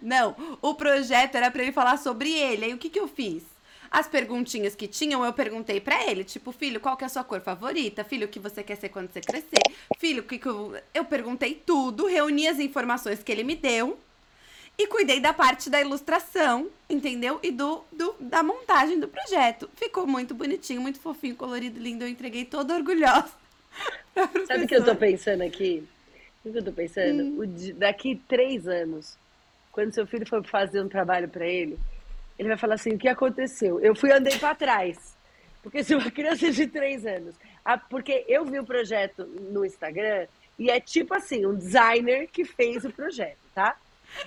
Não. 0.00 0.34
não, 0.34 0.58
o 0.62 0.74
projeto 0.74 1.34
era 1.34 1.50
para 1.50 1.62
ele 1.62 1.72
falar 1.72 1.98
sobre 1.98 2.32
ele. 2.32 2.64
Aí 2.64 2.72
o 2.72 2.78
que, 2.78 2.88
que 2.88 2.98
eu 2.98 3.06
fiz? 3.06 3.42
As 3.90 4.06
perguntinhas 4.06 4.76
que 4.76 4.86
tinham, 4.86 5.24
eu 5.24 5.32
perguntei 5.32 5.80
para 5.80 6.08
ele, 6.08 6.22
tipo, 6.22 6.52
filho, 6.52 6.78
qual 6.78 6.96
que 6.96 7.02
é 7.02 7.06
a 7.06 7.10
sua 7.10 7.24
cor 7.24 7.40
favorita? 7.40 8.04
Filho, 8.04 8.26
o 8.26 8.30
que 8.30 8.38
você 8.38 8.62
quer 8.62 8.76
ser 8.76 8.88
quando 8.88 9.10
você 9.10 9.20
crescer? 9.20 9.62
Filho, 9.98 10.22
o 10.22 10.26
que, 10.26 10.38
que 10.38 10.46
eu... 10.46 10.76
eu 10.94 11.04
perguntei 11.04 11.54
tudo, 11.54 12.06
reuni 12.06 12.46
as 12.46 12.60
informações 12.60 13.22
que 13.22 13.32
ele 13.32 13.42
me 13.42 13.56
deu 13.56 13.98
e 14.78 14.86
cuidei 14.86 15.20
da 15.20 15.32
parte 15.32 15.68
da 15.68 15.80
ilustração, 15.80 16.70
entendeu? 16.88 17.38
E 17.42 17.50
do, 17.50 17.84
do 17.92 18.14
da 18.18 18.42
montagem 18.42 18.98
do 18.98 19.08
projeto. 19.08 19.68
Ficou 19.74 20.06
muito 20.06 20.34
bonitinho, 20.34 20.80
muito 20.80 20.98
fofinho, 21.00 21.36
colorido, 21.36 21.78
lindo. 21.78 22.04
Eu 22.04 22.08
entreguei 22.08 22.44
toda 22.44 22.74
orgulhosa. 22.74 23.30
Sabe 24.46 24.64
o 24.64 24.68
que 24.68 24.74
eu 24.76 24.84
tô 24.84 24.96
pensando 24.96 25.42
aqui? 25.42 25.86
O 26.44 26.50
que 26.50 26.58
eu 26.58 26.64
tô 26.64 26.72
pensando? 26.72 27.22
Hum. 27.22 27.40
O, 27.40 27.74
daqui 27.74 28.22
três 28.26 28.66
anos, 28.66 29.18
quando 29.70 29.92
seu 29.92 30.06
filho 30.06 30.26
for 30.26 30.42
fazer 30.46 30.80
um 30.80 30.88
trabalho 30.88 31.28
para 31.28 31.46
ele, 31.46 31.78
ele 32.40 32.48
vai 32.48 32.56
falar 32.56 32.74
assim: 32.74 32.94
o 32.94 32.98
que 32.98 33.06
aconteceu? 33.06 33.78
Eu 33.80 33.94
fui 33.94 34.10
andei 34.10 34.38
para 34.38 34.54
trás. 34.54 35.14
Porque 35.62 35.84
se 35.84 35.94
uma 35.94 36.10
criança 36.10 36.50
de 36.50 36.66
três 36.66 37.04
anos. 37.04 37.34
Ah, 37.62 37.76
porque 37.76 38.24
eu 38.26 38.46
vi 38.46 38.58
o 38.58 38.64
projeto 38.64 39.26
no 39.26 39.62
Instagram 39.64 40.26
e 40.58 40.70
é 40.70 40.80
tipo 40.80 41.14
assim: 41.14 41.44
um 41.44 41.54
designer 41.54 42.28
que 42.28 42.46
fez 42.46 42.82
o 42.86 42.90
projeto, 42.90 43.38
tá? 43.54 43.76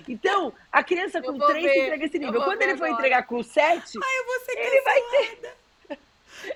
Então, 0.08 0.54
a 0.72 0.84
criança 0.84 1.22
com 1.24 1.40
três 1.40 1.64
ver, 1.64 1.86
entrega 1.86 2.06
esse 2.06 2.20
nível. 2.20 2.44
Quando 2.44 2.62
ele 2.62 2.78
for 2.78 2.86
agora. 2.86 3.00
entregar 3.00 3.24
com 3.24 3.42
sete, 3.42 3.98
Ai, 4.02 4.58
ele 4.58 4.82
vai 4.82 5.02
ter. 5.02 5.54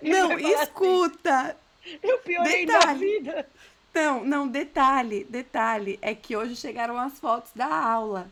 Ele 0.01 0.11
não, 0.11 0.27
vai 0.27 0.41
escuta. 0.63 1.39
Assim, 1.39 1.99
eu 2.03 2.19
piorei 2.19 2.65
detalhe. 2.65 2.85
na 2.85 2.93
vida. 2.93 3.49
Não, 3.93 4.23
não, 4.25 4.47
detalhe, 4.47 5.23
detalhe. 5.23 5.97
É 6.01 6.13
que 6.13 6.35
hoje 6.35 6.57
chegaram 6.57 6.99
as 6.99 7.17
fotos 7.19 7.51
da 7.55 7.67
aula 7.67 8.29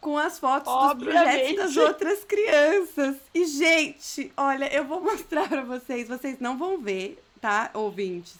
com 0.00 0.16
as 0.16 0.38
fotos 0.38 0.72
Obviamente. 0.72 1.14
dos 1.14 1.22
projetos 1.22 1.56
das 1.56 1.76
outras 1.76 2.24
crianças. 2.24 3.16
E, 3.34 3.44
gente, 3.46 4.32
olha, 4.36 4.72
eu 4.72 4.84
vou 4.84 5.00
mostrar 5.04 5.48
para 5.48 5.62
vocês. 5.62 6.08
Vocês 6.08 6.38
não 6.40 6.56
vão 6.56 6.78
ver, 6.78 7.22
tá, 7.40 7.70
ouvintes? 7.74 8.34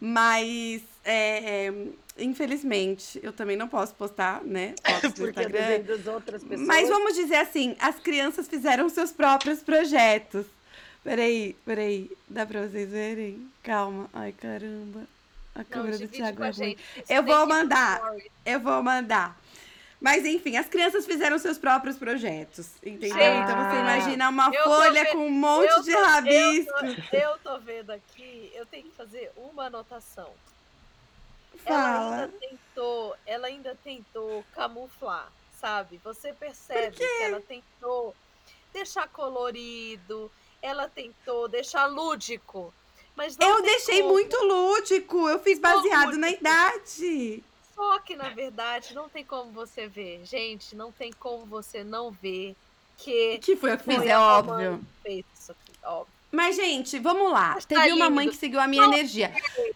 Mas, 0.00 0.82
é, 1.04 1.72
infelizmente, 2.18 3.18
eu 3.22 3.32
também 3.32 3.56
não 3.56 3.68
posso 3.68 3.94
postar, 3.94 4.42
né? 4.42 4.74
Fotos 4.84 5.02
no 5.02 5.26
Porque 5.26 5.40
Instagram. 5.40 5.80
das 5.82 6.06
outras 6.06 6.42
pessoas. 6.42 6.66
Mas 6.66 6.88
vamos 6.88 7.14
dizer 7.14 7.36
assim, 7.36 7.76
as 7.78 7.96
crianças 7.96 8.48
fizeram 8.48 8.88
seus 8.88 9.12
próprios 9.12 9.60
projetos. 9.60 10.44
Peraí, 11.02 11.56
peraí. 11.64 12.10
Dá 12.28 12.44
pra 12.44 12.66
vocês 12.66 12.90
verem? 12.90 13.48
Calma. 13.62 14.10
Ai, 14.12 14.32
caramba. 14.32 15.06
A 15.54 15.64
câmera 15.64 15.98
do 15.98 16.06
Thiago 16.06 16.44
é 16.44 16.50
ruim. 16.50 16.76
Eu 17.08 17.22
vou 17.22 17.46
mandar. 17.46 18.00
Eu 18.44 18.60
vou 18.60 18.82
mandar. 18.82 19.36
Mas 20.00 20.24
enfim, 20.24 20.56
as 20.56 20.68
crianças 20.68 21.04
fizeram 21.04 21.38
seus 21.38 21.58
próprios 21.58 21.96
projetos, 21.96 22.70
entendeu? 22.84 23.34
Então 23.34 23.56
você 23.56 23.80
imagina 23.80 24.28
uma 24.28 24.52
folha 24.52 25.06
com 25.06 25.26
um 25.26 25.30
monte 25.30 25.74
tô, 25.74 25.82
de 25.82 25.92
rabisco. 25.92 26.84
Eu 26.84 26.94
tô, 26.94 27.16
eu 27.16 27.38
tô, 27.38 27.58
vendo 27.58 27.90
aqui, 27.90 28.52
eu 28.54 28.64
tenho 28.64 28.84
que 28.84 28.94
fazer 28.96 29.32
uma 29.36 29.64
anotação. 29.64 30.32
Fala. 31.64 31.78
Ela 31.78 32.14
ainda 32.14 32.38
tentou, 32.38 33.16
ela 33.26 33.46
ainda 33.48 33.78
tentou 33.82 34.44
camuflar, 34.54 35.32
sabe? 35.60 36.00
Você 36.04 36.32
percebe 36.32 36.96
que 36.96 37.22
ela 37.22 37.40
tentou 37.40 38.14
deixar 38.72 39.08
colorido, 39.08 40.30
ela 40.62 40.88
tentou 40.88 41.48
deixar 41.48 41.86
lúdico. 41.86 42.72
Mas 43.16 43.36
eu 43.40 43.62
deixei 43.62 44.04
muito 44.04 44.36
lúdico, 44.44 45.28
eu 45.28 45.40
fiz 45.40 45.58
baseado 45.58 46.14
lúdico. 46.14 46.20
na 46.20 46.30
idade. 46.30 47.42
Só 47.78 48.00
que, 48.00 48.16
na 48.16 48.30
verdade, 48.30 48.92
não 48.92 49.08
tem 49.08 49.24
como 49.24 49.52
você 49.52 49.86
ver. 49.86 50.20
Gente, 50.24 50.74
não 50.74 50.90
tem 50.90 51.12
como 51.12 51.46
você 51.46 51.84
não 51.84 52.10
ver 52.10 52.56
que. 52.96 53.38
Que 53.38 53.54
foi 53.54 53.72
o 53.72 53.78
que 53.78 53.84
fiz, 53.84 54.02
é 54.02 54.18
óbvio. 54.18 54.84
Fez 55.00 55.24
isso 55.32 55.52
aqui, 55.52 55.78
óbvio. 55.84 56.12
Mas, 56.32 56.56
gente, 56.56 56.98
vamos 56.98 57.30
lá. 57.30 57.52
Mas 57.54 57.64
Teve 57.64 57.88
tá 57.88 57.94
uma 57.94 58.10
mãe 58.10 58.28
que 58.28 58.34
seguiu 58.34 58.58
a 58.58 58.66
minha 58.66 58.82
tá 58.82 58.88
energia. 58.88 59.32
Okay. 59.52 59.74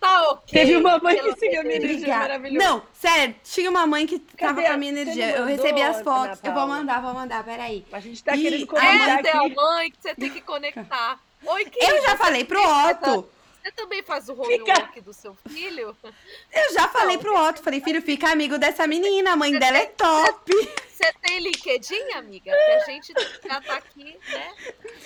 Tá 0.00 0.30
ok. 0.30 0.60
Teve 0.60 0.76
uma 0.76 0.98
mãe 0.98 1.18
que 1.18 1.36
seguiu 1.38 1.60
a 1.60 1.64
minha 1.64 1.76
energia 1.76 2.18
maravilhosa. 2.18 2.66
Não, 2.66 2.82
sério, 2.94 3.36
tinha 3.44 3.68
uma 3.68 3.86
mãe 3.86 4.06
que 4.06 4.18
Cadê 4.18 4.38
tava 4.38 4.62
com 4.62 4.72
a 4.72 4.76
minha 4.78 4.92
energia. 4.92 5.36
Eu 5.36 5.44
recebi 5.44 5.82
as 5.82 6.00
fotos. 6.00 6.40
Eu 6.42 6.54
vou 6.54 6.66
mandar, 6.66 7.02
vou 7.02 7.12
mandar, 7.12 7.44
peraí. 7.44 7.84
A 7.92 8.00
gente 8.00 8.24
tá 8.24 8.34
e 8.34 8.42
querendo 8.42 8.66
conectar. 8.66 9.18
Essa 9.18 9.28
é 9.28 9.36
a 9.36 9.48
mãe 9.48 9.90
que 9.90 9.98
você 10.00 10.14
tem 10.14 10.30
que 10.30 10.40
conectar. 10.40 11.20
Oi, 11.44 11.70
Eu 11.76 12.02
já 12.02 12.16
falei 12.16 12.44
pro 12.44 12.58
Otto. 12.60 13.35
Você 13.66 13.72
também 13.72 14.00
faz 14.00 14.28
o 14.28 14.32
homework 14.32 14.92
fica... 14.92 15.02
do 15.02 15.12
seu 15.12 15.34
filho? 15.48 15.96
Eu 16.54 16.72
já 16.72 16.86
falei 16.86 17.18
pro 17.18 17.36
Otto, 17.36 17.60
falei, 17.60 17.80
filho, 17.80 18.00
fica 18.00 18.30
amigo 18.30 18.58
dessa 18.58 18.86
menina, 18.86 19.32
a 19.32 19.36
mãe 19.36 19.50
você 19.50 19.58
dela 19.58 19.78
tem... 19.78 19.82
é 19.82 19.86
top. 19.86 20.52
Você 20.96 21.12
tem 21.20 21.40
LinkedIn, 21.40 22.12
amiga? 22.12 22.50
Que 22.50 22.72
a 22.72 22.78
gente 22.86 23.12
já 23.44 23.60
tá 23.60 23.76
aqui, 23.76 24.18
né? 24.32 24.54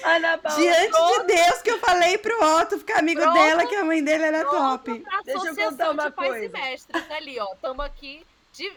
Ana 0.05 0.39
Paula, 0.39 0.57
Diante 0.57 0.89
pronto. 0.89 1.27
de 1.27 1.35
Deus 1.35 1.63
que 1.63 1.71
eu 1.73 1.79
falei 1.81 2.17
pro 2.17 2.45
Otto 2.61 2.79
ficar 2.79 3.01
amigo 3.01 3.21
pronto. 3.21 3.35
dela, 3.35 3.67
que 3.67 3.75
a 3.75 3.85
mãe 3.85 4.05
dele 4.05 4.23
era 4.23 4.45
top. 4.45 5.05
Deixa 5.25 5.47
eu 5.49 5.57
contar 5.57 5.91
uma 5.91 6.09
de 6.09 6.13
coisa. 6.15 6.31
Pais 6.31 6.45
e 6.45 6.49
mestres 6.49 7.11
ali, 7.11 7.41
ó. 7.41 7.53
Estamos 7.55 7.85
aqui 7.85 8.25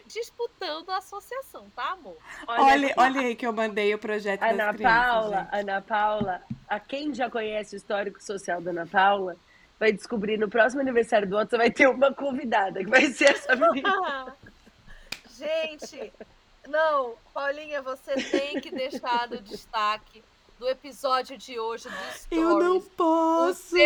disputando 0.06 0.90
a 0.90 0.96
associação, 0.96 1.70
tá, 1.76 1.92
amor? 1.92 2.16
Olha, 2.48 2.92
olha, 2.96 3.20
aí 3.20 3.36
que 3.36 3.46
eu 3.46 3.52
mandei 3.52 3.94
o 3.94 3.98
projeto 3.98 4.42
Ana 4.42 4.66
das 4.66 4.76
crianças, 4.76 5.06
Paula, 5.06 5.36
gente. 5.36 5.60
Ana 5.60 5.82
Paula, 5.82 6.42
a 6.68 6.80
quem 6.80 7.14
já 7.14 7.30
conhece 7.30 7.76
o 7.76 7.78
histórico 7.78 8.20
social 8.20 8.60
da 8.60 8.72
Ana 8.72 8.86
Paula, 8.88 9.36
vai 9.84 9.92
descobrir 9.92 10.38
no 10.38 10.48
próximo 10.48 10.80
aniversário 10.80 11.28
do 11.28 11.36
outro, 11.36 11.50
você 11.50 11.56
vai 11.58 11.70
ter 11.70 11.86
uma 11.86 12.12
convidada, 12.12 12.82
que 12.82 12.88
vai 12.88 13.06
ser 13.08 13.32
essa 13.32 13.54
menina. 13.54 14.34
Gente, 15.36 16.12
não, 16.66 17.14
Paulinha, 17.34 17.82
você 17.82 18.14
tem 18.14 18.60
que 18.60 18.70
deixar 18.70 19.28
no 19.28 19.42
destaque 19.42 20.22
do 20.58 20.66
episódio 20.66 21.36
de 21.36 21.58
hoje 21.58 21.84
do 21.84 22.14
Stories. 22.14 22.26
Eu 22.30 22.58
não 22.58 22.80
posso! 22.80 23.76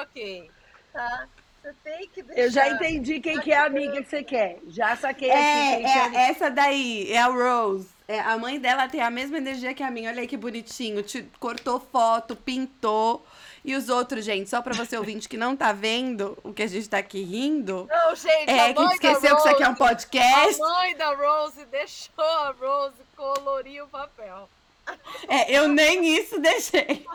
ok, 0.00 0.50
tá? 0.92 1.28
Você 1.60 1.74
tem 1.84 2.08
que 2.08 2.22
deixar. 2.22 2.42
Eu 2.42 2.50
já 2.50 2.68
entendi 2.70 3.20
quem 3.20 3.38
que 3.40 3.52
é 3.52 3.56
a 3.56 3.66
amiga 3.66 4.02
que 4.02 4.08
você 4.08 4.22
quer. 4.22 4.58
Já 4.68 4.96
saquei 4.96 5.28
é, 5.28 5.74
aqui. 5.74 6.16
É, 6.16 6.22
é 6.22 6.30
essa 6.30 6.50
daí, 6.50 7.12
é 7.12 7.18
a 7.18 7.26
Rose. 7.26 7.88
É, 8.08 8.20
a 8.20 8.36
mãe 8.38 8.58
dela 8.58 8.88
tem 8.88 9.00
a 9.00 9.10
mesma 9.10 9.38
energia 9.38 9.74
que 9.74 9.82
a 9.82 9.90
minha. 9.90 10.10
Olha 10.10 10.20
aí 10.20 10.26
que 10.26 10.36
bonitinho. 10.36 11.02
Te, 11.02 11.22
cortou 11.38 11.78
foto, 11.78 12.34
pintou. 12.34 13.24
E 13.64 13.76
os 13.76 13.88
outros, 13.88 14.24
gente, 14.24 14.50
só 14.50 14.60
pra 14.60 14.74
você 14.74 14.96
ouvinte 14.96 15.28
que 15.28 15.36
não 15.36 15.56
tá 15.56 15.72
vendo 15.72 16.36
o 16.42 16.52
que 16.52 16.64
a 16.64 16.66
gente 16.66 16.88
tá 16.88 16.98
aqui 16.98 17.22
rindo. 17.22 17.86
Não, 17.88 18.14
gente, 18.16 18.50
é, 18.50 18.74
que 18.74 18.82
esqueceu 18.82 19.12
Rose, 19.14 19.20
que 19.20 19.34
isso 19.36 19.48
aqui 19.48 19.62
é 19.62 19.68
um 19.68 19.74
podcast. 19.74 20.62
A 20.62 20.66
mãe 20.66 20.96
da 20.96 21.14
Rose 21.14 21.64
deixou 21.66 22.24
a 22.24 22.54
Rose 22.60 22.96
colorir 23.16 23.84
o 23.84 23.88
papel. 23.88 24.48
É, 25.28 25.56
eu 25.56 25.68
nem 25.68 26.16
isso 26.16 26.40
deixei. 26.40 27.06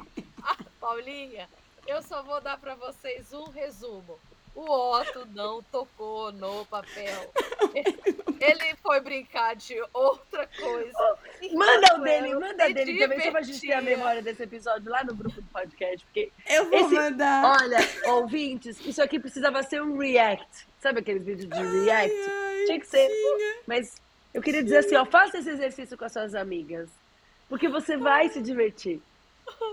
Paulinha, 0.78 1.48
eu 1.86 2.02
só 2.02 2.22
vou 2.22 2.42
dar 2.42 2.58
para 2.58 2.74
vocês 2.74 3.32
um 3.32 3.44
resumo. 3.44 4.18
O 4.56 4.98
Otto 4.98 5.28
não 5.34 5.62
tocou 5.64 6.32
no 6.32 6.64
papel. 6.64 7.30
Ele 8.40 8.74
foi 8.82 9.00
brincar 9.00 9.54
de 9.54 9.76
outra 9.92 10.48
coisa. 10.58 11.16
manda 11.52 11.94
o 11.94 11.98
dele, 12.02 12.34
manda 12.34 12.72
dele 12.72 12.98
também, 12.98 13.20
só 13.20 13.30
pra 13.30 13.42
gente 13.42 13.60
ter 13.60 13.74
a 13.74 13.82
memória 13.82 14.22
desse 14.22 14.42
episódio 14.42 14.90
lá 14.90 15.04
no 15.04 15.14
grupo 15.14 15.42
do 15.42 15.46
podcast. 15.48 16.02
Porque 16.06 16.32
eu 16.48 16.70
vou 16.70 16.78
esse, 16.80 16.94
mandar. 16.94 17.58
Olha, 17.60 17.78
ouvintes, 18.14 18.80
isso 18.80 19.02
aqui 19.02 19.20
precisava 19.20 19.62
ser 19.62 19.82
um 19.82 19.98
react. 19.98 20.66
Sabe 20.80 21.00
aqueles 21.00 21.22
vídeos 21.22 21.48
de 21.50 21.84
react? 21.84 22.16
Ai, 22.16 22.60
ai, 22.60 22.64
Tinha 22.64 22.80
que 22.80 22.86
ser. 22.86 23.08
Tinha. 23.08 23.56
Mas 23.66 24.00
eu 24.32 24.40
queria 24.40 24.62
dizer 24.62 24.78
assim, 24.78 24.96
ó, 24.96 25.04
faça 25.04 25.36
esse 25.36 25.50
exercício 25.50 25.98
com 25.98 26.04
as 26.06 26.12
suas 26.12 26.34
amigas. 26.34 26.88
Porque 27.46 27.68
você 27.68 27.98
vai 27.98 28.30
se 28.30 28.40
divertir. 28.40 29.02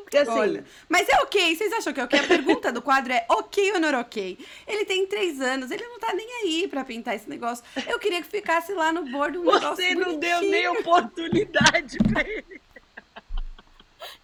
Porque 0.03 0.17
assim. 0.17 0.31
Olha, 0.31 0.65
mas 0.87 1.09
é 1.09 1.15
ok, 1.21 1.55
vocês 1.55 1.73
acham 1.73 1.91
que 1.93 1.99
é 1.99 2.03
ok? 2.03 2.19
A 2.19 2.27
pergunta 2.27 2.71
do 2.71 2.81
quadro 2.81 3.11
é 3.11 3.25
ok 3.29 3.73
ou 3.73 3.79
não 3.79 3.99
ok? 3.99 4.37
Ele 4.67 4.85
tem 4.85 5.07
três 5.07 5.41
anos, 5.41 5.71
ele 5.71 5.87
não 5.87 5.99
tá 5.99 6.13
nem 6.13 6.27
aí 6.41 6.67
pra 6.67 6.85
pintar 6.85 7.15
esse 7.15 7.29
negócio. 7.29 7.63
Eu 7.87 7.99
queria 7.99 8.21
que 8.21 8.27
ficasse 8.27 8.73
lá 8.73 8.93
no 8.93 9.05
bordo 9.05 9.41
um 9.41 9.45
Você 9.45 9.59
Você 9.59 9.95
não 9.95 10.19
deu 10.19 10.41
nem 10.41 10.67
oportunidade 10.67 11.97
pra 12.11 12.21
ele. 12.21 12.61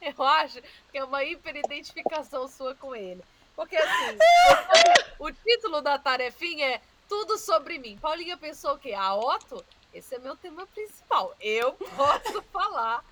Eu 0.02 0.24
acho 0.24 0.62
que 0.92 0.98
é 0.98 1.04
uma 1.04 1.24
hiperidentificação 1.24 2.48
sua 2.48 2.76
com 2.76 2.96
ele. 2.96 3.24
Porque 3.56 3.76
assim, 3.76 4.18
o 5.20 5.32
título 5.32 5.82
da 5.82 5.98
tarefinha 5.98 6.76
é 6.76 6.82
Tudo 7.08 7.38
sobre 7.38 7.78
mim. 7.78 7.98
Paulinha 7.98 8.38
pensou 8.38 8.78
que 8.78 8.94
a 8.94 9.16
Otto 9.16 9.66
esse 9.94 10.16
é 10.16 10.20
meu 10.20 10.36
tema 10.36 10.68
principal. 10.68 11.36
Eu 11.42 11.74
posso 11.74 12.42
falar. 12.54 13.04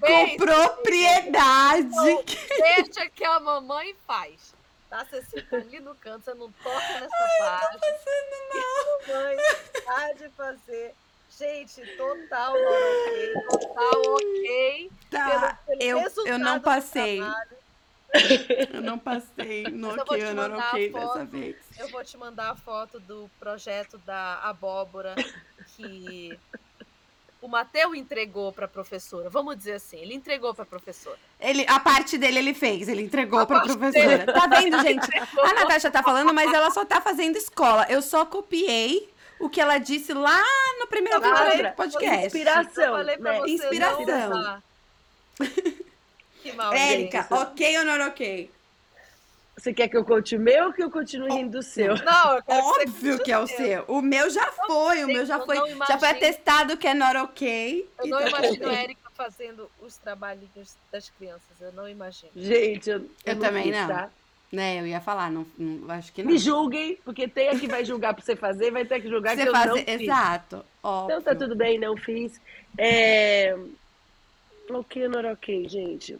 Com 0.00 0.36
propriedade. 0.36 1.88
Deixa 2.58 3.08
que 3.10 3.24
a 3.24 3.40
mamãe 3.40 3.96
faz. 4.06 4.54
Tá? 4.88 5.04
Você 5.04 5.22
fica 5.22 5.56
ali 5.56 5.80
no 5.80 5.94
canto, 5.96 6.24
você 6.24 6.34
não 6.34 6.50
toca 6.52 7.00
nessa 7.00 7.16
Ai, 7.16 7.38
parte. 7.38 7.72
Tô 7.72 7.78
fazendo, 7.80 8.36
não. 8.54 9.16
a 9.16 9.18
mamãe 9.18 9.36
pode 9.84 10.28
fazer. 10.30 10.94
Gente, 11.38 11.96
total 11.96 12.54
ok, 12.54 13.34
total 13.50 14.02
ok. 14.14 14.90
Tá, 15.10 15.58
pelo, 15.66 15.78
pelo 15.78 16.00
eu, 16.00 16.26
eu 16.26 16.38
não 16.38 16.60
passei. 16.60 17.20
Eu 18.72 18.80
não 18.80 18.98
passei 18.98 19.64
no 19.68 19.90
ok, 20.00 20.22
eu 20.22 20.34
não 20.34 20.58
ok 20.58 20.90
dessa 20.90 21.24
vez. 21.24 21.56
Eu 21.78 21.88
vou 21.88 22.02
te 22.04 22.16
mandar 22.16 22.50
a 22.50 22.56
foto 22.56 22.98
do 23.00 23.30
projeto 23.38 23.98
da 23.98 24.40
abóbora 24.44 25.14
que 25.76 26.38
o 27.40 27.48
Mateu 27.48 27.94
entregou 27.94 28.52
para 28.52 28.64
a 28.64 28.68
professora. 28.68 29.28
Vamos 29.28 29.56
dizer 29.56 29.74
assim, 29.74 29.98
ele 29.98 30.14
entregou 30.14 30.54
para 30.54 30.64
a 30.64 30.66
professora. 30.66 31.18
Ele, 31.38 31.64
a 31.68 31.78
parte 31.78 32.18
dele 32.18 32.38
ele 32.38 32.54
fez, 32.54 32.88
ele 32.88 33.02
entregou 33.02 33.46
para 33.46 33.58
a 33.58 33.62
professora. 33.62 34.18
Dele. 34.18 34.32
Tá 34.32 34.46
vendo, 34.46 34.80
gente? 34.80 35.06
A 35.38 35.52
Natasha 35.52 35.90
tá 35.90 36.02
falando, 36.02 36.32
mas 36.34 36.52
ela 36.52 36.70
só 36.70 36.84
tá 36.84 37.00
fazendo 37.00 37.36
escola. 37.36 37.86
Eu 37.88 38.02
só 38.02 38.24
copiei 38.24 39.08
o 39.38 39.48
que 39.48 39.60
ela 39.60 39.78
disse 39.78 40.12
lá 40.12 40.42
no 40.80 40.86
primeiro 40.86 41.20
do 41.20 41.72
podcast. 41.76 42.26
Inspiração. 42.26 43.04
Né? 43.04 43.40
Inspiração. 43.46 44.62
que 46.42 46.52
mal, 46.52 46.72
Érica, 46.72 47.26
ok 47.30 47.78
ou 47.78 47.84
não 47.84 48.06
ok? 48.08 48.50
Você 49.56 49.72
quer 49.72 49.88
que 49.88 49.96
eu 49.96 50.04
conte 50.04 50.36
o 50.36 50.40
meu 50.40 50.66
ou 50.66 50.72
que 50.72 50.82
eu 50.82 50.90
continue 50.90 51.32
rindo 51.32 51.58
do 51.58 51.62
seu? 51.62 51.94
Não, 52.04 52.36
eu 52.36 52.42
quero 52.42 52.66
Óbvio 52.66 53.16
que, 53.18 53.24
que 53.24 53.32
é 53.32 53.38
o 53.38 53.46
seu. 53.46 53.84
O 53.88 54.02
meu 54.02 54.28
já 54.28 54.52
foi, 54.52 55.02
o 55.02 55.06
meu 55.06 55.24
já 55.24 55.40
foi. 55.40 55.56
Já 55.88 55.98
foi 55.98 56.08
atestado 56.08 56.76
que 56.76 56.86
é 56.86 56.92
not 56.92 57.16
ok. 57.16 57.88
Eu 57.98 58.06
não 58.06 58.18
tá 58.18 58.28
imagino 58.28 58.68
a 58.68 58.74
Erika 58.74 59.10
fazendo 59.14 59.70
os 59.80 59.96
trabalhinhos 59.96 60.76
das 60.92 61.08
crianças. 61.08 61.58
Eu 61.58 61.72
não 61.72 61.88
imagino. 61.88 62.30
Gente, 62.36 62.90
eu, 62.90 62.98
eu, 62.98 63.10
eu 63.24 63.34
não 63.34 63.42
também 63.42 63.72
não. 63.72 63.88
Tá? 63.88 64.10
Né, 64.52 64.80
eu 64.80 64.86
ia 64.86 65.00
falar, 65.00 65.30
não, 65.30 65.44
não, 65.58 65.90
acho 65.90 66.12
que 66.12 66.22
não. 66.22 66.30
Me 66.30 66.38
julguem, 66.38 66.96
porque 67.04 67.26
tem 67.26 67.48
a 67.48 67.58
que 67.58 67.66
vai 67.66 67.84
julgar 67.84 68.14
pra 68.14 68.24
você 68.24 68.36
fazer, 68.36 68.70
vai 68.70 68.84
ter 68.84 69.00
que 69.00 69.08
julgar 69.08 69.34
você 69.34 69.42
que 69.42 69.48
eu 69.48 69.52
fazer, 69.52 69.68
não 69.68 69.76
fiz. 69.76 70.00
Exato. 70.02 70.64
Óbvio. 70.82 71.18
Então 71.18 71.22
tá 71.22 71.34
tudo 71.34 71.56
bem, 71.56 71.78
não 71.78 71.96
fiz. 71.96 72.40
É... 72.78 73.58
Ok 74.70 75.02
ou 75.02 75.10
not 75.10 75.26
ok, 75.26 75.68
gente? 75.68 76.16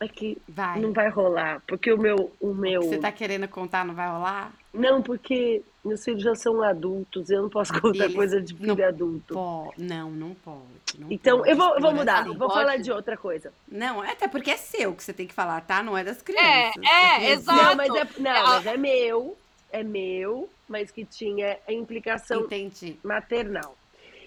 É 0.00 0.08
que 0.08 0.40
vai. 0.48 0.80
não 0.80 0.92
vai 0.92 1.10
rolar, 1.10 1.62
porque 1.68 1.92
o 1.92 1.98
meu, 1.98 2.32
o 2.40 2.54
meu. 2.54 2.82
Você 2.82 2.96
tá 2.96 3.12
querendo 3.12 3.46
contar, 3.46 3.84
não 3.84 3.94
vai 3.94 4.08
rolar? 4.08 4.50
Não, 4.72 5.02
porque 5.02 5.62
meus 5.84 6.02
filhos 6.02 6.22
já 6.22 6.34
são 6.34 6.62
adultos, 6.62 7.28
eu 7.28 7.42
não 7.42 7.50
posso 7.50 7.70
contar 7.78 8.04
Eles 8.04 8.16
coisa 8.16 8.40
de 8.40 8.54
filho 8.54 8.74
não 8.74 8.84
adulto. 8.88 9.34
Po... 9.34 9.74
Não, 9.76 10.10
não 10.10 10.34
pode. 10.34 10.98
Não 10.98 11.12
então, 11.12 11.38
pode. 11.38 11.50
eu 11.50 11.56
vou, 11.56 11.74
eu 11.74 11.80
vou 11.82 11.92
mudar, 11.92 12.20
assim, 12.20 12.28
vou 12.30 12.48
pode. 12.48 12.60
falar 12.60 12.76
de 12.78 12.90
outra 12.90 13.14
coisa. 13.16 13.52
Não, 13.68 14.02
é 14.02 14.12
até 14.12 14.26
porque 14.26 14.50
é 14.50 14.56
seu 14.56 14.94
que 14.94 15.04
você 15.04 15.12
tem 15.12 15.26
que 15.26 15.34
falar, 15.34 15.60
tá? 15.60 15.82
Não 15.82 15.96
é 15.96 16.02
das 16.02 16.22
crianças. 16.22 16.82
É, 16.82 17.26
é, 17.26 17.32
exato. 17.32 17.62
Não, 17.62 17.76
mas 17.76 17.94
é, 17.94 18.08
não, 18.18 18.30
é, 18.30 18.42
mas 18.42 18.66
é 18.66 18.76
meu, 18.78 19.36
é 19.70 19.82
meu, 19.82 20.48
mas 20.66 20.90
que 20.90 21.04
tinha 21.04 21.58
a 21.68 21.72
implicação 21.74 22.42
Entendi. 22.42 22.96
maternal. 23.04 23.76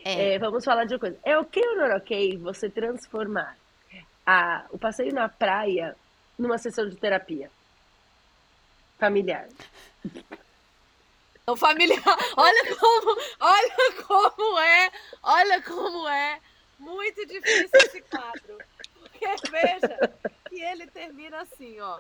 É. 0.06 0.34
É, 0.34 0.40
vamos 0.40 0.64
falar 0.64 0.86
de 0.86 0.94
uma 0.94 1.00
coisa. 1.00 1.18
É 1.24 1.36
ok 1.36 1.64
ou 1.66 1.78
não 1.78 1.86
é 1.86 1.96
ok 1.96 2.38
você 2.38 2.70
transformar 2.70 3.58
a, 4.26 4.66
o 4.72 4.78
passeio 4.78 5.14
na 5.14 5.30
praia 5.30 5.96
numa 6.38 6.58
sessão 6.58 6.88
de 6.88 6.96
terapia 6.96 7.50
familiar. 9.04 9.50
Não 11.46 11.58
familiar. 11.58 12.02
Olha 12.38 12.76
como, 12.78 13.18
olha 13.42 14.04
como 14.08 14.60
é, 14.60 14.92
olha 15.22 15.62
como 15.62 16.08
é 16.08 16.40
muito 16.80 17.26
difícil 17.26 17.70
esse 17.74 18.02
quadro. 18.04 18.58
Porque 18.94 19.26
veja 19.52 20.14
que 20.48 20.62
ele 20.62 20.88
termina 20.88 21.42
assim, 21.42 21.82
ó. 21.82 22.00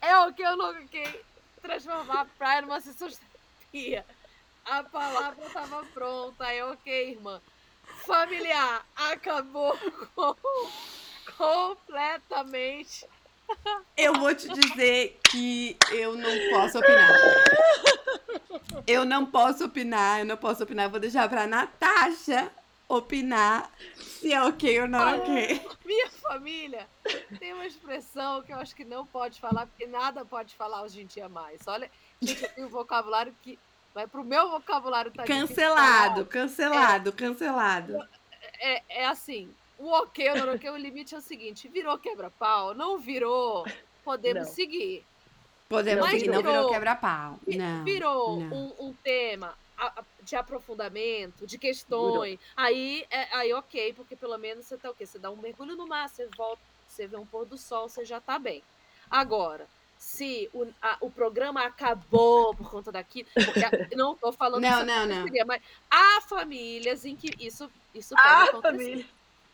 É 0.00 0.16
o 0.20 0.32
que 0.32 0.42
eu 0.42 0.56
quis 0.88 1.16
transformar 1.60 2.20
a 2.20 2.24
praia 2.26 2.62
numa 2.62 2.80
sessão 2.80 3.08
de 3.08 3.16
terapia. 3.18 4.06
A 4.64 4.84
palavra 4.84 5.44
estava 5.46 5.84
pronta, 5.86 6.52
é 6.52 6.64
ok, 6.64 7.10
irmã. 7.10 7.40
Familiar, 8.04 8.86
acabou 8.94 9.76
com 10.14 10.36
completamente. 11.36 13.06
Eu 13.96 14.14
vou 14.14 14.34
te 14.34 14.48
dizer 14.48 15.18
que 15.30 15.76
eu 15.92 16.16
não 16.16 16.50
posso 16.50 16.78
opinar. 16.78 17.12
Eu 18.86 19.04
não 19.04 19.26
posso 19.26 19.64
opinar, 19.64 20.20
eu 20.20 20.26
não 20.26 20.36
posso 20.36 20.62
opinar. 20.62 20.86
Eu 20.86 20.90
vou 20.90 21.00
deixar 21.00 21.28
pra 21.28 21.46
Natasha 21.46 22.50
opinar 22.88 23.70
se 23.96 24.32
é 24.32 24.42
ok 24.42 24.82
ou 24.82 24.88
não 24.88 25.08
é 25.08 25.16
ok. 25.16 25.68
Minha 25.84 26.10
família 26.10 26.86
tem 27.38 27.52
uma 27.52 27.66
expressão 27.66 28.42
que 28.42 28.52
eu 28.52 28.58
acho 28.58 28.74
que 28.74 28.84
não 28.84 29.04
pode 29.06 29.40
falar, 29.40 29.66
porque 29.66 29.86
nada 29.86 30.24
pode 30.24 30.54
falar 30.54 30.82
hoje 30.82 31.02
em 31.02 31.06
dia 31.06 31.28
mais. 31.28 31.60
Olha, 31.66 31.90
gente, 32.20 32.42
eu 32.42 32.50
tenho 32.50 32.66
um 32.66 32.70
vocabulário 32.70 33.34
que 33.42 33.58
vai 33.94 34.06
pro 34.06 34.24
meu 34.24 34.50
vocabulário 34.50 35.10
tá 35.10 35.24
Cancelado, 35.24 36.26
cancelado, 36.26 37.08
é, 37.08 37.12
cancelado. 37.12 38.08
É, 38.58 38.82
é 39.02 39.06
assim, 39.06 39.52
o 39.78 39.88
ok 39.88 40.30
ou 40.30 40.36
não 40.46 40.54
ok, 40.54 40.70
o 40.70 40.76
limite 40.76 41.14
é 41.14 41.18
o 41.18 41.20
seguinte: 41.20 41.68
virou 41.68 41.98
quebra-pau, 41.98 42.74
não 42.74 42.98
virou, 42.98 43.64
podemos 44.04 44.48
não. 44.48 44.54
seguir. 44.54 45.04
Podemos 45.68 46.04
Mas 46.04 46.12
seguir, 46.12 46.30
virou, 46.30 46.42
não 46.42 46.52
virou 46.52 46.70
quebra-pau. 46.70 47.40
Não, 47.46 47.84
virou 47.84 48.40
não. 48.40 48.56
Um, 48.56 48.86
um, 48.86 48.92
tema 48.94 49.56
de 50.22 50.36
aprofundamento, 50.36 51.46
de 51.46 51.58
questões. 51.58 52.38
Aí, 52.56 53.04
é, 53.10 53.36
aí, 53.36 53.52
ok, 53.52 53.92
porque 53.94 54.14
pelo 54.14 54.38
menos 54.38 54.66
você 54.66 54.76
tá 54.76 54.90
o 54.90 54.94
quê? 54.94 55.04
Você 55.04 55.18
dá 55.18 55.30
um 55.30 55.36
mergulho 55.36 55.76
no 55.76 55.86
mar, 55.86 56.08
você 56.08 56.28
volta, 56.36 56.62
você 56.86 57.06
vê 57.06 57.16
um 57.16 57.26
pôr 57.26 57.44
do 57.44 57.58
sol, 57.58 57.88
você 57.88 58.04
já 58.04 58.20
tá 58.20 58.38
bem. 58.38 58.62
Agora, 59.10 59.66
se 59.98 60.48
o, 60.52 60.66
a, 60.80 60.96
o 61.00 61.10
programa 61.10 61.64
acabou 61.64 62.54
por 62.54 62.70
conta 62.70 62.92
daquilo, 62.92 63.28
porque 63.34 63.96
não 63.96 64.12
estou 64.12 64.32
falando 64.32 64.62
não, 64.62 64.84
não, 64.84 65.06
não. 65.06 65.24
Seria, 65.24 65.44
mas 65.44 65.60
há 65.90 66.20
famílias 66.22 67.04
em 67.04 67.16
que 67.16 67.30
isso, 67.44 67.70
isso 67.94 68.14
pode 68.14 68.28
ah, 68.28 68.44
acontecer. 68.44 68.78
Família. 68.78 69.06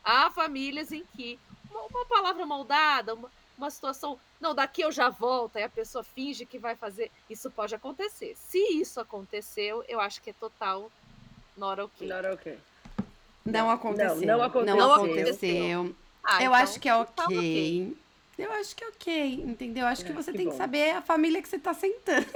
Há 0.05 0.31
famílias 0.31 0.93
em 0.93 1.05
que 1.17 1.39
uma, 1.71 1.83
uma 1.83 2.07
palavra 2.07 2.45
moldada, 2.45 3.15
uma, 3.15 3.31
uma 3.57 3.71
situação, 3.71 4.19
não, 4.41 4.55
daqui 4.55 4.83
eu 4.83 4.93
já 4.93 5.09
volto, 5.09 5.57
aí 5.57 5.63
a 5.63 5.69
pessoa 5.69 6.03
finge 6.03 6.45
que 6.45 6.59
vai 6.59 6.75
fazer. 6.75 7.11
Isso 7.29 7.51
pode 7.51 7.75
acontecer. 7.75 8.35
Se 8.37 8.59
isso 8.59 9.01
aconteceu, 9.01 9.85
eu 9.89 10.01
acho 10.01 10.21
que 10.21 10.31
é 10.31 10.33
total 10.33 10.91
not 11.57 11.81
okay. 11.81 12.09
Not 12.09 12.27
okay. 12.29 12.59
Não 13.45 13.71
aconteceu. 13.71 14.17
Não, 14.17 14.39
não 14.39 14.45
aconteceu. 14.45 14.77
Não 14.77 14.95
aconteceu. 14.95 15.97
Ah, 16.25 16.37
eu 16.37 16.43
então, 16.43 16.55
acho 16.55 16.81
que 16.81 16.89
é 16.89 16.97
okay. 16.97 17.37
okay. 17.37 17.97
Eu 18.39 18.51
acho 18.53 18.75
que 18.75 18.83
é 18.83 18.89
ok, 18.89 19.35
entendeu? 19.47 19.87
Acho 19.87 20.03
é, 20.03 20.05
que 20.07 20.13
você 20.13 20.33
que 20.33 20.39
tem 20.39 20.47
bom. 20.47 20.53
que 20.53 20.57
saber 20.57 20.97
a 20.97 21.03
família 21.03 21.43
que 21.43 21.49
você 21.49 21.57
está 21.57 21.75
sentando. 21.75 22.27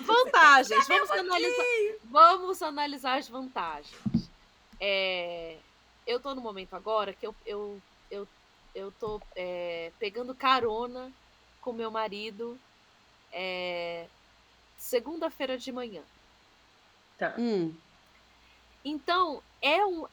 vantagens. 0.00 0.88
Vamos 0.88 1.10
analisar, 1.10 1.64
vamos 2.04 2.62
analisar 2.62 3.18
as 3.18 3.28
vantagens. 3.28 3.94
É, 4.84 5.58
eu 6.04 6.18
tô 6.18 6.34
no 6.34 6.40
momento 6.40 6.74
agora 6.74 7.12
que 7.12 7.24
eu, 7.24 7.32
eu, 7.46 7.80
eu, 8.10 8.28
eu 8.74 8.90
tô 8.90 9.22
é, 9.36 9.92
pegando 9.96 10.34
carona 10.34 11.12
com 11.60 11.72
meu 11.72 11.88
marido 11.88 12.58
é, 13.32 14.08
segunda-feira 14.76 15.56
de 15.56 15.70
manhã. 15.70 16.02
Tá. 17.16 17.36
Hum. 17.38 17.72
Então, 18.84 19.40
é 19.62 19.86
um. 19.86 20.04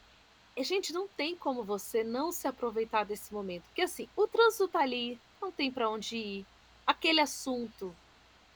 A 0.56 0.62
gente 0.62 0.92
não 0.92 1.08
tem 1.08 1.34
como 1.34 1.64
você 1.64 2.04
não 2.04 2.30
se 2.30 2.46
aproveitar 2.46 3.04
desse 3.04 3.32
momento. 3.34 3.64
Porque 3.64 3.82
assim, 3.82 4.08
o 4.14 4.28
trânsito 4.28 4.68
tá 4.68 4.80
ali, 4.80 5.18
não 5.42 5.50
tem 5.50 5.70
para 5.72 5.90
onde 5.90 6.16
ir. 6.16 6.46
Aquele 6.86 7.20
assunto, 7.20 7.94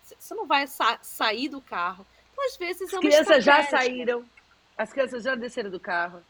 você 0.02 0.34
não 0.34 0.46
vai 0.46 0.68
sa 0.68 0.98
sair 1.02 1.48
do 1.48 1.60
carro. 1.60 2.06
Então, 2.32 2.44
às 2.46 2.56
vezes 2.56 2.92
é 2.92 2.96
As 2.96 3.00
crianças 3.00 3.44
já 3.44 3.64
saíram. 3.64 4.24
As 4.76 4.92
crianças 4.92 5.22
já 5.22 5.34
desceram 5.34 5.70
do 5.70 5.80
carro. 5.80 6.22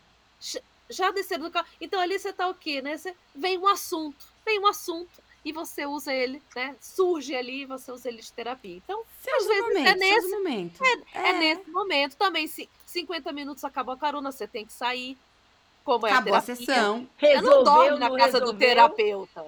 Já 0.89 1.11
desceram 1.11 1.45
do 1.45 1.51
carro. 1.51 1.66
Então 1.81 2.01
ali 2.01 2.19
você 2.19 2.33
tá 2.33 2.49
o 2.49 2.55
quê, 2.55 2.83
né? 2.83 2.97
Você, 2.97 3.15
vem 3.35 3.59
um 3.59 3.66
assunto, 3.66 4.27
vem 4.45 4.61
um 4.61 4.66
assunto 4.66 5.23
e 5.45 5.53
você 5.53 5.85
usa 5.85 6.12
ele, 6.12 6.43
né? 6.57 6.75
Surge 6.81 7.35
ali 7.35 7.62
e 7.62 7.66
você 7.66 7.93
usa 7.93 8.09
ele 8.09 8.23
de 8.23 8.33
terapia. 8.33 8.77
Então, 8.77 9.03
seus 9.23 9.43
às 9.43 9.47
vezes 9.47 9.62
é 9.62 9.69
momentos, 9.69 9.91
é 9.91 9.95
nesse 9.95 10.31
momento. 10.31 10.85
É, 10.85 10.93
é. 10.93 11.29
é, 11.29 11.33
nesse 11.39 11.71
momento. 11.71 12.16
Também, 12.16 12.47
se 12.47 12.69
50 12.87 13.31
minutos 13.33 13.62
acabou 13.62 13.95
a 13.95 13.99
carona, 13.99 14.33
você 14.33 14.49
tem 14.49 14.65
que 14.65 14.73
sair. 14.73 15.19
Como 15.85 16.07
é 16.07 16.12
acabou 16.12 16.35
a, 16.35 16.39
a 16.39 16.41
sessão. 16.41 17.07
Você 17.21 17.43
não 17.43 17.62
dorme 17.62 17.99
na 17.99 18.09
casa 18.09 18.39
resolveu. 18.39 18.53
do 18.53 18.59
terapeuta. 18.59 19.45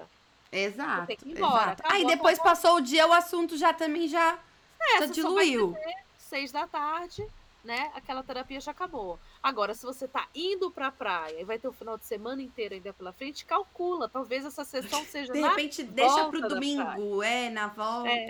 Exato. 0.51 1.07
Tem 1.07 1.17
que 1.17 1.29
ir 1.29 1.31
embora. 1.31 1.73
Exato. 1.73 1.83
Aí 1.85 2.05
depois 2.05 2.37
acabou. 2.37 2.55
passou 2.55 2.75
o 2.75 2.81
dia, 2.81 3.07
o 3.07 3.13
assunto 3.13 3.57
já 3.57 3.73
também 3.73 4.07
já, 4.07 4.37
é, 4.79 4.99
já 4.99 5.05
diluiu. 5.07 5.75
Seis 6.19 6.51
da 6.51 6.67
tarde, 6.67 7.27
né? 7.67 7.91
Aquela 7.93 8.23
terapia 8.23 8.61
já 8.61 8.71
acabou. 8.71 9.19
Agora, 9.43 9.75
se 9.75 9.85
você 9.85 10.07
tá 10.07 10.25
indo 10.33 10.71
pra 10.71 10.89
praia 10.89 11.41
e 11.41 11.43
vai 11.43 11.59
ter 11.59 11.67
o 11.67 11.73
final 11.73 11.97
de 11.97 12.05
semana 12.05 12.41
inteiro 12.41 12.73
ainda 12.73 12.93
pela 12.93 13.11
frente, 13.11 13.45
calcula. 13.45 14.07
Talvez 14.07 14.45
essa 14.45 14.63
sessão 14.63 15.03
seja 15.05 15.33
De 15.33 15.41
repente, 15.41 15.83
deixa 15.83 16.29
pro 16.29 16.47
domingo, 16.47 17.21
é, 17.21 17.49
na 17.49 17.67
volta. 17.67 18.09
É. 18.09 18.29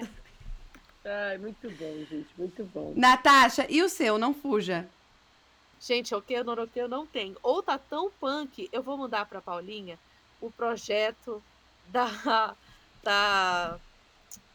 Ai, 1.05 1.37
muito 1.37 1.69
bom, 1.69 2.05
gente, 2.09 2.27
muito 2.35 2.63
bom. 2.65 2.93
Natasha, 2.95 3.67
e 3.69 3.81
o 3.83 3.87
seu? 3.87 4.17
Não 4.17 4.33
fuja. 4.33 4.89
Gente, 5.79 6.15
o 6.15 6.21
que 6.21 6.33
eu 6.33 6.43
não, 6.43 6.55
o 6.55 6.67
que 6.67 6.79
eu 6.79 6.89
não 6.89 7.05
tenho. 7.05 7.37
Ou 7.43 7.61
tá 7.61 7.77
tão 7.77 8.09
punk, 8.19 8.67
eu 8.73 8.81
vou 8.81 8.97
mandar 8.97 9.27
pra 9.27 9.39
Paulinha 9.39 9.99
o 10.41 10.49
projeto 10.49 11.41
da, 11.87 12.55
da 13.03 13.79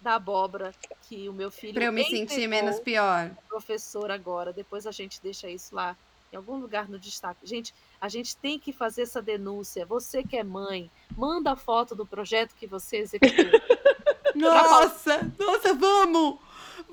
da 0.03 0.15
abóbora 0.17 0.75
que 1.03 1.29
o 1.29 1.33
meu 1.33 1.51
filho. 1.51 1.75
Pra 1.75 1.85
eu 1.85 1.93
me 1.93 2.05
sentir 2.05 2.47
menos 2.49 2.81
pior. 2.81 3.31
Professor 3.49 4.11
agora. 4.11 4.53
Depois 4.53 4.87
a 4.87 4.91
gente 4.91 5.23
deixa 5.23 5.49
isso 5.49 5.75
lá 5.75 5.97
em 6.33 6.37
algum 6.37 6.57
lugar 6.57 6.89
no 6.89 6.99
destaque. 6.99 7.47
Gente, 7.47 7.75
a 8.01 8.09
gente 8.09 8.37
tem 8.37 8.59
que 8.59 8.73
fazer 8.73 9.03
essa 9.03 9.23
denúncia. 9.23 9.87
Você 9.87 10.23
que 10.23 10.37
é 10.37 10.43
mãe, 10.43 10.91
manda 11.17 11.53
a 11.53 11.57
foto 11.57 11.95
do 11.95 12.07
projeto 12.07 12.55
que 12.55 12.67
você 12.67 12.99
executou. 12.99 13.61
nossa, 14.35 15.33
nossa, 15.39 15.75
vamos! 15.75 16.39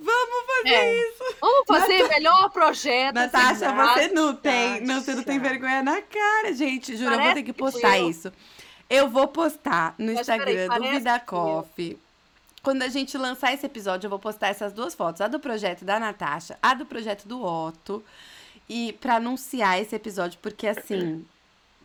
Vamos 0.02 0.45
fazer 0.45 0.76
é. 0.76 0.95
isso! 0.95 1.36
Vamos 1.41 1.65
fazer 1.68 2.03
Nat... 2.03 2.10
melhor 2.10 2.49
projeto. 2.52 3.15
Natasha, 3.15 3.73
você 3.73 4.07
não 4.10 4.36
tem. 4.36 4.81
Não, 4.81 5.02
você 5.02 5.15
não 5.15 5.23
tem 5.23 5.40
vergonha 5.40 5.84
na 5.84 6.02
cara, 6.02 6.53
gente. 6.53 6.95
Juro, 6.95 7.15
eu 7.15 7.22
vou 7.22 7.34
ter 7.34 7.44
que 7.44 7.53
postar 7.53 7.98
que 7.98 8.03
isso. 8.03 8.31
Eu 8.90 9.10
vou 9.10 9.27
postar 9.27 9.95
no 9.98 10.14
Mas, 10.14 10.22
Instagram 10.22 10.68
peraí, 10.68 10.80
do 10.80 10.90
Vida 10.90 11.19
Coffee. 11.19 11.98
Quando 12.61 12.81
a 12.84 12.88
gente 12.90 13.18
lançar 13.18 13.53
esse 13.53 13.65
episódio, 13.65 14.07
eu 14.07 14.10
vou 14.10 14.19
postar 14.19 14.49
essas 14.49 14.73
duas 14.73 14.94
fotos. 14.94 15.22
A 15.22 15.27
do 15.27 15.40
projeto 15.40 15.86
da 15.86 15.99
Natasha, 15.99 16.57
a 16.61 16.73
do 16.73 16.86
projeto 16.86 17.27
do 17.27 17.44
Otto. 17.44 18.03
E 18.68 18.94
para 18.94 19.15
anunciar 19.15 19.81
esse 19.81 19.95
episódio, 19.95 20.38
porque 20.41 20.68
assim. 20.68 21.26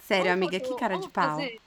Sério, 0.01 0.30
vamos, 0.30 0.48
amiga, 0.48 0.60
que 0.60 0.74
cara 0.76 0.98
de 0.98 1.09
pau. 1.09 1.36
Fazer. 1.36 1.59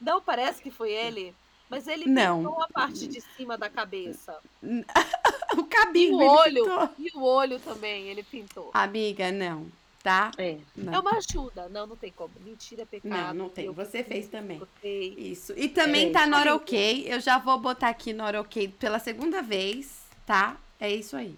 Não 0.00 0.20
parece 0.20 0.62
que 0.62 0.70
foi 0.70 0.92
ele, 0.92 1.34
mas 1.68 1.86
ele 1.86 2.06
não. 2.06 2.38
pintou 2.38 2.62
a 2.62 2.68
parte 2.68 3.06
de 3.06 3.20
cima 3.20 3.56
da 3.56 3.68
cabeça. 3.70 4.36
o 5.56 5.64
cabelo. 5.64 6.22
E 6.22 6.24
o 6.24 6.28
olho. 6.28 6.64
Pintou. 6.64 6.90
E 6.98 7.10
o 7.16 7.22
olho 7.22 7.60
também, 7.60 8.08
ele 8.08 8.22
pintou. 8.22 8.70
Amiga, 8.74 9.30
não. 9.30 9.66
Tá? 10.02 10.30
É. 10.38 10.58
Não. 10.76 10.94
é 10.94 10.98
uma 11.00 11.16
ajuda. 11.16 11.68
Não, 11.68 11.86
não 11.86 11.96
tem 11.96 12.12
como. 12.12 12.30
Mentira 12.40 12.82
é 12.82 12.84
pecado. 12.86 13.10
Não, 13.10 13.44
não 13.44 13.48
tem. 13.48 13.68
Você 13.70 14.04
fez 14.04 14.28
também. 14.28 14.62
Isso. 14.82 15.52
E 15.56 15.68
também 15.68 16.10
é, 16.10 16.12
tá 16.12 16.26
Nora 16.26 16.54
OK. 16.54 17.04
Eu 17.06 17.20
já 17.20 17.38
vou 17.38 17.58
botar 17.58 17.88
aqui 17.88 18.12
Nora 18.12 18.40
OK 18.40 18.68
pela 18.78 18.98
segunda 18.98 19.42
vez, 19.42 20.02
tá? 20.24 20.56
É 20.78 20.90
isso 20.90 21.16
aí. 21.16 21.36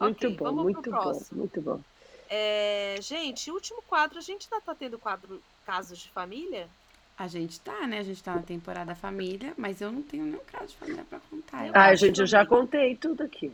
Muito 0.00 0.26
okay, 0.26 0.36
bom, 0.36 0.52
muito 0.52 0.90
bom, 0.90 1.22
muito 1.32 1.60
bom. 1.60 1.80
É, 2.28 2.96
gente, 3.00 3.50
último 3.50 3.82
quadro, 3.82 4.18
a 4.18 4.22
gente 4.22 4.48
ainda 4.50 4.64
tá 4.64 4.74
tendo 4.74 4.98
quadro 4.98 5.40
Casos 5.64 5.98
de 5.98 6.10
Família? 6.10 6.68
A 7.16 7.28
gente 7.28 7.60
tá, 7.60 7.86
né? 7.86 7.98
A 7.98 8.02
gente 8.02 8.22
tá 8.22 8.34
na 8.34 8.42
temporada 8.42 8.94
família, 8.94 9.52
mas 9.56 9.80
eu 9.80 9.92
não 9.92 10.02
tenho 10.02 10.24
nenhum 10.24 10.40
caso 10.46 10.68
de 10.68 10.76
família 10.76 11.04
pra 11.08 11.20
contar. 11.30 11.70
ah, 11.72 11.94
gente, 11.94 12.20
eu 12.20 12.26
já 12.26 12.44
contei 12.44 12.96
tudo 12.96 13.22
aqui. 13.22 13.52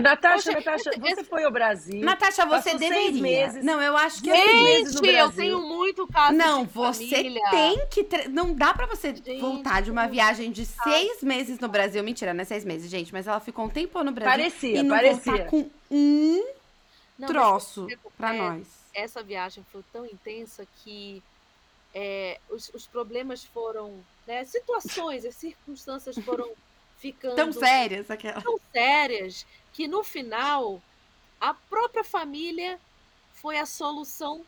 Natasha, 0.00 0.52
Poxa, 0.54 0.70
Natasha, 0.70 0.90
você 0.98 1.12
esse... 1.12 1.24
foi 1.24 1.44
ao 1.44 1.50
Brasil. 1.50 2.00
Natasha, 2.00 2.46
você 2.46 2.78
deveria. 2.78 3.20
Meses, 3.20 3.62
não, 3.62 3.80
eu 3.82 3.94
acho 3.94 4.22
que 4.22 4.34
Gente, 4.34 5.06
eu 5.06 5.30
tenho 5.30 5.60
muito 5.60 6.06
caso 6.06 6.34
Não, 6.34 6.64
de 6.64 6.72
você 6.72 7.06
família. 7.08 7.50
tem 7.50 7.86
que. 7.88 8.04
Tre... 8.04 8.28
Não 8.28 8.54
dá 8.54 8.72
pra 8.72 8.86
você 8.86 9.14
gente, 9.14 9.38
voltar 9.38 9.82
de 9.82 9.90
uma 9.90 10.06
viagem 10.06 10.50
de 10.50 10.64
seis 10.64 11.22
meses 11.22 11.58
no 11.58 11.68
Brasil. 11.68 12.02
Mentira, 12.02 12.32
não 12.32 12.40
é 12.40 12.44
seis 12.44 12.64
meses, 12.64 12.90
gente, 12.90 13.12
mas 13.12 13.26
ela 13.26 13.38
ficou 13.38 13.66
um 13.66 13.68
tempo 13.68 14.02
no 14.02 14.12
Brasil. 14.12 14.30
Parecia, 14.30 14.80
e 14.80 14.82
não 14.82 14.96
parecia. 14.96 15.44
com 15.44 15.70
um 15.90 16.42
não, 17.18 17.28
troço 17.28 17.86
para 18.16 18.32
nós. 18.32 18.66
Essa 18.94 19.22
viagem 19.22 19.62
foi 19.70 19.84
tão 19.92 20.06
intensa 20.06 20.66
que 20.82 21.22
é, 21.94 22.40
os, 22.48 22.70
os, 22.72 22.86
problemas 22.86 23.44
foram. 23.44 23.92
Né, 24.26 24.42
situações, 24.44 25.26
as 25.26 25.34
circunstâncias 25.34 26.16
foram 26.24 26.50
ficando. 26.98 27.36
Tão 27.36 27.52
sérias 27.52 28.10
aquela. 28.10 28.40
Tão 28.40 28.58
sérias 28.72 29.44
que 29.72 29.88
no 29.88 30.02
final 30.04 30.82
a 31.40 31.54
própria 31.54 32.04
família 32.04 32.78
foi 33.34 33.58
a 33.58 33.66
solução 33.66 34.44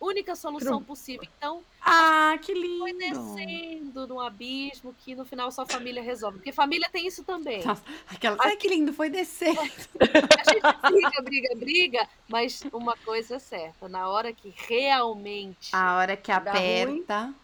única 0.00 0.36
solução 0.36 0.82
possível. 0.82 1.26
Então, 1.36 1.62
ah, 1.80 2.38
que 2.42 2.52
lindo. 2.52 2.78
Foi 2.78 2.92
descendo 2.92 4.06
no 4.06 4.20
abismo 4.20 4.94
que 5.04 5.14
no 5.14 5.24
final 5.24 5.50
sua 5.50 5.66
família 5.66 6.02
resolve. 6.02 6.38
Porque 6.38 6.52
família 6.52 6.88
tem 6.90 7.06
isso 7.06 7.24
também. 7.24 7.64
Nossa, 7.64 7.82
aquela, 8.08 8.36
ai, 8.40 8.56
que 8.56 8.68
lindo, 8.68 8.92
foi 8.92 9.08
descer. 9.08 9.56
A 9.58 9.62
gente 9.62 10.92
briga, 10.92 11.22
briga, 11.22 11.56
briga, 11.56 12.08
mas 12.28 12.62
uma 12.72 12.96
coisa 12.98 13.36
é 13.36 13.38
certa, 13.38 13.88
na 13.88 14.08
hora 14.08 14.32
que 14.32 14.52
realmente 14.56 15.74
a 15.74 15.96
hora 15.96 16.16
que 16.16 16.30
aperta, 16.30 17.20
ruim, 17.24 17.34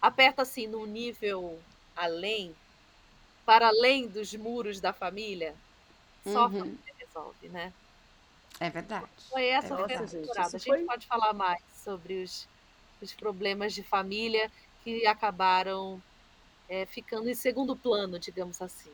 aperta 0.00 0.42
assim 0.42 0.66
num 0.66 0.86
nível 0.86 1.58
além, 1.96 2.54
para 3.44 3.68
além 3.68 4.08
dos 4.08 4.34
muros 4.34 4.80
da 4.80 4.92
família, 4.92 5.54
só 6.24 6.48
uhum. 6.48 6.76
resolve, 6.98 7.48
né? 7.48 7.72
É 8.60 8.70
verdade. 8.70 9.06
Foi 9.30 9.46
essa 9.46 9.74
é 9.74 9.76
verdade. 9.76 10.10
temporada. 10.10 10.56
A 10.56 10.58
gente 10.58 10.64
foi... 10.64 10.84
pode 10.84 11.06
falar 11.06 11.32
mais 11.32 11.60
sobre 11.84 12.22
os, 12.22 12.48
os 13.02 13.12
problemas 13.14 13.74
de 13.74 13.82
família 13.82 14.50
que 14.82 15.06
acabaram 15.06 16.00
é, 16.68 16.86
ficando 16.86 17.28
em 17.28 17.34
segundo 17.34 17.74
plano, 17.74 18.18
digamos 18.18 18.60
assim. 18.62 18.90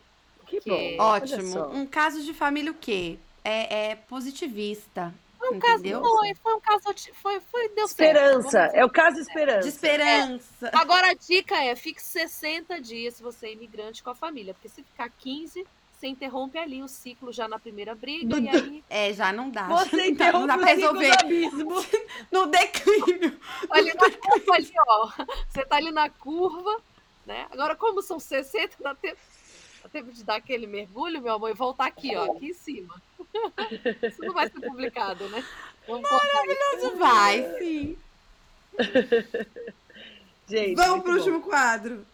Que 0.46 0.60
bom. 0.66 1.02
Ótimo. 1.02 1.68
Um 1.68 1.86
caso 1.86 2.22
de 2.24 2.34
família 2.34 2.72
o 2.72 2.74
quê? 2.74 3.18
É, 3.44 3.90
é 3.90 3.94
positivista. 3.96 5.14
Foi 5.38 5.52
um 5.52 5.56
entendeu? 5.56 6.02
caso, 6.02 6.16
foi, 6.18 6.34
foi 6.34 6.54
um 6.54 6.60
caso, 6.60 6.82
foi, 7.14 7.40
foi 7.40 7.68
deu 7.70 7.86
esperança. 7.86 8.50
Certo, 8.50 8.74
é 8.74 8.84
o 8.84 8.90
caso 8.90 9.18
esperança. 9.18 9.60
De 9.60 9.68
esperança. 9.68 10.66
É. 10.66 10.76
Agora 10.76 11.10
a 11.10 11.14
dica 11.14 11.56
é, 11.56 11.74
fique 11.74 12.02
60 12.02 12.78
dias 12.80 13.14
se 13.14 13.22
você 13.22 13.46
é 13.46 13.52
imigrante 13.52 14.02
com 14.02 14.10
a 14.10 14.14
família, 14.14 14.52
porque 14.52 14.68
se 14.68 14.82
ficar 14.82 15.08
15, 15.08 15.66
você 16.00 16.06
interrompe 16.06 16.56
ali 16.56 16.82
o 16.82 16.88
ciclo 16.88 17.30
já 17.30 17.46
na 17.46 17.58
primeira 17.58 17.94
briga 17.94 18.38
e 18.38 18.48
aí. 18.48 18.84
É, 18.88 19.12
já 19.12 19.30
não 19.34 19.50
dá. 19.50 19.68
Você 19.68 20.06
interrompe 20.06 20.46
não 20.46 20.46
dá 20.46 20.56
pra 20.56 20.68
resolver. 20.68 21.12
no 22.32 22.46
declínio. 22.46 23.38
Ali 23.68 23.92
na 23.92 24.10
curva 24.10 24.54
ali, 24.54 24.72
ó. 24.88 25.12
Você 25.46 25.62
tá 25.62 25.76
ali 25.76 25.92
na 25.92 26.08
curva, 26.08 26.80
né? 27.26 27.46
Agora, 27.50 27.76
como 27.76 28.00
são 28.00 28.18
60, 28.18 28.76
dá 28.82 28.94
tempo, 28.94 29.20
dá 29.82 29.88
tempo 29.90 30.10
de 30.10 30.24
dar 30.24 30.36
aquele 30.36 30.66
mergulho, 30.66 31.20
meu 31.20 31.34
amor, 31.34 31.50
e 31.50 31.54
voltar 31.54 31.84
aqui, 31.84 32.16
ó, 32.16 32.32
aqui 32.32 32.46
em 32.46 32.54
cima. 32.54 32.94
Isso 34.02 34.22
não 34.22 34.32
vai 34.32 34.48
ser 34.48 34.58
publicado, 34.58 35.28
né? 35.28 35.44
Vamos 35.86 36.10
Maravilhoso, 36.10 36.96
vai, 36.96 37.58
sim. 37.58 37.98
Gente, 40.48 40.76
Vamos 40.76 41.02
pro 41.02 41.12
bom. 41.12 41.18
último 41.18 41.42
quadro. 41.42 42.06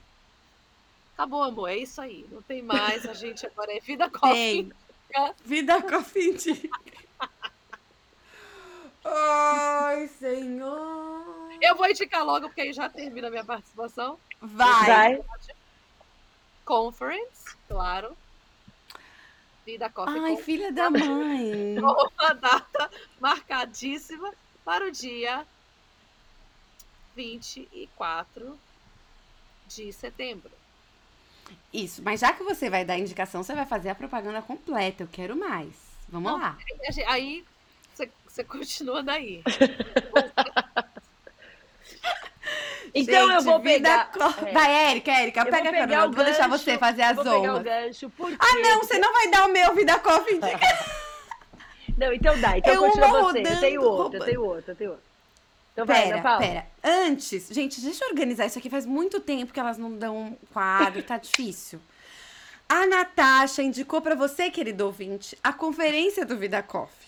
Acabou, 1.17 1.43
amor, 1.43 1.71
é 1.71 1.79
isso 1.79 1.99
aí. 1.99 2.27
Não 2.31 2.43
tem 2.43 2.61
mais. 2.61 3.07
A 3.07 3.15
gente 3.15 3.47
agora 3.47 3.75
é 3.75 3.81
vida 3.81 4.11
coffee. 4.11 4.71
Vida 5.43 5.81
coffee 5.81 6.37
Ai, 9.03 10.09
senhor. 10.09 11.25
Eu 11.63 11.75
vou 11.75 11.89
indicar 11.89 12.23
logo, 12.23 12.49
porque 12.49 12.61
aí 12.61 12.73
já 12.75 12.91
termina 12.91 13.29
a 13.29 13.31
minha 13.31 13.45
participação. 13.47 14.19
Vai. 14.43 14.87
Vai. 14.87 15.25
Conference, 16.67 17.57
claro. 17.67 18.15
Vida 19.65 19.89
Coffee. 19.89 20.21
Ai, 20.21 20.37
filha 20.37 20.71
da 20.71 20.91
mãe. 20.91 21.79
Uma 21.81 22.35
data 22.35 22.91
marcadíssima 23.19 24.35
para 24.63 24.87
o 24.87 24.91
dia 24.91 25.47
24 27.15 28.59
de 29.67 29.91
setembro. 29.95 30.53
Isso, 31.73 32.03
mas 32.03 32.21
já 32.21 32.33
que 32.33 32.43
você 32.43 32.71
vai 32.71 32.85
dar 32.85 32.99
indicação, 32.99 33.43
você 33.43 33.55
vai 33.55 33.67
fazer 33.67 33.91
a 33.91 33.95
propaganda 33.95 34.41
completa. 34.41 35.03
Eu 35.03 35.09
quero 35.11 35.37
mais. 35.37 35.75
Vamos 36.09 36.33
Não, 36.33 36.39
lá. 36.39 36.57
Aí 37.07 37.45
você 38.27 38.45
continua 38.45 39.03
daí. 39.03 39.43
Então 42.95 43.27
Gente, 43.27 43.35
eu 43.35 43.43
vou 43.43 43.61
pegar. 43.61 44.11
Co... 44.11 44.25
É. 44.47 44.53
Vai, 44.53 44.91
Érica, 44.91 45.11
Érica, 45.11 45.41
eu 45.41 45.45
pega 45.47 45.69
a 45.69 45.73
câmera. 45.73 46.09
Vou 46.09 46.25
deixar 46.25 46.49
você 46.49 46.79
fazer 46.79 47.03
as 47.03 47.19
ondas. 47.19 47.63
Gancho, 47.63 48.11
ah, 48.39 48.59
não, 48.63 48.79
você 48.79 48.99
não 48.99 49.13
vai 49.13 49.31
dar 49.31 49.47
o 49.47 49.53
meu 49.53 49.75
Vida 49.75 49.99
Coffee. 49.99 50.41
não, 51.99 52.13
então 52.13 52.41
dá. 52.41 52.57
Então 52.57 52.73
eu 52.73 52.81
continua 52.81 53.23
você. 53.23 53.41
Eu 53.41 53.61
tenho 53.61 53.83
outro, 53.83 54.19
eu 54.19 54.25
tenho 54.25 54.43
outro, 54.43 54.71
eu 54.71 54.77
tenho 54.77 54.91
outro. 54.93 55.05
Então 55.77 55.85
vai, 55.85 56.05
pera, 56.05 56.39
pera. 56.39 56.67
Antes, 56.83 57.49
gente, 57.51 57.83
deixa 57.83 58.03
eu 58.03 58.09
organizar 58.09 58.47
isso 58.47 58.59
aqui. 58.59 58.71
Faz 58.71 58.87
muito 58.87 59.21
tempo 59.21 59.53
que 59.53 59.61
elas 59.61 59.77
não 59.77 59.93
dão 59.93 60.17
um 60.17 60.37
quadro, 60.51 61.03
tá 61.03 61.19
difícil. 61.19 61.79
A 62.67 62.87
Natasha 62.87 63.63
indicou 63.63 64.01
para 64.01 64.15
você, 64.15 64.51
querido 64.51 64.87
ouvinte, 64.87 65.37
a 65.45 65.53
conferência 65.53 66.25
do 66.25 66.35
Vida 66.39 66.63
Coffee. 66.63 67.07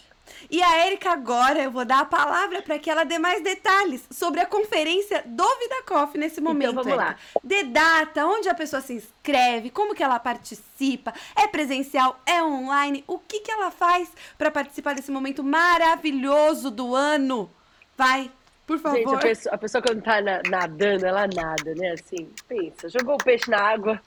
E 0.51 0.63
a 0.63 0.85
Érica 0.85 1.13
agora 1.13 1.63
eu 1.63 1.71
vou 1.71 1.87
dar 1.87 2.01
a 2.01 2.05
palavra 2.05 2.61
para 2.61 2.79
que 2.79 2.91
ela 2.91 3.05
dê 3.05 3.19
mais 3.19 3.43
detalhes 3.43 4.05
sobre 4.11 4.41
a 4.41 4.47
conferência 4.47 5.23
do 5.25 5.49
Vida 5.59 5.83
Coffee 5.87 6.21
nesse 6.21 6.39
então, 6.39 6.53
momento. 6.53 6.73
Então 6.73 6.85
vamos 6.85 6.99
lá. 6.99 7.17
De 7.43 7.63
data, 7.63 8.27
onde 8.27 8.51
a 8.51 8.55
pessoa 8.55 8.83
se 8.83 8.93
inscreve, 8.93 9.71
como 9.71 9.95
que 9.95 10.03
ela 10.03 10.21
participa, 10.21 11.15
é 11.35 11.47
presencial, 11.47 12.21
é 12.27 12.43
online, 12.43 13.03
o 13.07 13.19
que 13.19 13.41
que 13.41 13.51
ela 13.51 13.71
faz 13.71 14.11
para 14.37 14.51
participar 14.51 14.95
desse 14.95 15.11
momento 15.11 15.43
maravilhoso 15.43 16.71
do 16.71 16.95
ano? 16.95 17.51
Vai, 17.97 18.31
por 18.69 18.79
favor. 18.79 18.99
Gente, 18.99 19.15
a 19.15 19.19
pessoa, 19.19 19.55
a 19.55 19.59
pessoa 19.59 19.83
quando 19.83 20.03
tá 20.03 20.21
na, 20.21 20.43
nadando, 20.47 21.07
ela 21.07 21.27
nada, 21.27 21.75
né? 21.75 21.93
Assim, 21.93 22.29
pensa, 22.47 22.87
jogou 22.91 23.15
o 23.15 23.25
peixe 23.25 23.51
na 23.51 23.59
água. 23.59 23.99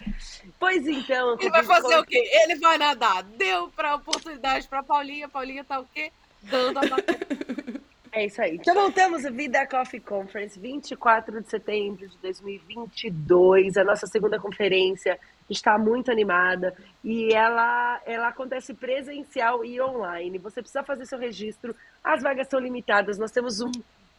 Pois 0.59 0.87
então. 0.87 1.35
Ele 1.39 1.49
vai 1.49 1.63
fazer 1.63 1.97
o 1.97 2.05
quê? 2.05 2.21
Ele 2.31 2.59
vai 2.59 2.77
nadar. 2.77 3.23
Deu 3.23 3.69
pra 3.69 3.95
oportunidade 3.95 4.67
pra 4.67 4.83
Paulinha. 4.83 5.27
Paulinha 5.27 5.63
tá 5.63 5.79
o 5.79 5.85
quê? 5.85 6.11
Dando 6.43 6.77
a 6.77 6.81
É 8.13 8.25
isso 8.25 8.41
aí. 8.41 8.57
Então 8.57 8.75
voltamos 8.75 9.23
Vida 9.23 9.65
Coffee 9.65 9.99
Conference, 9.99 10.59
24 10.59 11.41
de 11.41 11.49
setembro 11.49 12.07
de 12.09 12.17
2022, 12.17 13.77
a 13.77 13.83
nossa 13.85 14.05
segunda 14.05 14.37
conferência. 14.37 15.17
Está 15.49 15.77
muito 15.77 16.11
animada 16.11 16.75
e 17.03 17.33
ela, 17.33 18.01
ela 18.05 18.27
acontece 18.27 18.73
presencial 18.73 19.65
e 19.65 19.81
online. 19.81 20.37
Você 20.37 20.61
precisa 20.61 20.83
fazer 20.83 21.05
seu 21.05 21.17
registro. 21.17 21.75
As 22.03 22.21
vagas 22.21 22.47
são 22.47 22.59
limitadas. 22.59 23.17
Nós 23.17 23.31
temos 23.31 23.59
um 23.59 23.71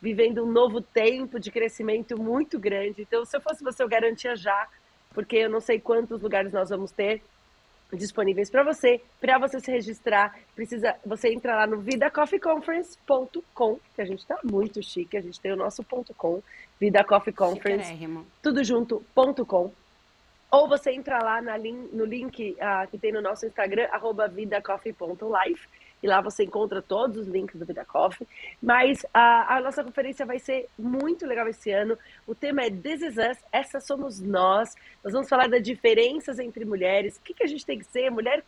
vivendo 0.03 0.45
um 0.45 0.51
novo 0.51 0.83
tempo 0.83 1.39
de 1.39 1.53
crescimento 1.53 2.20
muito 2.20 2.59
grande. 2.59 3.03
Então, 3.03 3.24
se 3.24 3.37
eu 3.37 3.41
fosse 3.41 3.62
você, 3.62 3.85
eu 3.85 3.89
garantia 3.89 4.35
já, 4.35 4.66
porque 5.15 5.37
eu 5.37 5.49
não 5.49 5.61
sei 5.61 5.79
quantos 5.79 6.20
lugares 6.20 6.53
nós 6.53 6.70
vamos 6.70 6.91
ter 6.91 7.23
disponíveis 7.93 8.51
para 8.51 8.65
você. 8.65 9.01
Para 9.20 9.39
você 9.39 9.61
se 9.61 9.70
registrar, 9.70 10.37
precisa 10.57 10.97
você 11.07 11.33
entra 11.33 11.55
lá 11.55 11.69
no 11.69 11.79
vidacoffeeconference.com, 11.79 13.79
que 13.95 14.03
a 14.03 14.05
gente 14.05 14.19
está 14.19 14.37
muito 14.43 14.83
chique, 14.83 15.16
a 15.16 15.20
gente 15.20 15.41
tem 15.41 15.53
o 15.53 15.57
nosso 15.57 15.85
ponto 15.85 16.12
.com, 16.15 16.43
Vida 16.81 17.05
Coffee 17.05 17.33
Conference, 17.33 17.95
tudo 18.43 18.65
junto.com. 18.65 19.73
Ou 20.51 20.69
você 20.69 20.91
entra 20.91 21.23
lá 21.23 21.41
na 21.41 21.57
no 21.57 22.05
link 22.05 22.57
uh, 22.59 22.91
que 22.91 22.99
tem 22.99 23.12
no 23.12 23.23
nosso 23.23 23.47
Instagram, 23.47 23.87
arroba 23.93 24.27
vidacoffee.life 24.27 25.69
e 26.03 26.07
lá 26.07 26.20
você 26.20 26.45
encontra 26.45 26.83
todos 26.83 27.19
os 27.19 27.29
links 27.29 27.59
do 27.59 27.65
Vida 27.65 27.85
Coffee. 27.85 28.27
Mas 28.61 29.05
a, 29.12 29.57
a, 29.57 29.61
nossa 29.61 29.85
conferência 29.85 30.27
vai 30.27 30.39
ser 30.39 30.69
muito 30.79 31.27
legal 31.27 31.47
esse 31.49 31.70
ano. 31.70 31.97
O 32.27 32.35
tema 32.35 32.62
é 32.62 32.70
This 32.70 33.03
is 33.03 33.16
Us, 33.16 33.39
essa 33.53 33.81
somos 33.81 34.20
nós. 34.20 34.74
Nós 35.05 35.12
vamos 35.12 35.29
falar 35.29 35.49
das 35.49 35.62
diferenças 35.62 36.39
entre 36.39 36.65
mulheres, 36.65 37.16
o 37.16 37.23
que, 37.23 37.35
que 37.35 37.45
a 37.45 37.47
gente 37.47 37.65
tem 37.65 37.79
que 37.79 37.87
ser, 37.87 38.11
mulher 38.11 38.43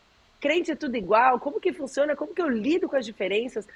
crente 0.45 0.71
é 0.71 0.77
tudo 0.77 0.95
igual, 0.95 1.41
como 1.41 1.59
que 1.59 1.73
funciona, 1.73 2.15
como 2.15 2.35
que 2.35 2.43
eu 2.43 2.51
lido 2.51 2.87
com 2.87 2.97
as 2.97 3.07
diferenças, 3.07 3.65
o 3.65 3.69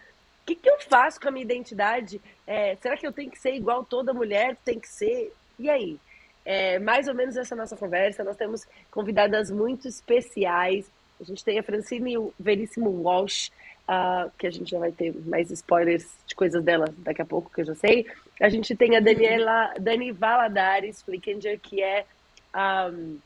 que, 0.45 0.55
que 0.55 0.69
eu 0.69 0.79
faço 0.81 1.19
com 1.19 1.29
a 1.29 1.31
minha 1.31 1.43
identidade? 1.43 2.21
É, 2.47 2.77
será 2.77 2.95
que 2.95 3.07
eu 3.07 3.13
tenho 3.13 3.31
que 3.31 3.39
ser 3.39 3.55
igual 3.55 3.83
toda 3.83 4.13
mulher 4.13 4.55
tem 4.67 4.79
que 4.79 4.87
ser? 4.87 5.33
E 5.59 5.71
aí? 5.71 5.99
É, 6.45 6.79
mais 6.79 7.09
ou 7.09 7.15
menos 7.15 7.39
essa 7.39 7.57
nossa 7.57 7.75
conversa. 7.75 8.23
Nós 8.23 8.37
temos 8.37 8.67
convidadas 8.91 9.51
muito 9.51 9.89
especiais. 9.89 10.91
A 11.21 11.25
gente 11.25 11.45
tem 11.45 11.59
a 11.59 11.63
Francine 11.63 12.15
Veríssimo 12.39 12.91
Walsh, 13.03 13.51
uh, 13.89 14.31
que 14.39 14.47
a 14.47 14.51
gente 14.51 14.71
já 14.71 14.79
vai 14.79 14.93
ter 14.93 15.15
mais 15.27 15.51
spoilers 15.51 16.07
de 16.27 16.35
coisas 16.35 16.63
dela 16.63 16.93
daqui 16.99 17.23
a 17.23 17.27
pouco, 17.27 17.51
que 17.53 17.61
eu 17.61 17.67
já 17.67 17.75
sei. 17.75 18.07
A 18.41 18.49
gente 18.49 18.77
tem 18.77 18.97
a 18.97 19.01
Daniela, 19.01 19.75
Dani 19.81 20.13
Valadares 20.13 21.03
Flickinger, 21.03 21.59
que 21.59 21.83
é 21.83 22.05
um, 22.93 23.19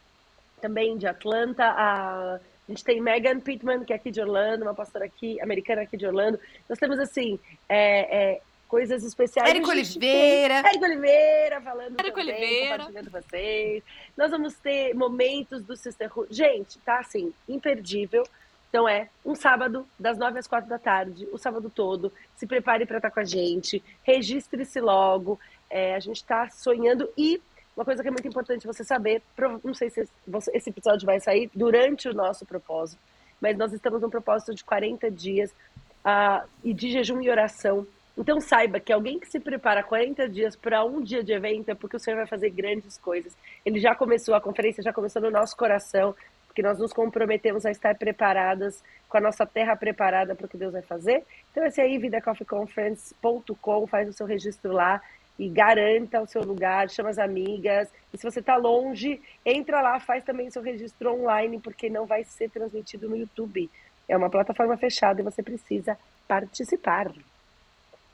também 0.60 0.96
de 0.96 1.06
Atlanta. 1.06 1.64
A, 1.64 2.34
a 2.36 2.40
gente 2.68 2.84
tem 2.84 3.00
Megan 3.00 3.40
Pittman, 3.40 3.84
que 3.84 3.92
é 3.92 3.96
aqui 3.96 4.10
de 4.10 4.20
Orlando, 4.20 4.62
uma 4.62 4.74
pastora 4.74 5.04
aqui, 5.04 5.40
americana 5.40 5.82
aqui 5.82 5.96
de 5.96 6.06
Orlando. 6.06 6.38
Nós 6.68 6.78
temos, 6.78 6.98
assim, 6.98 7.38
é, 7.68 8.34
é, 8.34 8.40
coisas 8.72 9.04
especiais. 9.04 9.50
Érico 9.50 9.68
Oliveira. 9.68 10.62
Érico 10.66 10.84
Oliveira 10.86 11.60
falando 11.60 12.00
Érico 12.00 12.18
também, 12.18 12.34
Oliveira. 12.34 12.78
compartilhando 12.78 13.10
vocês. 13.10 13.82
Nós 14.16 14.30
vamos 14.30 14.54
ter 14.54 14.94
momentos 14.94 15.62
do 15.62 15.76
Sisterhood. 15.76 16.34
Gente, 16.34 16.78
tá 16.78 17.00
assim, 17.00 17.34
imperdível. 17.46 18.24
Então 18.70 18.88
é 18.88 19.10
um 19.26 19.34
sábado, 19.34 19.86
das 19.98 20.16
nove 20.16 20.38
às 20.38 20.46
quatro 20.46 20.70
da 20.70 20.78
tarde, 20.78 21.28
o 21.30 21.36
sábado 21.36 21.68
todo. 21.68 22.10
Se 22.34 22.46
prepare 22.46 22.86
para 22.86 22.96
estar 22.96 23.10
com 23.10 23.20
a 23.20 23.24
gente, 23.24 23.84
registre-se 24.02 24.80
logo. 24.80 25.38
É, 25.68 25.94
a 25.94 26.00
gente 26.00 26.16
está 26.16 26.48
sonhando 26.48 27.06
e 27.14 27.42
uma 27.76 27.84
coisa 27.84 28.00
que 28.02 28.08
é 28.08 28.10
muito 28.10 28.26
importante 28.26 28.66
você 28.66 28.82
saber, 28.82 29.22
não 29.62 29.74
sei 29.74 29.90
se 29.90 30.08
esse 30.54 30.70
episódio 30.70 31.04
vai 31.04 31.20
sair 31.20 31.50
durante 31.54 32.08
o 32.08 32.14
nosso 32.14 32.46
propósito, 32.46 33.00
mas 33.38 33.56
nós 33.56 33.72
estamos 33.74 34.00
num 34.00 34.08
propósito 34.08 34.54
de 34.54 34.64
40 34.64 35.10
dias 35.10 35.50
uh, 35.50 36.48
e 36.64 36.72
de 36.72 36.90
jejum 36.90 37.20
e 37.20 37.28
oração. 37.28 37.86
Então 38.16 38.40
saiba 38.40 38.78
que 38.78 38.92
alguém 38.92 39.18
que 39.18 39.26
se 39.26 39.40
prepara 39.40 39.82
40 39.82 40.28
dias 40.28 40.54
para 40.54 40.84
um 40.84 41.02
dia 41.02 41.24
de 41.24 41.32
evento 41.32 41.70
é 41.70 41.74
porque 41.74 41.96
o 41.96 41.98
Senhor 41.98 42.16
vai 42.16 42.26
fazer 42.26 42.50
grandes 42.50 42.98
coisas. 42.98 43.36
Ele 43.64 43.80
já 43.80 43.94
começou, 43.94 44.34
a 44.34 44.40
conferência 44.40 44.82
já 44.82 44.92
começou 44.92 45.22
no 45.22 45.30
nosso 45.30 45.56
coração 45.56 46.14
porque 46.52 46.60
nós 46.60 46.78
nos 46.78 46.92
comprometemos 46.92 47.64
a 47.64 47.70
estar 47.70 47.96
preparadas, 47.96 48.84
com 49.08 49.16
a 49.16 49.20
nossa 49.22 49.46
terra 49.46 49.74
preparada 49.74 50.34
para 50.34 50.44
o 50.44 50.48
que 50.48 50.58
Deus 50.58 50.74
vai 50.74 50.82
fazer. 50.82 51.24
Então, 51.50 51.64
esse 51.64 51.80
aí, 51.80 51.96
vidacoffeeconference.com, 51.96 53.86
faz 53.86 54.06
o 54.06 54.12
seu 54.12 54.26
registro 54.26 54.70
lá 54.70 55.00
e 55.38 55.48
garanta 55.48 56.20
o 56.20 56.26
seu 56.26 56.42
lugar, 56.42 56.90
chama 56.90 57.08
as 57.08 57.18
amigas. 57.18 57.90
E 58.12 58.18
se 58.18 58.22
você 58.22 58.40
está 58.40 58.56
longe, 58.56 59.18
entra 59.46 59.80
lá, 59.80 59.98
faz 59.98 60.22
também 60.24 60.48
o 60.48 60.52
seu 60.52 60.60
registro 60.60 61.14
online, 61.14 61.58
porque 61.58 61.88
não 61.88 62.04
vai 62.04 62.22
ser 62.22 62.50
transmitido 62.50 63.08
no 63.08 63.16
YouTube. 63.16 63.70
É 64.06 64.14
uma 64.14 64.28
plataforma 64.28 64.76
fechada 64.76 65.22
e 65.22 65.24
você 65.24 65.42
precisa 65.42 65.96
participar. 66.28 67.10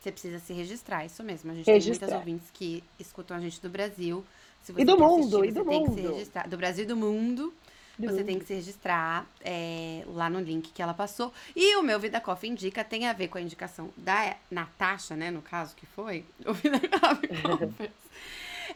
Você 0.09 0.13
precisa 0.13 0.39
se 0.39 0.53
registrar, 0.55 1.05
isso 1.05 1.23
mesmo. 1.23 1.51
A 1.51 1.55
gente 1.55 1.71
registrar. 1.71 2.07
tem 2.07 2.09
muitas 2.09 2.27
ouvintes 2.27 2.51
que 2.53 2.83
escutam 2.99 3.37
a 3.37 3.41
gente 3.41 3.61
do 3.61 3.69
Brasil. 3.69 4.25
e 4.77 4.85
do 4.85 4.99
mundo, 4.99 5.37
assistir, 5.39 5.49
e 5.49 5.53
do 5.53 5.65
mundo. 5.65 6.31
Do 6.49 6.57
Brasil 6.57 6.85
e 6.85 6.87
do 6.87 6.97
mundo. 6.97 7.55
Você 7.99 8.23
tem 8.23 8.39
que 8.39 8.47
se 8.47 8.55
registrar 8.55 9.27
é, 9.41 10.05
lá 10.07 10.31
no 10.31 10.41
link 10.41 10.71
que 10.71 10.81
ela 10.81 10.95
passou. 10.95 11.33
E 11.55 11.77
o 11.77 11.83
meu 11.83 11.99
Vida 11.99 12.21
Coffee 12.21 12.49
Indica 12.49 12.85
tem 12.85 13.07
a 13.07 13.13
ver 13.13 13.27
com 13.27 13.39
a 13.39 13.41
indicação 13.41 13.91
da 13.97 14.37
Natasha, 14.51 15.17
né? 15.17 15.33
No 15.33 15.43
caso 15.43 15.75
que 15.75 15.85
foi, 15.85 16.25
o 16.47 16.55
Vida 16.55 16.79
Coffee 16.89 17.91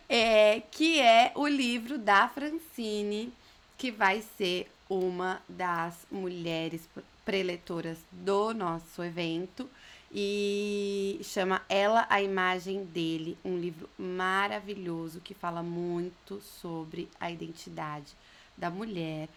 é, 0.09 0.61
que 0.71 1.01
é 1.01 1.33
o 1.37 1.47
livro 1.47 1.99
da 1.99 2.29
Francine, 2.29 3.33
que 3.79 3.91
vai 3.93 4.23
ser 4.37 4.71
uma 4.91 5.41
das 5.49 6.05
mulheres 6.11 6.89
preletoras 7.25 7.99
do 8.11 8.53
nosso 8.53 9.03
evento 9.05 9.71
e 10.13 11.21
chama 11.25 11.63
Ela 11.69 12.07
a 12.11 12.21
Imagem 12.21 12.85
dele, 12.85 13.39
um 13.43 13.57
livro 13.57 13.89
maravilhoso 13.99 15.21
que 15.21 15.33
fala 15.33 15.63
muito 15.63 16.41
sobre 16.41 17.09
a 17.19 17.31
identidade 17.31 18.15
da 18.57 18.69
mulher. 18.69 19.29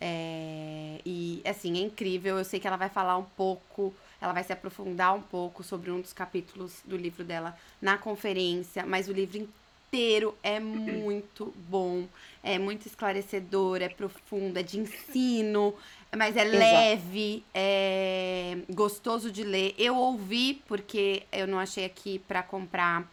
É, 0.00 1.00
e 1.04 1.42
assim, 1.44 1.76
é 1.78 1.82
incrível. 1.82 2.38
Eu 2.38 2.44
sei 2.44 2.60
que 2.60 2.66
ela 2.66 2.76
vai 2.76 2.88
falar 2.88 3.18
um 3.18 3.24
pouco, 3.24 3.92
ela 4.20 4.32
vai 4.32 4.44
se 4.44 4.52
aprofundar 4.52 5.14
um 5.14 5.22
pouco 5.22 5.62
sobre 5.64 5.90
um 5.90 6.00
dos 6.00 6.12
capítulos 6.12 6.80
do 6.84 6.96
livro 6.96 7.24
dela 7.24 7.58
na 7.82 7.98
conferência, 7.98 8.86
mas 8.86 9.08
o 9.08 9.12
livro 9.12 9.48
inteiro 9.90 10.36
é 10.40 10.60
muito 10.60 11.52
bom, 11.68 12.06
é 12.44 12.58
muito 12.58 12.86
esclarecedor, 12.86 13.82
é 13.82 13.88
profundo, 13.88 14.56
é 14.56 14.62
de 14.62 14.78
ensino, 14.78 15.74
mas 16.16 16.36
é 16.36 16.42
Exato. 16.42 16.58
leve, 16.58 17.44
é 17.52 18.58
gostoso 18.70 19.32
de 19.32 19.42
ler. 19.42 19.74
Eu 19.76 19.96
ouvi, 19.96 20.62
porque 20.68 21.24
eu 21.32 21.48
não 21.48 21.58
achei 21.58 21.84
aqui 21.84 22.20
para 22.20 22.42
comprar 22.42 23.10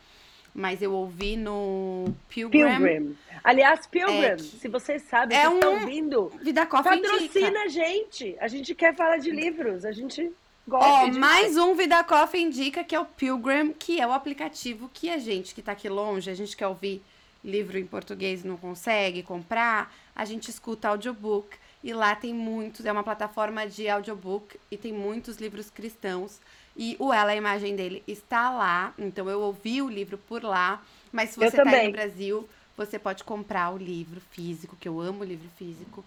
mas 0.53 0.81
eu 0.81 0.91
ouvi 0.91 1.37
no 1.37 2.05
Pilgrim. 2.27 2.65
Pilgrim. 2.65 3.17
Aliás, 3.43 3.85
Pilgrim, 3.85 4.23
é, 4.23 4.37
se 4.39 4.67
vocês 4.67 5.03
sabem, 5.03 5.37
é 5.37 5.47
um 5.47 5.55
estão 5.59 5.73
ouvindo, 5.75 6.29
Vida 6.41 6.65
Coffee 6.65 6.99
patrocina 6.99 7.47
indica. 7.47 7.61
a 7.61 7.67
gente. 7.67 8.35
A 8.39 8.47
gente 8.47 8.73
quer 8.73 8.95
falar 8.95 9.17
de 9.17 9.29
livros, 9.29 9.85
a 9.85 9.91
gente 9.91 10.31
gosta 10.67 11.05
oh, 11.05 11.19
mais 11.19 11.55
um 11.57 11.75
Vida 11.75 12.03
Coffee 12.03 12.43
indica 12.43 12.83
que 12.83 12.95
é 12.95 12.99
o 12.99 13.05
Pilgrim, 13.05 13.73
que 13.73 14.01
é 14.01 14.07
o 14.07 14.11
aplicativo 14.11 14.89
que 14.93 15.09
a 15.09 15.17
gente 15.17 15.55
que 15.55 15.61
tá 15.61 15.71
aqui 15.71 15.87
longe, 15.87 16.29
a 16.29 16.35
gente 16.35 16.55
quer 16.55 16.67
ouvir 16.67 17.01
livro 17.43 17.77
em 17.77 17.85
português 17.85 18.43
não 18.43 18.57
consegue 18.57 19.23
comprar, 19.23 19.93
a 20.15 20.25
gente 20.25 20.49
escuta 20.49 20.89
audiobook 20.89 21.55
e 21.83 21.93
lá 21.93 22.15
tem 22.15 22.33
muitos, 22.33 22.85
é 22.85 22.91
uma 22.91 23.03
plataforma 23.03 23.65
de 23.65 23.87
audiobook 23.87 24.59
e 24.69 24.77
tem 24.77 24.91
muitos 24.91 25.37
livros 25.37 25.69
cristãos 25.69 26.39
e 26.77 26.95
o 26.99 27.11
Ela, 27.11 27.31
a 27.31 27.35
imagem 27.35 27.75
dele, 27.75 28.03
está 28.07 28.51
lá. 28.51 28.93
Então 28.97 29.27
eu 29.27 29.41
ouvi 29.41 29.81
o 29.81 29.89
livro 29.89 30.17
por 30.17 30.43
lá. 30.43 30.81
Mas 31.11 31.31
se 31.31 31.37
você 31.37 31.47
está 31.57 31.69
aí 31.69 31.87
no 31.87 31.91
Brasil, 31.91 32.47
você 32.77 32.99
pode 32.99 33.23
comprar 33.23 33.71
o 33.71 33.77
livro 33.77 34.21
físico, 34.31 34.77
que 34.79 34.87
eu 34.87 35.01
amo 35.01 35.21
o 35.21 35.25
livro 35.25 35.49
físico. 35.57 36.05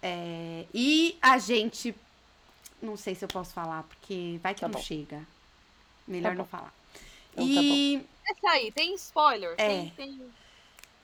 É, 0.00 0.64
e 0.72 1.16
a 1.20 1.38
gente. 1.38 1.94
Não 2.80 2.96
sei 2.96 3.14
se 3.14 3.24
eu 3.24 3.28
posso 3.28 3.52
falar, 3.52 3.82
porque 3.84 4.38
vai 4.42 4.54
que 4.54 4.60
tá 4.60 4.68
não 4.68 4.74
bom. 4.74 4.80
chega. 4.80 5.26
Melhor 6.06 6.30
tá 6.30 6.34
não 6.36 6.44
falar. 6.44 6.72
Então, 7.32 7.46
tá 7.46 7.62
e. 7.62 8.06
Tá 8.24 8.32
Essa 8.32 8.50
aí, 8.50 8.72
tem 8.72 8.94
spoiler. 8.94 9.54
É. 9.58 9.68
Tem, 9.68 9.90
tem... 9.96 10.20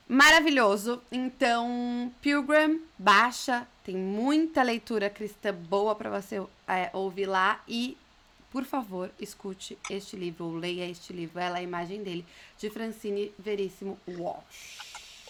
Maravilhoso. 0.07 1.03
Então, 1.11 2.13
Pilgrim, 2.21 2.83
baixa. 2.99 3.67
Tem 3.83 3.97
muita 3.97 4.63
leitura 4.63 5.11
cristã 5.11 5.53
boa 5.53 5.95
para 5.95 6.11
você 6.11 6.43
é, 6.67 6.91
ouvir 6.93 7.27
lá. 7.27 7.63
E 7.67 7.97
por 8.55 8.65
favor, 8.65 9.11
escute 9.19 9.77
este 9.91 10.15
livro, 10.15 10.45
ou 10.45 10.55
leia 10.55 10.89
este 10.89 11.13
livro, 11.13 11.41
ela 11.41 11.59
é 11.59 11.61
a 11.61 11.63
imagem 11.65 12.05
dele, 12.05 12.25
de 12.57 12.71
Francine 12.71 13.33
Veríssimo 13.37 13.99
Walsh. 14.07 14.79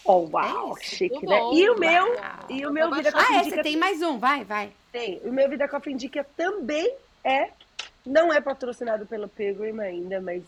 Oh, 0.03 0.29
uau, 0.31 0.77
é 0.77 0.83
chique, 0.83 1.25
né? 1.25 1.39
E 1.51 1.67
o 1.67 1.75
meu, 1.75 2.05
e 2.47 2.67
o 2.67 2.71
meu 2.71 2.93
Vida 2.93 3.11
Coffee 3.11 3.35
Ah, 3.35 3.39
é, 3.39 3.43
você 3.43 3.63
tem 3.63 3.75
mais 3.75 4.03
um, 4.03 4.19
vai, 4.19 4.45
vai. 4.45 4.71
Tem. 4.95 5.19
O 5.25 5.31
meu 5.33 5.49
Vida 5.49 5.67
Coffee 5.67 5.93
Indica 5.93 6.25
também 6.37 6.95
é, 7.21 7.49
não 8.05 8.31
é 8.31 8.39
patrocinado 8.39 9.05
pelo 9.05 9.27
Pilgrim 9.27 9.77
ainda, 9.81 10.21
mas 10.21 10.41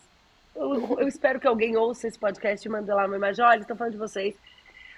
eu, 0.56 1.00
eu, 1.00 1.06
espero 1.06 1.38
que 1.38 1.46
alguém 1.46 1.76
ouça 1.76 2.08
esse 2.08 2.18
podcast 2.18 2.66
e 2.66 2.70
mande 2.70 2.90
lá 2.90 3.04
uma 3.04 3.16
imagem. 3.16 3.44
Olha, 3.44 3.60
estão 3.60 3.76
falando 3.76 3.92
de 3.92 3.98
vocês. 3.98 4.34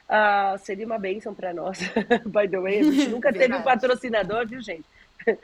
Uh, 0.09 0.56
seria 0.59 0.86
uma 0.86 1.01
bênção 1.01 1.35
para 1.35 1.52
nós. 1.52 1.81
By 2.27 2.48
the 2.48 2.60
way, 2.60 2.78
a 2.78 2.82
gente 2.85 3.09
nunca 3.09 3.32
teve 3.32 3.52
um 3.52 3.62
patrocinador, 3.62 4.47
viu, 4.47 4.60
gente? 4.60 4.85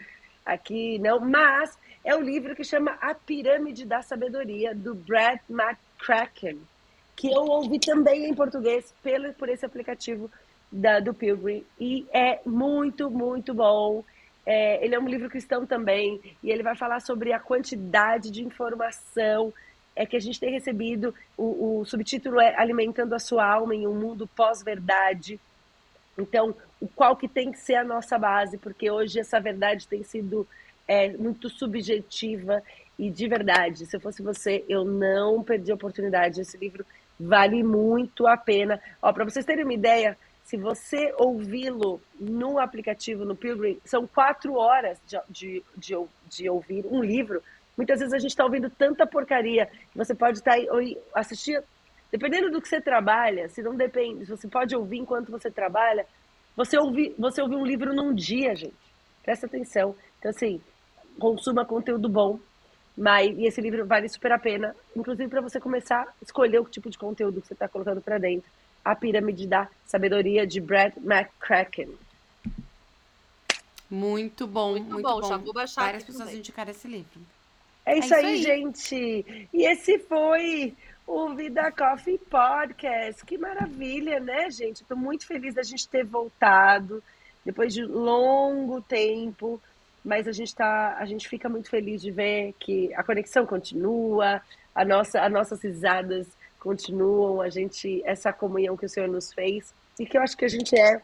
aqui 0.46 1.00
não, 1.00 1.18
mas 1.18 1.76
é 2.04 2.14
o 2.14 2.18
um 2.18 2.22
livro 2.22 2.54
que 2.54 2.62
chama 2.62 2.96
A 3.00 3.12
Pirâmide 3.12 3.84
da 3.84 4.02
Sabedoria, 4.02 4.72
do 4.72 4.94
Brad 4.94 5.40
McCracken, 5.50 6.60
que 7.16 7.26
eu 7.26 7.42
ouvi 7.42 7.80
também 7.80 8.30
em 8.30 8.34
português 8.36 8.94
pelo, 9.02 9.32
por 9.34 9.48
esse 9.48 9.66
aplicativo 9.66 10.30
da, 10.70 11.00
do 11.00 11.14
Pilgrim, 11.14 11.64
e 11.78 12.06
é 12.12 12.40
muito, 12.44 13.10
muito 13.10 13.54
bom. 13.54 14.04
É, 14.44 14.84
ele 14.84 14.94
é 14.94 15.00
um 15.00 15.08
livro 15.08 15.28
cristão 15.28 15.66
também, 15.66 16.20
e 16.42 16.50
ele 16.50 16.62
vai 16.62 16.76
falar 16.76 17.00
sobre 17.00 17.32
a 17.32 17.40
quantidade 17.40 18.30
de 18.30 18.44
informação 18.44 19.52
é 19.96 20.04
que 20.04 20.14
a 20.14 20.20
gente 20.20 20.38
tem 20.38 20.52
recebido. 20.52 21.14
O, 21.36 21.80
o 21.80 21.84
subtítulo 21.86 22.38
é 22.38 22.54
Alimentando 22.56 23.14
a 23.14 23.18
Sua 23.18 23.46
Alma 23.46 23.74
em 23.74 23.86
um 23.86 23.94
Mundo 23.94 24.28
Pós-Verdade. 24.36 25.40
Então, 26.18 26.54
o 26.78 26.86
qual 26.86 27.16
que 27.16 27.26
tem 27.26 27.50
que 27.50 27.58
ser 27.58 27.76
a 27.76 27.84
nossa 27.84 28.18
base, 28.18 28.58
porque 28.58 28.90
hoje 28.90 29.18
essa 29.18 29.40
verdade 29.40 29.88
tem 29.88 30.02
sido 30.02 30.46
é, 30.86 31.08
muito 31.16 31.48
subjetiva 31.48 32.62
e 32.98 33.10
de 33.10 33.26
verdade. 33.26 33.86
Se 33.86 33.96
eu 33.96 34.00
fosse 34.00 34.22
você, 34.22 34.64
eu 34.68 34.84
não 34.84 35.42
perdi 35.42 35.72
a 35.72 35.74
oportunidade. 35.74 36.42
Esse 36.42 36.58
livro 36.58 36.84
vale 37.18 37.62
muito 37.62 38.26
a 38.26 38.36
pena. 38.36 38.80
Para 39.00 39.24
vocês 39.24 39.46
terem 39.46 39.64
uma 39.64 39.72
ideia, 39.72 40.16
se 40.46 40.56
você 40.56 41.12
ouvi-lo 41.18 42.00
no 42.20 42.60
aplicativo, 42.60 43.24
no 43.24 43.34
Pilgrim, 43.34 43.80
são 43.84 44.06
quatro 44.06 44.54
horas 44.54 44.96
de, 45.04 45.18
de, 45.28 45.64
de, 45.76 45.96
de 46.28 46.48
ouvir 46.48 46.86
um 46.86 47.02
livro. 47.02 47.42
Muitas 47.76 47.98
vezes 47.98 48.14
a 48.14 48.18
gente 48.18 48.30
está 48.30 48.44
ouvindo 48.44 48.70
tanta 48.70 49.04
porcaria 49.04 49.66
que 49.66 49.98
você 49.98 50.14
pode 50.14 50.38
estar 50.38 50.56
tá, 50.56 50.62
assistir, 51.16 51.60
dependendo 52.12 52.48
do 52.48 52.62
que 52.62 52.68
você 52.68 52.80
trabalha, 52.80 53.48
se 53.48 53.60
não 53.60 53.74
depende, 53.74 54.24
você 54.24 54.46
pode 54.46 54.74
ouvir 54.76 54.98
enquanto 54.98 55.32
você 55.32 55.50
trabalha, 55.50 56.06
você 56.56 56.78
ouve, 56.78 57.12
você 57.18 57.42
ouve 57.42 57.56
um 57.56 57.66
livro 57.66 57.92
num 57.92 58.14
dia, 58.14 58.54
gente. 58.54 58.76
Presta 59.24 59.46
atenção. 59.46 59.96
Então, 60.20 60.30
assim, 60.30 60.60
consuma 61.18 61.64
conteúdo 61.64 62.08
bom, 62.08 62.38
mas 62.96 63.36
e 63.36 63.46
esse 63.46 63.60
livro 63.60 63.84
vale 63.84 64.08
super 64.08 64.30
a 64.30 64.38
pena, 64.38 64.76
inclusive 64.94 65.28
para 65.28 65.40
você 65.40 65.58
começar 65.58 66.02
a 66.02 66.12
escolher 66.22 66.60
o 66.60 66.64
tipo 66.66 66.88
de 66.88 66.96
conteúdo 66.96 67.40
que 67.40 67.48
você 67.48 67.52
está 67.54 67.68
colocando 67.68 68.00
para 68.00 68.16
dentro. 68.16 68.48
A 68.86 68.94
Pirâmide 68.94 69.48
da 69.48 69.68
Sabedoria, 69.84 70.46
de 70.46 70.60
Brad 70.60 70.92
McCracken. 70.98 71.88
Muito 73.90 74.46
bom, 74.46 74.70
muito, 74.70 74.90
muito 74.90 75.02
bom. 75.02 75.20
bom. 75.20 75.28
Já 75.28 75.36
vou 75.36 75.52
baixar 75.52 75.82
Várias 75.82 76.04
pessoas 76.04 76.24
também. 76.26 76.38
indicaram 76.38 76.70
esse 76.70 76.86
livro. 76.86 77.20
É 77.84 77.98
isso, 77.98 78.14
é 78.14 78.18
isso 78.18 78.26
aí, 78.26 78.34
aí, 78.34 78.42
gente. 78.42 79.48
E 79.52 79.66
esse 79.66 79.98
foi 79.98 80.72
o 81.04 81.34
Vida 81.34 81.70
Coffee 81.72 82.18
Podcast. 82.18 83.24
Que 83.24 83.36
maravilha, 83.36 84.20
né, 84.20 84.50
gente? 84.50 84.82
Estou 84.82 84.96
muito 84.96 85.26
feliz 85.26 85.54
da 85.54 85.64
gente 85.64 85.88
ter 85.88 86.04
voltado 86.04 87.02
depois 87.44 87.74
de 87.74 87.82
longo 87.82 88.80
tempo, 88.82 89.60
mas 90.04 90.28
a 90.28 90.32
gente 90.32 90.54
tá, 90.54 90.96
a 90.98 91.04
gente 91.06 91.28
fica 91.28 91.48
muito 91.48 91.68
feliz 91.68 92.02
de 92.02 92.12
ver 92.12 92.54
que 92.58 92.94
a 92.94 93.02
conexão 93.02 93.44
continua, 93.46 94.40
a 94.74 94.84
nossa, 94.84 95.20
as 95.20 95.32
nossas 95.32 95.62
risadas 95.62 96.28
continuam, 96.66 97.40
a 97.40 97.48
gente, 97.48 98.02
essa 98.04 98.32
comunhão 98.32 98.76
que 98.76 98.86
o 98.86 98.88
Senhor 98.88 99.08
nos 99.08 99.32
fez, 99.32 99.72
e 100.00 100.04
que 100.04 100.18
eu 100.18 100.22
acho 100.22 100.36
que 100.36 100.44
a 100.44 100.48
gente 100.48 100.76
é, 100.76 101.00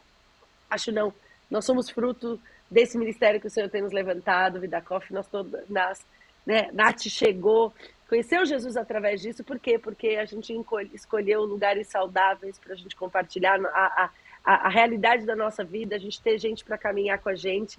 acho 0.69 0.91
não, 0.91 1.15
nós 1.49 1.65
somos 1.65 1.89
fruto 1.89 2.41
desse 2.69 2.99
ministério 2.99 3.41
que 3.41 3.47
o 3.47 3.51
Senhor 3.51 3.71
tem 3.71 3.81
nos 3.81 3.93
levantado, 3.93 4.59
Vida 4.59 4.81
Coffee, 4.81 5.15
nós 5.15 5.29
todas, 5.29 5.69
nas, 5.71 6.05
né, 6.45 6.69
Nath 6.73 7.03
chegou, 7.03 7.73
conheceu 8.09 8.45
Jesus 8.45 8.77
através 8.77 9.23
disso, 9.23 9.45
por 9.45 9.61
quê? 9.61 9.79
Porque 9.79 10.17
a 10.17 10.25
gente 10.25 10.53
escolheu 10.93 11.45
lugares 11.45 11.87
saudáveis 11.87 12.59
para 12.59 12.73
a 12.73 12.77
gente 12.77 12.97
compartilhar 12.97 13.61
a, 13.65 14.11
a, 14.45 14.67
a, 14.67 14.69
realidade 14.69 15.25
da 15.25 15.37
nossa 15.37 15.63
vida, 15.63 15.95
a 15.95 15.99
gente 15.99 16.21
ter 16.21 16.39
gente 16.39 16.65
para 16.65 16.77
caminhar 16.77 17.21
com 17.21 17.29
a 17.29 17.37
gente, 17.37 17.79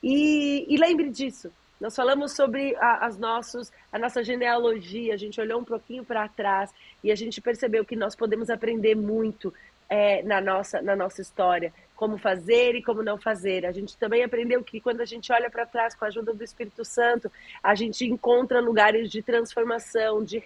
e, 0.00 0.72
e 0.72 0.76
lembre 0.76 1.10
disso, 1.10 1.50
nós 1.80 1.94
falamos 1.94 2.34
sobre 2.34 2.76
a, 2.76 3.06
as 3.06 3.18
nossos, 3.18 3.72
a 3.92 3.98
nossa 3.98 4.22
genealogia, 4.22 5.14
a 5.14 5.16
gente 5.16 5.40
olhou 5.40 5.60
um 5.60 5.64
pouquinho 5.64 6.04
para 6.04 6.28
trás 6.28 6.72
e 7.02 7.10
a 7.10 7.14
gente 7.14 7.40
percebeu 7.40 7.84
que 7.84 7.96
nós 7.96 8.14
podemos 8.14 8.48
aprender 8.48 8.94
muito 8.94 9.52
é, 9.88 10.22
na, 10.22 10.40
nossa, 10.40 10.80
na 10.80 10.96
nossa 10.96 11.20
história, 11.20 11.72
como 11.94 12.16
fazer 12.16 12.74
e 12.74 12.82
como 12.82 13.02
não 13.02 13.18
fazer. 13.18 13.66
A 13.66 13.72
gente 13.72 13.96
também 13.96 14.22
aprendeu 14.24 14.62
que 14.62 14.80
quando 14.80 15.00
a 15.00 15.04
gente 15.04 15.32
olha 15.32 15.50
para 15.50 15.66
trás 15.66 15.94
com 15.94 16.04
a 16.04 16.08
ajuda 16.08 16.32
do 16.32 16.42
Espírito 16.42 16.84
Santo, 16.84 17.30
a 17.62 17.74
gente 17.74 18.04
encontra 18.04 18.60
lugares 18.60 19.10
de 19.10 19.22
transformação, 19.22 20.24
de 20.24 20.42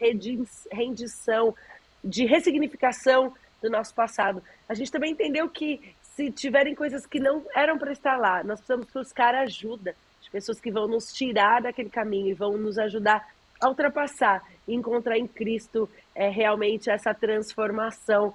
rendição, 0.72 1.54
de 2.02 2.26
ressignificação 2.26 3.32
do 3.62 3.70
nosso 3.70 3.94
passado. 3.94 4.42
A 4.68 4.74
gente 4.74 4.90
também 4.90 5.12
entendeu 5.12 5.48
que 5.48 5.94
se 6.02 6.30
tiverem 6.30 6.74
coisas 6.74 7.06
que 7.06 7.20
não 7.20 7.44
eram 7.54 7.78
para 7.78 7.92
estar 7.92 8.16
lá, 8.16 8.42
nós 8.42 8.58
precisamos 8.58 8.86
buscar 8.92 9.34
ajuda 9.34 9.94
de 10.28 10.32
pessoas 10.32 10.60
que 10.60 10.70
vão 10.70 10.86
nos 10.86 11.12
tirar 11.12 11.62
daquele 11.62 11.88
caminho 11.88 12.28
e 12.28 12.34
vão 12.34 12.58
nos 12.58 12.78
ajudar 12.78 13.26
a 13.60 13.68
ultrapassar 13.68 14.42
encontrar 14.74 15.18
em 15.18 15.26
Cristo 15.26 15.88
é, 16.14 16.28
realmente 16.28 16.90
essa 16.90 17.14
transformação. 17.14 18.34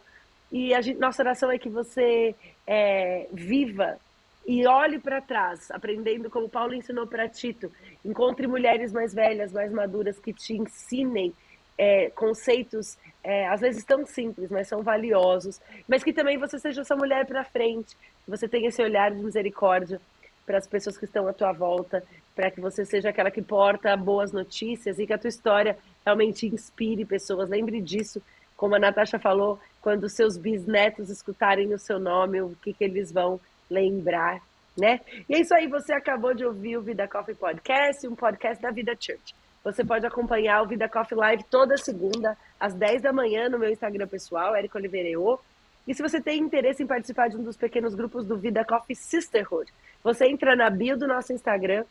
E 0.51 0.73
a 0.73 0.81
gente, 0.81 0.99
nossa 0.99 1.21
oração 1.21 1.51
é 1.51 1.57
que 1.57 1.69
você 1.69 2.35
é, 2.65 3.27
viva 3.31 3.97
e 4.45 4.67
olhe 4.67 4.99
para 4.99 5.21
trás, 5.21 5.71
aprendendo 5.71 6.29
como 6.29 6.49
Paulo 6.49 6.73
ensinou 6.73 7.07
para 7.07 7.29
Tito. 7.29 7.71
Encontre 8.03 8.47
mulheres 8.47 8.91
mais 8.91 9.13
velhas, 9.13 9.53
mais 9.53 9.71
maduras, 9.71 10.19
que 10.19 10.33
te 10.33 10.53
ensinem 10.53 11.33
é, 11.77 12.09
conceitos, 12.09 12.97
é, 13.23 13.47
às 13.47 13.61
vezes 13.61 13.85
tão 13.85 14.05
simples, 14.05 14.49
mas 14.51 14.67
são 14.67 14.81
valiosos. 14.81 15.61
Mas 15.87 16.03
que 16.03 16.11
também 16.11 16.37
você 16.37 16.59
seja 16.59 16.81
essa 16.81 16.95
mulher 16.95 17.25
para 17.25 17.43
frente, 17.43 17.95
que 18.25 18.29
você 18.29 18.47
tenha 18.47 18.67
esse 18.67 18.81
olhar 18.81 19.11
de 19.11 19.23
misericórdia 19.23 20.01
para 20.45 20.57
as 20.57 20.67
pessoas 20.67 20.97
que 20.97 21.05
estão 21.05 21.27
à 21.27 21.33
tua 21.33 21.51
volta, 21.51 22.03
para 22.35 22.51
que 22.51 22.59
você 22.59 22.85
seja 22.85 23.09
aquela 23.09 23.31
que 23.31 23.41
porta 23.41 23.95
boas 23.95 24.31
notícias 24.31 24.99
e 24.99 25.05
que 25.05 25.13
a 25.13 25.17
tua 25.17 25.29
história 25.29 25.77
realmente 26.05 26.47
inspire 26.47 27.05
pessoas. 27.05 27.49
Lembre 27.49 27.81
disso, 27.81 28.21
como 28.55 28.75
a 28.75 28.79
Natasha 28.79 29.19
falou, 29.19 29.59
quando 29.81 30.09
seus 30.09 30.37
bisnetos 30.37 31.09
escutarem 31.09 31.73
o 31.73 31.79
seu 31.79 31.99
nome, 31.99 32.41
o 32.41 32.55
que, 32.61 32.73
que 32.73 32.83
eles 32.83 33.11
vão 33.11 33.39
lembrar, 33.69 34.41
né? 34.77 34.99
E 35.29 35.35
é 35.35 35.41
isso 35.41 35.53
aí, 35.53 35.67
você 35.67 35.93
acabou 35.93 36.33
de 36.33 36.45
ouvir 36.45 36.77
o 36.77 36.81
Vida 36.81 37.07
Coffee 37.07 37.35
Podcast, 37.35 38.07
um 38.07 38.15
podcast 38.15 38.61
da 38.61 38.71
Vida 38.71 38.93
Church. 38.99 39.35
Você 39.63 39.83
pode 39.83 40.05
acompanhar 40.05 40.61
o 40.61 40.67
Vida 40.67 40.89
Coffee 40.89 41.17
Live 41.17 41.43
toda 41.49 41.77
segunda, 41.77 42.37
às 42.59 42.73
10 42.73 43.01
da 43.01 43.13
manhã, 43.13 43.47
no 43.47 43.57
meu 43.57 43.69
Instagram 43.69 44.07
pessoal, 44.07 44.55
Érico 44.55 44.77
Oliveireo. 44.77 45.39
E 45.87 45.93
se 45.93 46.01
você 46.01 46.19
tem 46.21 46.39
interesse 46.39 46.81
em 46.81 46.87
participar 46.87 47.29
de 47.29 47.35
um 47.35 47.43
dos 47.43 47.57
pequenos 47.57 47.93
grupos 47.93 48.25
do 48.25 48.37
Vida 48.37 48.63
Coffee 48.63 48.95
Sisterhood, 48.95 49.69
você 50.03 50.27
entra 50.27 50.55
na 50.55 50.69
bio 50.69 50.97
do 50.97 51.07
nosso 51.07 51.33
Instagram, 51.33 51.83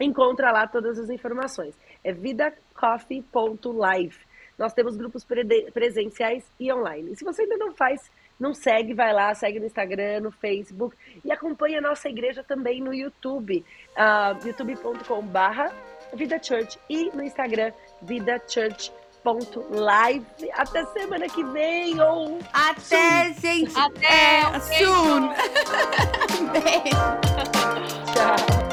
encontra 0.00 0.52
lá 0.52 0.66
todas 0.66 0.98
as 0.98 1.10
informações. 1.10 1.74
É 2.04 2.12
vidacoffee.live. 2.12 4.16
Nós 4.58 4.72
temos 4.72 4.96
grupos 4.96 5.26
presenciais 5.72 6.44
e 6.58 6.72
online. 6.72 7.12
E 7.12 7.16
se 7.16 7.24
você 7.24 7.42
ainda 7.42 7.56
não 7.56 7.74
faz, 7.74 8.10
não 8.38 8.54
segue, 8.54 8.94
vai 8.94 9.12
lá, 9.12 9.34
segue 9.34 9.58
no 9.58 9.66
Instagram, 9.66 10.20
no 10.20 10.30
Facebook 10.30 10.96
e 11.24 11.32
acompanha 11.32 11.78
a 11.78 11.82
nossa 11.82 12.08
igreja 12.08 12.44
também 12.44 12.80
no 12.80 12.94
YouTube, 12.94 13.64
uh, 13.96 14.46
youtube.com/barra 14.46 15.72
Vida 16.14 16.40
Church 16.42 16.78
e 16.88 17.10
no 17.14 17.22
Instagram 17.22 17.72
Vida 18.00 18.40
Church 18.48 18.90
Live. 19.70 20.26
Até 20.54 20.84
semana 20.86 21.28
que 21.28 21.42
vem 21.44 22.00
ou 22.00 22.38
até 22.52 23.32
soon. 23.32 23.40
gente. 23.40 23.78
Até 23.78 24.06
é, 24.06 24.60
soon. 24.60 25.28
Beijo. 26.52 26.96
Tchau. 28.12 28.65